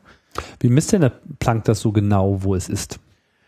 Wie 0.59 0.69
misst 0.69 0.91
denn 0.91 1.01
der 1.01 1.13
Planck 1.39 1.65
das 1.65 1.79
so 1.79 1.91
genau, 1.91 2.43
wo 2.43 2.53
es 2.53 2.69
ist? 2.69 2.99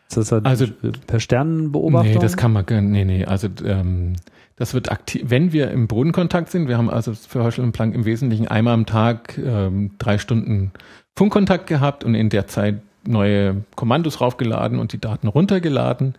Ist 0.10 0.18
das 0.18 0.32
halt 0.32 0.46
also, 0.46 0.66
per 1.08 1.20
Sternenbeobachtung? 1.20 2.14
Nee, 2.14 2.20
das 2.20 2.36
kann 2.36 2.52
man, 2.52 2.66
nee, 2.68 3.06
nee, 3.06 3.24
also 3.24 3.48
ähm, 3.64 4.14
das 4.56 4.74
wird 4.74 4.92
aktiv, 4.92 5.24
wenn 5.28 5.54
wir 5.54 5.72
im 5.72 5.88
Bodenkontakt 5.88 6.50
sind, 6.50 6.68
wir 6.68 6.78
haben 6.78 6.90
also 6.90 7.14
für 7.14 7.44
Herschel 7.44 7.64
und 7.64 7.72
Planck 7.72 7.96
im 7.96 8.04
Wesentlichen 8.06 8.48
einmal 8.48 8.74
am 8.74 8.86
Tag 8.86 9.38
ähm, 9.38 9.92
drei 10.00 10.18
Stunden 10.18 10.72
Funkkontakt 11.16 11.68
gehabt 11.68 12.04
und 12.04 12.16
in 12.16 12.30
der 12.30 12.48
Zeit 12.48 12.82
neue 13.06 13.64
Kommandos 13.76 14.22
raufgeladen 14.22 14.80
und 14.80 14.94
die 14.94 15.02
Daten 15.02 15.28
runtergeladen. 15.28 16.16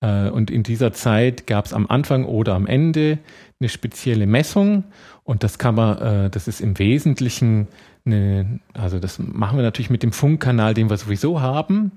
Äh, 0.00 0.30
und 0.30 0.50
in 0.50 0.62
dieser 0.62 0.92
Zeit 0.92 1.46
gab 1.46 1.66
es 1.66 1.72
am 1.72 1.86
Anfang 1.86 2.24
oder 2.24 2.54
am 2.54 2.66
Ende 2.66 3.18
eine 3.60 3.68
spezielle 3.68 4.26
Messung. 4.26 4.84
Und 5.24 5.42
das 5.42 5.58
kann 5.58 5.74
man, 5.74 5.98
äh, 5.98 6.30
das 6.30 6.48
ist 6.48 6.60
im 6.60 6.78
Wesentlichen 6.78 7.68
eine, 8.04 8.60
also 8.74 8.98
das 8.98 9.18
machen 9.18 9.58
wir 9.58 9.62
natürlich 9.62 9.90
mit 9.90 10.02
dem 10.02 10.12
Funkkanal, 10.12 10.74
den 10.74 10.90
wir 10.90 10.96
sowieso 10.96 11.40
haben. 11.40 11.92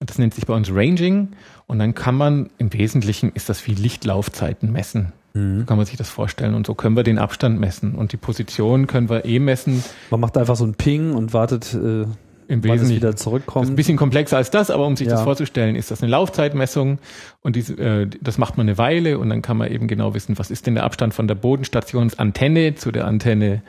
Das 0.00 0.18
nennt 0.18 0.34
sich 0.34 0.46
bei 0.46 0.54
uns 0.54 0.70
Ranging. 0.70 1.28
Und 1.66 1.78
dann 1.78 1.94
kann 1.94 2.16
man, 2.16 2.50
im 2.58 2.72
Wesentlichen 2.72 3.30
ist 3.32 3.48
das 3.48 3.66
wie 3.66 3.74
Lichtlaufzeiten 3.74 4.72
messen. 4.72 5.12
Mhm. 5.34 5.60
So 5.60 5.66
kann 5.66 5.76
man 5.76 5.86
sich 5.86 5.96
das 5.96 6.10
vorstellen. 6.10 6.54
Und 6.54 6.66
so 6.66 6.74
können 6.74 6.96
wir 6.96 7.04
den 7.04 7.18
Abstand 7.18 7.60
messen. 7.60 7.94
Und 7.94 8.12
die 8.12 8.16
Position 8.16 8.86
können 8.86 9.08
wir 9.08 9.24
eh 9.24 9.38
messen. 9.38 9.82
Man 10.10 10.20
macht 10.20 10.36
einfach 10.36 10.56
so 10.56 10.64
einen 10.64 10.74
Ping 10.74 11.14
und 11.14 11.32
wartet, 11.32 11.74
äh, 11.74 12.06
im 12.48 12.62
Wesentlichen 12.64 12.96
wieder 12.96 13.16
zurückkommt. 13.16 13.64
Das 13.64 13.68
ist 13.68 13.72
ein 13.72 13.76
bisschen 13.76 13.96
komplexer 13.96 14.36
als 14.36 14.50
das, 14.50 14.70
aber 14.70 14.86
um 14.86 14.96
sich 14.96 15.06
ja. 15.06 15.14
das 15.14 15.22
vorzustellen, 15.22 15.76
ist 15.76 15.90
das 15.90 16.02
eine 16.02 16.10
Laufzeitmessung 16.10 16.98
und 17.42 17.56
diese, 17.56 17.74
äh, 17.74 18.06
das 18.20 18.38
macht 18.38 18.56
man 18.56 18.68
eine 18.68 18.78
Weile 18.78 19.18
und 19.18 19.30
dann 19.30 19.42
kann 19.42 19.56
man 19.56 19.70
eben 19.70 19.88
genau 19.88 20.14
wissen, 20.14 20.38
was 20.38 20.50
ist 20.50 20.66
denn 20.66 20.74
der 20.74 20.84
Abstand 20.84 21.14
von 21.14 21.28
der 21.28 21.34
Bodenstationsantenne 21.34 22.74
zu 22.74 22.92
der 22.92 23.06
Antenne 23.06 23.62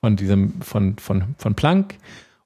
von 0.00 0.16
diesem 0.16 0.60
von 0.60 0.96
von 0.98 1.34
von 1.38 1.54
Planck 1.54 1.94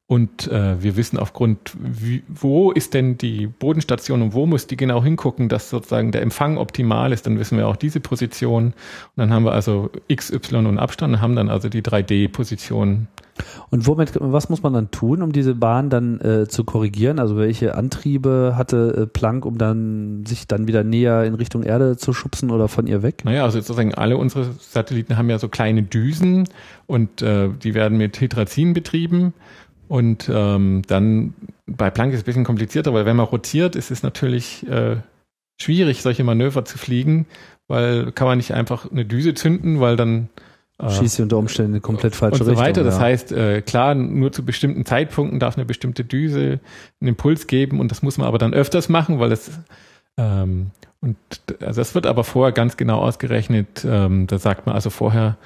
Und 0.09 0.47
äh, 0.47 0.81
wir 0.81 0.97
wissen 0.97 1.19
aufgrund, 1.19 1.77
wie, 1.81 2.23
wo 2.29 2.71
ist 2.71 2.95
denn 2.95 3.19
die 3.19 3.49
Bodenstation 3.49 4.23
und 4.23 4.35
wo 4.35 4.47
muss 4.47 4.69
die 4.69 4.77
genau 4.77 5.03
hingucken, 5.03 5.49
dass 5.49 5.69
sozusagen 5.69 6.13
der 6.13 6.23
Empfang 6.23 6.59
optimal 6.59 7.13
ist. 7.13 7.27
Dann 7.27 7.41
wissen 7.41 7.59
wir 7.59 7.67
auch 7.67 7.75
diese 7.75 7.99
Position. 7.99 8.67
Und 8.67 8.75
dann 9.17 9.33
haben 9.33 9.45
wir 9.45 9.51
also 9.51 9.91
X, 10.07 10.31
Y 10.31 10.67
und 10.67 10.79
Abstand 10.79 11.15
und 11.15 11.21
haben 11.21 11.35
dann 11.35 11.49
also 11.49 11.69
die 11.69 11.83
3D-Position. 11.83 13.09
Und 13.71 13.87
womit, 13.87 14.13
was 14.21 14.49
muss 14.49 14.63
man 14.63 14.73
dann 14.73 14.93
tun, 14.93 15.23
um 15.23 15.33
diese 15.33 15.55
Bahn 15.55 15.91
dann 15.91 16.21
äh, 16.21 16.47
zu 16.47 16.63
korrigieren? 16.63 17.19
Also 17.19 17.37
welche 17.37 17.75
Antriebe 17.75 18.55
hatte 18.57 19.03
äh, 19.03 19.07
Planck, 19.07 19.45
um 19.45 19.59
dann 19.59 20.25
sich 20.25 20.47
dann 20.47 20.69
wieder 20.69 20.85
näher 20.85 21.25
in 21.25 21.35
Richtung 21.35 21.65
Erde 21.65 21.97
zu 21.97 22.13
schubsen 22.13 22.53
oder 22.53 22.69
von 22.69 22.87
ihr 22.87 23.03
weg? 23.03 23.25
Naja, 23.25 23.45
also 23.45 23.59
sozusagen 23.59 23.93
alle 23.93 24.17
unsere 24.17 24.53
Satelliten 24.61 25.19
haben 25.19 25.29
ja 25.29 25.39
so 25.39 25.49
kleine 25.49 25.83
Düsen 25.83 26.49
und 26.87 27.23
äh, 27.23 27.49
die 27.49 27.75
werden 27.75 27.99
mit 27.99 28.21
Hydrazin 28.21 28.73
betrieben. 28.73 29.35
Und 29.89 30.31
ähm, 30.33 30.83
dann 30.87 31.35
bei 31.67 31.91
Planck 31.91 32.13
ist 32.13 32.19
es 32.19 32.23
ein 32.23 32.27
bisschen 32.27 32.45
komplizierter, 32.45 32.93
weil 32.95 33.07
wenn 33.07 33.17
man 33.17 33.27
rotiert, 33.27 33.77
ist 33.77 33.91
es 33.91 34.03
natürlich 34.03 34.67
äh, 34.69 34.97
schwierig, 35.61 36.03
solche 36.03 36.25
Manöver 36.25 36.65
zu 36.65 36.79
fliegen, 36.79 37.27
weil 37.69 38.13
kann 38.13 38.27
man 38.27 38.39
nicht 38.39 38.53
einfach 38.53 38.91
eine 38.91 39.05
Düse 39.05 39.35
zünden, 39.35 39.81
weil 39.81 39.97
dann 39.97 40.29
äh, 40.79 40.91
schießt 40.91 41.17
sie 41.17 41.23
unter 41.23 41.39
Umständen 41.39 41.81
komplett 41.83 42.15
falsche 42.15 42.45
und 42.45 42.47
so 42.47 42.57
weiter. 42.57 42.67
Richtung. 42.67 42.85
Das 42.85 43.01
heißt, 43.01 43.33
äh, 43.33 43.63
klar, 43.63 43.95
nur 43.95 44.33
zu 44.33 44.45
bestimmten 44.45 44.85
Zeitpunkten 44.85 45.41
darf 45.41 45.57
eine 45.57 45.65
bestimmte 45.65 46.05
Düse 46.05 46.61
einen 47.01 47.09
Impuls 47.09 47.47
geben 47.47 47.81
und 47.81 47.91
das 47.91 48.03
muss 48.03 48.19
man 48.19 48.27
aber 48.27 48.39
dann 48.39 48.55
öfters 48.55 48.89
machen, 48.89 49.19
weil 49.19 49.33
es 49.33 49.51
ähm, 50.19 50.71
und 51.01 51.17
also 51.61 51.81
das 51.81 51.95
wird 51.95 52.07
aber 52.07 52.25
vorher 52.25 52.53
ganz 52.53 52.77
genau 52.77 52.99
ausgerechnet. 53.01 53.87
Ähm, 53.89 54.27
da 54.27 54.39
sagt 54.39 54.67
man 54.67 54.75
also 54.75 54.91
vorher, 54.91 55.37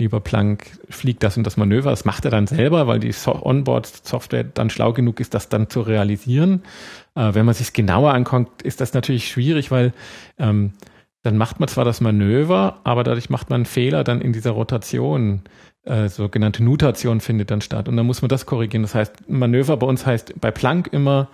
lieber 0.00 0.20
Planck, 0.20 0.78
fliegt 0.88 1.22
das 1.24 1.36
und 1.36 1.44
das 1.44 1.56
Manöver. 1.56 1.90
Das 1.90 2.04
macht 2.04 2.24
er 2.24 2.30
dann 2.30 2.46
selber, 2.46 2.86
weil 2.86 3.00
die 3.00 3.12
so 3.12 3.44
Onboard-Software 3.44 4.44
dann 4.44 4.70
schlau 4.70 4.92
genug 4.92 5.18
ist, 5.18 5.34
das 5.34 5.48
dann 5.48 5.68
zu 5.68 5.80
realisieren. 5.80 6.62
Äh, 7.16 7.34
wenn 7.34 7.44
man 7.44 7.54
sich 7.54 7.72
genauer 7.72 8.14
anguckt, 8.14 8.62
ist 8.62 8.80
das 8.80 8.94
natürlich 8.94 9.28
schwierig, 9.28 9.70
weil 9.70 9.92
ähm, 10.38 10.72
dann 11.22 11.36
macht 11.36 11.58
man 11.58 11.68
zwar 11.68 11.84
das 11.84 12.00
Manöver, 12.00 12.80
aber 12.84 13.02
dadurch 13.02 13.28
macht 13.28 13.50
man 13.50 13.58
einen 13.58 13.66
Fehler 13.66 14.04
dann 14.04 14.20
in 14.20 14.32
dieser 14.32 14.52
Rotation. 14.52 15.42
Äh, 15.82 16.08
sogenannte 16.08 16.62
Nutation 16.62 17.20
findet 17.20 17.50
dann 17.50 17.60
statt. 17.60 17.88
Und 17.88 17.96
dann 17.96 18.06
muss 18.06 18.22
man 18.22 18.28
das 18.28 18.46
korrigieren. 18.46 18.82
Das 18.82 18.94
heißt, 18.94 19.28
Manöver 19.28 19.76
bei 19.76 19.86
uns 19.86 20.06
heißt 20.06 20.40
bei 20.40 20.52
Planck 20.52 20.92
immer 20.92 21.28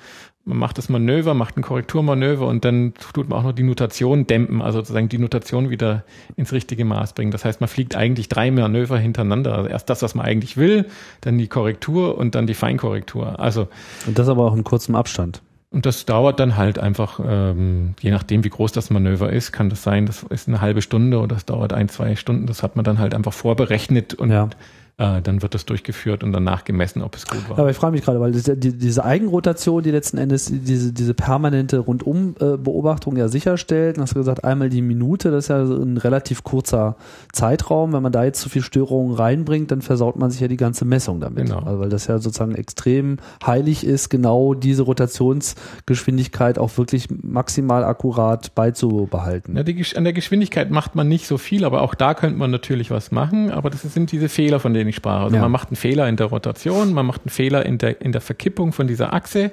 man 0.44 0.58
macht 0.58 0.76
das 0.78 0.88
Manöver, 0.88 1.34
macht 1.34 1.56
ein 1.56 1.62
Korrekturmanöver 1.62 2.46
und 2.46 2.64
dann 2.64 2.92
tut 2.94 3.28
man 3.28 3.38
auch 3.38 3.44
noch 3.44 3.52
die 3.52 3.62
Notation 3.62 4.26
dämpen, 4.26 4.60
also 4.60 4.80
sozusagen 4.80 5.08
die 5.08 5.18
Notation 5.18 5.70
wieder 5.70 6.04
ins 6.36 6.52
richtige 6.52 6.84
Maß 6.84 7.14
bringen. 7.14 7.30
Das 7.30 7.44
heißt, 7.44 7.60
man 7.60 7.68
fliegt 7.68 7.96
eigentlich 7.96 8.28
drei 8.28 8.50
Manöver 8.50 8.98
hintereinander. 8.98 9.54
Also 9.54 9.70
erst 9.70 9.88
das, 9.88 10.02
was 10.02 10.14
man 10.14 10.26
eigentlich 10.26 10.56
will, 10.56 10.86
dann 11.22 11.38
die 11.38 11.48
Korrektur 11.48 12.18
und 12.18 12.34
dann 12.34 12.46
die 12.46 12.54
Feinkorrektur. 12.54 13.40
Also 13.40 13.68
und 14.06 14.18
das 14.18 14.28
aber 14.28 14.44
auch 14.44 14.54
in 14.54 14.64
kurzem 14.64 14.94
Abstand. 14.96 15.40
Und 15.70 15.86
das 15.86 16.04
dauert 16.04 16.38
dann 16.38 16.56
halt 16.56 16.78
einfach, 16.78 17.18
ähm, 17.26 17.94
je 18.00 18.12
nachdem, 18.12 18.44
wie 18.44 18.50
groß 18.50 18.70
das 18.70 18.90
Manöver 18.90 19.32
ist, 19.32 19.50
kann 19.50 19.70
das 19.70 19.82
sein, 19.82 20.06
das 20.06 20.22
ist 20.22 20.46
eine 20.46 20.60
halbe 20.60 20.82
Stunde 20.82 21.18
oder 21.18 21.34
das 21.34 21.46
dauert 21.46 21.72
ein, 21.72 21.88
zwei 21.88 22.14
Stunden. 22.14 22.46
Das 22.46 22.62
hat 22.62 22.76
man 22.76 22.84
dann 22.84 22.98
halt 22.98 23.14
einfach 23.14 23.32
vorberechnet 23.32 24.14
und 24.14 24.30
ja 24.30 24.50
äh, 24.96 25.20
dann 25.22 25.42
wird 25.42 25.54
das 25.54 25.66
durchgeführt 25.66 26.22
und 26.22 26.32
danach 26.32 26.62
gemessen, 26.62 27.02
ob 27.02 27.16
es 27.16 27.26
gut 27.26 27.48
war. 27.48 27.58
Aber 27.58 27.70
ich 27.70 27.76
frage 27.76 27.92
mich 27.92 28.02
gerade, 28.02 28.20
weil 28.20 28.30
das, 28.30 28.44
die, 28.44 28.78
diese 28.78 29.04
Eigenrotation, 29.04 29.82
die 29.82 29.90
letzten 29.90 30.18
Endes 30.18 30.52
diese, 30.52 30.92
diese 30.92 31.14
permanente 31.14 31.78
Rundumbeobachtung 31.78 33.16
ja 33.16 33.26
sicherstellt, 33.26 33.98
hast 33.98 34.14
du 34.14 34.20
gesagt, 34.20 34.44
einmal 34.44 34.68
die 34.68 34.82
Minute, 34.82 35.32
das 35.32 35.44
ist 35.44 35.48
ja 35.48 35.62
ein 35.62 35.96
relativ 35.96 36.44
kurzer 36.44 36.96
Zeitraum. 37.32 37.92
Wenn 37.92 38.02
man 38.02 38.12
da 38.12 38.22
jetzt 38.22 38.40
zu 38.40 38.48
viel 38.48 38.62
Störungen 38.62 39.16
reinbringt, 39.16 39.72
dann 39.72 39.82
versaut 39.82 40.16
man 40.16 40.30
sich 40.30 40.40
ja 40.40 40.46
die 40.46 40.56
ganze 40.56 40.84
Messung 40.84 41.18
damit. 41.18 41.46
Genau. 41.46 41.58
Also 41.58 41.80
weil 41.80 41.88
das 41.88 42.06
ja 42.06 42.18
sozusagen 42.18 42.54
extrem 42.54 43.16
heilig 43.44 43.84
ist, 43.84 44.10
genau 44.10 44.54
diese 44.54 44.82
Rotationsgeschwindigkeit 44.82 46.56
auch 46.56 46.78
wirklich 46.78 47.08
maximal 47.10 47.82
akkurat 47.82 48.54
beizubehalten. 48.54 49.56
Ja, 49.56 49.64
die, 49.64 49.84
an 49.96 50.04
der 50.04 50.12
Geschwindigkeit 50.12 50.70
macht 50.70 50.94
man 50.94 51.08
nicht 51.08 51.26
so 51.26 51.36
viel, 51.36 51.64
aber 51.64 51.82
auch 51.82 51.96
da 51.96 52.14
könnte 52.14 52.38
man 52.38 52.52
natürlich 52.52 52.92
was 52.92 53.10
machen. 53.10 53.50
Aber 53.50 53.70
das 53.70 53.82
sind 53.82 54.12
diese 54.12 54.28
Fehler, 54.28 54.60
von 54.60 54.72
denen 54.72 54.83
denen 54.84 54.90
ich 54.90 54.96
sprach. 54.96 55.22
Also 55.22 55.36
ja. 55.36 55.42
man 55.42 55.50
macht 55.50 55.68
einen 55.68 55.76
Fehler 55.76 56.08
in 56.08 56.16
der 56.16 56.26
Rotation, 56.26 56.92
man 56.92 57.06
macht 57.06 57.22
einen 57.22 57.30
Fehler 57.30 57.64
in 57.66 57.78
der, 57.78 58.00
in 58.00 58.12
der 58.12 58.20
Verkippung 58.20 58.72
von 58.72 58.86
dieser 58.86 59.12
Achse. 59.12 59.50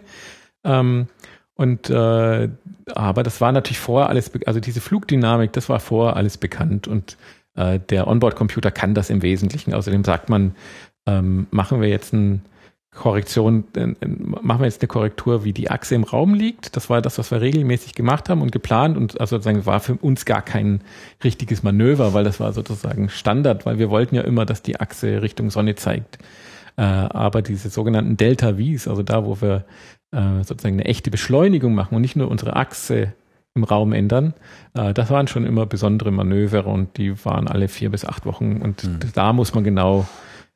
Ähm, 0.64 1.08
und 1.56 1.90
äh, 1.90 2.50
aber 2.94 3.24
das 3.24 3.42
war 3.42 3.52
natürlich 3.52 3.80
vorher 3.80 4.10
alles, 4.10 4.32
also 4.46 4.60
diese 4.60 4.82
Flugdynamik, 4.82 5.54
das 5.54 5.70
war 5.70 5.80
vorher 5.80 6.16
alles 6.16 6.38
bekannt 6.38 6.88
und 6.88 7.18
äh, 7.56 7.80
der 7.90 8.08
Onboard-Computer 8.08 8.72
kann 8.72 8.94
das 8.94 9.10
im 9.10 9.22
Wesentlichen. 9.22 9.74
Außerdem 9.74 10.04
sagt 10.04 10.30
man, 10.30 10.56
ähm, 11.06 11.48
machen 11.52 11.82
wir 11.82 11.90
jetzt 11.90 12.14
ein 12.14 12.42
Korrektion, 12.94 13.64
machen 13.74 14.60
wir 14.60 14.66
jetzt 14.66 14.82
eine 14.82 14.90
Korrektur, 14.90 15.46
wie 15.46 15.54
die 15.54 15.72
Achse 15.72 15.96
im 15.96 16.04
Raum 16.04 16.34
liegt. 16.34 16.76
Das 16.76 16.90
war 16.90 17.02
das, 17.02 17.18
was 17.18 17.32
wir 17.32 17.40
regelmäßig 17.40 17.96
gemacht 17.96 18.28
haben 18.28 18.42
und 18.42 18.52
geplant 18.52 18.98
und 18.98 19.20
also 19.20 19.38
sozusagen 19.38 19.66
war 19.66 19.80
für 19.80 19.96
uns 19.96 20.26
gar 20.26 20.42
kein 20.42 20.82
richtiges 21.24 21.64
Manöver, 21.64 22.14
weil 22.14 22.26
das 22.26 22.42
war 22.42 22.52
sozusagen 22.52 23.08
Standard, 23.08 23.66
weil 23.66 23.80
wir 23.80 23.90
wollten 23.90 24.16
ja 24.16 24.24
immer, 24.24 24.46
dass 24.46 24.62
die 24.62 24.80
Achse 24.80 25.22
Richtung 25.22 25.52
Sonne 25.52 25.76
zeigt. 25.76 26.18
Äh, 26.76 26.82
aber 26.82 27.42
diese 27.42 27.70
sogenannten 27.70 28.18
Delta 28.18 28.56
Vs, 28.56 28.90
also 28.90 29.04
da, 29.04 29.26
wo 29.26 29.40
wir 29.40 29.64
äh, 30.12 30.44
sozusagen 30.44 30.76
eine 30.76 30.86
echte 30.86 31.12
Beschleunigung 31.12 31.74
machen 31.74 31.96
und 31.96 32.02
nicht 32.02 32.18
nur 32.18 32.30
unsere 32.30 32.58
Achse 32.58 33.14
im 33.54 33.64
Raum 33.64 33.94
ändern. 33.94 34.34
Äh, 34.74 34.94
das 34.94 35.10
waren 35.10 35.28
schon 35.28 35.46
immer 35.46 35.66
besondere 35.66 36.12
Manöver 36.12 36.68
und 36.68 36.98
die 36.98 37.24
waren 37.26 37.48
alle 37.48 37.70
vier 37.70 37.90
bis 37.90 38.04
acht 38.04 38.26
Wochen 38.26 38.62
und 38.62 38.84
mhm. 38.84 39.00
da 39.14 39.32
muss 39.32 39.54
man 39.54 39.64
genau 39.64 40.06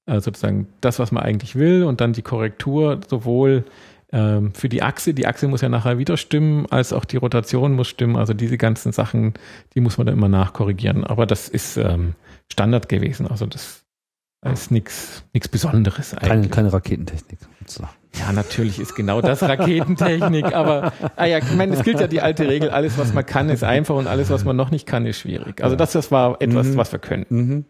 äh, 0.06 0.22
sozusagen 0.22 0.68
das, 0.82 0.99
was 0.99 1.12
man 1.12 1.24
eigentlich 1.24 1.56
will 1.56 1.84
und 1.84 2.01
dann 2.01 2.14
die 2.14 2.22
Korrektur 2.22 2.99
sowohl 3.08 3.66
ähm, 4.12 4.53
für 4.53 4.70
die 4.70 4.84
Achse, 4.84 5.14
die 5.14 5.28
Achse 5.28 5.47
muss 5.47 5.62
ja 5.62 5.70
nachher 5.70 5.97
wieder 5.97 6.16
stimmen, 6.18 6.68
als 6.70 6.93
auch 6.93 7.06
die 7.06 7.18
Rotation 7.18 7.74
muss 7.74 7.88
stimmen. 7.88 8.16
Also 8.16 8.34
diese 8.34 8.58
ganzen 8.58 8.91
Sachen, 8.91 9.34
die 9.74 9.82
muss 9.82 9.97
man 9.97 10.08
dann 10.08 10.16
immer 10.16 10.30
nachkorrigieren. 10.30 11.03
Aber 11.03 11.26
das 11.26 11.49
ist 11.49 11.78
ähm, 11.78 12.14
Standard 12.51 12.88
gewesen. 12.88 13.28
Also 13.28 13.45
das 13.45 13.84
ist 14.53 14.72
nichts 14.72 15.24
nichts 15.34 15.47
Besonderes 15.47 16.14
eigentlich. 16.14 16.30
Keine, 16.30 16.49
keine 16.49 16.74
Raketentechnik. 16.74 17.39
Ja, 18.20 18.32
natürlich 18.32 18.80
ist 18.80 18.95
genau 18.95 19.20
das 19.20 19.41
Raketentechnik, 19.43 20.53
aber 20.53 20.93
ah 21.16 21.26
ja, 21.26 21.39
ich 21.39 21.51
meine, 21.53 21.74
es 21.74 21.84
gilt 21.84 21.99
ja 21.99 22.08
die 22.08 22.22
alte 22.22 22.47
Regel, 22.47 22.70
alles, 22.70 22.97
was 22.97 23.14
man 23.14 23.26
kann, 23.26 23.49
ist 23.49 23.64
einfach 23.64 23.95
und 23.95 24.08
alles, 24.08 24.30
was 24.30 24.45
man 24.45 24.56
noch 24.56 24.72
nicht 24.72 24.86
kann, 24.86 25.06
ist 25.06 25.20
schwierig. 25.20 25.62
Also 25.62 25.76
das, 25.76 25.91
das 25.91 26.12
war 26.12 26.41
etwas, 26.41 26.68
mhm. 26.68 26.78
was 26.78 26.91
wir 26.91 26.99
können. 26.99 27.26
Mhm. 27.30 27.66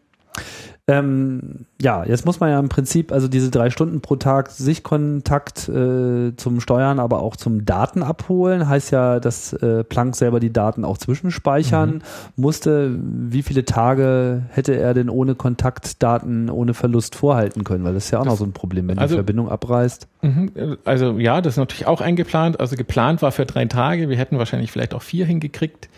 Ähm, 0.88 1.66
ja, 1.82 2.04
jetzt 2.06 2.28
muss 2.28 2.40
man 2.40 2.52
ja 2.52 2.60
im 2.60 2.70
Prinzip 2.70 3.12
also 3.12 3.28
diese 3.28 3.50
drei 3.50 3.72
Stunden 3.72 4.02
pro 4.02 4.18
Tag 4.18 4.52
Sichtkontakt 4.52 5.68
äh, 5.68 6.36
zum 6.36 6.62
Steuern, 6.62 7.00
aber 7.00 7.24
auch 7.24 7.36
zum 7.36 7.66
Daten 7.66 8.04
abholen. 8.04 8.70
Heißt 8.70 8.92
ja, 8.92 9.20
dass 9.20 9.54
äh, 9.54 9.84
Planck 9.84 10.16
selber 10.16 10.40
die 10.40 10.54
Daten 10.54 10.86
auch 10.86 11.00
zwischenspeichern 11.00 11.90
mhm. 11.90 12.02
musste. 12.36 13.00
Wie 13.02 13.42
viele 13.42 13.66
Tage 13.66 14.44
hätte 14.52 14.76
er 14.76 14.94
denn 14.94 15.10
ohne 15.10 15.34
Kontaktdaten, 15.34 16.52
ohne 16.52 16.76
Verlust 16.76 17.16
vorhalten 17.16 17.64
können? 17.64 17.84
Weil 17.84 17.96
das 17.96 18.06
ist 18.06 18.12
ja 18.12 18.20
auch 18.20 18.24
das, 18.24 18.34
noch 18.34 18.38
so 18.38 18.46
ein 18.46 18.54
Problem, 18.54 18.88
wenn 18.88 19.00
also, 19.00 19.16
die 19.16 19.18
Verbindung 19.18 19.50
abreißt. 19.50 20.08
Mhm, 20.22 20.78
also 20.86 21.18
ja, 21.18 21.42
das 21.42 21.54
ist 21.54 21.58
natürlich 21.58 21.88
auch 21.88 22.02
eingeplant. 22.02 22.60
Also 22.60 22.76
geplant 22.76 23.24
war 23.24 23.32
für 23.32 23.48
drei 23.48 23.66
Tage. 23.66 24.08
Wir 24.08 24.18
hätten 24.18 24.38
wahrscheinlich 24.38 24.72
vielleicht 24.72 24.94
auch 24.94 25.02
vier 25.02 25.26
hingekriegt. 25.26 25.90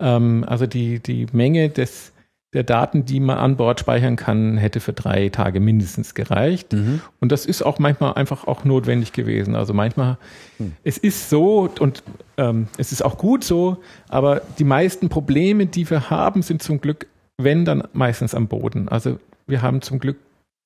Ähm, 0.00 0.44
also 0.46 0.66
die, 0.66 1.00
die 1.00 1.28
Menge 1.32 1.70
des 1.70 2.13
der 2.54 2.62
Daten, 2.62 3.04
die 3.04 3.20
man 3.20 3.36
an 3.36 3.56
Bord 3.56 3.80
speichern 3.80 4.16
kann, 4.16 4.56
hätte 4.56 4.80
für 4.80 4.92
drei 4.92 5.28
Tage 5.28 5.58
mindestens 5.60 6.14
gereicht. 6.14 6.72
Mhm. 6.72 7.00
Und 7.20 7.32
das 7.32 7.46
ist 7.46 7.62
auch 7.62 7.80
manchmal 7.80 8.14
einfach 8.14 8.46
auch 8.46 8.64
notwendig 8.64 9.12
gewesen. 9.12 9.56
Also 9.56 9.74
manchmal, 9.74 10.16
mhm. 10.58 10.72
es 10.84 10.96
ist 10.96 11.28
so 11.28 11.68
und 11.80 12.02
ähm, 12.36 12.68
es 12.78 12.92
ist 12.92 13.04
auch 13.04 13.18
gut 13.18 13.42
so, 13.44 13.78
aber 14.08 14.40
die 14.58 14.64
meisten 14.64 15.08
Probleme, 15.08 15.66
die 15.66 15.90
wir 15.90 16.10
haben, 16.10 16.42
sind 16.42 16.62
zum 16.62 16.80
Glück, 16.80 17.06
wenn 17.36 17.64
dann 17.64 17.82
meistens 17.92 18.34
am 18.34 18.46
Boden. 18.46 18.88
Also 18.88 19.18
wir 19.46 19.60
haben 19.60 19.82
zum 19.82 19.98
Glück, 19.98 20.16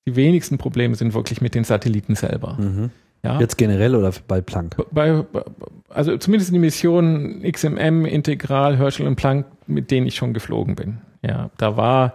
die 0.07 0.15
wenigsten 0.15 0.59
Probleme 0.59 0.93
sind 0.95 1.13
wirklich 1.15 1.41
mit 1.41 1.55
den 1.55 1.63
Satelliten 1.63 2.15
selber. 2.15 2.55
Mhm. 2.59 2.91
Ja. 3.23 3.39
Jetzt 3.39 3.57
generell 3.57 3.95
oder 3.95 4.13
bei 4.27 4.41
Planck? 4.41 4.77
Bei, 4.91 5.25
also 5.89 6.17
zumindest 6.17 6.53
die 6.53 6.59
Missionen 6.59 7.41
XMM, 7.41 8.05
Integral, 8.05 8.77
Herschel 8.77 9.07
und 9.07 9.15
Planck, 9.17 9.45
mit 9.67 9.91
denen 9.91 10.07
ich 10.07 10.15
schon 10.15 10.33
geflogen 10.33 10.75
bin. 10.75 10.99
Ja, 11.21 11.49
da 11.57 11.75
war 11.75 12.13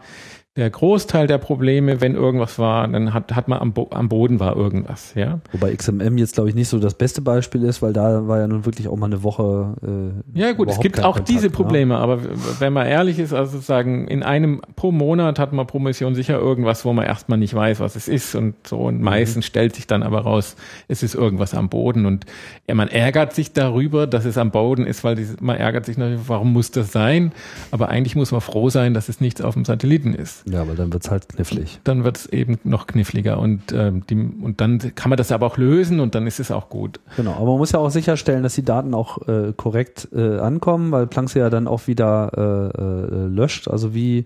der 0.56 0.70
Großteil 0.70 1.26
der 1.26 1.38
Probleme, 1.38 2.00
wenn 2.00 2.14
irgendwas 2.14 2.60
war, 2.60 2.86
dann 2.86 3.12
hat, 3.12 3.34
hat 3.34 3.48
man 3.48 3.58
am, 3.58 3.72
Bo 3.72 3.88
am 3.90 4.08
Boden 4.08 4.38
war 4.38 4.54
irgendwas, 4.56 5.12
ja. 5.16 5.40
Wobei 5.50 5.74
XMM 5.74 6.16
jetzt, 6.16 6.34
glaube 6.34 6.48
ich, 6.48 6.54
nicht 6.54 6.68
so 6.68 6.78
das 6.78 6.94
beste 6.94 7.22
Beispiel 7.22 7.64
ist, 7.64 7.82
weil 7.82 7.92
da 7.92 8.28
war 8.28 8.38
ja 8.38 8.46
nun 8.46 8.64
wirklich 8.64 8.86
auch 8.86 8.96
mal 8.96 9.06
eine 9.06 9.24
Woche. 9.24 9.74
Äh, 9.82 10.38
ja 10.38 10.52
gut, 10.52 10.70
es 10.70 10.78
gibt 10.78 11.00
auch 11.00 11.14
Kontakt, 11.14 11.28
diese 11.28 11.46
ne? 11.46 11.50
Probleme, 11.50 11.94
ja. 11.94 12.00
aber 12.00 12.20
wenn 12.60 12.72
man 12.72 12.86
ehrlich 12.86 13.18
ist, 13.18 13.32
also 13.32 13.50
sozusagen 13.50 14.06
in 14.06 14.22
einem 14.22 14.62
pro 14.76 14.92
Monat 14.92 15.40
hat 15.40 15.52
man 15.52 15.66
pro 15.66 15.80
Mission 15.80 16.14
sicher 16.14 16.38
irgendwas, 16.38 16.84
wo 16.84 16.92
man 16.92 17.04
erstmal 17.04 17.38
nicht 17.38 17.54
weiß, 17.54 17.80
was 17.80 17.96
es 17.96 18.06
ist 18.06 18.36
und 18.36 18.54
so 18.64 18.78
und 18.78 18.98
mhm. 18.98 19.04
meistens 19.04 19.46
stellt 19.46 19.74
sich 19.74 19.88
dann 19.88 20.04
aber 20.04 20.20
raus, 20.20 20.54
es 20.86 21.02
ist 21.02 21.16
irgendwas 21.16 21.54
am 21.54 21.68
Boden 21.68 22.06
und 22.06 22.26
ja, 22.68 22.76
man 22.76 22.86
ärgert 22.86 23.34
sich 23.34 23.54
darüber, 23.54 24.06
dass 24.06 24.24
es 24.24 24.38
am 24.38 24.52
Boden 24.52 24.86
ist, 24.86 25.02
weil 25.02 25.16
man 25.40 25.56
ärgert 25.56 25.84
sich 25.84 25.98
natürlich, 25.98 26.28
warum 26.28 26.52
muss 26.52 26.70
das 26.70 26.92
sein? 26.92 27.32
Aber 27.72 27.88
eigentlich 27.88 28.14
muss 28.14 28.30
man 28.30 28.40
froh 28.40 28.70
sein, 28.70 28.94
dass 28.94 29.08
es 29.08 29.20
nichts 29.20 29.40
auf 29.40 29.54
dem 29.54 29.64
Satelliten 29.64 30.14
ist. 30.14 30.43
Ja, 30.46 30.68
weil 30.68 30.76
dann 30.76 30.92
wird's 30.92 31.10
halt 31.10 31.28
knifflig. 31.28 31.80
Dann 31.84 32.04
wird's 32.04 32.26
eben 32.26 32.58
noch 32.64 32.86
kniffliger 32.86 33.38
und, 33.38 33.72
ähm, 33.72 34.04
die, 34.06 34.14
und 34.14 34.60
dann 34.60 34.94
kann 34.94 35.08
man 35.08 35.16
das 35.16 35.32
aber 35.32 35.46
auch 35.46 35.56
lösen 35.56 36.00
und 36.00 36.14
dann 36.14 36.26
ist 36.26 36.38
es 36.38 36.50
auch 36.50 36.68
gut. 36.68 37.00
Genau, 37.16 37.32
aber 37.32 37.46
man 37.46 37.58
muss 37.58 37.72
ja 37.72 37.78
auch 37.78 37.90
sicherstellen, 37.90 38.42
dass 38.42 38.54
die 38.54 38.64
Daten 38.64 38.94
auch 38.94 39.26
äh, 39.26 39.54
korrekt 39.56 40.08
äh, 40.12 40.38
ankommen, 40.38 40.92
weil 40.92 41.06
Planck 41.06 41.30
sie 41.30 41.38
ja 41.38 41.48
dann 41.48 41.66
auch 41.66 41.86
wieder 41.86 42.30
äh, 42.36 42.80
äh, 42.80 43.26
löscht. 43.28 43.68
Also 43.68 43.94
wie, 43.94 44.24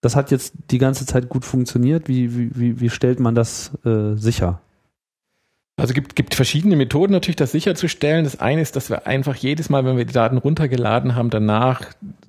das 0.00 0.16
hat 0.16 0.32
jetzt 0.32 0.54
die 0.70 0.78
ganze 0.78 1.06
Zeit 1.06 1.28
gut 1.28 1.44
funktioniert. 1.44 2.08
Wie, 2.08 2.36
wie, 2.36 2.50
wie, 2.54 2.80
wie 2.80 2.90
stellt 2.90 3.20
man 3.20 3.36
das 3.36 3.72
äh, 3.84 4.16
sicher? 4.16 4.60
Also 5.78 5.92
gibt 5.92 6.16
gibt 6.16 6.34
verschiedene 6.34 6.74
Methoden 6.74 7.12
natürlich, 7.12 7.36
das 7.36 7.52
sicherzustellen. 7.52 8.24
Das 8.24 8.40
eine 8.40 8.62
ist, 8.62 8.76
dass 8.76 8.88
wir 8.88 9.06
einfach 9.06 9.34
jedes 9.34 9.68
Mal, 9.68 9.84
wenn 9.84 9.98
wir 9.98 10.06
die 10.06 10.14
Daten 10.14 10.38
runtergeladen 10.38 11.14
haben, 11.14 11.28
danach 11.28 11.82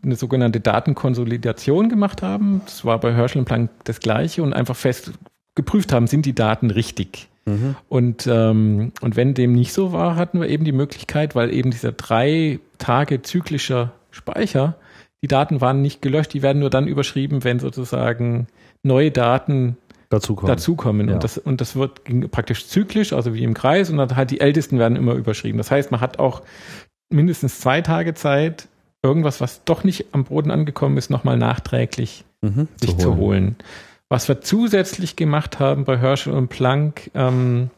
eine 0.03 0.15
sogenannte 0.15 0.59
Datenkonsolidation 0.59 1.87
gemacht 1.87 2.21
haben. 2.21 2.61
Das 2.65 2.83
war 2.83 2.99
bei 2.99 3.13
Herschel 3.13 3.39
und 3.39 3.45
Planck 3.45 3.69
das 3.85 4.01
gleiche 4.01 4.43
und 4.43 4.53
einfach 4.53 4.75
fest 4.75 5.13
geprüft 5.55 5.93
haben, 5.93 6.07
sind 6.07 6.25
die 6.25 6.35
Daten 6.35 6.71
richtig. 6.71 7.29
Mhm. 7.45 7.75
Und, 7.87 8.27
ähm, 8.27 8.91
und 8.99 9.15
wenn 9.15 9.33
dem 9.33 9.53
nicht 9.53 9.71
so 9.71 9.93
war, 9.93 10.17
hatten 10.17 10.41
wir 10.41 10.49
eben 10.49 10.65
die 10.65 10.73
Möglichkeit, 10.73 11.33
weil 11.33 11.53
eben 11.53 11.71
dieser 11.71 11.93
drei 11.93 12.59
Tage 12.77 13.21
zyklischer 13.21 13.93
Speicher, 14.11 14.75
die 15.23 15.27
Daten 15.27 15.61
waren 15.61 15.81
nicht 15.81 16.01
gelöscht, 16.01 16.33
die 16.33 16.41
werden 16.41 16.59
nur 16.59 16.69
dann 16.69 16.87
überschrieben, 16.87 17.43
wenn 17.43 17.59
sozusagen 17.59 18.47
neue 18.83 19.11
Daten 19.11 19.77
dazukommen. 20.09 20.47
dazukommen. 20.47 21.07
Ja. 21.07 21.15
Und, 21.15 21.23
das, 21.23 21.37
und 21.37 21.61
das 21.61 21.75
wird 21.75 22.01
praktisch 22.31 22.67
zyklisch, 22.67 23.13
also 23.13 23.33
wie 23.33 23.43
im 23.43 23.53
Kreis, 23.53 23.89
und 23.89 23.97
dann 23.97 24.15
halt 24.15 24.31
die 24.31 24.39
Ältesten 24.39 24.79
werden 24.79 24.95
immer 24.95 25.13
überschrieben. 25.13 25.57
Das 25.57 25.71
heißt, 25.71 25.91
man 25.91 26.01
hat 26.01 26.19
auch 26.19 26.41
mindestens 27.09 27.59
zwei 27.59 27.81
Tage 27.81 28.13
Zeit, 28.13 28.67
irgendwas, 29.03 29.41
was 29.41 29.63
doch 29.63 29.83
nicht 29.83 30.07
am 30.13 30.25
Boden 30.25 30.51
angekommen 30.51 30.97
ist, 30.97 31.09
nochmal 31.09 31.37
nachträglich 31.37 32.25
mhm, 32.41 32.67
sich 32.79 32.97
zu 32.97 32.97
holen. 32.97 33.15
zu 33.15 33.17
holen. 33.17 33.55
Was 34.09 34.27
wir 34.27 34.41
zusätzlich 34.41 35.15
gemacht 35.15 35.59
haben 35.59 35.83
bei 35.83 35.97
Herschel 35.97 36.33
und 36.33 36.47
Planck, 36.47 37.11
ähm, 37.13 37.69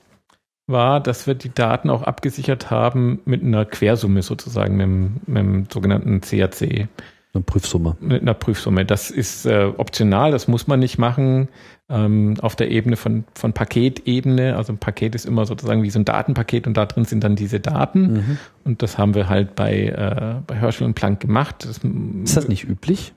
war, 0.70 1.00
dass 1.00 1.28
wir 1.28 1.34
die 1.34 1.54
Daten 1.54 1.90
auch 1.90 2.04
abgesichert 2.04 2.70
haben 2.70 3.20
mit 3.26 3.42
einer 3.44 3.66
Quersumme 3.66 4.22
sozusagen, 4.22 4.78
mit 4.78 4.86
dem, 4.86 5.22
mit 5.26 5.38
dem 5.38 5.68
sogenannten 5.72 6.22
CAC. 6.22 6.88
Eine 7.34 7.44
Prüfsumme. 7.44 7.98
Mit 8.00 8.22
einer 8.22 8.36
Prüfsumme. 8.36 8.86
Das 8.86 9.10
ist 9.12 9.46
äh, 9.46 9.72
optional, 9.78 10.32
das 10.32 10.48
muss 10.48 10.68
man 10.68 10.80
nicht 10.80 10.98
machen 10.98 11.50
ähm, 11.90 12.36
auf 12.41 12.56
der 12.56 12.72
Ebene 12.72 12.95
von, 12.95 13.24
von 13.34 13.53
Paketebene. 13.53 14.56
Also 14.56 14.74
ein 14.74 14.78
Paket 14.78 15.16
ist 15.16 15.26
immer 15.26 15.45
sozusagen 15.45 15.84
wie 15.84 15.90
so 15.90 15.99
ein 15.99 16.06
Datenpaket 16.06 16.68
und 16.68 16.78
da 16.78 16.86
drin 16.86 17.06
sind 17.06 17.24
dann 17.24 17.36
diese 17.36 17.60
Daten. 17.60 18.14
Mhm. 18.14 18.38
Und 18.64 18.82
das 18.82 18.98
haben 18.98 19.16
wir 19.16 19.28
halt 19.30 19.56
bei, 19.56 19.88
äh, 19.88 20.41
bei 20.45 20.56
Herschel 20.56 20.86
und 20.86 20.94
Planck 20.94 21.20
gemacht. 21.20 21.66
Das, 21.68 21.80
ist 22.24 22.38
das 22.38 22.48
nicht 22.48 22.64
üblich? 22.64 23.14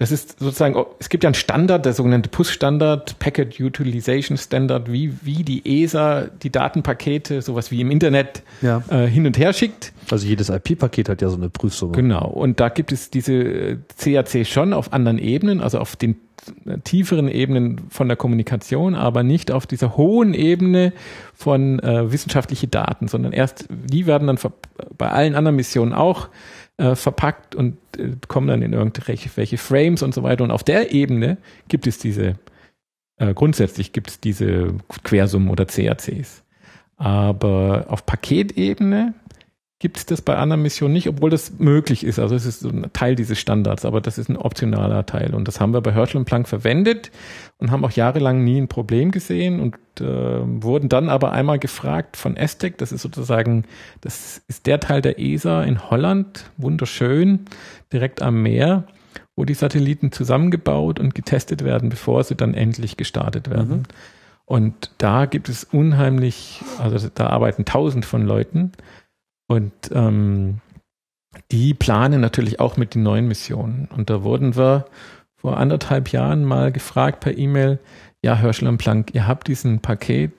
Das 0.00 0.10
ist 0.10 0.38
sozusagen, 0.40 0.76
oh, 0.76 0.86
es 0.98 1.10
gibt 1.10 1.24
ja 1.24 1.28
einen 1.28 1.34
Standard, 1.34 1.84
der 1.84 1.92
sogenannte 1.92 2.30
PUS-Standard, 2.30 3.18
Packet 3.18 3.60
Utilization 3.60 4.38
Standard, 4.38 4.90
wie, 4.90 5.12
wie 5.20 5.44
die 5.44 5.82
ESA 5.82 6.28
die 6.42 6.48
Datenpakete, 6.48 7.42
sowas 7.42 7.70
wie 7.70 7.82
im 7.82 7.90
Internet, 7.90 8.42
ja. 8.62 8.82
äh, 8.88 9.06
hin 9.06 9.26
und 9.26 9.36
her 9.36 9.52
schickt. 9.52 9.92
Also 10.10 10.26
jedes 10.26 10.48
IP-Paket 10.48 11.10
hat 11.10 11.20
ja 11.20 11.28
so 11.28 11.36
eine 11.36 11.50
Prüfsumme. 11.50 11.92
Genau. 11.92 12.26
Und 12.28 12.60
da 12.60 12.70
gibt 12.70 12.92
es 12.92 13.10
diese 13.10 13.76
CAC 13.98 14.36
äh, 14.36 14.44
schon 14.46 14.72
auf 14.72 14.94
anderen 14.94 15.18
Ebenen, 15.18 15.60
also 15.60 15.78
auf 15.78 15.96
den 15.96 16.16
äh, 16.64 16.78
tieferen 16.78 17.28
Ebenen 17.28 17.82
von 17.90 18.08
der 18.08 18.16
Kommunikation, 18.16 18.94
aber 18.94 19.22
nicht 19.22 19.50
auf 19.50 19.66
dieser 19.66 19.98
hohen 19.98 20.32
Ebene 20.32 20.94
von 21.34 21.78
äh, 21.80 22.10
wissenschaftliche 22.10 22.68
Daten, 22.68 23.06
sondern 23.06 23.32
erst, 23.32 23.66
die 23.68 24.06
werden 24.06 24.28
dann 24.28 24.38
bei 24.96 25.10
allen 25.10 25.34
anderen 25.34 25.56
Missionen 25.56 25.92
auch 25.92 26.28
äh, 26.80 26.96
verpackt 26.96 27.54
und 27.54 27.76
äh, 27.98 28.12
kommen 28.26 28.48
dann 28.48 28.62
in 28.62 28.72
irgendwelche 28.72 29.58
Frames 29.58 30.02
und 30.02 30.14
so 30.14 30.22
weiter. 30.22 30.44
Und 30.44 30.50
auf 30.50 30.64
der 30.64 30.92
Ebene 30.92 31.36
gibt 31.68 31.86
es 31.86 31.98
diese, 31.98 32.36
äh, 33.18 33.34
grundsätzlich 33.34 33.92
gibt 33.92 34.08
es 34.08 34.20
diese 34.20 34.74
Quersummen 35.04 35.50
oder 35.50 35.66
CACs. 35.66 36.42
Aber 36.96 37.86
auf 37.88 38.06
Paketebene 38.06 39.14
gibt 39.80 39.96
es 39.96 40.04
das 40.04 40.20
bei 40.20 40.36
anderen 40.36 40.60
Missionen 40.60 40.92
nicht, 40.92 41.08
obwohl 41.08 41.30
das 41.30 41.58
möglich 41.58 42.04
ist. 42.04 42.18
Also 42.18 42.34
es 42.34 42.44
ist 42.44 42.60
so 42.60 42.68
ein 42.68 42.90
Teil 42.92 43.14
dieses 43.14 43.38
Standards, 43.38 43.86
aber 43.86 44.02
das 44.02 44.18
ist 44.18 44.28
ein 44.28 44.36
optionaler 44.36 45.06
Teil. 45.06 45.34
Und 45.34 45.48
das 45.48 45.58
haben 45.58 45.72
wir 45.72 45.80
bei 45.80 45.92
Herschel 45.92 46.18
und 46.18 46.26
Planck 46.26 46.48
verwendet 46.48 47.10
und 47.56 47.70
haben 47.70 47.82
auch 47.82 47.90
jahrelang 47.90 48.44
nie 48.44 48.60
ein 48.60 48.68
Problem 48.68 49.10
gesehen 49.10 49.58
und 49.58 49.74
äh, 50.02 50.04
wurden 50.62 50.90
dann 50.90 51.08
aber 51.08 51.32
einmal 51.32 51.58
gefragt 51.58 52.18
von 52.18 52.36
ESTEC, 52.36 52.76
das 52.76 52.92
ist 52.92 53.00
sozusagen, 53.00 53.64
das 54.02 54.42
ist 54.48 54.66
der 54.66 54.80
Teil 54.80 55.00
der 55.00 55.18
ESA 55.18 55.64
in 55.64 55.90
Holland, 55.90 56.50
wunderschön, 56.58 57.46
direkt 57.90 58.20
am 58.20 58.42
Meer, 58.42 58.84
wo 59.34 59.46
die 59.46 59.54
Satelliten 59.54 60.12
zusammengebaut 60.12 61.00
und 61.00 61.14
getestet 61.14 61.64
werden, 61.64 61.88
bevor 61.88 62.22
sie 62.22 62.34
dann 62.34 62.52
endlich 62.52 62.98
gestartet 62.98 63.48
werden. 63.48 63.78
Mhm. 63.78 63.82
Und 64.44 64.90
da 64.98 65.26
gibt 65.26 65.48
es 65.48 65.64
unheimlich, 65.64 66.60
also 66.78 67.08
da 67.14 67.28
arbeiten 67.28 67.64
tausend 67.64 68.04
von 68.04 68.26
Leuten 68.26 68.72
und 69.50 69.72
ähm, 69.90 70.60
die 71.50 71.74
planen 71.74 72.20
natürlich 72.20 72.60
auch 72.60 72.76
mit 72.76 72.94
den 72.94 73.02
neuen 73.02 73.26
Missionen. 73.26 73.88
Und 73.96 74.08
da 74.08 74.22
wurden 74.22 74.54
wir 74.54 74.86
vor 75.34 75.56
anderthalb 75.56 76.12
Jahren 76.12 76.44
mal 76.44 76.70
gefragt 76.70 77.18
per 77.18 77.36
E-Mail, 77.36 77.80
ja, 78.22 78.36
Herschel 78.36 78.68
und 78.68 78.78
Planck, 78.78 79.12
ihr 79.12 79.26
habt 79.26 79.48
diesen 79.48 79.80
Paket 79.80 80.30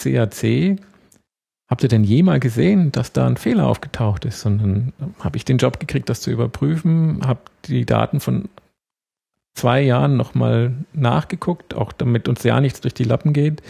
CAC, 0.00 0.78
habt 1.68 1.82
ihr 1.82 1.88
denn 1.88 2.04
jemals 2.04 2.42
gesehen, 2.42 2.92
dass 2.92 3.10
da 3.10 3.26
ein 3.26 3.38
Fehler 3.38 3.66
aufgetaucht 3.66 4.24
ist? 4.24 4.46
Und 4.46 4.58
dann 4.58 4.92
habe 5.18 5.36
ich 5.36 5.44
den 5.44 5.58
Job 5.58 5.80
gekriegt, 5.80 6.08
das 6.08 6.20
zu 6.20 6.30
überprüfen, 6.30 7.26
habe 7.26 7.40
die 7.64 7.84
Daten 7.84 8.20
von 8.20 8.48
zwei 9.54 9.80
Jahren 9.80 10.16
nochmal 10.16 10.74
nachgeguckt, 10.92 11.74
auch 11.74 11.90
damit 11.90 12.28
uns 12.28 12.44
ja 12.44 12.60
nichts 12.60 12.80
durch 12.80 12.94
die 12.94 13.02
Lappen 13.02 13.32
geht. 13.32 13.62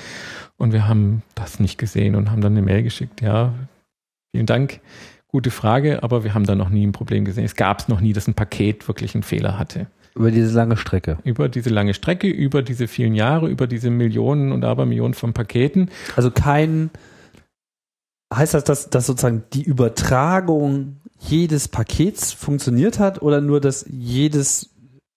Und 0.59 0.75
wir 0.75 0.87
haben 0.87 1.23
das 1.35 1.59
nicht 1.59 1.79
gesehen 1.79 2.17
und 2.17 2.31
haben 2.31 2.43
dann 2.43 2.53
eine 2.53 2.63
Mail 2.63 2.83
geschickt, 2.83 3.23
ja, 3.23 3.55
Vielen 4.35 4.47
Dank. 4.47 4.81
Gute 5.29 5.53
Frage, 5.53 6.03
aber 6.03 6.25
wir 6.25 6.35
haben 6.35 6.45
da 6.45 6.57
noch 6.57 6.69
nie 6.69 6.85
ein 6.85 6.91
Problem 6.91 7.25
gesehen. 7.25 7.45
Es 7.45 7.55
gab 7.55 7.79
es 7.79 7.87
noch 7.87 8.01
nie, 8.01 8.13
dass 8.13 8.27
ein 8.27 8.35
Paket 8.35 8.89
wirklich 8.89 9.15
einen 9.15 9.23
Fehler 9.23 9.61
hatte. 9.61 9.87
Über 10.17 10.33
diese 10.33 10.53
lange 10.53 10.77
Strecke. 10.77 11.19
Über 11.23 11.49
diese 11.49 11.71
lange 11.71 11.95
Strecke, 11.95 12.27
über 12.27 12.61
diese 12.63 12.89
vielen 12.89 13.15
Jahre, 13.15 13.49
über 13.49 13.69
diese 13.69 13.91
Millionen 13.91 14.51
und 14.51 14.65
Abermillionen 14.65 15.15
von 15.15 15.35
Paketen. 15.35 15.89
Also 16.17 16.33
kein, 16.33 16.91
heißt 18.35 18.55
das, 18.55 18.65
dass, 18.65 18.91
dass 18.91 19.07
sozusagen 19.07 19.45
die 19.53 19.63
Übertragung 19.63 20.97
jedes 21.21 21.69
Pakets 21.69 22.33
funktioniert 22.33 22.99
hat 22.99 23.23
oder 23.23 23.41
nur, 23.41 23.61
dass 23.61 23.87
jedes 23.89 24.71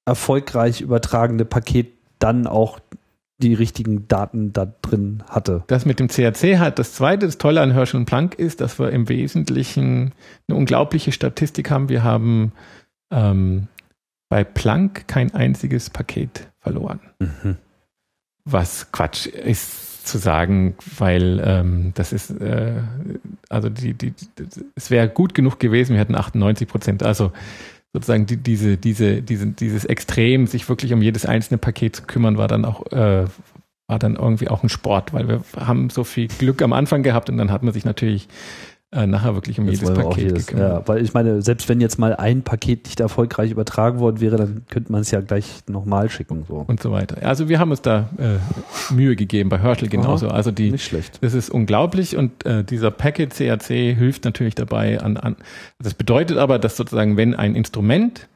erfolgreich 0.05 0.81
übertragene 0.81 1.43
Paket 1.43 1.87
dann 2.19 2.45
auch 2.45 2.79
die 3.39 3.53
richtigen 3.53 4.07
Daten 4.07 4.51
da 4.51 4.65
drin 4.65 5.23
hatte. 5.29 5.63
Das 5.67 5.85
mit 5.85 5.99
dem 5.99 6.07
CAC 6.07 6.57
hat 6.57 6.79
das 6.79 6.93
zweite, 6.93 7.25
das 7.27 7.37
Tolle 7.37 7.61
an 7.61 7.71
Herschel 7.71 7.99
und 7.99 8.05
Planck 8.05 8.35
ist, 8.35 8.61
dass 8.61 8.79
wir 8.79 8.91
im 8.91 9.09
Wesentlichen 9.09 10.13
eine 10.47 10.57
unglaubliche 10.57 11.11
Statistik 11.11 11.69
haben. 11.69 11.89
Wir 11.89 12.03
haben 12.03 12.51
ähm, 13.11 13.67
bei 14.29 14.43
Planck 14.43 15.07
kein 15.07 15.33
einziges 15.33 15.89
Paket 15.89 16.49
verloren. 16.59 16.99
Mhm. 17.19 17.57
Was 18.43 18.91
Quatsch 18.91 19.27
ist 19.27 20.07
zu 20.07 20.17
sagen, 20.17 20.75
weil 20.97 21.41
ähm, 21.43 21.91
das 21.93 22.13
ist, 22.13 22.31
äh, 22.31 22.81
also 23.49 23.69
die, 23.69 23.93
die, 23.93 24.13
es 24.73 24.89
wäre 24.89 25.09
gut 25.09 25.33
genug 25.33 25.59
gewesen, 25.59 25.93
wir 25.93 25.99
hätten 25.99 26.15
98 26.15 26.67
Prozent. 26.67 27.03
Also 27.03 27.33
sozusagen 27.97 28.27
die, 28.27 28.37
diese, 28.37 28.77
diese, 28.77 29.21
diese, 29.23 29.47
dieses 29.47 29.85
Extrem, 29.85 30.45
sich 30.45 30.69
wirklich 30.69 30.93
um 30.93 31.01
jedes 31.01 31.25
einzelne 31.25 31.57
Paket 31.57 31.95
zu 31.95 32.03
kümmern, 32.03 32.37
war 32.37 32.47
dann 32.47 32.63
auch, 32.63 32.85
äh, 32.91 33.25
war 33.87 33.99
dann 33.99 34.15
irgendwie 34.15 34.49
auch 34.49 34.63
ein 34.63 34.69
Sport, 34.69 35.13
weil 35.13 35.27
wir 35.27 35.41
haben 35.57 35.89
so 35.89 36.03
viel 36.03 36.27
Glück 36.27 36.61
am 36.61 36.73
Anfang 36.73 37.01
gehabt 37.01 37.29
und 37.29 37.37
dann 37.37 37.51
hat 37.51 37.63
man 37.63 37.73
sich 37.73 37.85
natürlich 37.85 38.27
äh, 38.93 39.05
nachher 39.05 39.35
wirklich 39.35 39.59
um 39.59 39.67
jetzt 39.67 39.81
jedes 39.81 39.95
Paket 39.95 40.23
jedes, 40.23 40.47
gekümmert. 40.47 40.71
Ja, 40.71 40.87
weil 40.87 41.03
ich 41.03 41.13
meine, 41.13 41.41
selbst 41.41 41.67
wenn 41.67 41.81
jetzt 41.81 41.99
mal 41.99 42.15
ein 42.15 42.43
Paket 42.43 42.85
nicht 42.85 43.01
erfolgreich 43.01 43.51
übertragen 43.51 43.99
worden 43.99 44.21
wäre, 44.21 44.37
dann 44.37 44.63
könnte 44.69 44.93
man 44.93 45.01
es 45.01 45.11
ja 45.11 45.19
gleich 45.19 45.63
nochmal 45.67 46.09
schicken. 46.09 46.45
So. 46.47 46.63
Und 46.65 46.81
so 46.81 46.91
weiter. 46.91 47.17
Also 47.21 47.49
wir 47.49 47.59
haben 47.59 47.71
uns 47.71 47.81
da 47.81 48.09
äh, 48.17 48.93
Mühe 48.93 49.17
gegeben, 49.17 49.49
bei 49.49 49.59
Herschel 49.59 49.89
genauso. 49.89 50.27
Aha, 50.27 50.35
also 50.35 50.51
die, 50.51 50.71
nicht 50.71 50.85
schlecht. 50.85 51.19
Das 51.21 51.33
ist 51.33 51.49
unglaublich 51.49 52.15
und 52.15 52.45
äh, 52.45 52.63
dieser 52.63 52.89
Packet 52.89 53.35
CAC 53.35 53.67
hilft 53.67 54.23
natürlich 54.23 54.55
dabei 54.55 55.01
an, 55.01 55.17
an. 55.17 55.35
Das 55.79 55.93
bedeutet 55.93 56.37
aber, 56.37 56.57
dass 56.57 56.77
sozusagen, 56.77 57.17
wenn 57.17 57.35
ein 57.35 57.55
Instrument 57.55 58.29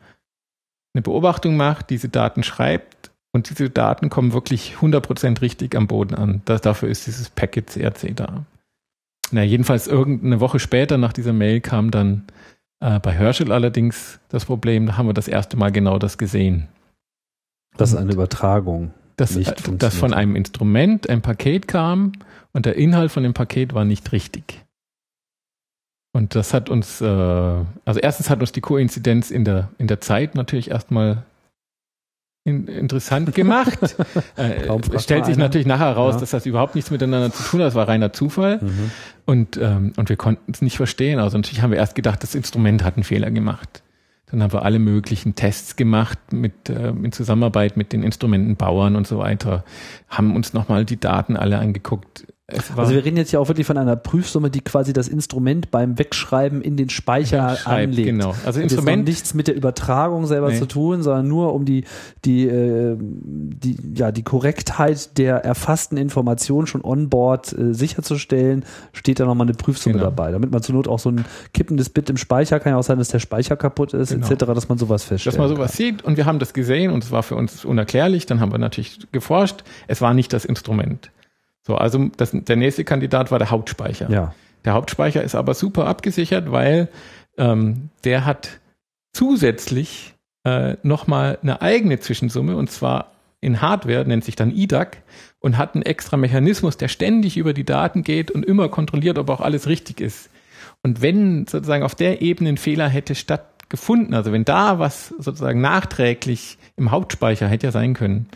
eine 0.94 1.02
Beobachtung 1.02 1.56
macht, 1.56 1.90
diese 1.90 2.10
Daten 2.10 2.44
schreibt 2.44 3.12
und 3.32 3.50
diese 3.50 3.70
Daten 3.70 4.10
kommen 4.10 4.34
wirklich 4.34 4.76
100% 4.82 5.42
richtig 5.42 5.78
am 5.78 5.88
Boden 5.88 6.14
an. 6.14 6.42
Das, 6.44 6.60
dafür 6.60 6.90
ist 6.90 7.08
dieses 7.08 7.30
Packet 7.30 7.68
CRC 7.68 8.14
da. 8.14 8.46
Na, 9.32 9.44
jedenfalls 9.44 9.88
irgendeine 9.88 10.40
Woche 10.40 10.60
später 10.60 10.98
nach 10.98 11.14
dieser 11.14 11.34
Mail 11.34 11.62
kam 11.62 11.92
dann 11.92 12.24
äh, 12.80 13.00
bei 13.00 13.12
Herschel 13.12 13.52
allerdings 13.52 14.20
das 14.30 14.46
Problem, 14.46 14.86
da 14.88 14.98
haben 14.98 15.08
wir 15.08 15.14
das 15.14 15.28
erste 15.28 15.58
Mal 15.58 15.72
genau 15.72 16.00
das 16.00 16.18
gesehen. 16.18 16.68
Dass 17.78 17.96
eine 17.96 18.12
Übertragung 18.12 18.94
dass, 19.22 19.36
nicht 19.36 19.68
äh, 19.68 19.78
dass 19.78 19.96
von 19.96 20.14
einem 20.14 20.36
Instrument 20.36 21.10
ein 21.10 21.22
Paket 21.22 21.68
kam 21.68 22.14
und 22.54 22.66
der 22.66 22.76
Inhalt 22.76 23.12
von 23.12 23.24
dem 23.24 23.34
Paket 23.34 23.74
war 23.74 23.86
nicht 23.86 24.12
richtig. 24.12 24.66
Und 26.14 26.36
das 26.36 26.54
hat 26.54 26.70
uns, 26.70 27.00
äh, 27.00 27.06
also 27.06 28.00
erstens 28.02 28.30
hat 28.30 28.42
uns 28.42 28.52
die 28.52 28.62
Koinzidenz 28.62 29.32
in 29.32 29.46
der, 29.46 29.70
in 29.78 29.88
der 29.88 30.02
Zeit 30.02 30.36
natürlich 30.36 30.70
erstmal 30.70 31.24
in, 32.44 32.68
interessant 32.68 33.34
gemacht. 33.36 33.96
äh, 34.36 35.00
stellt 35.00 35.26
sich 35.26 35.38
natürlich 35.38 35.68
nachher 35.68 35.94
raus, 35.94 36.16
ja. 36.16 36.20
dass 36.20 36.32
das 36.32 36.46
überhaupt 36.46 36.76
nichts 36.76 36.92
miteinander 36.92 37.32
zu 37.32 37.44
tun 37.44 37.62
hat. 37.62 37.68
Das 37.68 37.76
war 37.76 37.88
reiner 37.88 38.12
Zufall. 38.12 38.60
Mhm. 38.62 38.92
Und, 39.32 39.56
ähm, 39.56 39.94
und 39.96 40.10
wir 40.10 40.18
konnten 40.18 40.52
es 40.52 40.62
nicht 40.62 40.76
verstehen. 40.76 41.18
Also 41.18 41.38
natürlich 41.38 41.62
haben 41.62 41.72
wir 41.72 41.78
erst 41.78 41.96
gedacht, 41.96 42.22
das 42.22 42.36
Instrument 42.36 42.84
hat 42.84 42.98
einen 42.98 43.06
Fehler 43.06 43.32
gemacht. 43.32 43.82
Dann 44.30 44.44
haben 44.44 44.52
wir 44.52 44.64
alle 44.64 44.78
möglichen 44.78 45.36
Tests 45.36 45.78
gemacht 45.78 46.20
mit 46.34 46.68
äh, 46.68 46.90
in 46.90 47.14
Zusammenarbeit 47.14 47.78
mit 47.78 47.94
den 47.94 48.04
Instrumentenbauern 48.04 48.98
und 48.98 49.08
so 49.08 49.20
weiter, 49.20 49.64
haben 50.10 50.36
uns 50.36 50.52
nochmal 50.52 50.84
die 50.84 51.00
Daten 51.00 51.38
alle 51.38 51.60
angeguckt, 51.60 52.28
also 52.76 52.94
wir 52.94 53.04
reden 53.04 53.18
jetzt 53.18 53.32
ja 53.32 53.40
auch 53.40 53.48
wirklich 53.48 53.68
von 53.68 53.78
einer 53.78 53.96
Prüfsumme, 53.96 54.50
die 54.50 54.62
quasi 54.62 54.94
das 54.94 55.08
Instrument 55.08 55.72
beim 55.72 55.98
Wegschreiben 55.98 56.62
in 56.62 56.78
den 56.78 56.90
Speicher 56.90 57.58
anlegt. 57.66 58.08
Genau. 58.08 58.36
Also 58.46 58.60
Instrument 58.60 59.06
nichts 59.06 59.34
mit 59.34 59.48
der 59.48 59.56
Übertragung 59.56 60.26
selber 60.26 60.50
nee. 60.50 60.58
zu 60.58 60.66
tun, 60.68 61.04
sondern 61.04 61.28
nur 61.28 61.54
um 61.54 61.66
die 61.66 61.86
die 62.26 62.48
äh, 62.48 62.98
die 63.00 63.78
ja 63.96 64.12
die 64.12 64.24
Korrektheit 64.24 65.18
der 65.18 65.38
erfassten 65.38 65.98
Informationen 65.98 66.68
schon 66.68 66.84
on 66.84 67.10
board 67.10 67.54
äh, 67.58 67.74
sicherzustellen, 67.74 68.66
steht 68.94 69.20
da 69.20 69.26
nochmal 69.26 69.48
eine 69.48 69.56
Prüfsumme 69.56 69.94
genau. 69.94 70.06
dabei, 70.06 70.32
damit 70.32 70.52
man 70.52 70.62
zur 70.62 70.76
Not 70.76 70.88
auch 70.88 71.00
so 71.00 71.10
ein 71.10 71.26
kippendes 71.54 71.90
Bit 71.90 72.10
im 72.10 72.18
Speicher 72.18 72.60
kann 72.60 72.74
ja 72.74 72.80
auch 72.80 72.84
sein, 72.84 72.98
dass 72.98 73.10
der 73.10 73.20
Speicher 73.20 73.56
kaputt 73.56 73.94
ist 73.94 74.12
genau. 74.12 74.28
etc., 74.28 74.46
dass 74.46 74.70
man 74.70 74.78
sowas 74.78 75.04
feststellt. 75.04 75.36
Dass 75.36 75.40
man 75.40 75.50
sowas 75.50 75.72
kann. 75.72 75.78
sieht 75.78 76.04
und 76.04 76.18
wir 76.18 76.26
haben 76.26 76.40
das 76.40 76.54
gesehen 76.54 76.92
und 76.92 77.04
es 77.04 77.12
war 77.12 77.24
für 77.24 77.36
uns 77.36 77.66
unerklärlich. 77.66 78.26
Dann 78.26 78.40
haben 78.40 78.52
wir 78.52 78.60
natürlich 78.60 79.00
geforscht. 79.12 79.64
Es 79.88 80.02
war 80.02 80.14
nicht 80.14 80.34
das 80.34 80.46
Instrument. 80.46 81.12
So, 81.66 81.76
also 81.76 82.10
das, 82.18 82.32
der 82.34 82.56
nächste 82.56 82.84
Kandidat 82.84 83.32
war 83.32 83.40
der 83.40 83.52
Hauptspeicher. 83.52 84.10
Ja. 84.10 84.34
Der 84.66 84.74
Hauptspeicher 84.74 85.24
ist 85.24 85.36
aber 85.36 85.54
super 85.54 85.88
abgesichert, 85.88 86.52
weil 86.52 86.90
ähm, 87.38 87.90
der 88.04 88.26
hat 88.26 88.60
zusätzlich 89.14 90.14
äh, 90.44 90.76
nochmal 90.84 91.38
eine 91.42 91.62
eigene 91.62 92.00
Zwischensumme 92.00 92.56
und 92.56 92.72
zwar 92.72 93.12
in 93.42 93.62
Hardware, 93.62 94.06
nennt 94.06 94.24
sich 94.24 94.36
dann 94.36 94.52
IDAC 94.52 94.98
und 95.40 95.58
hat 95.58 95.74
einen 95.74 95.84
extra 95.84 96.16
Mechanismus, 96.16 96.78
der 96.78 96.88
ständig 96.88 97.38
über 97.38 97.54
die 97.54 97.64
Daten 97.64 98.04
geht 98.04 98.30
und 98.30 98.46
immer 98.46 98.70
kontrolliert, 98.70 99.18
ob 99.18 99.30
auch 99.30 99.42
alles 99.42 99.68
richtig 99.68 100.00
ist. 100.00 100.30
Und 100.84 101.02
wenn 101.02 101.48
sozusagen 101.48 101.84
auf 101.84 101.96
der 101.96 102.22
Ebene 102.22 102.50
ein 102.50 102.58
Fehler 102.58 102.88
hätte 102.88 103.16
stattgefunden, 103.16 104.14
also 104.14 104.32
wenn 104.32 104.46
da 104.46 104.78
was 104.78 105.10
sozusagen 105.10 105.62
nachträglich 105.62 106.58
im 106.76 106.92
Hauptspeicher 106.92 107.48
hätte 107.48 107.68
ja 107.68 107.72
sein 107.72 107.96
können, 107.96 108.30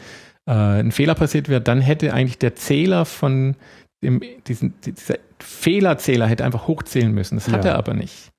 äh, 0.46 0.52
ein 0.52 0.92
Fehler 0.92 1.16
passiert 1.16 1.50
wäre, 1.50 1.62
dann 1.62 1.82
hätte 1.82 2.14
eigentlich 2.14 2.38
der 2.38 2.56
Zähler 2.56 3.06
von 3.06 3.56
dem, 4.04 4.22
diesen, 4.48 4.74
dieser 4.82 5.18
Fehlerzähler 5.40 6.28
hätte 6.28 6.46
einfach 6.46 6.68
hochzählen 6.68 7.12
müssen. 7.12 7.36
Das 7.36 7.50
hat 7.50 7.66
ja. 7.66 7.72
er 7.72 7.78
aber 7.78 7.94
nicht. 7.94 8.32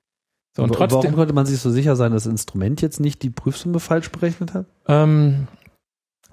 So, 0.55 0.63
und 0.63 0.73
trotzdem, 0.73 1.03
warum 1.03 1.15
konnte 1.15 1.33
man 1.33 1.45
sich 1.45 1.59
so 1.59 1.69
sicher 1.69 1.95
sein, 1.95 2.11
dass 2.11 2.23
das 2.23 2.31
Instrument 2.31 2.81
jetzt 2.81 2.99
nicht 2.99 3.21
die 3.21 3.29
Prüfsumme 3.29 3.79
falsch 3.79 4.09
berechnet 4.09 4.53
hat? 4.53 4.65
Ähm, 4.87 5.47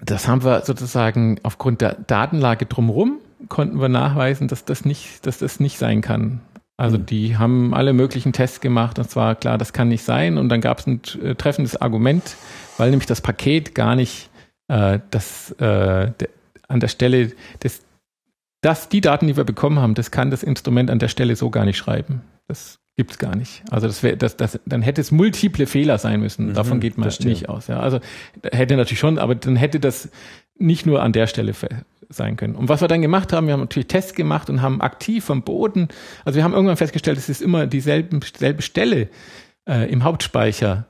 das 0.01 0.28
haben 0.28 0.44
wir 0.44 0.62
sozusagen 0.62 1.38
aufgrund 1.42 1.80
der 1.80 1.94
Datenlage 1.94 2.66
drumherum 2.66 3.18
konnten 3.48 3.80
wir 3.80 3.88
nachweisen, 3.88 4.48
dass 4.48 4.64
das 4.64 4.84
nicht, 4.84 5.26
dass 5.26 5.38
das 5.38 5.60
nicht 5.60 5.78
sein 5.78 6.01
kann. 6.01 6.40
Also 6.76 6.98
mhm. 6.98 7.06
die 7.06 7.36
haben 7.36 7.74
alle 7.74 7.92
möglichen 7.92 8.32
Tests 8.32 8.60
gemacht 8.60 8.98
und 8.98 9.10
zwar 9.10 9.34
klar, 9.34 9.59
das 9.59 9.72
kann 9.72 9.88
nicht 9.88 10.05
sein. 10.05 10.38
Und 10.38 10.48
dann 10.48 10.60
gab 10.60 10.78
es 10.80 10.86
ein 10.86 11.01
äh, 11.22 11.34
treffendes 11.34 11.80
Argument, 11.80 12.36
weil 12.78 12.90
nämlich 12.90 13.06
das 13.06 13.20
Paket 13.20 13.74
gar 13.74 13.94
nicht 13.94 14.30
äh, 14.69 15.01
dass 15.11 15.51
äh, 15.53 16.11
de, 16.12 16.28
an 16.69 16.81
der 16.81 16.89
Stelle 16.89 17.32
des, 17.62 17.82
dass 18.61 18.89
die 18.89 19.01
Daten, 19.01 19.27
die 19.27 19.36
wir 19.36 19.45
bekommen 19.45 19.78
haben, 19.78 19.95
das 19.95 20.11
kann 20.11 20.31
das 20.31 20.43
Instrument 20.43 20.91
an 20.91 20.99
der 20.99 21.09
Stelle 21.09 21.36
so 21.36 21.51
gar 21.51 21.65
nicht 21.65 21.77
schreiben. 21.77 22.23
Das 22.49 22.78
gibt 22.97 23.11
es 23.11 23.19
gar 23.19 23.35
nicht. 23.35 23.62
Also 23.70 23.86
das 23.86 24.03
wäre, 24.03 24.16
das, 24.16 24.36
das, 24.36 24.61
dann 24.66 24.82
hätte 24.82 25.01
es 25.01 25.11
multiple 25.11 25.66
Fehler 25.66 25.99
sein 25.99 26.20
müssen. 26.20 26.49
Mhm, 26.49 26.55
Davon 26.55 26.81
geht 26.81 26.97
man 26.97 27.12
nicht 27.24 27.49
aus. 27.49 27.66
Ja. 27.66 27.81
Also 27.81 28.01
hätte 28.53 28.77
natürlich 28.77 28.99
schon, 28.99 29.19
aber 29.19 29.35
dann 29.35 29.57
hätte 29.57 29.81
das 29.81 30.09
nicht 30.57 30.86
nur 30.86 31.03
an 31.03 31.12
der 31.12 31.27
Stelle 31.27 31.53
sein 32.09 32.36
können. 32.36 32.55
Und 32.55 32.69
was 32.69 32.81
wir 32.81 32.89
dann 32.89 33.03
gemacht 33.03 33.32
haben, 33.32 33.47
wir 33.47 33.55
haben 33.55 33.61
natürlich 33.61 33.89
Tests 33.89 34.15
gemacht 34.15 34.49
und 34.49 34.62
haben 34.62 34.81
aktiv 34.81 35.24
vom 35.24 35.43
Boden, 35.43 35.89
also 36.24 36.36
wir 36.36 36.45
haben 36.45 36.53
irgendwann 36.53 36.77
festgestellt, 36.77 37.19
es 37.19 37.28
ist 37.28 37.43
immer 37.43 37.66
dieselbe 37.66 38.20
selbe 38.36 38.62
Stelle 38.62 39.09
äh, 39.69 39.91
im 39.91 40.05
Hauptspeicher, 40.05 40.86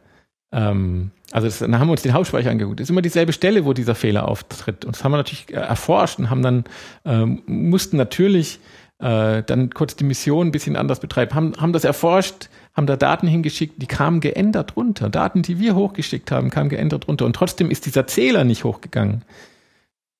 ähm, 0.54 1.10
also 1.32 1.48
das, 1.48 1.58
dann 1.58 1.78
haben 1.78 1.88
wir 1.88 1.92
uns 1.92 2.02
den 2.02 2.12
Hauptspeicher 2.12 2.50
angeguckt. 2.50 2.78
Das 2.78 2.84
ist 2.84 2.90
immer 2.90 3.02
dieselbe 3.02 3.32
Stelle, 3.32 3.64
wo 3.64 3.72
dieser 3.72 3.96
Fehler 3.96 4.28
auftritt. 4.28 4.84
Und 4.84 4.94
das 4.94 5.02
haben 5.02 5.12
wir 5.12 5.16
natürlich 5.16 5.50
äh, 5.50 5.54
erforscht 5.54 6.18
und 6.18 6.30
haben 6.30 6.42
dann, 6.42 6.64
ähm, 7.04 7.42
mussten 7.46 7.96
natürlich 7.96 8.60
äh, 9.00 9.42
dann 9.42 9.70
kurz 9.70 9.96
die 9.96 10.04
Mission 10.04 10.48
ein 10.48 10.52
bisschen 10.52 10.76
anders 10.76 11.00
betreiben, 11.00 11.34
haben, 11.34 11.54
haben 11.58 11.72
das 11.72 11.82
erforscht, 11.82 12.48
haben 12.72 12.86
da 12.86 12.96
Daten 12.96 13.26
hingeschickt, 13.26 13.82
die 13.82 13.86
kamen 13.86 14.20
geändert 14.20 14.76
runter. 14.76 15.10
Daten, 15.10 15.42
die 15.42 15.58
wir 15.58 15.74
hochgeschickt 15.74 16.30
haben, 16.30 16.50
kamen 16.50 16.68
geändert 16.68 17.08
runter. 17.08 17.26
Und 17.26 17.34
trotzdem 17.34 17.70
ist 17.70 17.86
dieser 17.86 18.06
Zähler 18.06 18.44
nicht 18.44 18.62
hochgegangen. 18.62 19.24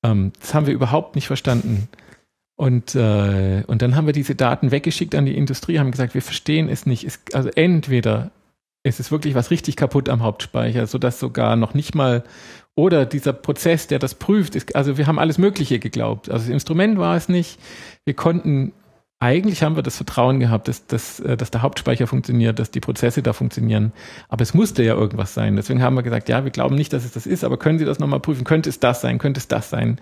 Ähm, 0.03 0.33
das 0.41 0.53
haben 0.53 0.67
wir 0.67 0.75
überhaupt 0.75 1.15
nicht 1.15 1.29
verstanden. 1.29 1.89
Und, 2.57 2.97
äh, 2.97 3.63
und 3.67 3.83
dann 3.83 3.95
haben 3.95 4.07
wir 4.07 4.13
diese 4.13 4.35
Daten 4.35 4.73
weggeschickt 4.73 5.15
an 5.15 5.27
die 5.27 5.37
Industrie, 5.37 5.79
haben 5.79 5.91
gesagt, 5.93 6.15
wir 6.15 6.23
verstehen 6.23 6.69
es 6.69 6.87
nicht. 6.87 7.05
Es, 7.05 7.21
also 7.33 7.51
entweder 7.51 8.33
es 8.85 9.01
ist 9.01 9.11
wirklich 9.11 9.35
was 9.35 9.51
richtig 9.51 9.77
kaputt 9.77 10.09
am 10.09 10.23
Hauptspeicher, 10.23 10.87
sodass 10.87 11.19
sogar 11.19 11.57
noch 11.57 11.75
nicht 11.75 11.95
mal 11.95 12.23
oder 12.77 13.07
dieser 13.07 13.33
Prozess, 13.33 13.87
der 13.87 13.99
das 13.99 14.15
prüft, 14.15 14.55
ist, 14.55 14.77
also 14.77 14.99
wir 14.99 15.07
haben 15.07 15.19
alles 15.19 15.39
Mögliche 15.39 15.79
geglaubt. 15.79 16.31
Also 16.31 16.47
das 16.47 16.53
Instrument 16.53 16.99
war 16.99 17.17
es 17.17 17.29
nicht. 17.29 17.59
Wir 18.05 18.15
konnten 18.15 18.73
eigentlich 19.25 19.63
haben 19.63 19.75
wir 19.75 19.83
das 19.83 19.97
Vertrauen 19.97 20.39
gehabt, 20.39 20.69
dass, 20.69 20.87
dass, 20.87 21.19
äh, 21.21 21.37
dass 21.37 21.51
der 21.51 21.63
Hauptspeicher 21.63 22.07
funktioniert, 22.07 22.59
dass 22.59 22.71
die 22.71 22.81
Prozesse 22.81 23.23
da 23.23 23.33
funktionieren. 23.33 23.93
Aber 24.29 24.43
es 24.43 24.53
musste 24.53 24.83
ja 24.83 24.95
irgendwas 24.95 25.33
sein. 25.33 25.57
Deswegen 25.57 25.83
haben 25.83 25.95
wir 25.97 26.03
gesagt, 26.03 26.29
ja, 26.29 26.45
wir 26.45 26.51
glauben 26.51 26.75
nicht, 26.75 26.93
dass 26.93 27.07
es 27.07 27.13
das 27.13 27.27
ist, 27.27 27.43
aber 27.43 27.57
können 27.57 27.79
Sie 27.79 27.87
das 27.87 27.99
nochmal 27.99 28.21
prüfen? 28.21 28.45
Könnte 28.45 28.69
es 28.69 28.81
das 28.81 29.01
sein? 29.01 29.19
Könnte 29.19 29.39
es 29.39 29.49
das 29.49 29.71
sein? 29.71 29.99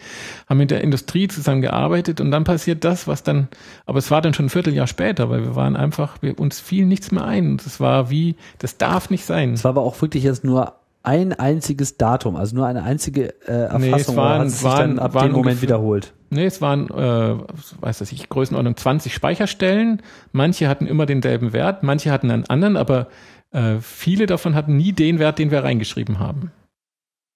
Haben 0.49 0.59
mit 0.59 0.73
der 0.73 0.83
Industrie 0.83 1.29
zusammengearbeitet 1.29 2.21
und 2.21 2.33
dann 2.33 2.43
passiert 2.43 2.85
das, 2.85 3.07
was 3.07 3.23
dann, 3.23 3.47
aber 3.87 4.01
es 4.01 4.11
war 4.11 4.21
dann 4.23 4.35
schon 4.35 4.47
ein 4.47 4.51
Vierteljahr 4.51 4.89
später, 4.89 5.31
weil 5.31 5.45
wir 5.45 5.55
waren 5.55 5.77
einfach, 5.77 6.17
wir, 6.21 6.39
uns 6.41 6.59
fiel 6.59 6.85
nichts 6.87 7.13
mehr 7.13 7.25
ein. 7.25 7.53
Und 7.53 7.65
es 7.65 7.79
war 7.79 8.11
wie, 8.11 8.35
das 8.59 8.77
darf 8.77 9.09
nicht 9.09 9.25
sein. 9.25 9.53
Es 9.53 9.63
war 9.63 9.71
aber 9.71 9.83
auch 9.83 10.03
wirklich 10.03 10.25
jetzt 10.25 10.43
nur 10.43 10.75
ein 11.03 11.33
einziges 11.33 11.97
Datum, 11.97 12.37
also 12.37 12.55
nur 12.57 12.67
eine 12.67 12.83
einzige 12.83 13.35
äh, 13.47 13.53
Erfassung, 13.53 13.81
nee, 13.81 14.01
es 14.01 14.17
waren, 14.17 14.41
hat 14.41 14.51
sich 14.51 14.63
waren, 14.63 14.97
dann 14.97 14.99
ab 14.99 15.19
dem 15.19 15.33
Moment 15.33 15.63
wiederholt. 15.63 16.13
Nee, 16.31 16.47
es 16.47 16.61
waren, 16.61 16.89
äh, 16.91 17.37
weiß 17.81 17.99
das 17.99 18.13
ich, 18.13 18.29
Größenordnung 18.29 18.77
20 18.77 19.13
Speicherstellen. 19.13 20.01
Manche 20.33 20.69
hatten 20.69 20.87
immer 20.87 21.07
denselben 21.07 21.53
Wert, 21.53 21.83
manche 21.83 22.11
hatten 22.11 22.31
einen 22.31 22.49
anderen, 22.49 22.77
aber 22.77 23.09
äh, 23.51 23.77
viele 23.81 24.27
davon 24.27 24.55
hatten 24.55 24.77
nie 24.77 24.93
den 24.93 25.19
Wert, 25.19 25.39
den 25.39 25.51
wir 25.51 25.65
reingeschrieben 25.65 26.19
haben. 26.19 26.53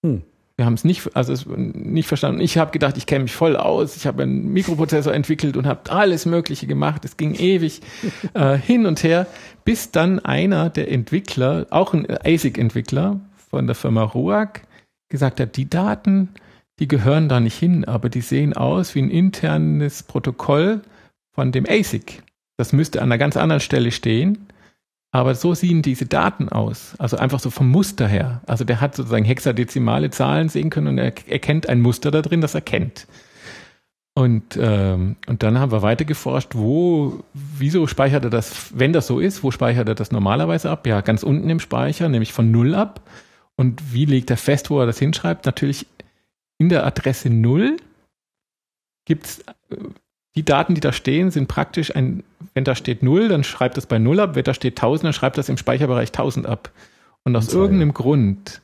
Hm. 0.04 0.22
Wir 0.56 0.64
haben 0.64 0.74
es 0.74 0.84
nicht, 0.84 1.14
also 1.14 1.34
es 1.34 1.44
nicht 1.46 2.08
verstanden. 2.08 2.40
Ich 2.40 2.56
habe 2.56 2.70
gedacht, 2.70 2.96
ich 2.96 3.04
kenne 3.04 3.24
mich 3.24 3.34
voll 3.34 3.56
aus. 3.56 3.94
Ich 3.94 4.06
habe 4.06 4.22
einen 4.22 4.54
Mikroprozessor 4.54 5.12
entwickelt 5.12 5.58
und 5.58 5.66
habe 5.66 5.90
alles 5.90 6.24
Mögliche 6.24 6.66
gemacht. 6.66 7.04
Es 7.04 7.18
ging 7.18 7.34
ewig 7.34 7.82
äh, 8.34 8.56
hin 8.56 8.86
und 8.86 9.02
her, 9.02 9.26
bis 9.66 9.90
dann 9.90 10.18
einer 10.18 10.70
der 10.70 10.90
Entwickler, 10.90 11.66
auch 11.68 11.92
ein 11.92 12.06
ASIC-Entwickler, 12.08 13.20
von 13.56 13.66
der 13.66 13.74
Firma 13.74 14.02
RUAG 14.02 14.60
gesagt 15.08 15.40
hat, 15.40 15.56
die 15.56 15.70
Daten, 15.70 16.34
die 16.78 16.88
gehören 16.88 17.28
da 17.28 17.40
nicht 17.40 17.58
hin, 17.58 17.84
aber 17.86 18.10
die 18.10 18.20
sehen 18.20 18.52
aus 18.52 18.94
wie 18.94 19.02
ein 19.02 19.10
internes 19.10 20.02
Protokoll 20.02 20.82
von 21.34 21.52
dem 21.52 21.64
ASIC. 21.66 22.22
Das 22.58 22.72
müsste 22.72 23.00
an 23.00 23.08
einer 23.08 23.18
ganz 23.18 23.36
anderen 23.36 23.60
Stelle 23.60 23.90
stehen. 23.92 24.46
Aber 25.10 25.34
so 25.34 25.54
sehen 25.54 25.80
diese 25.80 26.04
Daten 26.04 26.50
aus. 26.50 26.94
Also 26.98 27.16
einfach 27.16 27.40
so 27.40 27.48
vom 27.48 27.70
Muster 27.70 28.06
her. 28.06 28.42
Also 28.46 28.64
der 28.64 28.82
hat 28.82 28.94
sozusagen 28.94 29.24
hexadezimale 29.24 30.10
Zahlen 30.10 30.50
sehen 30.50 30.68
können 30.68 30.88
und 30.88 30.98
er 30.98 31.12
erkennt 31.26 31.70
ein 31.70 31.80
Muster 31.80 32.10
da 32.10 32.20
drin, 32.20 32.42
das 32.42 32.54
er 32.54 32.60
kennt. 32.60 33.06
Und, 34.14 34.58
ähm, 34.60 35.16
und 35.26 35.42
dann 35.42 35.58
haben 35.58 35.72
wir 35.72 35.82
weiter 35.82 36.04
geforscht, 36.04 36.54
wo, 36.54 37.22
wieso 37.32 37.86
speichert 37.86 38.24
er 38.24 38.30
das, 38.30 38.72
wenn 38.74 38.92
das 38.92 39.06
so 39.06 39.20
ist, 39.20 39.42
wo 39.42 39.50
speichert 39.50 39.88
er 39.88 39.94
das 39.94 40.10
normalerweise 40.10 40.70
ab? 40.70 40.86
Ja, 40.86 41.02
ganz 41.02 41.22
unten 41.22 41.50
im 41.50 41.60
Speicher, 41.60 42.08
nämlich 42.08 42.32
von 42.32 42.50
Null 42.50 42.74
ab. 42.74 43.00
Und 43.56 43.92
wie 43.92 44.04
legt 44.04 44.30
er 44.30 44.36
fest, 44.36 44.70
wo 44.70 44.80
er 44.80 44.86
das 44.86 44.98
hinschreibt? 44.98 45.46
Natürlich 45.46 45.86
in 46.58 46.68
der 46.68 46.86
Adresse 46.86 47.30
0 47.30 47.76
gibt 49.04 49.26
es 49.26 49.40
äh, 49.40 49.76
die 50.34 50.44
Daten, 50.44 50.74
die 50.74 50.82
da 50.82 50.92
stehen, 50.92 51.30
sind 51.30 51.48
praktisch 51.48 51.96
ein, 51.96 52.22
wenn 52.52 52.64
da 52.64 52.74
steht 52.74 53.02
0, 53.02 53.28
dann 53.28 53.42
schreibt 53.42 53.78
das 53.78 53.86
bei 53.86 53.98
0 53.98 54.20
ab, 54.20 54.34
wenn 54.34 54.44
da 54.44 54.52
steht 54.52 54.76
1000, 54.76 55.06
dann 55.06 55.12
schreibt 55.14 55.38
das 55.38 55.48
im 55.48 55.56
Speicherbereich 55.56 56.10
1000 56.10 56.46
ab. 56.46 56.70
Und 57.24 57.34
aus 57.34 57.46
Sorry. 57.46 57.64
irgendeinem 57.64 57.94
Grund 57.94 58.60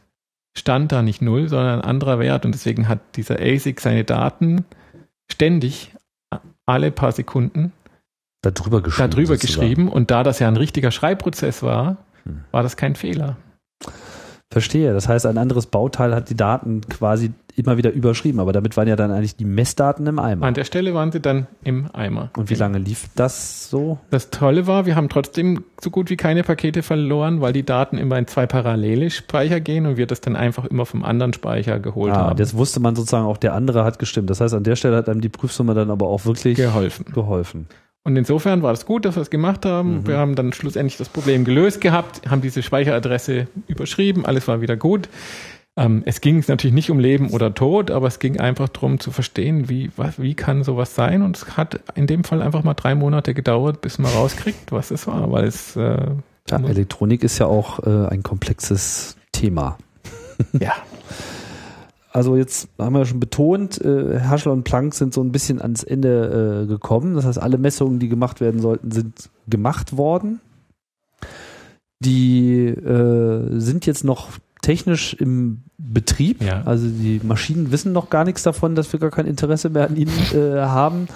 stand 0.56 0.92
da 0.92 1.00
nicht 1.00 1.22
0, 1.22 1.48
sondern 1.48 1.80
ein 1.80 1.84
anderer 1.84 2.18
Wert. 2.18 2.44
Und 2.44 2.52
deswegen 2.52 2.88
hat 2.88 3.00
dieser 3.16 3.40
ASIC 3.40 3.80
seine 3.80 4.04
Daten 4.04 4.66
ständig 5.30 5.94
alle 6.66 6.92
paar 6.92 7.12
Sekunden 7.12 7.72
darüber 8.42 8.82
geschrieben. 8.82 9.10
Darüber 9.10 9.36
geschrieben. 9.38 9.88
Und 9.88 10.10
da 10.10 10.22
das 10.22 10.38
ja 10.40 10.48
ein 10.48 10.56
richtiger 10.56 10.90
Schreibprozess 10.90 11.62
war, 11.62 11.96
hm. 12.24 12.44
war 12.50 12.62
das 12.62 12.76
kein 12.76 12.96
Fehler. 12.96 13.36
Verstehe. 14.52 14.92
Das 14.92 15.08
heißt, 15.08 15.26
ein 15.26 15.38
anderes 15.38 15.66
Bauteil 15.66 16.14
hat 16.14 16.28
die 16.28 16.36
Daten 16.36 16.82
quasi 16.82 17.32
immer 17.56 17.76
wieder 17.76 17.90
überschrieben, 17.90 18.40
aber 18.40 18.52
damit 18.52 18.76
waren 18.76 18.88
ja 18.88 18.96
dann 18.96 19.10
eigentlich 19.10 19.36
die 19.36 19.44
Messdaten 19.44 20.06
im 20.06 20.18
Eimer. 20.18 20.46
An 20.46 20.54
der 20.54 20.64
Stelle 20.64 20.94
waren 20.94 21.12
sie 21.12 21.20
dann 21.20 21.46
im 21.64 21.88
Eimer. 21.92 22.30
Und 22.36 22.50
wie 22.50 22.54
lange 22.54 22.78
lief 22.78 23.08
das 23.14 23.68
so? 23.68 23.98
Das 24.10 24.30
Tolle 24.30 24.66
war, 24.66 24.86
wir 24.86 24.96
haben 24.96 25.08
trotzdem 25.08 25.64
so 25.80 25.90
gut 25.90 26.10
wie 26.10 26.16
keine 26.16 26.42
Pakete 26.42 26.82
verloren, 26.82 27.40
weil 27.40 27.52
die 27.52 27.64
Daten 27.64 27.98
immer 27.98 28.18
in 28.18 28.26
zwei 28.26 28.46
parallele 28.46 29.10
Speicher 29.10 29.60
gehen 29.60 29.86
und 29.86 29.96
wir 29.96 30.06
das 30.06 30.20
dann 30.20 30.36
einfach 30.36 30.64
immer 30.64 30.86
vom 30.86 31.04
anderen 31.04 31.32
Speicher 31.32 31.78
geholt 31.78 32.12
ah, 32.12 32.28
haben. 32.28 32.36
Das 32.36 32.54
wusste 32.54 32.80
man 32.80 32.94
sozusagen 32.94 33.26
auch, 33.26 33.38
der 33.38 33.54
andere 33.54 33.84
hat 33.84 33.98
gestimmt. 33.98 34.30
Das 34.30 34.40
heißt, 34.40 34.54
an 34.54 34.64
der 34.64 34.76
Stelle 34.76 34.96
hat 34.96 35.08
einem 35.08 35.20
die 35.20 35.28
Prüfsumme 35.28 35.74
dann 35.74 35.90
aber 35.90 36.06
auch 36.06 36.24
wirklich 36.24 36.56
geholfen. 36.56 37.06
geholfen. 37.12 37.66
Und 38.04 38.16
insofern 38.16 38.62
war 38.62 38.72
es 38.72 38.84
gut, 38.84 39.04
dass 39.04 39.16
wir 39.16 39.22
es 39.22 39.30
gemacht 39.30 39.64
haben. 39.64 39.98
Mhm. 39.98 40.06
Wir 40.06 40.18
haben 40.18 40.34
dann 40.34 40.52
schlussendlich 40.52 40.96
das 40.96 41.08
Problem 41.08 41.44
gelöst 41.44 41.80
gehabt, 41.80 42.28
haben 42.28 42.42
diese 42.42 42.62
Speicheradresse 42.62 43.46
überschrieben, 43.68 44.26
alles 44.26 44.48
war 44.48 44.60
wieder 44.60 44.76
gut. 44.76 45.08
Ähm, 45.76 46.02
es 46.04 46.20
ging 46.20 46.44
natürlich 46.48 46.74
nicht 46.74 46.90
um 46.90 46.98
Leben 46.98 47.30
oder 47.30 47.54
Tod, 47.54 47.90
aber 47.90 48.06
es 48.06 48.18
ging 48.18 48.38
einfach 48.38 48.68
darum 48.68 49.00
zu 49.00 49.10
verstehen, 49.10 49.70
wie, 49.70 49.90
was, 49.96 50.20
wie 50.20 50.34
kann 50.34 50.64
sowas 50.64 50.94
sein. 50.94 51.22
Und 51.22 51.36
es 51.36 51.56
hat 51.56 51.80
in 51.94 52.06
dem 52.06 52.24
Fall 52.24 52.42
einfach 52.42 52.62
mal 52.62 52.74
drei 52.74 52.94
Monate 52.94 53.32
gedauert, 53.32 53.80
bis 53.80 53.98
man 53.98 54.12
rauskriegt, 54.12 54.72
was 54.72 54.90
es 54.90 55.06
war, 55.06 55.30
weil 55.32 55.44
es 55.44 55.76
äh, 55.76 56.08
ja, 56.50 56.58
Elektronik 56.58 57.24
ist 57.24 57.38
ja 57.38 57.46
auch 57.46 57.78
äh, 57.86 58.08
ein 58.08 58.22
komplexes 58.22 59.16
Thema. 59.32 59.78
ja. 60.52 60.74
Also 62.12 62.36
jetzt 62.36 62.68
haben 62.78 62.94
wir 62.94 63.06
schon 63.06 63.20
betont, 63.20 63.80
äh, 63.80 64.18
Herschel 64.18 64.52
und 64.52 64.64
Planck 64.64 64.92
sind 64.92 65.14
so 65.14 65.22
ein 65.22 65.32
bisschen 65.32 65.62
ans 65.62 65.82
Ende 65.82 66.64
äh, 66.64 66.66
gekommen. 66.66 67.14
Das 67.14 67.24
heißt, 67.24 67.40
alle 67.40 67.56
Messungen, 67.56 67.98
die 67.98 68.08
gemacht 68.08 68.40
werden 68.42 68.60
sollten, 68.60 68.90
sind 68.90 69.30
gemacht 69.48 69.96
worden. 69.96 70.40
Die 72.00 72.66
äh, 72.66 73.58
sind 73.58 73.86
jetzt 73.86 74.04
noch 74.04 74.28
technisch 74.60 75.14
im 75.14 75.62
Betrieb. 75.78 76.42
Ja. 76.42 76.62
Also 76.64 76.86
die 76.86 77.20
Maschinen 77.22 77.72
wissen 77.72 77.92
noch 77.92 78.10
gar 78.10 78.24
nichts 78.24 78.42
davon, 78.42 78.74
dass 78.74 78.92
wir 78.92 79.00
gar 79.00 79.10
kein 79.10 79.26
Interesse 79.26 79.70
mehr 79.70 79.88
an 79.88 79.96
ihnen 79.96 80.12
äh, 80.34 80.60
haben. 80.60 81.08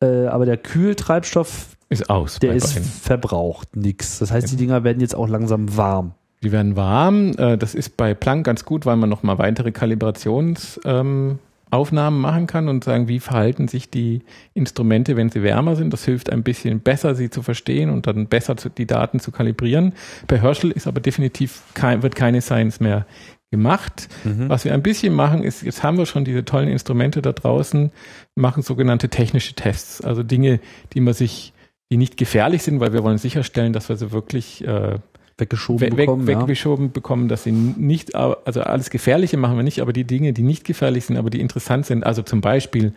Äh, 0.00 0.26
aber 0.26 0.46
der 0.46 0.58
Kühltreibstoff 0.58 1.76
ist 1.88 2.08
aus. 2.08 2.38
Der 2.38 2.54
ist 2.54 2.74
beiden. 2.74 2.88
verbraucht, 2.88 3.74
nix. 3.74 4.18
Das 4.20 4.30
heißt, 4.30 4.50
die 4.50 4.56
Dinger 4.56 4.84
werden 4.84 5.00
jetzt 5.00 5.14
auch 5.14 5.28
langsam 5.28 5.76
warm. 5.76 6.14
Die 6.42 6.52
werden 6.52 6.76
warm. 6.76 7.32
Äh, 7.38 7.56
das 7.58 7.74
ist 7.74 7.96
bei 7.96 8.14
Planck 8.14 8.44
ganz 8.44 8.64
gut, 8.64 8.86
weil 8.86 8.96
man 8.96 9.08
nochmal 9.08 9.38
weitere 9.38 9.72
Kalibrationsaufnahmen 9.72 11.38
ähm, 11.74 12.20
machen 12.20 12.46
kann 12.46 12.68
und 12.68 12.84
sagen, 12.84 13.08
wie 13.08 13.20
verhalten 13.20 13.68
sich 13.68 13.90
die 13.90 14.22
Instrumente, 14.54 15.16
wenn 15.16 15.30
sie 15.30 15.42
wärmer 15.42 15.76
sind. 15.76 15.92
Das 15.92 16.04
hilft 16.04 16.30
ein 16.30 16.42
bisschen 16.42 16.80
besser, 16.80 17.14
sie 17.14 17.30
zu 17.30 17.42
verstehen 17.42 17.90
und 17.90 18.06
dann 18.06 18.26
besser 18.26 18.54
die 18.54 18.86
Daten 18.86 19.18
zu 19.20 19.32
kalibrieren. 19.32 19.94
Bei 20.26 20.40
Herschel 20.40 20.70
ist 20.70 20.86
aber 20.86 21.00
definitiv 21.00 21.62
kein, 21.74 22.02
wird 22.02 22.14
keine 22.14 22.40
Science 22.42 22.80
mehr 22.80 23.06
gemacht. 23.50 24.08
Mhm. 24.24 24.48
Was 24.48 24.64
wir 24.64 24.74
ein 24.74 24.82
bisschen 24.82 25.14
machen, 25.14 25.42
ist, 25.42 25.62
jetzt 25.62 25.82
haben 25.82 25.98
wir 25.98 26.06
schon 26.06 26.24
diese 26.24 26.44
tollen 26.44 26.68
Instrumente 26.68 27.22
da 27.22 27.32
draußen, 27.32 27.90
machen 28.34 28.62
sogenannte 28.62 29.08
technische 29.08 29.54
Tests, 29.54 30.00
also 30.00 30.22
Dinge, 30.22 30.60
die 30.92 31.00
man 31.00 31.14
sich, 31.14 31.52
die 31.90 31.96
nicht 31.96 32.16
gefährlich 32.16 32.62
sind, 32.62 32.80
weil 32.80 32.92
wir 32.92 33.04
wollen 33.04 33.18
sicherstellen, 33.18 33.72
dass 33.72 33.88
wir 33.88 33.96
sie 33.96 34.12
wirklich 34.12 34.66
äh, 34.66 34.98
weggeschoben 35.38 35.90
we 35.90 35.94
bekommen. 35.94 36.26
Weg, 36.26 36.38
weggeschoben 36.40 36.86
ja. 36.86 36.92
bekommen, 36.92 37.28
dass 37.28 37.44
sie 37.44 37.52
nicht, 37.52 38.14
also 38.14 38.62
alles 38.62 38.90
Gefährliche 38.90 39.36
machen 39.36 39.56
wir 39.56 39.62
nicht, 39.62 39.80
aber 39.80 39.92
die 39.92 40.04
Dinge, 40.04 40.32
die 40.32 40.42
nicht 40.42 40.64
gefährlich 40.64 41.04
sind, 41.04 41.16
aber 41.16 41.30
die 41.30 41.40
interessant 41.40 41.86
sind, 41.86 42.04
also 42.04 42.22
zum 42.22 42.40
Beispiel 42.40 42.92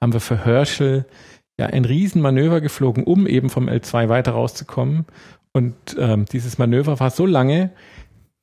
haben 0.00 0.12
wir 0.12 0.20
für 0.20 0.44
Herschel 0.44 1.06
ja 1.58 1.66
ein 1.66 1.84
Riesenmanöver 1.84 2.60
geflogen, 2.60 3.04
um 3.04 3.26
eben 3.26 3.50
vom 3.50 3.68
L2 3.68 4.08
weiter 4.08 4.32
rauszukommen. 4.32 5.06
Und 5.52 5.74
ähm, 5.98 6.26
dieses 6.26 6.58
Manöver 6.58 7.00
war 7.00 7.10
so 7.10 7.26
lange, 7.26 7.70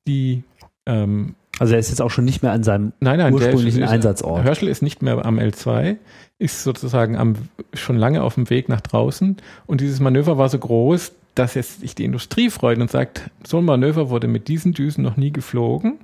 die 0.08 0.44
ähm, 0.86 1.36
also 1.60 1.74
er 1.74 1.80
ist 1.80 1.90
jetzt 1.90 2.02
auch 2.02 2.10
schon 2.10 2.26
nicht 2.26 2.44
mehr 2.44 2.52
an 2.52 2.64
seinem 2.64 2.92
nein, 3.00 3.18
nein, 3.20 3.34
ursprünglichen 3.34 3.84
ist, 3.84 3.90
Einsatzort. 3.90 4.44
Herschel 4.44 4.68
ist 4.68 4.82
nicht 4.82 5.02
mehr 5.02 5.26
am 5.26 5.40
L2, 5.40 5.98
ist 6.38 6.64
sozusagen 6.64 7.16
am, 7.16 7.36
schon 7.74 7.96
lange 7.96 8.24
auf 8.24 8.36
dem 8.36 8.50
Weg 8.50 8.68
nach 8.68 8.82
draußen. 8.82 9.38
Und 9.66 9.82
dieses 9.82 10.00
Manöver 10.00 10.38
war 10.38 10.50
so 10.50 10.60
groß, 10.60 11.14
dass 11.36 11.54
jetzt 11.54 11.82
sich 11.82 11.96
die 11.96 12.06
Industrie 12.06 12.50
freut 12.50 12.80
und 12.80 12.90
sagt, 12.90 13.30
so 13.46 13.58
ein 13.58 13.66
Manöver 13.66 14.10
wurde 14.10 14.28
mit 14.28 14.48
diesen 14.48 14.74
Düsen 14.74 15.04
noch 15.04 15.18
nie 15.18 15.32
geflogen. 15.32 16.00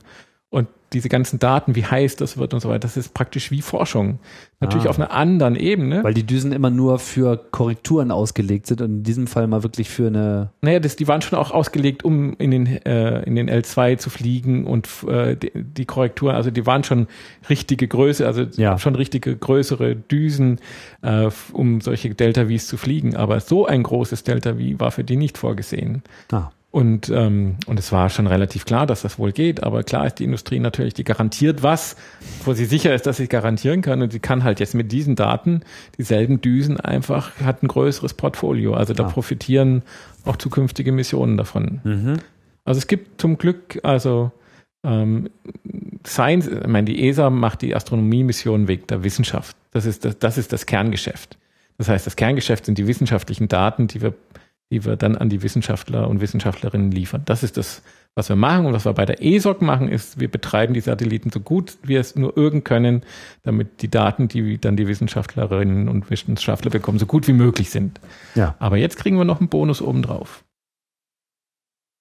Diese 0.94 1.10
ganzen 1.10 1.40
Daten, 1.40 1.76
wie 1.76 1.86
heiß 1.86 2.18
das 2.18 2.38
wird 2.38 2.54
und 2.54 2.60
so 2.60 2.70
weiter, 2.70 2.80
das 2.80 2.98
ist 2.98 3.14
praktisch 3.14 3.50
wie 3.52 3.62
Forschung. 3.62 4.20
Natürlich 4.60 4.88
ah. 4.88 4.90
auf 4.90 5.00
einer 5.00 5.12
anderen 5.12 5.56
Ebene. 5.56 6.04
Weil 6.04 6.14
die 6.14 6.26
Düsen 6.26 6.52
immer 6.52 6.70
nur 6.70 7.00
für 7.00 7.38
Korrekturen 7.38 8.12
ausgelegt 8.12 8.68
sind 8.68 8.82
und 8.82 8.92
in 8.92 9.04
diesem 9.04 9.28
Fall 9.28 9.48
mal 9.48 9.64
wirklich 9.64 9.90
für 9.90 10.08
eine. 10.08 10.52
Naja, 10.62 10.80
das, 10.80 10.96
die 10.96 11.08
waren 11.08 11.22
schon 11.22 11.40
auch 11.40 11.52
ausgelegt, 11.52 12.04
um 12.04 12.36
in 12.38 12.52
den, 12.52 12.66
äh, 12.86 13.24
in 13.24 13.36
den 13.36 13.50
L2 13.50 13.98
zu 13.98 14.10
fliegen 14.10 14.68
und 14.68 14.88
äh, 15.08 15.36
die, 15.36 15.52
die 15.56 15.86
Korrekturen, 15.86 16.36
also 16.36 16.52
die 16.52 16.66
waren 16.66 16.84
schon 16.84 17.08
richtige 17.50 17.88
Größe, 17.88 18.28
also 18.28 18.44
ja. 18.56 18.78
schon 18.78 18.96
richtige 18.96 19.36
größere 19.36 19.96
Düsen, 19.96 20.60
äh, 21.02 21.30
um 21.54 21.82
solche 21.82 22.14
Delta 22.14 22.46
Vs 22.46 22.68
zu 22.68 22.78
fliegen. 22.78 23.16
Aber 23.16 23.40
so 23.40 23.66
ein 23.66 23.84
großes 23.84 24.24
Delta 24.24 24.54
V 24.54 24.60
war 24.78 24.92
für 24.92 25.04
die 25.04 25.16
nicht 25.16 25.38
vorgesehen. 25.38 26.04
Ah. 26.32 26.52
Und, 26.72 27.10
ähm, 27.10 27.58
und 27.66 27.80
es 27.80 27.92
war 27.92 28.10
schon 28.10 28.28
relativ 28.28 28.64
klar, 28.64 28.88
dass 28.88 29.02
das 29.02 29.20
wohl 29.20 29.34
geht, 29.34 29.62
aber 29.62 29.84
klar 29.84 30.08
ist 30.08 30.20
die 30.20 30.24
Industrie 30.24 30.60
natürlich, 30.60 30.94
die 30.94 31.04
garantiert 31.04 31.64
was, 31.64 31.98
wo 32.46 32.54
sie 32.54 32.64
sicher 32.64 32.96
ist, 32.96 33.06
dass 33.06 33.18
sie 33.18 33.28
garantieren 33.28 33.82
kann 33.82 34.02
und 34.02 34.14
sie 34.14 34.22
kann 34.22 34.46
halt 34.46 34.62
jetzt 34.62 34.74
mit 34.74 34.90
diesen 34.90 35.18
Daten 35.18 35.64
dieselben 35.98 36.40
Düsen 36.40 36.80
einfach, 36.80 37.42
hat 37.42 37.62
ein 37.62 37.68
größeres 37.68 38.14
Portfolio. 38.14 38.74
Also 38.74 38.94
da 38.94 39.04
ah. 39.04 39.10
profitieren 39.10 39.84
auch 40.24 40.38
zukünftige 40.38 40.94
Missionen 40.94 41.36
davon. 41.36 41.82
Mhm. 41.84 42.18
Also 42.64 42.78
es 42.78 42.88
gibt 42.88 43.20
zum 43.20 43.38
Glück, 43.38 43.80
also 43.84 44.32
ähm, 44.86 45.30
Science, 46.08 46.48
ich 46.48 46.68
meine, 46.68 46.86
die 46.86 47.06
ESA 47.06 47.30
macht 47.30 47.64
die 47.64 47.76
Astronomie-Mission 47.76 48.70
wegen 48.70 48.88
der 48.88 49.04
Wissenschaft. 49.04 49.58
Das 49.72 49.86
ist 49.86 50.06
das, 50.06 50.18
das 50.20 50.38
ist 50.38 50.54
das 50.54 50.66
Kerngeschäft. 50.66 51.38
Das 51.78 51.90
heißt, 51.90 52.06
das 52.06 52.16
Kerngeschäft 52.16 52.66
sind 52.66 52.78
die 52.78 52.88
wissenschaftlichen 52.88 53.48
Daten, 53.48 53.88
die 53.88 54.02
wir 54.02 54.14
die 54.72 54.86
wir 54.86 54.96
dann 54.96 55.18
an 55.18 55.30
die 55.30 55.44
Wissenschaftler 55.44 56.08
und 56.08 56.22
Wissenschaftlerinnen 56.22 56.92
liefern. 56.92 57.22
Das 57.26 57.44
ist 57.44 57.58
das, 57.58 57.84
was 58.16 58.30
wir 58.30 58.36
machen. 58.36 58.66
Und 58.66 58.74
was 58.74 58.86
wir 58.86 58.94
bei 58.94 59.06
der 59.06 59.24
ESOC 59.24 59.62
machen, 59.62 59.90
ist, 59.90 60.20
wir 60.20 60.30
betreiben 60.30 60.74
die 60.74 60.80
Satelliten 60.80 61.30
so 61.30 61.40
gut 61.40 61.78
wir 61.84 62.00
es 62.00 62.16
nur 62.16 62.36
irgend 62.36 62.66
können, 62.66 63.04
damit 63.44 63.82
die 63.82 63.90
Daten, 63.90 64.28
die 64.28 64.58
dann 64.58 64.78
die 64.78 64.88
Wissenschaftlerinnen 64.88 65.90
und 65.90 66.10
Wissenschaftler 66.10 66.72
bekommen, 66.72 67.00
so 67.00 67.06
gut 67.06 67.28
wie 67.28 67.34
möglich 67.34 67.70
sind. 67.70 68.00
Ja. 68.36 68.56
Aber 68.60 68.78
jetzt 68.78 68.98
kriegen 68.98 69.18
wir 69.18 69.26
noch 69.26 69.40
einen 69.40 69.50
Bonus 69.50 69.82
obendrauf. 69.82 70.44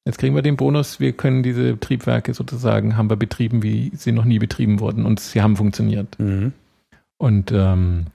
Jetzt 0.06 0.18
kriegen 0.18 0.34
wir 0.34 0.42
den 0.42 0.56
Bonus, 0.56 0.98
wir 0.98 1.12
können 1.12 1.42
diese 1.42 1.78
Triebwerke 1.78 2.32
sozusagen, 2.32 2.97
haben 2.97 3.10
wir 3.10 3.16
betrieben, 3.16 3.62
wie 3.62 3.92
sie 3.94 4.12
noch 4.12 4.24
nie 4.24 4.38
betrieben 4.38 4.80
wurden 4.80 5.05
und 5.05 5.20
sie 5.20 5.42
haben 5.42 5.56
funktioniert. 5.56 6.18
Mhm. 6.18 6.52
Und 7.18 7.52
ähm, 7.52 8.06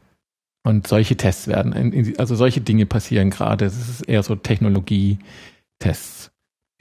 und 0.65 0.87
solche 0.87 1.15
Tests 1.15 1.47
werden, 1.47 2.15
also 2.17 2.35
solche 2.35 2.59
Dinge 2.59 2.87
passieren 2.87 3.29
gerade. 3.29 3.65
Es 3.65 3.77
ist 3.77 4.01
eher 4.01 4.23
so 4.23 4.35
Technologie-Tests, 4.35 6.31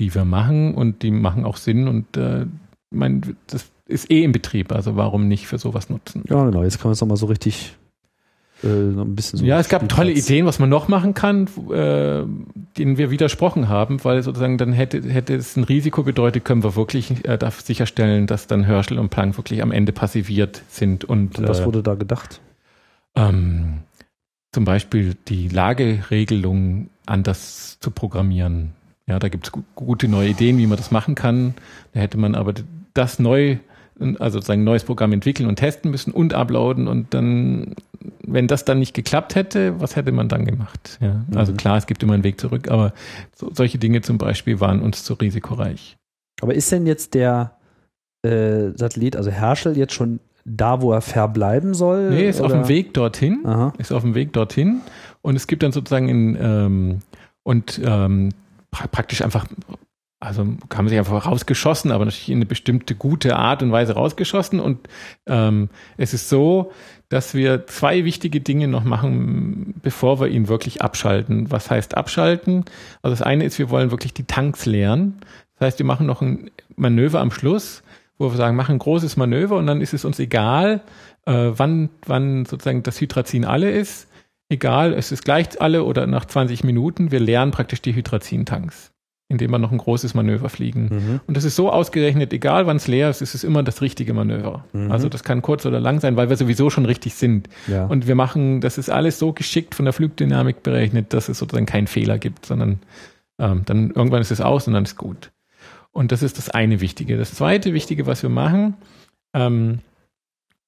die 0.00 0.14
wir 0.14 0.24
machen 0.24 0.74
und 0.74 1.02
die 1.02 1.10
machen 1.10 1.44
auch 1.44 1.58
Sinn 1.58 1.86
und 1.86 2.16
äh, 2.16 2.46
mein, 2.90 3.36
das 3.46 3.66
ist 3.86 4.10
eh 4.10 4.24
im 4.24 4.32
Betrieb, 4.32 4.72
also 4.72 4.96
warum 4.96 5.28
nicht 5.28 5.46
für 5.46 5.58
sowas 5.58 5.90
nutzen? 5.90 6.24
Ja, 6.28 6.46
genau, 6.46 6.62
jetzt 6.62 6.78
kann 6.78 6.88
man 6.88 6.92
es 6.94 7.00
nochmal 7.02 7.18
so 7.18 7.26
richtig 7.26 7.76
äh, 8.62 8.68
ein 8.68 9.14
bisschen 9.14 9.40
so 9.40 9.44
Ja, 9.44 9.60
es 9.60 9.68
gab 9.68 9.86
tolle 9.90 10.12
Ideen, 10.12 10.46
was 10.46 10.58
man 10.58 10.70
noch 10.70 10.88
machen 10.88 11.12
kann, 11.12 11.46
äh, 11.70 12.22
denen 12.78 12.96
wir 12.96 13.10
widersprochen 13.10 13.68
haben, 13.68 14.02
weil 14.02 14.22
sozusagen 14.22 14.56
dann 14.56 14.72
hätte, 14.72 15.02
hätte 15.02 15.34
es 15.34 15.58
ein 15.58 15.64
Risiko 15.64 16.04
bedeutet, 16.04 16.46
können 16.46 16.62
wir 16.62 16.74
wirklich 16.74 17.28
äh, 17.28 17.38
sicherstellen, 17.62 18.26
dass 18.26 18.46
dann 18.46 18.64
Herschel 18.64 18.98
und 18.98 19.10
Planck 19.10 19.36
wirklich 19.36 19.62
am 19.62 19.72
Ende 19.72 19.92
passiviert 19.92 20.62
sind. 20.70 21.04
Und, 21.04 21.38
und 21.38 21.46
was 21.46 21.60
äh, 21.60 21.66
wurde 21.66 21.82
da 21.82 21.96
gedacht? 21.96 22.40
Ähm, 23.16 23.82
zum 24.52 24.64
Beispiel 24.64 25.16
die 25.28 25.48
Lageregelung 25.48 26.90
anders 27.06 27.78
zu 27.80 27.90
programmieren. 27.90 28.72
Ja, 29.06 29.18
da 29.18 29.28
gibt 29.28 29.46
es 29.46 29.52
gute 29.74 30.08
neue 30.08 30.30
Ideen, 30.30 30.58
wie 30.58 30.66
man 30.66 30.78
das 30.78 30.90
machen 30.90 31.14
kann. 31.14 31.54
Da 31.92 32.00
hätte 32.00 32.16
man 32.16 32.34
aber 32.34 32.54
das 32.94 33.18
neu, 33.18 33.58
also 34.18 34.40
sein 34.40 34.64
neues 34.64 34.84
Programm 34.84 35.12
entwickeln 35.12 35.48
und 35.48 35.56
testen 35.56 35.90
müssen 35.90 36.12
und 36.12 36.32
uploaden 36.32 36.88
und 36.88 37.12
dann, 37.12 37.74
wenn 38.22 38.46
das 38.46 38.64
dann 38.64 38.78
nicht 38.78 38.94
geklappt 38.94 39.34
hätte, 39.34 39.80
was 39.80 39.96
hätte 39.96 40.12
man 40.12 40.28
dann 40.28 40.46
gemacht? 40.46 40.98
Ja, 41.00 41.24
also 41.34 41.52
mhm. 41.52 41.56
klar, 41.58 41.76
es 41.76 41.86
gibt 41.86 42.02
immer 42.02 42.14
einen 42.14 42.24
Weg 42.24 42.40
zurück, 42.40 42.70
aber 42.70 42.94
so, 43.34 43.50
solche 43.52 43.78
Dinge 43.78 44.00
zum 44.00 44.16
Beispiel 44.16 44.60
waren 44.60 44.80
uns 44.80 45.04
zu 45.04 45.14
risikoreich. 45.14 45.96
Aber 46.40 46.54
ist 46.54 46.72
denn 46.72 46.86
jetzt 46.86 47.14
der 47.14 47.56
äh, 48.22 48.70
Satellit, 48.74 49.16
also 49.16 49.30
Herschel, 49.30 49.76
jetzt 49.76 49.92
schon 49.92 50.20
da, 50.44 50.82
wo 50.82 50.92
er 50.92 51.00
verbleiben 51.00 51.74
soll? 51.74 52.10
Nee, 52.10 52.28
ist 52.28 52.40
oder? 52.40 52.46
auf 52.46 52.52
dem 52.52 52.68
Weg 52.68 52.94
dorthin. 52.94 53.40
Aha. 53.44 53.72
Ist 53.78 53.92
auf 53.92 54.02
dem 54.02 54.14
Weg 54.14 54.32
dorthin. 54.32 54.80
Und 55.22 55.36
es 55.36 55.46
gibt 55.46 55.62
dann 55.62 55.72
sozusagen 55.72 56.08
in, 56.08 56.38
ähm, 56.40 56.98
und 57.42 57.80
ähm, 57.82 58.30
praktisch 58.70 59.22
einfach, 59.22 59.46
also 60.20 60.46
haben 60.74 60.88
sich 60.88 60.98
einfach 60.98 61.26
rausgeschossen, 61.26 61.92
aber 61.92 62.04
natürlich 62.04 62.30
in 62.30 62.38
eine 62.38 62.46
bestimmte 62.46 62.94
gute 62.94 63.36
Art 63.36 63.62
und 63.62 63.72
Weise 63.72 63.94
rausgeschossen. 63.94 64.60
Und 64.60 64.88
ähm, 65.26 65.70
es 65.96 66.12
ist 66.12 66.28
so, 66.28 66.72
dass 67.08 67.34
wir 67.34 67.66
zwei 67.66 68.04
wichtige 68.04 68.40
Dinge 68.40 68.66
noch 68.66 68.84
machen, 68.84 69.74
bevor 69.82 70.20
wir 70.20 70.28
ihn 70.28 70.48
wirklich 70.48 70.82
abschalten. 70.82 71.50
Was 71.50 71.70
heißt 71.70 71.96
abschalten? 71.96 72.64
Also 73.02 73.12
das 73.12 73.22
eine 73.22 73.44
ist, 73.44 73.58
wir 73.58 73.70
wollen 73.70 73.90
wirklich 73.90 74.12
die 74.12 74.24
Tanks 74.24 74.66
leeren. 74.66 75.20
Das 75.58 75.68
heißt, 75.68 75.78
wir 75.78 75.86
machen 75.86 76.06
noch 76.06 76.20
ein 76.20 76.50
Manöver 76.74 77.20
am 77.20 77.30
Schluss, 77.30 77.83
wo 78.18 78.30
wir 78.30 78.36
sagen, 78.36 78.56
machen 78.56 78.76
ein 78.76 78.78
großes 78.78 79.16
Manöver 79.16 79.56
und 79.56 79.66
dann 79.66 79.80
ist 79.80 79.94
es 79.94 80.04
uns 80.04 80.18
egal, 80.18 80.82
äh, 81.26 81.50
wann, 81.56 81.90
wann 82.06 82.44
sozusagen 82.44 82.82
das 82.82 83.00
Hydrazin 83.00 83.44
alle 83.44 83.70
ist. 83.70 84.08
Egal, 84.48 84.92
es 84.92 85.10
ist 85.10 85.24
gleich 85.24 85.60
alle 85.60 85.84
oder 85.84 86.06
nach 86.06 86.26
20 86.26 86.64
Minuten. 86.64 87.10
Wir 87.10 87.20
leeren 87.20 87.50
praktisch 87.50 87.80
die 87.80 87.94
Hydrazin-Tanks, 87.94 88.92
indem 89.28 89.50
wir 89.50 89.58
noch 89.58 89.72
ein 89.72 89.78
großes 89.78 90.14
Manöver 90.14 90.48
fliegen. 90.48 90.88
Mhm. 90.90 91.20
Und 91.26 91.36
das 91.36 91.44
ist 91.44 91.56
so 91.56 91.72
ausgerechnet, 91.72 92.32
egal 92.32 92.66
wann 92.66 92.76
es 92.76 92.86
leer 92.86 93.10
ist, 93.10 93.22
ist 93.22 93.34
es 93.34 93.42
immer 93.42 93.62
das 93.62 93.80
richtige 93.80 94.12
Manöver. 94.12 94.64
Mhm. 94.72 94.92
Also 94.92 95.08
das 95.08 95.24
kann 95.24 95.42
kurz 95.42 95.64
oder 95.66 95.80
lang 95.80 95.98
sein, 96.00 96.16
weil 96.16 96.28
wir 96.28 96.36
sowieso 96.36 96.68
schon 96.70 96.84
richtig 96.84 97.14
sind. 97.14 97.48
Ja. 97.66 97.86
Und 97.86 98.06
wir 98.06 98.14
machen, 98.14 98.60
das 98.60 98.78
ist 98.78 98.90
alles 98.90 99.18
so 99.18 99.32
geschickt 99.32 99.74
von 99.74 99.86
der 99.86 99.94
Flugdynamik 99.94 100.62
berechnet, 100.62 101.12
dass 101.14 101.28
es 101.28 101.38
sozusagen 101.38 101.66
keinen 101.66 101.86
Fehler 101.86 102.18
gibt, 102.18 102.46
sondern 102.46 102.80
ähm, 103.38 103.62
dann 103.64 103.90
irgendwann 103.90 104.20
ist 104.20 104.30
es 104.30 104.40
aus 104.40 104.68
und 104.68 104.74
dann 104.74 104.84
ist 104.84 104.96
gut. 104.96 105.32
Und 105.94 106.12
das 106.12 106.22
ist 106.22 106.38
das 106.38 106.50
eine 106.50 106.80
Wichtige. 106.80 107.16
Das 107.16 107.34
zweite 107.34 107.72
Wichtige, 107.72 108.06
was 108.06 108.22
wir 108.22 108.30
machen, 108.30 108.74
ähm, 109.32 109.78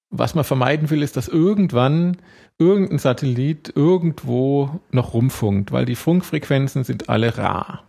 was 0.09 0.36
man 0.36 0.44
vermeiden 0.44 0.89
will, 0.89 1.03
ist, 1.03 1.16
dass 1.16 1.27
irgendwann 1.27 2.19
irgendein 2.59 2.98
Satellit 2.98 3.73
irgendwo 3.74 4.81
noch 4.93 5.15
rumfunkt, 5.15 5.73
weil 5.73 5.85
die 5.85 5.97
Funkfrequenzen 5.97 6.85
sind 6.85 7.09
alle 7.09 7.36
rar. 7.36 7.82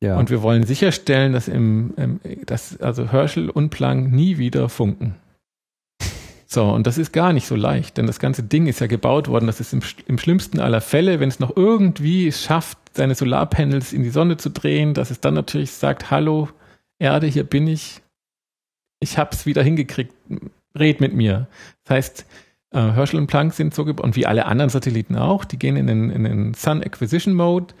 Ja. 0.00 0.18
Und 0.18 0.30
wir 0.30 0.42
wollen 0.42 0.64
sicherstellen, 0.64 1.34
dass 1.34 1.48
im, 1.48 1.92
im 1.96 2.20
dass 2.46 2.80
also 2.80 3.12
Herschel 3.12 3.50
und 3.50 3.68
Planck 3.70 4.10
nie 4.10 4.38
wieder 4.38 4.68
funken. 4.68 5.16
So, 6.54 6.62
und 6.66 6.86
das 6.86 6.98
ist 6.98 7.12
gar 7.12 7.32
nicht 7.32 7.48
so 7.48 7.56
leicht, 7.56 7.96
denn 7.96 8.06
das 8.06 8.20
ganze 8.20 8.44
Ding 8.44 8.68
ist 8.68 8.78
ja 8.78 8.86
gebaut 8.86 9.26
worden, 9.26 9.48
dass 9.48 9.58
es 9.58 9.72
im, 9.72 9.82
im 10.06 10.18
schlimmsten 10.18 10.60
aller 10.60 10.80
Fälle, 10.80 11.18
wenn 11.18 11.28
es 11.28 11.40
noch 11.40 11.56
irgendwie 11.56 12.30
schafft, 12.30 12.78
seine 12.92 13.16
Solarpanels 13.16 13.92
in 13.92 14.04
die 14.04 14.10
Sonne 14.10 14.36
zu 14.36 14.50
drehen, 14.50 14.94
dass 14.94 15.10
es 15.10 15.18
dann 15.18 15.34
natürlich 15.34 15.72
sagt, 15.72 16.12
hallo 16.12 16.48
Erde, 17.00 17.26
hier 17.26 17.42
bin 17.42 17.66
ich, 17.66 18.02
ich 19.00 19.18
hab's 19.18 19.46
wieder 19.46 19.64
hingekriegt, 19.64 20.14
red 20.78 21.00
mit 21.00 21.12
mir. 21.12 21.48
Das 21.82 21.96
heißt, 21.96 22.26
äh, 22.70 22.92
Herschel 22.92 23.18
und 23.18 23.26
Planck 23.26 23.52
sind 23.52 23.74
so 23.74 23.84
gebaut, 23.84 24.04
und 24.04 24.14
wie 24.14 24.26
alle 24.26 24.46
anderen 24.46 24.70
Satelliten 24.70 25.16
auch, 25.16 25.44
die 25.44 25.58
gehen 25.58 25.74
in 25.74 25.88
den, 25.88 26.10
in 26.10 26.22
den 26.22 26.54
Sun 26.54 26.84
Acquisition 26.84 27.34
Mode, 27.34 27.74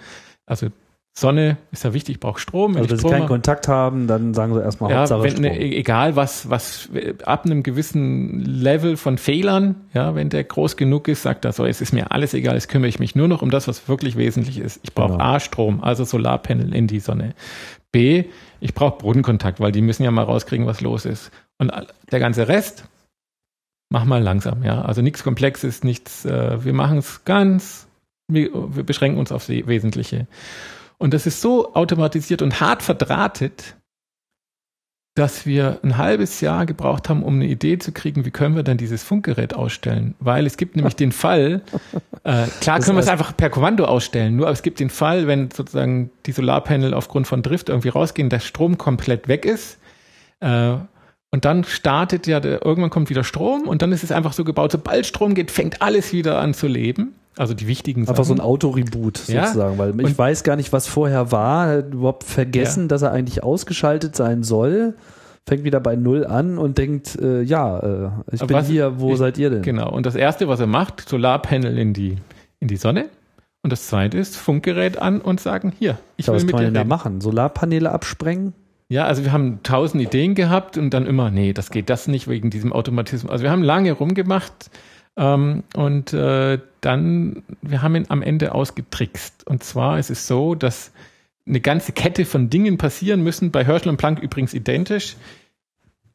also 0.46 0.66
Sonne 1.16 1.58
ist 1.70 1.84
ja 1.84 1.94
wichtig, 1.94 2.18
braucht 2.18 2.40
Strom. 2.40 2.74
Wenn 2.74 2.82
also 2.82 2.96
wenn 2.96 2.98
sie 2.98 3.08
keinen 3.08 3.28
Kontakt 3.28 3.68
haben, 3.68 4.08
dann 4.08 4.34
sagen 4.34 4.52
sie 4.52 4.60
erstmal 4.60 4.90
ja, 4.90 4.98
Hauptsache 4.98 5.22
wenn, 5.22 5.30
Strom. 5.30 5.42
Ne, 5.42 5.60
egal 5.60 6.16
was, 6.16 6.50
was 6.50 6.88
ab 7.24 7.44
einem 7.44 7.62
gewissen 7.62 8.40
Level 8.40 8.96
von 8.96 9.16
Fehlern, 9.16 9.76
ja, 9.94 10.16
wenn 10.16 10.28
der 10.28 10.42
groß 10.42 10.76
genug 10.76 11.06
ist, 11.06 11.22
sagt 11.22 11.44
er 11.44 11.52
so, 11.52 11.64
es 11.66 11.80
ist 11.80 11.92
mir 11.92 12.10
alles 12.10 12.34
egal, 12.34 12.56
jetzt 12.56 12.68
kümmere 12.68 12.88
ich 12.88 12.98
mich 12.98 13.14
nur 13.14 13.28
noch 13.28 13.42
um 13.42 13.50
das, 13.50 13.68
was 13.68 13.88
wirklich 13.88 14.16
wesentlich 14.16 14.58
ist. 14.58 14.80
Ich 14.82 14.92
brauche 14.92 15.12
genau. 15.12 15.24
A, 15.24 15.38
Strom, 15.38 15.84
also 15.84 16.02
Solarpanel 16.02 16.74
in 16.74 16.88
die 16.88 16.98
Sonne. 16.98 17.34
B, 17.92 18.24
ich 18.58 18.74
brauche 18.74 18.98
Bodenkontakt, 18.98 19.60
weil 19.60 19.70
die 19.70 19.82
müssen 19.82 20.02
ja 20.02 20.10
mal 20.10 20.24
rauskriegen, 20.24 20.66
was 20.66 20.80
los 20.80 21.04
ist. 21.04 21.30
Und 21.58 21.70
der 22.10 22.18
ganze 22.18 22.48
Rest, 22.48 22.88
mach 23.88 24.04
mal 24.04 24.20
langsam, 24.20 24.64
ja. 24.64 24.82
Also 24.82 25.00
nichts 25.00 25.22
Komplexes, 25.22 25.84
nichts, 25.84 26.24
äh, 26.24 26.64
wir 26.64 26.72
machen 26.72 26.98
es 26.98 27.24
ganz, 27.24 27.86
wir, 28.26 28.50
wir 28.74 28.82
beschränken 28.82 29.20
uns 29.20 29.30
aufs 29.30 29.48
Wesentliche. 29.48 30.26
Und 30.98 31.14
das 31.14 31.26
ist 31.26 31.40
so 31.40 31.74
automatisiert 31.74 32.42
und 32.42 32.60
hart 32.60 32.82
verdrahtet, 32.82 33.76
dass 35.14 35.46
wir 35.46 35.78
ein 35.84 35.96
halbes 35.96 36.40
Jahr 36.40 36.66
gebraucht 36.66 37.08
haben, 37.08 37.22
um 37.22 37.36
eine 37.36 37.46
Idee 37.46 37.78
zu 37.78 37.92
kriegen, 37.92 38.24
wie 38.24 38.32
können 38.32 38.56
wir 38.56 38.64
dann 38.64 38.78
dieses 38.78 39.04
Funkgerät 39.04 39.54
ausstellen. 39.54 40.16
Weil 40.18 40.44
es 40.44 40.56
gibt 40.56 40.74
nämlich 40.74 40.96
den 40.96 41.12
Fall, 41.12 41.62
äh, 42.24 42.46
klar 42.60 42.80
können 42.80 42.96
wir 42.96 43.00
es 43.02 43.08
einfach 43.08 43.36
per 43.36 43.48
Kommando 43.48 43.84
ausstellen, 43.84 44.34
nur 44.34 44.48
es 44.48 44.62
gibt 44.62 44.80
den 44.80 44.90
Fall, 44.90 45.28
wenn 45.28 45.52
sozusagen 45.52 46.10
die 46.26 46.32
Solarpanel 46.32 46.94
aufgrund 46.94 47.28
von 47.28 47.42
Drift 47.42 47.68
irgendwie 47.68 47.90
rausgehen, 47.90 48.28
der 48.28 48.40
Strom 48.40 48.76
komplett 48.76 49.28
weg 49.28 49.44
ist. 49.44 49.78
Äh, 50.40 50.76
und 51.30 51.44
dann 51.44 51.64
startet 51.64 52.26
ja, 52.26 52.40
der, 52.40 52.64
irgendwann 52.64 52.90
kommt 52.90 53.08
wieder 53.08 53.24
Strom 53.24 53.68
und 53.68 53.82
dann 53.82 53.92
ist 53.92 54.02
es 54.02 54.10
einfach 54.10 54.32
so 54.32 54.42
gebaut, 54.42 54.72
sobald 54.72 55.06
Strom 55.06 55.34
geht, 55.34 55.52
fängt 55.52 55.80
alles 55.80 56.12
wieder 56.12 56.40
an 56.40 56.54
zu 56.54 56.66
leben. 56.66 57.14
Also 57.36 57.54
die 57.54 57.66
wichtigen 57.66 58.04
Sachen. 58.04 58.16
Einfach 58.16 58.24
so 58.24 58.34
ein 58.34 58.40
Autoreboot 58.40 59.18
sozusagen, 59.18 59.72
ja? 59.72 59.78
weil 59.78 60.00
ich 60.00 60.06
und 60.06 60.18
weiß 60.18 60.44
gar 60.44 60.56
nicht, 60.56 60.72
was 60.72 60.86
vorher 60.86 61.32
war, 61.32 61.78
überhaupt 61.78 62.24
vergessen, 62.24 62.82
ja. 62.82 62.88
dass 62.88 63.02
er 63.02 63.12
eigentlich 63.12 63.42
ausgeschaltet 63.42 64.14
sein 64.14 64.42
soll. 64.42 64.94
Fängt 65.46 65.64
wieder 65.64 65.80
bei 65.80 65.94
Null 65.96 66.24
an 66.24 66.56
und 66.56 66.78
denkt, 66.78 67.18
äh, 67.20 67.42
ja, 67.42 67.78
äh, 67.78 68.10
ich 68.32 68.40
Aber 68.40 68.48
bin 68.48 68.56
was, 68.56 68.68
hier, 68.68 68.98
wo 69.00 69.12
ich, 69.12 69.18
seid 69.18 69.36
ihr 69.36 69.50
denn? 69.50 69.62
Genau. 69.62 69.90
Und 69.90 70.06
das 70.06 70.14
erste, 70.14 70.48
was 70.48 70.60
er 70.60 70.66
macht, 70.66 71.06
Solarpanel 71.06 71.76
in 71.76 71.92
die, 71.92 72.16
in 72.60 72.68
die 72.68 72.76
Sonne. 72.76 73.06
Und 73.62 73.70
das 73.70 73.88
zweite 73.88 74.16
ist 74.16 74.36
Funkgerät 74.36 74.98
an 74.98 75.20
und 75.20 75.40
sagen, 75.40 75.72
hier, 75.78 75.98
ich 76.16 76.26
ja, 76.26 76.32
will 76.32 76.36
was 76.36 76.44
mit 76.44 76.52
kann 76.52 76.64
man 76.64 76.72
denn 76.72 76.74
da 76.74 76.84
machen? 76.84 77.20
Solarpaneele 77.20 77.90
absprengen? 77.90 78.54
Ja, 78.88 79.06
also 79.06 79.24
wir 79.24 79.32
haben 79.32 79.60
tausend 79.62 80.02
Ideen 80.02 80.34
gehabt 80.34 80.78
und 80.78 80.90
dann 80.90 81.06
immer, 81.06 81.30
nee, 81.30 81.52
das 81.52 81.70
geht 81.70 81.90
das 81.90 82.06
nicht 82.06 82.28
wegen 82.28 82.50
diesem 82.50 82.72
Automatismus. 82.72 83.30
Also 83.30 83.42
wir 83.42 83.50
haben 83.50 83.62
lange 83.62 83.92
rumgemacht, 83.92 84.70
ähm, 85.16 85.62
und 85.76 86.12
äh, 86.12 86.58
dann, 86.84 87.42
wir 87.62 87.82
haben 87.82 87.96
ihn 87.96 88.06
am 88.08 88.22
Ende 88.22 88.54
ausgetrickst. 88.54 89.46
Und 89.46 89.62
zwar 89.62 89.98
ist 89.98 90.10
es 90.10 90.26
so, 90.26 90.54
dass 90.54 90.92
eine 91.46 91.60
ganze 91.60 91.92
Kette 91.92 92.24
von 92.24 92.50
Dingen 92.50 92.78
passieren 92.78 93.22
müssen, 93.22 93.50
bei 93.50 93.64
Herschel 93.64 93.90
und 93.90 93.96
Planck 93.96 94.20
übrigens 94.20 94.54
identisch, 94.54 95.16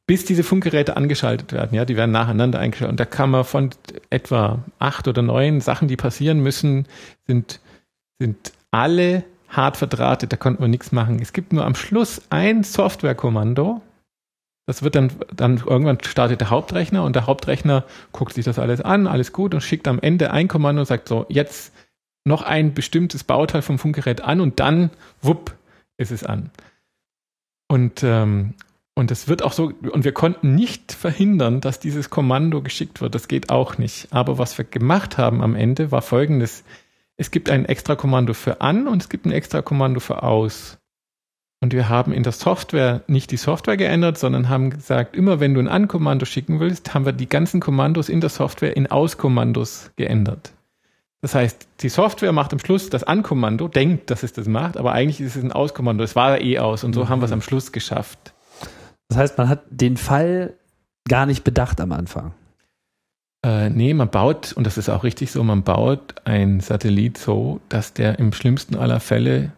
bis 0.08 0.26
diese 0.26 0.44
Funkgeräte 0.44 0.98
angeschaltet 0.98 1.54
werden. 1.54 1.76
Ja, 1.76 1.86
die 1.86 1.96
werden 1.96 2.12
nacheinander 2.12 2.60
eingeschaltet. 2.60 2.92
Und 2.92 3.00
da 3.00 3.06
kann 3.06 3.30
man 3.30 3.44
von 3.44 3.70
etwa 4.10 4.64
acht 4.80 5.08
oder 5.08 5.22
neun 5.22 5.62
Sachen, 5.62 5.88
die 5.88 5.98
passieren 5.98 6.40
müssen, 6.40 6.88
sind, 7.28 7.60
sind 8.18 8.54
alle 8.72 9.24
hart 9.50 9.78
verdrahtet, 9.78 10.32
da 10.32 10.38
konnte 10.38 10.62
man 10.62 10.72
nichts 10.72 10.92
machen. 10.92 11.20
Es 11.22 11.34
gibt 11.34 11.54
nur 11.54 11.66
am 11.66 11.76
Schluss 11.76 12.22
ein 12.30 12.64
Softwarekommando, 12.64 13.82
das 14.70 14.84
wird 14.84 14.94
dann, 14.94 15.12
dann 15.36 15.58
irgendwann 15.58 15.98
startet 16.04 16.42
der 16.42 16.52
Hauptrechner 16.52 17.04
und 17.04 17.16
der 17.16 17.26
Hauptrechner 17.26 17.86
guckt 18.12 18.36
sich 18.36 18.46
das 18.46 18.60
alles 18.60 18.82
an, 18.82 19.08
alles 19.08 19.34
gut 19.34 19.56
und 19.56 19.62
schickt 19.62 19.88
am 19.88 19.98
Ende 20.00 20.30
ein 20.30 20.48
Kommando 20.48 20.82
und 20.82 20.86
sagt 20.86 21.08
so, 21.08 21.26
jetzt 21.28 21.74
noch 22.24 22.44
ein 22.44 22.76
bestimmtes 22.76 23.24
Bauteil 23.24 23.64
vom 23.64 23.80
Funkgerät 23.80 24.22
an 24.22 24.42
und 24.42 24.60
dann, 24.60 24.92
wupp, 25.24 25.56
ist 25.98 26.12
es 26.12 26.24
an. 26.24 26.52
Und, 27.68 28.04
ähm, 28.04 28.54
und 28.94 29.10
es 29.10 29.28
wird 29.28 29.42
auch 29.42 29.54
so, 29.54 29.74
und 29.92 30.04
wir 30.04 30.12
konnten 30.12 30.54
nicht 30.54 30.92
verhindern, 30.92 31.62
dass 31.62 31.80
dieses 31.80 32.12
Kommando 32.12 32.62
geschickt 32.62 33.02
wird. 33.02 33.16
Das 33.16 33.28
geht 33.28 33.50
auch 33.50 33.80
nicht. 33.80 34.14
Aber 34.14 34.38
was 34.38 34.56
wir 34.60 34.66
gemacht 34.66 35.18
haben 35.18 35.42
am 35.42 35.56
Ende 35.56 35.92
war 35.92 36.04
folgendes. 36.04 36.64
Es 37.18 37.32
gibt 37.32 37.50
ein 37.50 37.66
extra 37.66 37.96
Kommando 37.96 38.36
für 38.36 38.62
an 38.62 38.88
und 38.88 39.02
es 39.02 39.10
gibt 39.10 39.26
ein 39.26 39.32
extra 39.32 39.64
Kommando 39.64 40.00
für 40.00 40.22
aus. 40.22 40.78
Und 41.62 41.74
wir 41.74 41.90
haben 41.90 42.14
in 42.14 42.24
der 42.24 42.32
Software 42.32 43.02
nicht 43.08 43.32
die 43.32 43.38
Software 43.38 43.76
geändert, 43.76 44.18
sondern 44.18 44.48
haben 44.48 44.70
gesagt, 44.70 45.16
immer 45.16 45.42
wenn 45.42 45.54
du 45.54 45.60
ein 45.60 45.68
An-Kommando 45.68 46.26
schicken 46.26 46.60
willst, 46.60 46.94
haben 46.94 47.06
wir 47.06 47.12
die 47.12 47.28
ganzen 47.28 47.60
Kommandos 47.60 48.08
in 48.08 48.22
der 48.22 48.30
Software 48.30 48.78
in 48.78 48.88
Aus-Kommandos 48.88 49.92
geändert. 49.98 50.54
Das 51.22 51.36
heißt, 51.36 51.68
die 51.82 51.90
Software 51.90 52.32
macht 52.32 52.54
am 52.54 52.60
Schluss 52.60 52.90
das 52.90 53.04
An-Kommando, 53.04 53.68
denkt, 53.68 54.10
dass 54.10 54.24
es 54.24 54.32
das 54.32 54.48
macht, 54.48 54.78
aber 54.78 54.94
eigentlich 54.94 55.20
ist 55.20 55.36
es 55.36 55.44
ein 55.44 55.52
Aus-Kommando. 55.52 56.02
Es 56.02 56.16
war 56.16 56.40
eh 56.40 56.60
aus 56.60 56.86
und 56.86 56.94
so 56.94 57.04
mhm. 57.04 57.10
haben 57.10 57.22
wir 57.22 57.26
es 57.26 57.34
am 57.34 57.42
Schluss 57.42 57.74
geschafft. 57.74 58.34
Das 59.10 59.18
heißt, 59.18 59.38
man 59.38 59.50
hat 59.50 59.64
den 59.70 59.98
Fall 59.98 60.54
gar 61.10 61.26
nicht 61.26 61.44
bedacht 61.44 61.82
am 61.82 61.92
Anfang. 61.92 62.34
Äh, 63.44 63.70
nee, 63.70 63.94
man 63.94 64.10
baut, 64.10 64.54
und 64.54 64.66
das 64.66 64.78
ist 64.78 64.88
auch 64.88 65.04
richtig 65.04 65.32
so, 65.32 65.44
man 65.44 65.64
baut 65.64 66.16
ein 66.24 66.62
Satellit 66.62 67.18
so, 67.18 67.60
dass 67.68 67.94
der 67.94 68.20
im 68.20 68.32
schlimmsten 68.32 68.76
aller 68.76 69.00
Fälle 69.02 69.52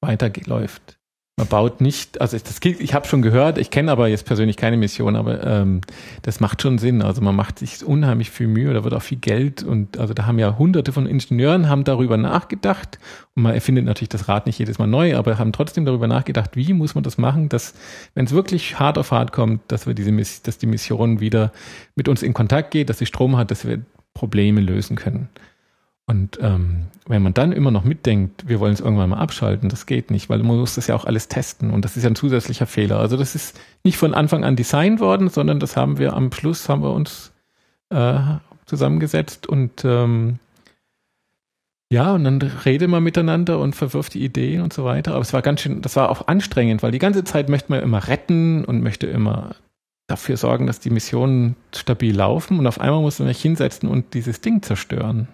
weiterläuft. 0.00 0.97
Man 1.38 1.46
baut 1.46 1.80
nicht, 1.80 2.20
also 2.20 2.36
das, 2.36 2.58
ich 2.60 2.94
habe 2.94 3.06
schon 3.06 3.22
gehört, 3.22 3.58
ich 3.58 3.70
kenne 3.70 3.92
aber 3.92 4.08
jetzt 4.08 4.26
persönlich 4.26 4.56
keine 4.56 4.76
Mission, 4.76 5.14
aber 5.14 5.46
ähm, 5.46 5.82
das 6.22 6.40
macht 6.40 6.60
schon 6.62 6.78
Sinn. 6.78 7.00
Also 7.00 7.22
man 7.22 7.36
macht 7.36 7.60
sich 7.60 7.84
unheimlich 7.84 8.32
viel 8.32 8.48
Mühe, 8.48 8.74
da 8.74 8.82
wird 8.82 8.92
auch 8.92 9.02
viel 9.02 9.18
Geld 9.18 9.62
und 9.62 9.98
also 9.98 10.14
da 10.14 10.26
haben 10.26 10.40
ja 10.40 10.58
hunderte 10.58 10.90
von 10.90 11.06
Ingenieuren 11.06 11.68
haben 11.68 11.84
darüber 11.84 12.16
nachgedacht 12.16 12.98
und 13.36 13.44
man 13.44 13.54
erfindet 13.54 13.84
natürlich 13.84 14.08
das 14.08 14.26
Rad 14.26 14.46
nicht 14.46 14.58
jedes 14.58 14.80
Mal 14.80 14.88
neu, 14.88 15.16
aber 15.16 15.38
haben 15.38 15.52
trotzdem 15.52 15.84
darüber 15.84 16.08
nachgedacht, 16.08 16.56
wie 16.56 16.72
muss 16.72 16.96
man 16.96 17.04
das 17.04 17.18
machen, 17.18 17.48
dass 17.48 17.74
wenn 18.16 18.24
es 18.24 18.32
wirklich 18.32 18.80
hart 18.80 18.98
auf 18.98 19.12
hart 19.12 19.30
kommt, 19.30 19.60
dass 19.68 19.86
wir 19.86 19.94
diese 19.94 20.10
dass 20.42 20.58
die 20.58 20.66
Mission 20.66 21.20
wieder 21.20 21.52
mit 21.94 22.08
uns 22.08 22.24
in 22.24 22.34
Kontakt 22.34 22.72
geht, 22.72 22.90
dass 22.90 22.98
sie 22.98 23.06
Strom 23.06 23.36
hat, 23.36 23.52
dass 23.52 23.64
wir 23.64 23.80
Probleme 24.12 24.60
lösen 24.60 24.96
können. 24.96 25.28
Und 26.08 26.38
ähm, 26.40 26.86
wenn 27.06 27.22
man 27.22 27.34
dann 27.34 27.52
immer 27.52 27.70
noch 27.70 27.84
mitdenkt, 27.84 28.48
wir 28.48 28.60
wollen 28.60 28.72
es 28.72 28.80
irgendwann 28.80 29.10
mal 29.10 29.18
abschalten, 29.18 29.68
das 29.68 29.84
geht 29.84 30.10
nicht, 30.10 30.30
weil 30.30 30.38
man 30.38 30.56
muss 30.56 30.76
das 30.76 30.86
ja 30.86 30.94
auch 30.94 31.04
alles 31.04 31.28
testen 31.28 31.70
und 31.70 31.84
das 31.84 31.98
ist 31.98 32.02
ja 32.02 32.08
ein 32.08 32.16
zusätzlicher 32.16 32.66
Fehler. 32.66 32.98
Also 32.98 33.18
das 33.18 33.34
ist 33.34 33.60
nicht 33.84 33.98
von 33.98 34.14
Anfang 34.14 34.42
an 34.42 34.56
designt 34.56 35.00
worden, 35.00 35.28
sondern 35.28 35.60
das 35.60 35.76
haben 35.76 35.98
wir 35.98 36.14
am 36.14 36.32
Schluss 36.32 36.70
haben 36.70 36.82
wir 36.82 36.92
uns 36.92 37.32
äh, 37.90 38.20
zusammengesetzt 38.64 39.46
und 39.46 39.84
ähm, 39.84 40.38
ja, 41.92 42.14
und 42.14 42.24
dann 42.24 42.40
redet 42.40 42.88
man 42.88 43.02
miteinander 43.02 43.58
und 43.58 43.76
verwirft 43.76 44.14
die 44.14 44.24
Ideen 44.24 44.62
und 44.62 44.72
so 44.72 44.84
weiter. 44.84 45.12
Aber 45.12 45.20
es 45.20 45.34
war 45.34 45.42
ganz 45.42 45.60
schön, 45.60 45.82
das 45.82 45.94
war 45.96 46.08
auch 46.08 46.26
anstrengend, 46.26 46.82
weil 46.82 46.92
die 46.92 46.98
ganze 46.98 47.24
Zeit 47.24 47.50
möchte 47.50 47.70
man 47.70 47.82
immer 47.82 48.08
retten 48.08 48.64
und 48.64 48.82
möchte 48.82 49.06
immer 49.06 49.56
dafür 50.06 50.38
sorgen, 50.38 50.66
dass 50.66 50.80
die 50.80 50.90
Missionen 50.90 51.54
stabil 51.74 52.16
laufen 52.16 52.58
und 52.58 52.66
auf 52.66 52.80
einmal 52.80 53.02
muss 53.02 53.18
man 53.18 53.28
sich 53.28 53.42
hinsetzen 53.42 53.90
und 53.90 54.14
dieses 54.14 54.40
Ding 54.40 54.62
zerstören. 54.62 55.28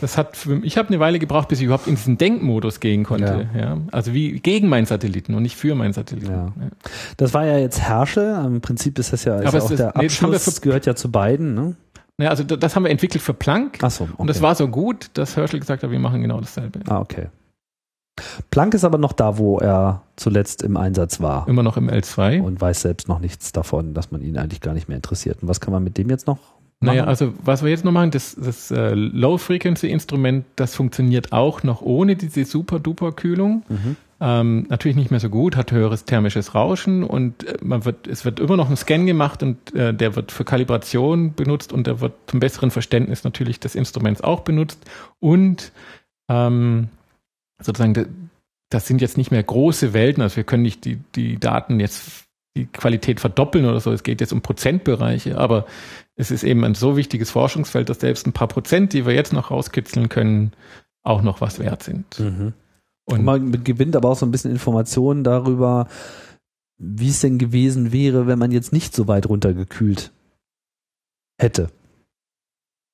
Das 0.00 0.16
hat 0.16 0.36
für, 0.36 0.64
ich 0.64 0.78
habe 0.78 0.88
eine 0.88 1.00
Weile 1.00 1.18
gebraucht, 1.18 1.48
bis 1.48 1.58
ich 1.58 1.64
überhaupt 1.64 1.86
in 1.86 1.96
diesen 1.96 2.18
Denkmodus 2.18 2.80
gehen 2.80 3.04
konnte. 3.04 3.48
Ja. 3.54 3.60
ja. 3.60 3.78
Also 3.90 4.14
wie 4.14 4.38
gegen 4.38 4.68
meinen 4.68 4.86
Satelliten 4.86 5.34
und 5.34 5.42
nicht 5.42 5.56
für 5.56 5.74
meinen 5.74 5.92
Satelliten. 5.92 6.30
Ja. 6.30 6.52
ja. 6.60 6.68
Das 7.16 7.34
war 7.34 7.44
ja 7.46 7.58
jetzt 7.58 7.80
Herschel. 7.80 8.44
Im 8.44 8.60
Prinzip 8.60 8.98
ist 8.98 9.12
das 9.12 9.24
ja, 9.24 9.38
ist 9.38 9.46
Aber 9.46 9.58
ja 9.58 9.64
auch 9.64 9.70
ist, 9.70 9.78
der 9.78 9.96
Abschluss. 9.96 10.30
Nee, 10.30 10.44
das 10.44 10.60
gehört 10.60 10.86
ja 10.86 10.94
zu 10.94 11.10
beiden. 11.10 11.54
Ne? 11.54 11.76
Ja, 12.20 12.30
also 12.30 12.44
das 12.44 12.76
haben 12.76 12.84
wir 12.84 12.90
entwickelt 12.90 13.22
für 13.22 13.34
Planck. 13.34 13.78
Ach 13.82 13.90
so, 13.90 14.04
okay. 14.04 14.12
Und 14.16 14.28
das 14.28 14.42
war 14.42 14.54
so 14.54 14.68
gut, 14.68 15.10
dass 15.14 15.36
Herschel 15.36 15.60
gesagt 15.60 15.82
hat, 15.82 15.90
wir 15.90 15.98
machen 15.98 16.22
genau 16.22 16.40
dasselbe. 16.40 16.80
Ah, 16.88 17.00
okay. 17.00 17.28
Planck 18.50 18.74
ist 18.74 18.84
aber 18.84 18.98
noch 18.98 19.12
da, 19.12 19.38
wo 19.38 19.58
er 19.58 20.02
zuletzt 20.16 20.62
im 20.62 20.76
Einsatz 20.76 21.20
war. 21.20 21.46
Immer 21.46 21.62
noch 21.62 21.76
im 21.76 21.88
L2. 21.88 22.42
Und 22.42 22.60
weiß 22.60 22.82
selbst 22.82 23.08
noch 23.08 23.20
nichts 23.20 23.52
davon, 23.52 23.94
dass 23.94 24.10
man 24.10 24.22
ihn 24.22 24.36
eigentlich 24.36 24.60
gar 24.60 24.74
nicht 24.74 24.88
mehr 24.88 24.96
interessiert. 24.96 25.42
Und 25.42 25.48
was 25.48 25.60
kann 25.60 25.72
man 25.72 25.84
mit 25.84 25.96
dem 25.96 26.10
jetzt 26.10 26.26
noch? 26.26 26.38
Naja, 26.80 27.04
also 27.04 27.34
was 27.42 27.62
wir 27.62 27.70
jetzt 27.70 27.84
noch 27.84 27.90
machen, 27.90 28.12
das, 28.12 28.36
das 28.36 28.70
äh, 28.70 28.94
Low-Frequency-Instrument, 28.94 30.44
das 30.54 30.76
funktioniert 30.76 31.32
auch 31.32 31.64
noch 31.64 31.82
ohne 31.82 32.14
diese 32.14 32.44
Super-Duper-Kühlung. 32.44 33.64
Mhm. 33.68 33.96
Ähm, 34.20 34.66
natürlich 34.68 34.96
nicht 34.96 35.10
mehr 35.10 35.20
so 35.20 35.28
gut, 35.28 35.56
hat 35.56 35.70
höheres 35.70 36.04
thermisches 36.04 36.54
Rauschen 36.54 37.04
und 37.04 37.44
äh, 37.44 37.56
man 37.62 37.84
wird, 37.84 38.08
es 38.08 38.24
wird 38.24 38.40
immer 38.40 38.56
noch 38.56 38.68
ein 38.68 38.76
Scan 38.76 39.06
gemacht 39.06 39.44
und 39.44 39.74
äh, 39.74 39.94
der 39.94 40.16
wird 40.16 40.32
für 40.32 40.44
Kalibration 40.44 41.34
benutzt 41.34 41.72
und 41.72 41.86
der 41.86 42.00
wird 42.00 42.14
zum 42.26 42.40
besseren 42.40 42.72
Verständnis 42.72 43.22
natürlich 43.22 43.60
des 43.60 43.76
Instruments 43.76 44.20
auch 44.20 44.40
benutzt 44.40 44.84
und 45.20 45.70
ähm, 46.28 46.88
sozusagen, 47.62 48.30
das 48.70 48.88
sind 48.88 49.00
jetzt 49.00 49.18
nicht 49.18 49.30
mehr 49.30 49.42
große 49.42 49.92
Welten, 49.92 50.20
also 50.22 50.36
wir 50.36 50.44
können 50.44 50.64
nicht 50.64 50.84
die, 50.84 50.98
die 51.14 51.38
Daten 51.38 51.78
jetzt 51.78 52.27
die 52.58 52.66
Qualität 52.66 53.20
verdoppeln 53.20 53.64
oder 53.64 53.80
so, 53.80 53.92
es 53.92 54.02
geht 54.02 54.20
jetzt 54.20 54.32
um 54.32 54.42
Prozentbereiche, 54.42 55.38
aber 55.38 55.66
es 56.16 56.30
ist 56.30 56.42
eben 56.42 56.64
ein 56.64 56.74
so 56.74 56.96
wichtiges 56.96 57.30
Forschungsfeld, 57.30 57.88
dass 57.88 58.00
selbst 58.00 58.26
ein 58.26 58.32
paar 58.32 58.48
Prozent, 58.48 58.92
die 58.92 59.06
wir 59.06 59.14
jetzt 59.14 59.32
noch 59.32 59.50
rauskitzeln 59.50 60.08
können, 60.08 60.52
auch 61.02 61.22
noch 61.22 61.40
was 61.40 61.58
wert 61.60 61.82
sind. 61.82 62.18
Mhm. 62.18 62.52
Und 63.04 63.24
man 63.24 63.64
gewinnt 63.64 63.96
aber 63.96 64.10
auch 64.10 64.16
so 64.16 64.26
ein 64.26 64.32
bisschen 64.32 64.50
Informationen 64.50 65.24
darüber, 65.24 65.86
wie 66.76 67.08
es 67.08 67.20
denn 67.20 67.38
gewesen 67.38 67.92
wäre, 67.92 68.26
wenn 68.26 68.38
man 68.38 68.50
jetzt 68.50 68.72
nicht 68.72 68.94
so 68.94 69.08
weit 69.08 69.28
runtergekühlt 69.28 70.12
hätte. 71.38 71.70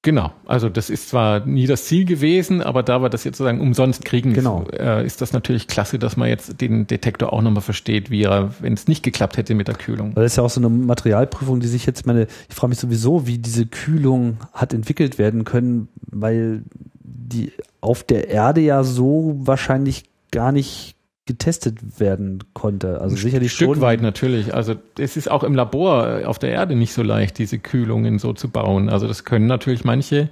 Genau, 0.04 0.32
also 0.44 0.68
das 0.68 0.90
ist 0.90 1.08
zwar 1.08 1.46
nie 1.46 1.66
das 1.66 1.86
Ziel 1.86 2.04
gewesen, 2.04 2.60
aber 2.60 2.82
da 2.82 3.00
wir 3.00 3.08
das 3.08 3.24
jetzt 3.24 3.38
sozusagen 3.38 3.62
umsonst 3.62 4.04
kriegen, 4.04 4.34
genau. 4.34 4.66
äh, 4.70 5.04
ist 5.04 5.22
das 5.22 5.32
natürlich 5.32 5.66
klasse, 5.66 5.98
dass 5.98 6.18
man 6.18 6.28
jetzt 6.28 6.60
den 6.60 6.86
Detektor 6.86 7.32
auch 7.32 7.40
nochmal 7.40 7.62
versteht, 7.62 8.10
wie 8.10 8.24
er, 8.24 8.50
wenn 8.60 8.74
es 8.74 8.86
nicht 8.86 9.02
geklappt 9.02 9.38
hätte 9.38 9.54
mit 9.54 9.66
der 9.66 9.76
Kühlung. 9.76 10.14
Weil 10.14 10.24
das 10.24 10.34
ist 10.34 10.36
ja 10.36 10.42
auch 10.42 10.50
so 10.50 10.60
eine 10.60 10.68
Materialprüfung, 10.68 11.60
die 11.60 11.68
sich 11.68 11.86
jetzt, 11.86 12.04
meine, 12.04 12.26
ich 12.50 12.54
frage 12.54 12.68
mich 12.68 12.78
sowieso, 12.80 13.26
wie 13.26 13.38
diese 13.38 13.64
Kühlung 13.64 14.36
hat 14.52 14.74
entwickelt 14.74 15.16
werden 15.16 15.44
können, 15.44 15.88
weil 16.02 16.64
die 17.00 17.52
auf 17.80 18.02
der 18.02 18.28
Erde 18.28 18.60
ja 18.60 18.84
so 18.84 19.36
wahrscheinlich 19.38 20.04
gar 20.30 20.52
nicht 20.52 20.96
getestet 21.26 22.00
werden 22.00 22.44
konnte. 22.52 23.00
Also 23.00 23.16
sicherlich 23.16 23.52
Stück 23.52 23.74
schon. 23.74 23.80
weit 23.80 24.02
natürlich. 24.02 24.54
Also 24.54 24.74
es 24.98 25.16
ist 25.16 25.30
auch 25.30 25.42
im 25.42 25.54
Labor 25.54 26.20
äh, 26.20 26.24
auf 26.24 26.38
der 26.38 26.50
Erde 26.50 26.74
nicht 26.76 26.92
so 26.92 27.02
leicht, 27.02 27.38
diese 27.38 27.58
Kühlungen 27.58 28.18
so 28.18 28.32
zu 28.34 28.48
bauen. 28.50 28.88
Also 28.90 29.08
das 29.08 29.24
können 29.24 29.46
natürlich 29.46 29.84
manche, 29.84 30.28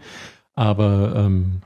aber 0.54 1.14
ähm, 1.16 1.62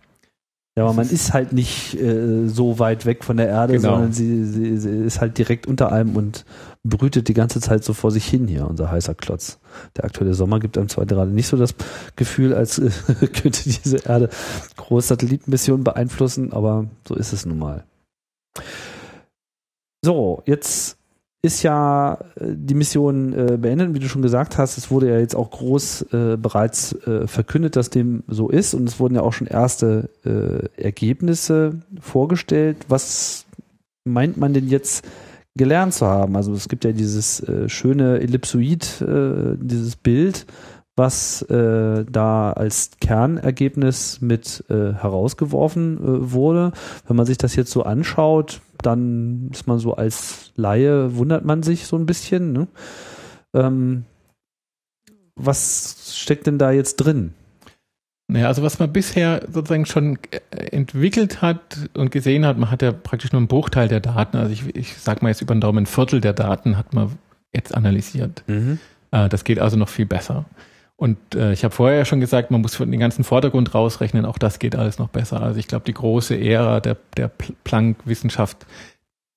ja, 0.79 0.85
aber 0.85 0.93
man 0.93 1.09
ist 1.09 1.33
halt 1.33 1.55
nicht 1.55 1.95
äh, 1.95 2.49
so 2.49 2.79
weit 2.79 3.07
weg 3.07 3.25
von 3.25 3.39
der 3.39 3.49
Erde, 3.49 3.75
genau. 3.75 3.95
sondern 3.95 4.13
sie, 4.13 4.45
sie, 4.45 4.77
sie, 4.77 4.91
ist 4.91 5.23
halt 5.23 5.39
direkt 5.39 5.67
unter 5.67 5.91
einem 5.91 6.17
und 6.17 6.45
brütet 6.85 7.29
die 7.29 7.35
ganze 7.35 7.63
Zeit 7.63 7.83
so 7.83 7.95
vor 7.95 8.11
sich 8.11 8.27
hin 8.27 8.47
hier, 8.47 8.69
unser 8.69 8.91
heißer 8.91 9.15
Klotz. 9.15 9.59
Der 9.97 10.05
aktuelle 10.05 10.35
Sommer 10.35 10.61
gibt 10.61 10.77
einem 10.77 10.91
zwar 10.91 11.07
gerade 11.07 11.31
nicht 11.31 11.47
so 11.47 11.57
das 11.57 11.75
Gefühl, 12.15 12.53
als 12.53 12.79
äh, 12.79 12.91
könnte 13.33 13.63
diese 13.65 13.97
Erde 14.07 14.29
große 14.77 15.09
Satellitenmissionen 15.09 15.83
beeinflussen, 15.83 16.53
aber 16.53 16.85
so 17.09 17.15
ist 17.15 17.33
es 17.33 17.47
nun 17.47 17.59
mal. 17.59 17.85
So, 20.07 20.45
jetzt 20.47 20.99
ist 21.43 21.65
ja 21.65 22.19
äh, 22.37 22.45
die 22.55 22.75
Mission 22.75 23.33
äh, 23.33 23.57
beendet, 23.57 23.93
wie 23.93 23.99
du 23.99 24.09
schon 24.09 24.23
gesagt 24.23 24.57
hast. 24.57 24.79
Es 24.79 24.89
wurde 24.89 25.11
ja 25.11 25.19
jetzt 25.19 25.35
auch 25.35 25.51
groß 25.51 26.03
äh, 26.13 26.37
bereits 26.37 26.93
äh, 27.09 27.27
verkündet, 27.27 27.75
dass 27.75 27.91
dem 27.91 28.23
so 28.29 28.49
ist 28.49 28.73
und 28.75 28.89
es 28.89 29.01
wurden 29.01 29.17
ja 29.17 29.23
auch 29.23 29.33
schon 29.33 29.49
erste 29.49 30.09
äh, 30.25 30.81
Ergebnisse 30.81 31.81
vorgestellt. 32.01 32.77
Was 32.87 33.47
meint 34.05 34.37
man 34.37 34.55
denn 34.55 34.69
jetzt 34.69 35.05
gelernt 35.57 35.93
zu 35.93 36.07
haben? 36.07 36.37
Also 36.37 36.53
es 36.53 36.69
gibt 36.69 36.85
ja 36.85 36.93
dieses 36.93 37.41
äh, 37.41 37.69
schöne 37.69 38.21
Ellipsoid, 38.21 39.05
dieses 39.61 39.97
Bild, 39.97 40.47
was 40.97 41.45
da 41.49 42.53
als 42.53 42.91
Kernergebnis 43.01 44.21
mit 44.21 44.65
herausgeworfen 44.69 46.33
wurde. 46.33 46.73
Wenn 47.07 47.17
man 47.17 47.27
sich 47.27 47.39
das 47.39 47.55
jetzt 47.55 47.71
so 47.71 47.83
anschaut, 47.83 48.61
dann 48.83 49.51
ist 49.53 49.67
man 49.67 49.79
so 49.79 49.95
als 49.95 50.53
Laie, 50.57 51.17
wundert 51.17 51.45
man 51.45 51.63
sich 51.63 51.87
so 51.87 51.97
ein 51.97 52.07
bisschen. 52.07 52.53
Ne? 52.53 52.69
Ähm, 53.55 54.05
was 55.35 56.15
steckt 56.17 56.47
denn 56.47 56.59
da 56.59 56.71
jetzt 56.71 56.97
drin? 56.97 57.35
Naja, 58.29 58.49
also 58.49 58.63
was 58.63 58.79
man 58.79 58.93
bisher 58.93 59.43
sozusagen 59.53 59.87
schon 59.87 60.19
entwickelt 60.51 61.43
hat 61.43 61.91
und 61.95 62.11
gesehen 62.11 62.45
hat, 62.45 62.59
man 62.59 62.71
hat 62.71 62.83
ja 62.83 62.91
praktisch 62.91 63.33
nur 63.33 63.39
einen 63.39 63.49
Bruchteil 63.49 63.87
der 63.87 64.01
Daten, 64.01 64.37
also 64.37 64.53
ich, 64.53 64.75
ich 64.75 64.97
sag 64.99 65.23
mal 65.23 65.29
jetzt 65.29 65.43
über 65.43 65.55
den 65.55 65.61
Daumen 65.61 65.85
ein 65.85 65.87
Viertel 65.87 66.21
der 66.21 66.33
Daten 66.33 66.77
hat 66.77 66.93
man 66.93 67.13
jetzt 67.55 67.73
analysiert. 67.73 68.43
Mhm. 68.49 68.81
Äh, 69.13 69.29
das 69.29 69.45
geht 69.45 69.61
also 69.61 69.77
noch 69.77 69.89
viel 69.89 70.07
besser. 70.07 70.45
Und 70.97 71.19
äh, 71.35 71.53
ich 71.53 71.63
habe 71.63 71.75
vorher 71.75 71.99
ja 71.99 72.05
schon 72.07 72.21
gesagt, 72.21 72.51
man 72.51 72.63
muss 72.63 72.79
den 72.79 72.99
ganzen 72.99 73.23
Vordergrund 73.23 73.75
rausrechnen, 73.75 74.25
auch 74.25 74.39
das 74.39 74.59
geht 74.59 74.75
alles 74.75 74.99
noch 74.99 75.09
besser. 75.09 75.43
Also 75.43 75.61
ich 75.61 75.69
glaube, 75.69 75.85
die 75.85 75.93
große 75.93 76.39
Ära 76.39 76.81
der, 76.81 76.97
der 77.19 77.31
Planck-Wissenschaft, 77.65 78.67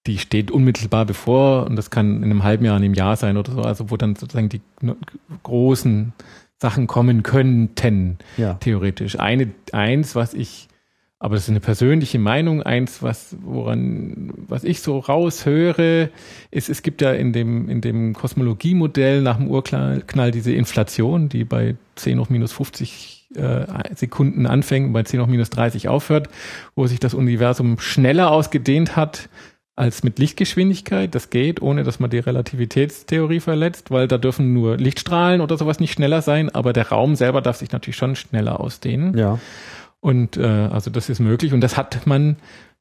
die 0.07 0.17
steht 0.17 0.51
unmittelbar 0.51 1.05
bevor 1.05 1.65
und 1.65 1.75
das 1.75 1.89
kann 1.89 2.17
in 2.17 2.23
einem 2.23 2.43
halben 2.43 2.63
Jahr, 2.63 2.77
in 2.77 2.83
einem 2.83 2.93
Jahr 2.93 3.17
sein 3.17 3.35
oder 3.35 3.51
so, 3.51 3.61
also 3.61 3.91
wo 3.91 3.97
dann 3.97 4.15
sozusagen 4.15 4.47
die 4.47 4.61
großen 5.43 6.13
Sachen 6.61 6.87
kommen 6.87 7.23
könnten, 7.23 8.17
ja. 8.37 8.53
theoretisch. 8.55 9.19
Eine, 9.19 9.51
eins, 9.73 10.15
was 10.15 10.33
ich 10.33 10.68
aber 11.21 11.35
das 11.35 11.43
ist 11.43 11.49
eine 11.49 11.59
persönliche 11.59 12.17
Meinung. 12.17 12.63
Eins, 12.63 13.03
was, 13.03 13.35
woran, 13.41 14.31
was 14.47 14.63
ich 14.63 14.79
so 14.81 14.99
raushöre, 14.99 16.09
ist, 16.49 16.69
es 16.69 16.81
gibt 16.81 17.01
ja 17.01 17.11
in 17.11 17.33
dem, 17.33 17.67
in 17.67 17.81
dem 17.81 18.13
Kosmologiemodell 18.13 19.21
nach 19.21 19.35
dem 19.35 19.49
Urknall 19.49 20.31
diese 20.31 20.53
Inflation, 20.53 21.27
die 21.27 21.43
bei 21.43 21.75
10 21.95 22.21
hoch 22.21 22.29
minus 22.29 22.53
50 22.53 23.27
äh, 23.35 23.65
Sekunden 23.95 24.45
anfängt, 24.45 24.93
bei 24.93 25.03
10 25.03 25.21
hoch 25.21 25.27
minus 25.27 25.49
30 25.49 25.89
aufhört, 25.89 26.29
wo 26.75 26.87
sich 26.87 27.01
das 27.01 27.13
Universum 27.13 27.79
schneller 27.79 28.31
ausgedehnt 28.31 28.95
hat 28.95 29.27
als 29.75 30.03
mit 30.03 30.19
Lichtgeschwindigkeit. 30.19 31.13
Das 31.13 31.29
geht, 31.29 31.61
ohne 31.61 31.83
dass 31.83 31.99
man 31.99 32.09
die 32.09 32.19
Relativitätstheorie 32.19 33.41
verletzt, 33.41 33.91
weil 33.91 34.07
da 34.07 34.17
dürfen 34.17 34.53
nur 34.53 34.77
Lichtstrahlen 34.77 35.41
oder 35.41 35.57
sowas 35.57 35.81
nicht 35.81 35.91
schneller 35.91 36.21
sein, 36.21 36.49
aber 36.49 36.71
der 36.71 36.89
Raum 36.89 37.15
selber 37.15 37.41
darf 37.41 37.57
sich 37.57 37.73
natürlich 37.73 37.97
schon 37.97 38.15
schneller 38.15 38.61
ausdehnen. 38.61 39.17
Ja. 39.17 39.37
Und 40.01 40.37
äh, 40.37 40.45
also 40.45 40.89
das 40.89 41.09
ist 41.09 41.19
möglich 41.19 41.53
und 41.53 41.61
das 41.61 41.77
hat 41.77 42.07
man 42.07 42.37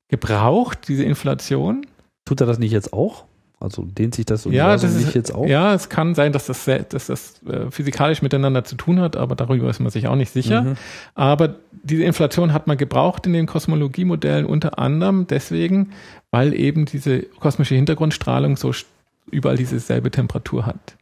gebraucht, 0.09 0.89
diese 0.89 1.05
Inflation. 1.05 1.87
Tut 2.25 2.41
er 2.41 2.47
das 2.47 2.59
nicht 2.59 2.73
jetzt 2.73 2.93
auch? 2.93 3.25
Also 3.61 3.83
dehnt 3.83 4.15
sich 4.15 4.25
das 4.25 4.45
ja, 4.45 4.77
das 4.77 4.95
nicht 4.95 5.15
jetzt 5.17 5.35
auch? 5.35 5.47
Ja, 5.47 5.75
es 5.75 5.89
kann 5.89 6.15
sein, 6.15 6.33
dass 6.33 6.47
das, 6.47 6.65
dass 6.65 7.07
das 7.07 7.43
äh, 7.45 7.71
physikalisch 7.73 8.23
miteinander 8.23 8.63
zu 8.63 8.77
tun 8.77 9.01
hat, 9.01 9.17
aber 9.17 9.35
darüber 9.35 9.69
ist 9.69 9.81
man 9.81 9.91
sich 9.91 10.07
auch 10.07 10.15
nicht 10.15 10.33
sicher. 10.33 10.63
Mhm. 10.63 10.77
Aber 11.17 11.57
diese 11.83 12.05
Inflation 12.05 12.53
hat 12.53 12.69
man 12.69 12.77
gebraucht 12.77 13.27
in 13.27 13.33
den 13.33 13.47
Kosmologiemodellen 13.47 14.47
unter 14.47 14.79
anderem 14.79 15.27
deswegen, 15.27 15.91
weil 16.31 16.55
eben 16.55 16.85
diese 16.85 17.23
kosmische 17.23 17.75
Hintergrundstrahlung 17.75 18.57
so 18.57 18.73
überall 19.29 19.57
dieselbe 19.57 20.13
Temperatur 20.13 20.65
hat. 20.65 20.97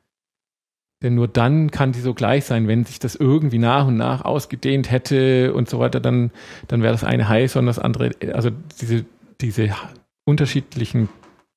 Denn 1.02 1.14
nur 1.14 1.28
dann 1.28 1.70
kann 1.70 1.92
die 1.92 2.00
so 2.00 2.14
gleich 2.14 2.46
sein, 2.46 2.68
wenn 2.68 2.84
sich 2.84 2.98
das 2.98 3.14
irgendwie 3.14 3.58
nach 3.58 3.86
und 3.86 3.96
nach 3.96 4.24
ausgedehnt 4.24 4.90
hätte 4.90 5.52
und 5.52 5.68
so 5.68 5.78
weiter, 5.78 6.00
dann, 6.00 6.30
dann 6.68 6.82
wäre 6.82 6.92
das 6.92 7.04
eine 7.04 7.28
heiß 7.28 7.56
und 7.56 7.66
das 7.66 7.78
andere, 7.78 8.12
also 8.32 8.50
diese, 8.80 9.04
diese 9.40 9.70
unterschiedlichen 10.24 11.10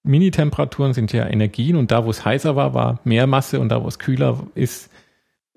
Mini-Temperaturen 0.04 0.94
sind 0.94 1.14
ja 1.14 1.28
Energien 1.28 1.78
und 1.78 1.92
da, 1.92 2.06
wo 2.06 2.10
es 2.10 2.26
heißer 2.26 2.56
war, 2.56 2.74
war 2.74 3.00
mehr 3.04 3.28
Masse 3.28 3.60
und 3.60 3.70
da, 3.70 3.84
wo 3.84 3.88
es 3.88 4.00
kühler 4.00 4.46
ist, 4.56 4.92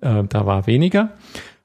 äh, 0.01 0.25
da 0.25 0.47
war 0.47 0.67
weniger. 0.67 1.13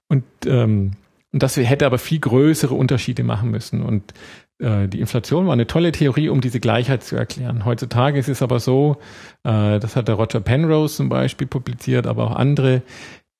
Und, 0.08 0.24
ähm, 0.46 0.92
und 1.32 1.44
das 1.44 1.58
hätte 1.58 1.86
aber 1.86 1.98
viel 1.98 2.20
größere 2.20 2.74
Unterschiede 2.74 3.24
machen 3.24 3.52
müssen. 3.52 3.84
Und 3.84 4.14
die 4.60 5.00
Inflation 5.00 5.46
war 5.46 5.54
eine 5.54 5.68
tolle 5.68 5.92
Theorie, 5.92 6.30
um 6.30 6.42
diese 6.42 6.60
Gleichheit 6.60 7.04
zu 7.04 7.16
erklären. 7.16 7.64
Heutzutage 7.64 8.18
ist 8.18 8.28
es 8.28 8.42
aber 8.42 8.60
so, 8.60 8.98
äh, 9.44 9.80
das 9.80 9.96
hat 9.96 10.08
der 10.08 10.16
Roger 10.16 10.40
Penrose 10.40 10.96
zum 10.96 11.10
Beispiel 11.10 11.46
publiziert, 11.46 12.08
aber 12.08 12.24
auch 12.24 12.36
andere, 12.36 12.82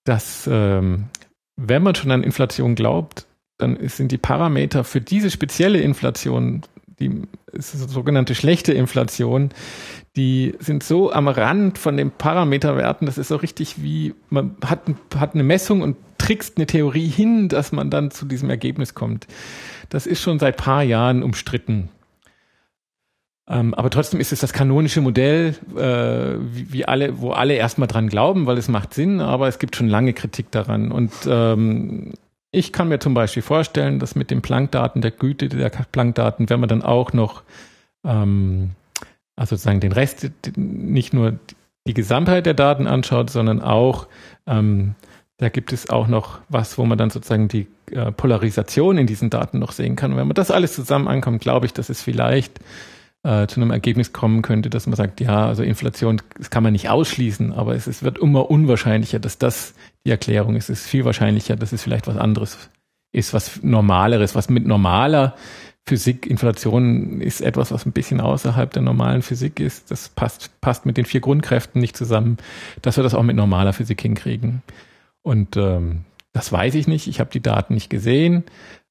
dass 0.04 0.48
ähm, 0.52 1.06
wenn 1.56 1.82
man 1.82 1.96
schon 1.96 2.12
an 2.12 2.24
Inflation 2.24 2.76
glaubt, 2.76 3.26
dann 3.58 3.78
sind 3.90 4.12
die 4.12 4.20
Parameter 4.20 4.84
für 4.84 5.02
diese 5.02 5.32
spezielle 5.32 5.80
Inflation 5.80 6.62
die 7.00 7.24
sogenannte 7.54 8.34
schlechte 8.34 8.74
Inflation, 8.74 9.52
die 10.16 10.56
sind 10.60 10.82
so 10.82 11.12
am 11.12 11.28
Rand 11.28 11.78
von 11.78 11.96
den 11.96 12.10
Parameterwerten, 12.12 13.06
das 13.06 13.20
ist 13.20 13.28
so 13.28 13.36
richtig 13.36 13.84
wie, 13.84 14.16
man 14.30 14.56
hat, 14.66 14.82
hat 15.16 15.36
eine 15.36 15.44
Messung 15.44 15.82
und 15.82 15.96
trickst 16.18 16.58
eine 16.58 16.66
Theorie 16.66 17.08
hin, 17.08 17.50
dass 17.50 17.72
man 17.72 17.92
dann 17.92 18.10
zu 18.10 18.26
diesem 18.26 18.50
Ergebnis 18.50 18.96
kommt. 18.96 19.28
Das 19.90 20.06
ist 20.06 20.22
schon 20.22 20.40
seit 20.40 20.58
paar 20.58 20.84
Jahren 20.84 21.24
umstritten. 21.24 21.90
Ähm, 23.50 23.74
aber 23.74 23.90
trotzdem 23.90 24.20
ist 24.20 24.34
es 24.34 24.42
das 24.42 24.52
kanonische 24.52 25.00
Modell, 25.00 25.56
äh, 25.78 26.38
wie, 26.54 26.74
wie, 26.74 26.86
alle, 26.86 27.22
wo 27.22 27.32
alle 27.32 27.54
erstmal 27.54 27.88
dran 27.88 28.10
glauben, 28.10 28.46
weil 28.46 28.58
es 28.58 28.68
macht 28.68 28.94
Sinn, 28.94 29.22
aber 29.22 29.48
es 29.48 29.58
gibt 29.58 29.76
schon 29.76 29.88
lange 29.88 30.14
Kritik 30.14 30.52
daran. 30.52 30.92
Und 30.92 31.14
ähm, 31.28 32.14
ich 32.52 32.74
kann 32.74 32.90
mir 32.90 33.00
zum 33.00 33.14
Beispiel 33.14 33.44
vorstellen, 33.44 34.00
dass 34.00 34.16
mit 34.16 34.32
den 34.32 34.42
Planckdaten, 34.42 35.02
der 35.02 35.12
Güte 35.12 35.48
der 35.48 35.70
Planckdaten, 35.70 36.50
wenn 36.50 36.60
man 36.60 36.70
dann 36.70 36.82
auch 36.82 37.14
noch, 37.14 37.44
ähm, 38.04 38.72
also 39.38 39.56
sozusagen 39.56 39.80
den 39.80 39.94
Rest, 39.94 40.30
nicht 40.58 41.14
nur 41.14 41.40
die 41.88 41.94
Gesamtheit 41.94 42.46
der 42.46 42.54
Daten 42.54 42.86
anschaut, 42.86 43.30
sondern 43.30 43.62
auch, 43.62 44.08
ähm, 44.46 44.96
da 45.38 45.48
gibt 45.48 45.72
es 45.72 45.90
auch 45.90 46.08
noch 46.08 46.40
was, 46.50 46.78
wo 46.78 46.84
man 46.84 46.98
dann 46.98 47.12
sozusagen 47.12 47.48
die 47.48 47.68
äh, 47.92 48.12
Polarisation 48.12 48.98
in 48.98 49.08
diesen 49.08 49.30
Daten 49.30 49.60
noch 49.60 49.72
sehen 49.72 49.96
kann. 49.96 50.12
Und 50.12 50.18
wenn 50.18 50.28
man 50.28 50.36
das 50.36 50.52
alles 50.52 50.74
zusammen 50.74 51.08
ankommt, 51.08 51.42
glaube 51.42 51.66
ich, 51.66 51.74
dass 51.74 51.90
es 51.90 52.02
vielleicht 52.02 52.60
äh, 53.24 53.48
zu 53.48 53.60
einem 53.60 53.72
Ergebnis 53.72 54.14
kommen 54.14 54.42
könnte, 54.42 54.70
dass 54.70 54.88
man 54.88 54.96
sagt, 54.96 55.20
ja, 55.20 55.48
also 55.48 55.64
Inflation, 55.64 56.22
das 56.38 56.50
kann 56.50 56.64
man 56.64 56.74
nicht 56.74 56.90
ausschließen, 56.90 57.54
aber 57.54 57.76
es, 57.76 57.88
es 57.88 58.04
wird 58.04 58.18
immer 58.20 58.50
unwahrscheinlicher, 58.50 59.20
dass 59.20 59.38
das 59.38 59.74
die 60.06 60.12
Erklärung 60.12 60.56
ist. 60.56 60.70
Es 60.70 60.82
ist 60.82 60.88
viel 60.88 61.06
wahrscheinlicher, 61.06 61.56
dass 61.56 61.72
es 61.72 61.84
vielleicht 61.84 62.08
was 62.08 62.18
anderes 62.18 62.70
ist, 63.12 63.34
was 63.34 63.64
Normaleres, 63.64 64.36
was 64.36 64.50
mit 64.50 64.66
normaler 64.66 65.36
Physik, 65.88 66.28
Inflation 66.28 67.22
ist 67.22 67.40
etwas, 67.40 67.72
was 67.72 67.86
ein 67.86 67.94
bisschen 67.94 68.20
außerhalb 68.20 68.72
der 68.72 68.82
normalen 68.82 69.22
Physik 69.22 69.62
ist. 69.62 69.90
Das 69.90 70.10
passt, 70.10 70.60
passt 70.60 70.86
mit 70.86 70.98
den 70.98 71.06
vier 71.06 71.22
Grundkräften 71.22 71.80
nicht 71.80 71.96
zusammen, 71.96 72.38
dass 72.82 72.98
wir 72.98 73.04
das 73.04 73.14
auch 73.14 73.24
mit 73.24 73.38
normaler 73.38 73.72
Physik 73.72 74.02
hinkriegen. 74.02 74.64
Und 75.22 75.56
ähm, 75.56 76.04
das 76.38 76.52
weiß 76.52 76.76
ich 76.76 76.88
nicht. 76.88 77.08
Ich 77.08 77.20
habe 77.20 77.32
die 77.32 77.42
Daten 77.42 77.74
nicht 77.74 77.90
gesehen. 77.90 78.44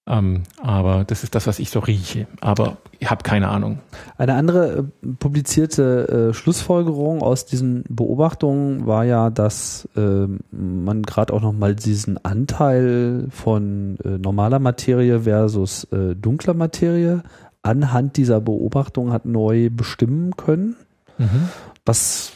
Ähm, 0.08 0.42
aber 0.60 1.04
das 1.04 1.22
ist 1.22 1.36
das, 1.36 1.46
was 1.46 1.60
ich 1.60 1.70
so 1.70 1.78
rieche. 1.78 2.26
Aber 2.40 2.78
ich 2.98 3.08
habe 3.08 3.22
keine 3.22 3.48
Ahnung. 3.48 3.78
Eine 4.18 4.34
andere 4.34 4.78
äh, 4.78 5.06
publizierte 5.20 6.30
äh, 6.30 6.34
Schlussfolgerung 6.34 7.22
aus 7.22 7.46
diesen 7.46 7.84
Beobachtungen 7.88 8.86
war 8.86 9.04
ja, 9.04 9.30
dass 9.30 9.88
äh, 9.96 10.26
man 10.50 11.02
gerade 11.02 11.32
auch 11.32 11.40
nochmal 11.40 11.76
diesen 11.76 12.24
Anteil 12.24 13.28
von 13.30 13.98
äh, 14.04 14.18
normaler 14.18 14.58
Materie 14.58 15.20
versus 15.20 15.84
äh, 15.92 16.16
dunkler 16.16 16.54
Materie 16.54 17.22
anhand 17.62 18.16
dieser 18.16 18.40
Beobachtung 18.40 19.12
hat 19.12 19.24
neu 19.24 19.70
bestimmen 19.70 20.36
können. 20.36 20.74
Mhm. 21.18 21.48
Was 21.84 22.32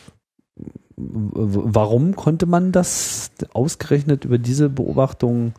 warum 1.03 2.17
konnte 2.17 2.47
man 2.47 2.73
das 2.73 3.31
ausgerechnet 3.53 4.25
über 4.25 4.39
diese 4.39 4.69
Beobachtung 4.69 5.55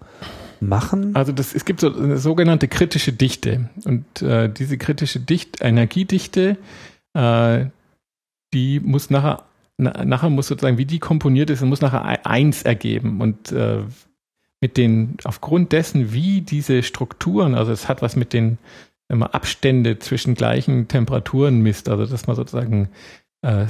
machen? 0.60 1.16
Also 1.16 1.32
das, 1.32 1.54
es 1.54 1.66
gibt 1.66 1.82
so 1.82 1.94
eine 1.94 2.18
sogenannte 2.18 2.68
kritische 2.68 3.14
Dichte 3.14 3.70
und 3.86 4.22
äh, 4.22 4.50
diese 4.50 4.78
kritische 4.78 5.20
Dicht, 5.20 5.62
Energiedichte, 5.62 6.58
äh, 7.14 7.66
die 8.54 8.80
muss 8.80 9.10
nachher 9.10 9.44
na, 9.78 10.06
nachher 10.06 10.30
muss 10.30 10.48
sozusagen, 10.48 10.78
wie 10.78 10.86
die 10.86 11.00
komponiert 11.00 11.50
ist, 11.50 11.62
muss 11.64 11.82
nachher 11.82 12.26
eins 12.26 12.62
ergeben 12.62 13.22
und 13.22 13.52
äh, 13.52 13.84
mit 14.60 14.78
den 14.78 15.18
aufgrund 15.24 15.72
dessen, 15.72 16.14
wie 16.14 16.42
diese 16.42 16.84
Strukturen, 16.84 17.56
also 17.56 17.72
es 17.72 17.90
hat 17.90 18.04
was 18.04 18.16
mit 18.16 18.32
den 18.34 18.60
wenn 19.12 19.20
man 19.20 19.32
Abstände 19.32 20.00
zwischen 20.00 20.36
gleichen 20.36 20.88
Temperaturen 20.88 21.60
misst, 21.60 21.90
also 21.90 22.06
dass 22.06 22.28
man 22.28 22.38
sozusagen 22.38 22.88
äh, 23.42 23.66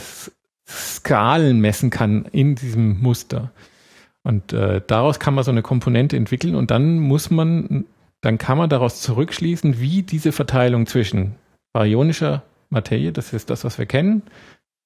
Skalen 0.72 1.60
messen 1.60 1.90
kann 1.90 2.26
in 2.32 2.56
diesem 2.56 3.02
Muster. 3.02 3.52
Und 4.24 4.54
äh, 4.54 4.82
daraus 4.86 5.20
kann 5.20 5.34
man 5.34 5.44
so 5.44 5.52
eine 5.52 5.62
Komponente 5.62 6.16
entwickeln 6.16 6.56
und 6.56 6.72
dann 6.72 7.00
muss 7.00 7.32
man, 7.32 7.86
dann 8.22 8.38
kann 8.38 8.58
man 8.58 8.70
daraus 8.70 9.02
zurückschließen, 9.02 9.80
wie 9.80 10.04
diese 10.04 10.32
Verteilung 10.32 10.86
zwischen 10.86 11.36
baryonischer 11.74 12.44
Materie, 12.70 13.12
das 13.12 13.34
ist 13.34 13.50
das, 13.50 13.64
was 13.64 13.78
wir 13.78 13.86
kennen, 13.86 14.22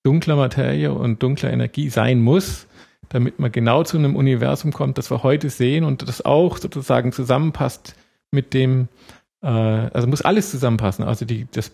dunkler 0.03 0.35
Materie 0.35 0.93
und 0.93 1.21
dunkler 1.21 1.51
Energie 1.51 1.89
sein 1.89 2.21
muss, 2.21 2.67
damit 3.09 3.39
man 3.39 3.51
genau 3.51 3.83
zu 3.83 3.97
einem 3.97 4.15
Universum 4.15 4.71
kommt, 4.71 4.97
das 4.97 5.11
wir 5.11 5.23
heute 5.23 5.49
sehen 5.49 5.83
und 5.83 6.07
das 6.07 6.23
auch 6.23 6.57
sozusagen 6.57 7.11
zusammenpasst 7.11 7.95
mit 8.31 8.53
dem, 8.53 8.87
äh, 9.41 9.47
also 9.47 10.07
muss 10.07 10.21
alles 10.21 10.51
zusammenpassen. 10.51 11.03
Also 11.05 11.25
die, 11.25 11.47
das, 11.51 11.71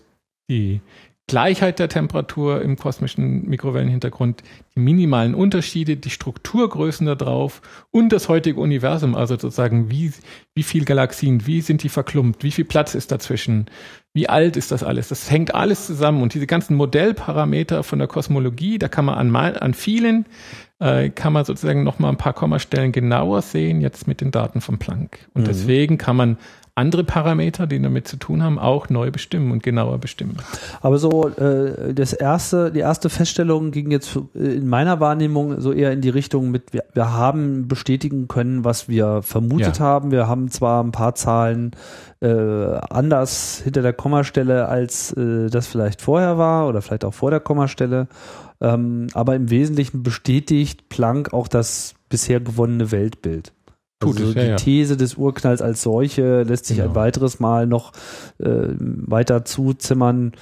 die 0.50 0.80
Gleichheit 1.28 1.78
der 1.78 1.88
Temperatur 1.88 2.62
im 2.62 2.76
kosmischen 2.76 3.48
Mikrowellenhintergrund, 3.48 4.42
die 4.74 4.80
minimalen 4.80 5.34
Unterschiede, 5.34 5.96
die 5.96 6.10
Strukturgrößen 6.10 7.06
da 7.06 7.14
drauf 7.14 7.62
und 7.90 8.12
das 8.12 8.28
heutige 8.28 8.60
Universum, 8.60 9.14
also 9.14 9.34
sozusagen 9.34 9.90
wie, 9.90 10.12
wie 10.54 10.62
viel 10.62 10.84
Galaxien, 10.84 11.46
wie 11.46 11.60
sind 11.60 11.84
die 11.84 11.88
verklumpt, 11.88 12.42
wie 12.42 12.50
viel 12.50 12.64
Platz 12.64 12.94
ist 12.94 13.12
dazwischen, 13.12 13.66
wie 14.12 14.28
alt 14.28 14.56
ist 14.56 14.72
das 14.72 14.82
alles, 14.82 15.08
das 15.08 15.30
hängt 15.30 15.54
alles 15.54 15.86
zusammen 15.86 16.22
und 16.22 16.34
diese 16.34 16.46
ganzen 16.46 16.76
Modellparameter 16.76 17.82
von 17.82 17.98
der 17.98 18.08
Kosmologie, 18.08 18.78
da 18.78 18.88
kann 18.88 19.04
man 19.04 19.14
an, 19.14 19.34
an 19.34 19.74
vielen, 19.74 20.26
äh, 20.80 21.08
kann 21.08 21.32
man 21.32 21.44
sozusagen 21.44 21.84
nochmal 21.84 22.10
ein 22.10 22.18
paar 22.18 22.34
Kommastellen 22.34 22.92
genauer 22.92 23.40
sehen, 23.40 23.80
jetzt 23.80 24.06
mit 24.06 24.20
den 24.20 24.32
Daten 24.32 24.60
von 24.60 24.78
Planck. 24.78 25.30
Und 25.32 25.42
mhm. 25.42 25.46
deswegen 25.46 25.96
kann 25.96 26.16
man 26.16 26.36
andere 26.74 27.04
Parameter, 27.04 27.66
die 27.66 27.80
damit 27.80 28.08
zu 28.08 28.16
tun 28.16 28.42
haben, 28.42 28.58
auch 28.58 28.88
neu 28.88 29.10
bestimmen 29.10 29.52
und 29.52 29.62
genauer 29.62 29.98
bestimmen. 29.98 30.38
Aber 30.80 30.96
so 30.98 31.28
äh, 31.28 31.92
das 31.92 32.14
erste, 32.14 32.72
die 32.72 32.80
erste 32.80 33.10
Feststellung 33.10 33.72
ging 33.72 33.90
jetzt 33.90 34.18
in 34.32 34.66
meiner 34.66 34.98
Wahrnehmung 34.98 35.60
so 35.60 35.72
eher 35.72 35.92
in 35.92 36.00
die 36.00 36.08
Richtung 36.08 36.50
mit, 36.50 36.72
wir, 36.72 36.84
wir 36.94 37.12
haben 37.12 37.68
bestätigen 37.68 38.26
können, 38.26 38.64
was 38.64 38.88
wir 38.88 39.20
vermutet 39.22 39.78
ja. 39.80 39.84
haben. 39.84 40.10
Wir 40.12 40.28
haben 40.28 40.50
zwar 40.50 40.82
ein 40.82 40.92
paar 40.92 41.14
Zahlen 41.14 41.72
äh, 42.20 42.28
anders 42.28 43.60
hinter 43.62 43.82
der 43.82 43.92
Kommastelle, 43.92 44.66
als 44.68 45.12
äh, 45.12 45.50
das 45.50 45.66
vielleicht 45.66 46.00
vorher 46.00 46.38
war 46.38 46.68
oder 46.68 46.80
vielleicht 46.80 47.04
auch 47.04 47.14
vor 47.14 47.30
der 47.30 47.40
Kommastelle. 47.40 48.08
Ähm, 48.62 49.08
aber 49.12 49.34
im 49.36 49.50
Wesentlichen 49.50 50.02
bestätigt 50.02 50.88
Planck 50.88 51.34
auch 51.34 51.48
das 51.48 51.94
bisher 52.08 52.40
gewonnene 52.40 52.92
Weltbild. 52.92 53.52
Tut 54.02 54.16
also 54.16 54.30
es, 54.30 54.34
ja, 54.34 54.42
die 54.42 54.48
ja. 54.50 54.56
These 54.56 54.96
des 54.96 55.14
Urknalls 55.14 55.62
als 55.62 55.82
solche 55.82 56.42
lässt 56.42 56.66
sich 56.66 56.78
genau. 56.78 56.90
ein 56.90 56.94
weiteres 56.94 57.40
Mal 57.40 57.66
noch 57.66 57.92
äh, 58.38 58.68
weiter 58.78 59.44
zuzimmern. 59.44 60.32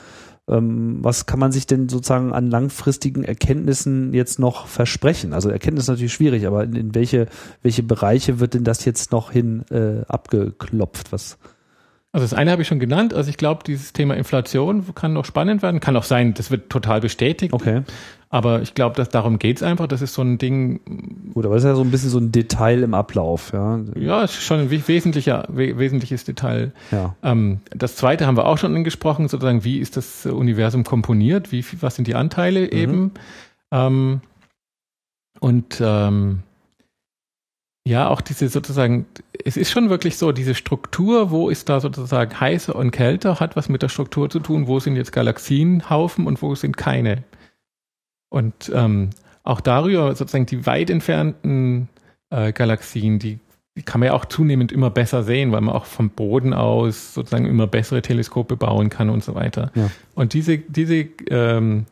Ähm, 0.49 0.99
was 1.03 1.27
kann 1.27 1.39
man 1.39 1.53
sich 1.53 1.67
denn 1.67 1.89
sozusagen 1.89 2.33
an 2.33 2.51
langfristigen 2.51 3.23
Erkenntnissen 3.23 4.13
jetzt 4.13 4.39
noch 4.39 4.67
versprechen? 4.67 5.33
Also 5.33 5.49
Erkenntnis 5.49 5.85
ist 5.85 5.89
natürlich 5.89 6.13
schwierig, 6.13 6.47
aber 6.47 6.65
in, 6.65 6.75
in 6.75 6.95
welche, 6.95 7.27
welche 7.63 7.83
Bereiche 7.83 8.41
wird 8.41 8.55
denn 8.55 8.65
das 8.65 8.85
jetzt 8.85 9.13
noch 9.13 9.31
hin 9.31 9.65
äh, 9.71 10.05
abgeklopft? 10.09 11.13
Was 11.13 11.39
also 12.13 12.25
das 12.25 12.35
eine 12.35 12.51
habe 12.51 12.63
ich 12.63 12.69
schon 12.69 12.81
genannt. 12.81 13.15
Also 13.15 13.31
ich 13.31 13.37
glaube, 13.37 13.63
dieses 13.65 13.93
Thema 13.93 14.15
Inflation 14.15 14.85
kann 14.95 15.13
noch 15.13 15.25
spannend 15.25 15.63
werden. 15.63 15.79
Kann 15.79 15.97
auch 15.97 16.05
sein, 16.05 16.35
das 16.35 16.51
wird 16.51 16.69
total 16.69 17.01
bestätigt. 17.01 17.53
Okay. 17.53 17.83
Aber 18.33 18.63
ich 18.63 18.75
glaube, 18.75 18.95
dass 18.95 19.09
darum 19.09 19.41
geht's 19.41 19.61
einfach. 19.61 19.89
Das 19.89 20.03
ist 20.03 20.15
so 20.15 20.23
ein 20.23 20.39
Ding. 20.39 20.81
Gut, 21.35 21.45
aber 21.45 21.57
das 21.57 21.65
ist 21.65 21.69
ja 21.69 21.75
so 21.75 21.83
ein 21.83 21.91
bisschen 21.91 22.11
so 22.11 22.19
ein 22.19 22.31
Detail 22.31 22.85
im 22.85 22.95
Ablauf, 22.95 23.53
ja. 23.53 23.81
Ja, 23.97 24.23
ist 24.23 24.41
schon 24.41 24.61
ein 24.61 24.71
wesentlicher, 24.71 25.47
wesentliches 25.49 26.25
Detail. 26.25 26.73
Ja. 26.93 27.17
Ähm, 27.25 27.59
das 27.71 27.97
zweite 27.97 28.27
haben 28.27 28.37
wir 28.37 28.47
auch 28.47 28.57
schon 28.57 28.75
angesprochen, 28.77 29.27
sozusagen, 29.27 29.65
wie 29.65 29.79
ist 29.79 29.97
das 29.97 30.27
Universum 30.27 30.85
komponiert? 30.85 31.51
Wie, 31.51 31.65
was 31.81 31.97
sind 31.97 32.07
die 32.07 32.15
Anteile 32.15 32.63
mhm. 32.63 32.73
eben? 32.73 33.11
Ähm, 33.73 34.21
und 35.41 35.81
ähm, 35.85 36.45
ja, 37.85 38.09
auch 38.09 38.21
diese 38.21 38.49
sozusagen, 38.49 39.07
es 39.45 39.57
ist 39.57 39.73
schon 39.73 39.91
wirklich 39.91 40.19
so, 40.19 40.31
diese 40.31 40.55
Struktur, 40.55 41.33
wo 41.33 41.49
ist 41.49 41.69
da 41.69 41.81
sozusagen 41.81 42.39
heißer 42.39 42.77
und 42.77 42.93
kälter, 42.93 43.41
hat 43.41 43.57
was 43.57 43.69
mit 43.69 43.83
der 43.83 43.89
Struktur 43.89 44.31
zu 44.31 44.39
tun, 44.39 44.69
wo 44.69 44.79
sind 44.79 44.95
jetzt 44.95 45.11
Galaxienhaufen 45.11 46.29
und 46.29 46.43
wo 46.43 46.55
sind 46.55 46.77
keine. 46.77 47.25
Und 48.31 48.73
ähm, 48.75 49.11
auch 49.43 49.61
darüber 49.61 50.15
sozusagen 50.15 50.47
die 50.47 50.65
weit 50.65 50.89
entfernten 50.89 51.89
äh, 52.31 52.53
Galaxien, 52.53 53.19
die, 53.19 53.39
die 53.77 53.83
kann 53.83 54.01
man 54.01 54.07
ja 54.07 54.13
auch 54.15 54.25
zunehmend 54.25 54.73
immer 54.73 54.91
besser 54.91 55.23
sehen, 55.23 55.53
weil 55.53 55.61
man 55.61 55.75
auch 55.75 55.85
vom 55.85 56.11
Boden 56.11 56.55
aus 56.55 57.13
sozusagen 57.13 57.47
immer 57.47 57.67
bessere 57.67 58.01
Teleskope 58.01 58.57
bauen 58.57 58.89
kann 58.89 59.11
und 59.11 59.23
so 59.23 59.35
weiter. 59.35 59.71
Ja. 59.75 59.91
Und 60.15 60.33
diese, 60.33 60.59
diese 60.59 61.09
ähm, 61.29 61.87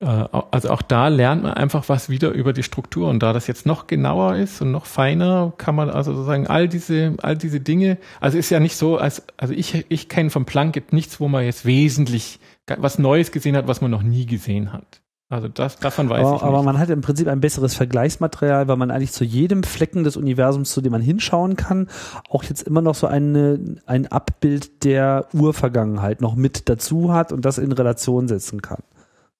äh, 0.00 0.06
also 0.06 0.70
auch 0.70 0.82
da 0.82 1.08
lernt 1.08 1.42
man 1.42 1.54
einfach 1.54 1.88
was 1.88 2.08
wieder 2.08 2.30
über 2.30 2.52
die 2.52 2.62
Struktur. 2.62 3.08
Und 3.08 3.22
da 3.22 3.32
das 3.32 3.46
jetzt 3.46 3.66
noch 3.66 3.86
genauer 3.86 4.36
ist 4.36 4.60
und 4.60 4.70
noch 4.70 4.86
feiner, 4.86 5.52
kann 5.58 5.74
man 5.74 5.90
also 5.90 6.12
sozusagen 6.12 6.46
all 6.46 6.68
diese, 6.68 7.14
all 7.22 7.36
diese 7.36 7.60
Dinge, 7.60 7.98
also 8.20 8.38
ist 8.38 8.50
ja 8.50 8.60
nicht 8.60 8.76
so, 8.76 8.96
als, 8.98 9.22
also 9.36 9.54
ich, 9.54 9.86
ich 9.88 10.08
kenne 10.08 10.30
vom 10.30 10.44
Planck 10.44 10.92
nichts, 10.92 11.20
wo 11.20 11.28
man 11.28 11.44
jetzt 11.44 11.64
wesentlich 11.64 12.38
was 12.66 12.98
Neues 12.98 13.32
gesehen 13.32 13.56
hat, 13.56 13.66
was 13.66 13.80
man 13.80 13.90
noch 13.90 14.02
nie 14.02 14.26
gesehen 14.26 14.72
hat. 14.72 15.00
Also 15.30 15.48
das, 15.48 15.76
davon 15.78 16.08
weiß 16.08 16.26
aber, 16.26 16.36
ich 16.36 16.42
aber 16.42 16.56
nicht. 16.58 16.64
man 16.64 16.78
hat 16.78 16.88
im 16.88 17.02
Prinzip 17.02 17.28
ein 17.28 17.40
besseres 17.40 17.74
Vergleichsmaterial, 17.74 18.66
weil 18.66 18.76
man 18.76 18.90
eigentlich 18.90 19.12
zu 19.12 19.24
jedem 19.24 19.62
Flecken 19.62 20.02
des 20.02 20.16
Universums, 20.16 20.70
zu 20.70 20.80
dem 20.80 20.92
man 20.92 21.02
hinschauen 21.02 21.54
kann, 21.56 21.88
auch 22.30 22.44
jetzt 22.44 22.62
immer 22.62 22.80
noch 22.80 22.94
so 22.94 23.06
eine, 23.06 23.60
ein 23.84 24.06
Abbild 24.06 24.84
der 24.84 25.26
Urvergangenheit 25.34 26.22
noch 26.22 26.34
mit 26.34 26.70
dazu 26.70 27.12
hat 27.12 27.30
und 27.32 27.44
das 27.44 27.58
in 27.58 27.72
Relation 27.72 28.26
setzen 28.26 28.62
kann. 28.62 28.82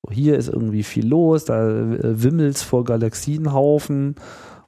So, 0.02 0.12
hier 0.12 0.36
ist 0.36 0.48
irgendwie 0.48 0.82
viel 0.82 1.06
los, 1.08 1.46
da 1.46 1.66
äh, 1.68 2.22
wimmelt's 2.22 2.62
vor 2.62 2.84
Galaxienhaufen. 2.84 4.16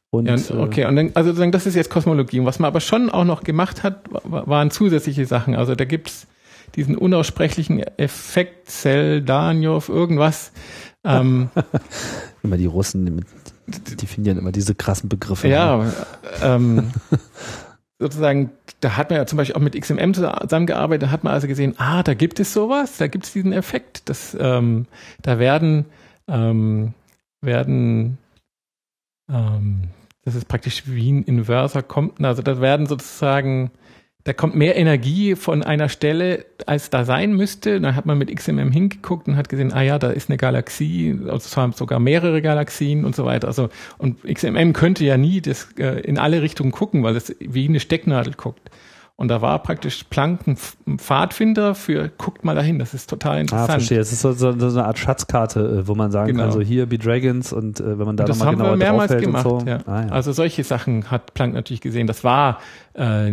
Und, 0.09 0.27
Ja, 0.27 0.37
äh, 0.37 0.59
okay, 0.59 0.87
und 0.87 0.97
dann, 0.97 1.11
also 1.15 1.33
das 1.51 1.67
ist 1.67 1.75
jetzt 1.75 1.91
Kosmologie. 1.91 2.41
Und 2.41 2.47
was 2.47 2.59
man 2.59 2.69
aber 2.69 2.81
schon 2.81 3.11
auch 3.11 3.25
noch 3.25 3.45
gemacht 3.45 3.83
hat, 3.83 4.01
wa- 4.11 4.45
waren 4.47 4.71
zusätzliche 4.71 5.27
Sachen. 5.27 5.55
Also 5.55 5.75
da 5.75 5.85
gibt's 5.85 6.27
diesen 6.77 6.97
unaussprechlichen 6.97 7.81
Effekt 7.99 8.71
Seldanov, 8.71 9.89
irgendwas. 9.89 10.53
Ähm, 11.05 11.51
immer 12.43 12.57
die 12.57 12.67
Russen, 12.67 13.25
ja 14.25 14.33
immer 14.33 14.53
diese 14.53 14.75
krassen 14.75 15.09
Begriffe. 15.09 15.49
ne? 15.49 15.55
ja, 15.55 15.93
ähm, 16.43 16.91
sozusagen, 17.99 18.51
da 18.81 18.97
hat 18.97 19.11
man 19.11 19.19
ja 19.19 19.27
zum 19.27 19.37
Beispiel 19.37 19.57
auch 19.57 19.61
mit 19.61 19.81
XMM 19.81 20.15
zusammengearbeitet, 20.15 21.05
da 21.05 21.11
hat 21.11 21.25
man 21.25 21.33
also 21.33 21.47
gesehen, 21.47 21.75
ah, 21.79 22.03
da 22.03 22.15
gibt 22.15 22.41
es 22.41 22.53
sowas, 22.53 22.97
da 22.99 23.07
gibt 23.07 23.25
es 23.25 23.33
diesen 23.33 23.53
Effekt, 23.53 24.09
dass 24.09 24.37
ähm, 24.39 24.87
da 25.23 25.39
werden 25.39 25.87
ähm, 26.29 26.95
werden 27.41 28.19
ähm, 29.31 29.89
das 30.25 30.35
ist 30.35 30.49
praktisch 30.49 30.83
wie 30.87 31.13
ein 31.13 31.25
Inverser 31.25 31.83
kommt, 31.83 32.23
also 32.23 32.43
da 32.43 32.61
werden 32.61 32.87
sozusagen 32.87 33.71
da 34.25 34.35
kommt 34.35 34.55
mehr 34.55 34.77
Energie 34.77 35.35
von 35.35 35.63
einer 35.63 35.89
Stelle, 35.89 36.45
als 36.67 36.91
da 36.91 37.05
sein 37.05 37.33
müsste. 37.33 37.81
Dann 37.81 37.97
hat 37.97 38.05
man 38.05 38.19
mit 38.19 38.35
XMM 38.35 38.71
hingeguckt 38.71 39.29
und 39.29 39.37
hat 39.37 39.49
gesehen, 39.49 39.73
ah 39.73 39.81
ja, 39.81 39.99
da 39.99 40.11
ist 40.11 40.29
eine 40.29 40.37
Galaxie, 40.37 41.19
also 41.29 41.73
sogar 41.73 42.01
mehrere 42.01 42.43
Galaxien 42.43 43.05
und 43.05 43.17
so 43.17 43.25
weiter. 43.25 43.49
Also 43.49 43.71
und 43.97 44.23
XMM 44.25 44.75
könnte 44.75 45.05
ja 45.05 45.17
nie 45.17 45.41
das 45.41 45.69
äh, 45.79 46.01
in 46.01 46.19
alle 46.19 46.43
Richtungen 46.43 46.71
gucken, 46.71 47.03
weil 47.03 47.17
es 47.17 47.35
wie 47.41 47.67
eine 47.67 47.81
Stecknadel 47.81 48.35
guckt. 48.35 48.71
Und 49.21 49.29
da 49.29 49.43
war 49.43 49.63
praktisch 49.63 50.05
Planck 50.05 50.47
ein 50.47 50.53
F- 50.55 50.79
ein 50.87 50.99
Pfadfinder 50.99 51.75
für, 51.75 52.09
guckt 52.17 52.43
mal 52.43 52.55
dahin, 52.55 52.79
das 52.79 52.95
ist 52.95 53.11
total 53.11 53.37
Ah, 53.37 53.41
interessant. 53.43 53.71
verstehe. 53.73 54.01
Es 54.01 54.13
ist 54.13 54.23
so, 54.23 54.33
so, 54.33 54.59
so 54.59 54.67
eine 54.79 54.87
Art 54.87 54.99
Schatzkarte, 54.99 55.61
äh, 55.83 55.87
wo 55.87 55.95
man 55.95 56.11
sagen 56.11 56.29
Genau. 56.29 56.45
kann, 56.45 56.53
so 56.53 56.61
hier 56.63 56.87
be 56.87 56.97
Dragons 56.97 57.53
und 57.53 57.81
äh, 57.81 57.99
wenn 57.99 58.07
man 58.07 58.17
da 58.17 58.25
Und 58.25 58.29
das 58.31 58.39
nochmal 58.39 58.47
haben 58.55 58.59
genauer 58.59 58.71
wir 58.73 58.77
mehrmals 58.79 59.11
draufhält 59.13 59.27
gemacht. 59.27 59.43
so. 59.45 59.59
Ja. 59.67 59.79
Ah, 59.87 60.03
ja. 60.07 60.09
Also 60.09 60.33
solche 60.33 60.65
Sachen 60.65 61.11
hat 61.11 61.35
Planck 61.35 61.53
natürlich 61.53 61.83
gesehen. 61.83 62.07
Das 62.07 62.25
war 62.25 62.61
äh, 62.95 63.31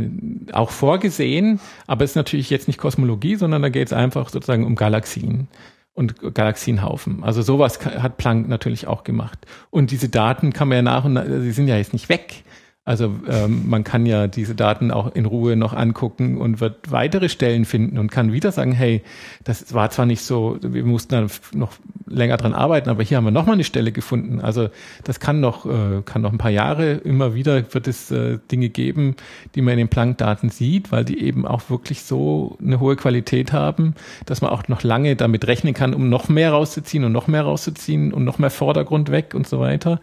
auch 0.51 0.72
vorgesehen, 0.72 1.61
aber 1.88 2.03
es 2.03 2.11
ist 2.11 2.15
natürlich 2.18 2.49
jetzt 2.49 2.68
nicht 2.68 2.80
Kosmologie, 2.80 3.38
sondern 3.38 3.61
da 3.61 3.69
geht 3.69 3.88
es 3.88 3.93
einfach 3.93 4.27
sozusagen 4.27 4.65
um 4.65 4.76
Galaxien 4.76 5.47
und 5.93 6.15
Galaxienhaufen. 6.35 7.23
Also 7.23 7.41
sowas 7.41 7.80
hat 7.85 8.18
Planck 8.18 8.49
natürlich 8.49 8.88
auch 8.88 9.05
gemacht. 9.05 9.39
Und 9.69 9.91
diese 9.91 10.09
Daten 10.09 10.51
kann 10.51 10.68
man 10.68 10.76
ja 10.76 10.81
nach 10.81 11.05
und 11.05 11.14
nach, 11.14 11.23
sie 11.26 11.51
sind 11.51 11.69
ja 11.69 11.77
jetzt 11.77 11.93
nicht 11.93 12.09
weg. 12.09 12.43
Also 12.88 13.14
ähm, 13.27 13.64
man 13.68 13.84
kann 13.84 14.05
ja 14.05 14.27
diese 14.27 14.55
Daten 14.55 14.91
auch 14.91 15.14
in 15.14 15.26
Ruhe 15.26 15.57
noch 15.57 15.73
angucken 15.73 16.38
und 16.38 16.61
wird 16.61 16.89
weitere 16.89 17.27
Stellen 17.27 17.65
finden 17.65 17.97
und 17.97 18.09
kann 18.09 18.31
wieder 18.31 18.53
sagen, 18.53 18.72
hey, 18.72 19.01
das 19.43 19.73
war 19.73 19.89
zwar 19.89 20.05
nicht 20.05 20.22
so, 20.22 20.57
wir 20.61 20.85
mussten 20.85 21.11
da 21.14 21.27
noch 21.53 21.73
länger 22.05 22.38
dran 22.38 22.53
arbeiten, 22.53 22.89
aber 22.89 23.03
hier 23.03 23.18
haben 23.18 23.26
wir 23.26 23.31
nochmal 23.31 23.55
eine 23.55 23.65
Stelle 23.65 23.91
gefunden. 23.91 24.39
Also 24.39 24.69
das 25.03 25.19
kann 25.19 25.41
noch, 25.41 25.65
äh, 25.65 26.01
kann 26.05 26.22
noch 26.22 26.31
ein 26.31 26.38
paar 26.38 26.49
Jahre 26.49 26.93
immer 26.93 27.34
wieder 27.35 27.73
wird 27.73 27.89
es 27.89 28.09
äh, 28.09 28.39
Dinge 28.49 28.69
geben, 28.69 29.18
die 29.53 29.61
man 29.61 29.73
in 29.73 29.80
den 29.80 29.89
Planck-Daten 29.89 30.49
sieht, 30.49 30.89
weil 30.89 31.03
die 31.03 31.22
eben 31.22 31.45
auch 31.45 31.69
wirklich 31.69 32.03
so 32.03 32.57
eine 32.64 32.80
hohe 32.80 32.95
Qualität 32.95 33.51
haben, 33.51 33.95
dass 34.26 34.39
man 34.39 34.51
auch 34.51 34.69
noch 34.69 34.84
lange 34.84 35.18
damit 35.18 35.45
rechnen 35.47 35.73
kann, 35.73 35.93
um 35.93 36.07
noch 36.07 36.30
mehr 36.30 36.51
rauszuziehen 36.51 37.03
und 37.03 37.11
noch 37.11 37.27
mehr 37.27 37.43
rauszuziehen 37.43 38.14
und 38.14 38.23
noch 38.23 38.39
mehr 38.39 38.49
Vordergrund 38.49 39.11
weg 39.11 39.34
und 39.34 39.45
so 39.45 39.59
weiter, 39.59 39.99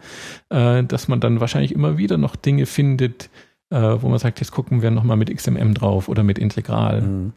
äh, 0.49 0.83
dass 0.83 1.07
man 1.07 1.19
dann 1.19 1.39
wahrscheinlich 1.39 1.73
immer 1.73 1.97
wieder 1.97 2.17
noch 2.17 2.35
Dinge 2.35 2.67
findet, 2.75 3.29
äh, 3.69 3.77
wo 3.77 4.09
man 4.09 4.19
sagt, 4.19 4.39
jetzt 4.39 4.51
gucken 4.51 4.81
wir 4.81 4.91
nochmal 4.91 5.17
mit 5.17 5.35
XMM 5.35 5.73
drauf 5.73 6.07
oder 6.07 6.23
mit 6.23 6.37
Integral. 6.37 7.01
Mhm. 7.01 7.33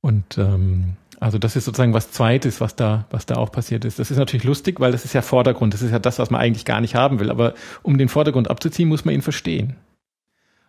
Und 0.00 0.36
ähm, 0.36 0.96
also 1.20 1.38
das 1.38 1.56
ist 1.56 1.64
sozusagen 1.64 1.94
was 1.94 2.10
Zweites, 2.10 2.60
was 2.60 2.76
da, 2.76 3.06
was 3.10 3.24
da 3.24 3.36
auch 3.36 3.50
passiert 3.50 3.84
ist. 3.84 3.98
Das 3.98 4.10
ist 4.10 4.18
natürlich 4.18 4.44
lustig, 4.44 4.80
weil 4.80 4.92
das 4.92 5.04
ist 5.04 5.14
ja 5.14 5.22
Vordergrund. 5.22 5.72
Das 5.72 5.80
ist 5.80 5.92
ja 5.92 5.98
das, 5.98 6.18
was 6.18 6.30
man 6.30 6.40
eigentlich 6.40 6.64
gar 6.64 6.80
nicht 6.80 6.94
haben 6.94 7.20
will. 7.20 7.30
Aber 7.30 7.54
um 7.82 7.96
den 7.96 8.08
Vordergrund 8.08 8.50
abzuziehen, 8.50 8.88
muss 8.88 9.04
man 9.04 9.14
ihn 9.14 9.22
verstehen. 9.22 9.76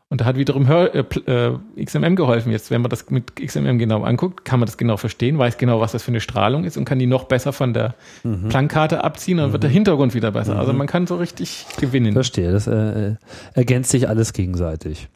Und 0.09 0.21
da 0.21 0.25
hat 0.25 0.37
wiederum 0.37 0.67
Hör, 0.67 0.93
äh, 0.93 0.99
äh, 0.99 1.57
XMM 1.83 2.15
geholfen. 2.15 2.51
Jetzt, 2.51 2.69
wenn 2.69 2.81
man 2.81 2.89
das 2.91 3.09
mit 3.09 3.35
XMM 3.35 3.79
genau 3.79 4.03
anguckt, 4.03 4.45
kann 4.45 4.59
man 4.59 4.67
das 4.67 4.77
genau 4.77 4.97
verstehen, 4.97 5.39
weiß 5.39 5.57
genau, 5.57 5.79
was 5.81 5.93
das 5.93 6.03
für 6.03 6.11
eine 6.11 6.21
Strahlung 6.21 6.63
ist 6.63 6.77
und 6.77 6.85
kann 6.85 6.99
die 6.99 7.07
noch 7.07 7.23
besser 7.23 7.53
von 7.53 7.73
der 7.73 7.95
Mhm. 8.23 8.49
Planck-Karte 8.49 9.03
abziehen, 9.03 9.37
dann 9.37 9.51
wird 9.51 9.63
der 9.63 9.69
Hintergrund 9.71 10.13
wieder 10.13 10.31
besser. 10.31 10.57
Also 10.59 10.73
man 10.73 10.85
kann 10.87 11.07
so 11.07 11.15
richtig 11.15 11.65
gewinnen. 11.79 12.13
Verstehe, 12.13 12.51
das 12.51 12.67
äh, 12.67 12.73
äh, 13.07 13.15
ergänzt 13.55 13.89
sich 13.91 14.07
alles 14.07 14.33
gegenseitig. 14.33 15.09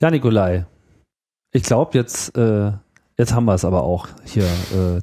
Ja, 0.00 0.10
Nikolai, 0.10 0.66
ich 1.52 1.62
glaube, 1.62 1.96
jetzt, 1.96 2.36
äh, 2.36 2.72
jetzt 3.16 3.32
haben 3.32 3.44
wir 3.44 3.54
es 3.54 3.64
aber 3.64 3.84
auch 3.84 4.08
hier 4.24 4.42
äh, 4.44 5.00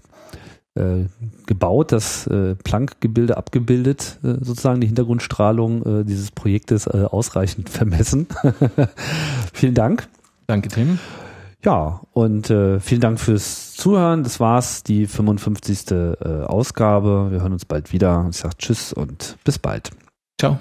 äh, 0.76 1.06
gebaut, 1.46 1.92
das 1.92 2.28
äh, 2.28 2.56
Planck-Gebilde 2.56 3.38
abgebildet, 3.38 4.20
äh, 4.24 4.36
sozusagen 4.42 4.82
die 4.82 4.88
Hintergrundstrahlung 4.88 6.02
äh, 6.02 6.06
dieses 6.06 6.32
Projektes 6.32 6.88
äh, 6.88 7.06
ausreichend 7.10 7.70
vermessen. 7.70 8.28
Vielen 9.54 9.74
Dank. 9.74 10.08
Danke, 10.48 10.70
Tim. 10.70 11.00
Ja, 11.64 12.02
und 12.14 12.50
äh, 12.50 12.80
vielen 12.80 13.02
Dank 13.02 13.20
fürs 13.20 13.74
Zuhören. 13.74 14.24
Das 14.24 14.40
war's, 14.40 14.84
die 14.84 15.08
55. 15.08 15.92
Äh, 15.92 16.16
Ausgabe. 16.46 17.28
Wir 17.32 17.42
hören 17.42 17.52
uns 17.52 17.66
bald 17.66 17.92
wieder. 17.92 18.28
Ich 18.30 18.38
sage 18.38 18.56
Tschüss 18.58 18.94
und 18.94 19.38
bis 19.44 19.60
bald. 19.60 19.92
Ciao. 20.40 20.60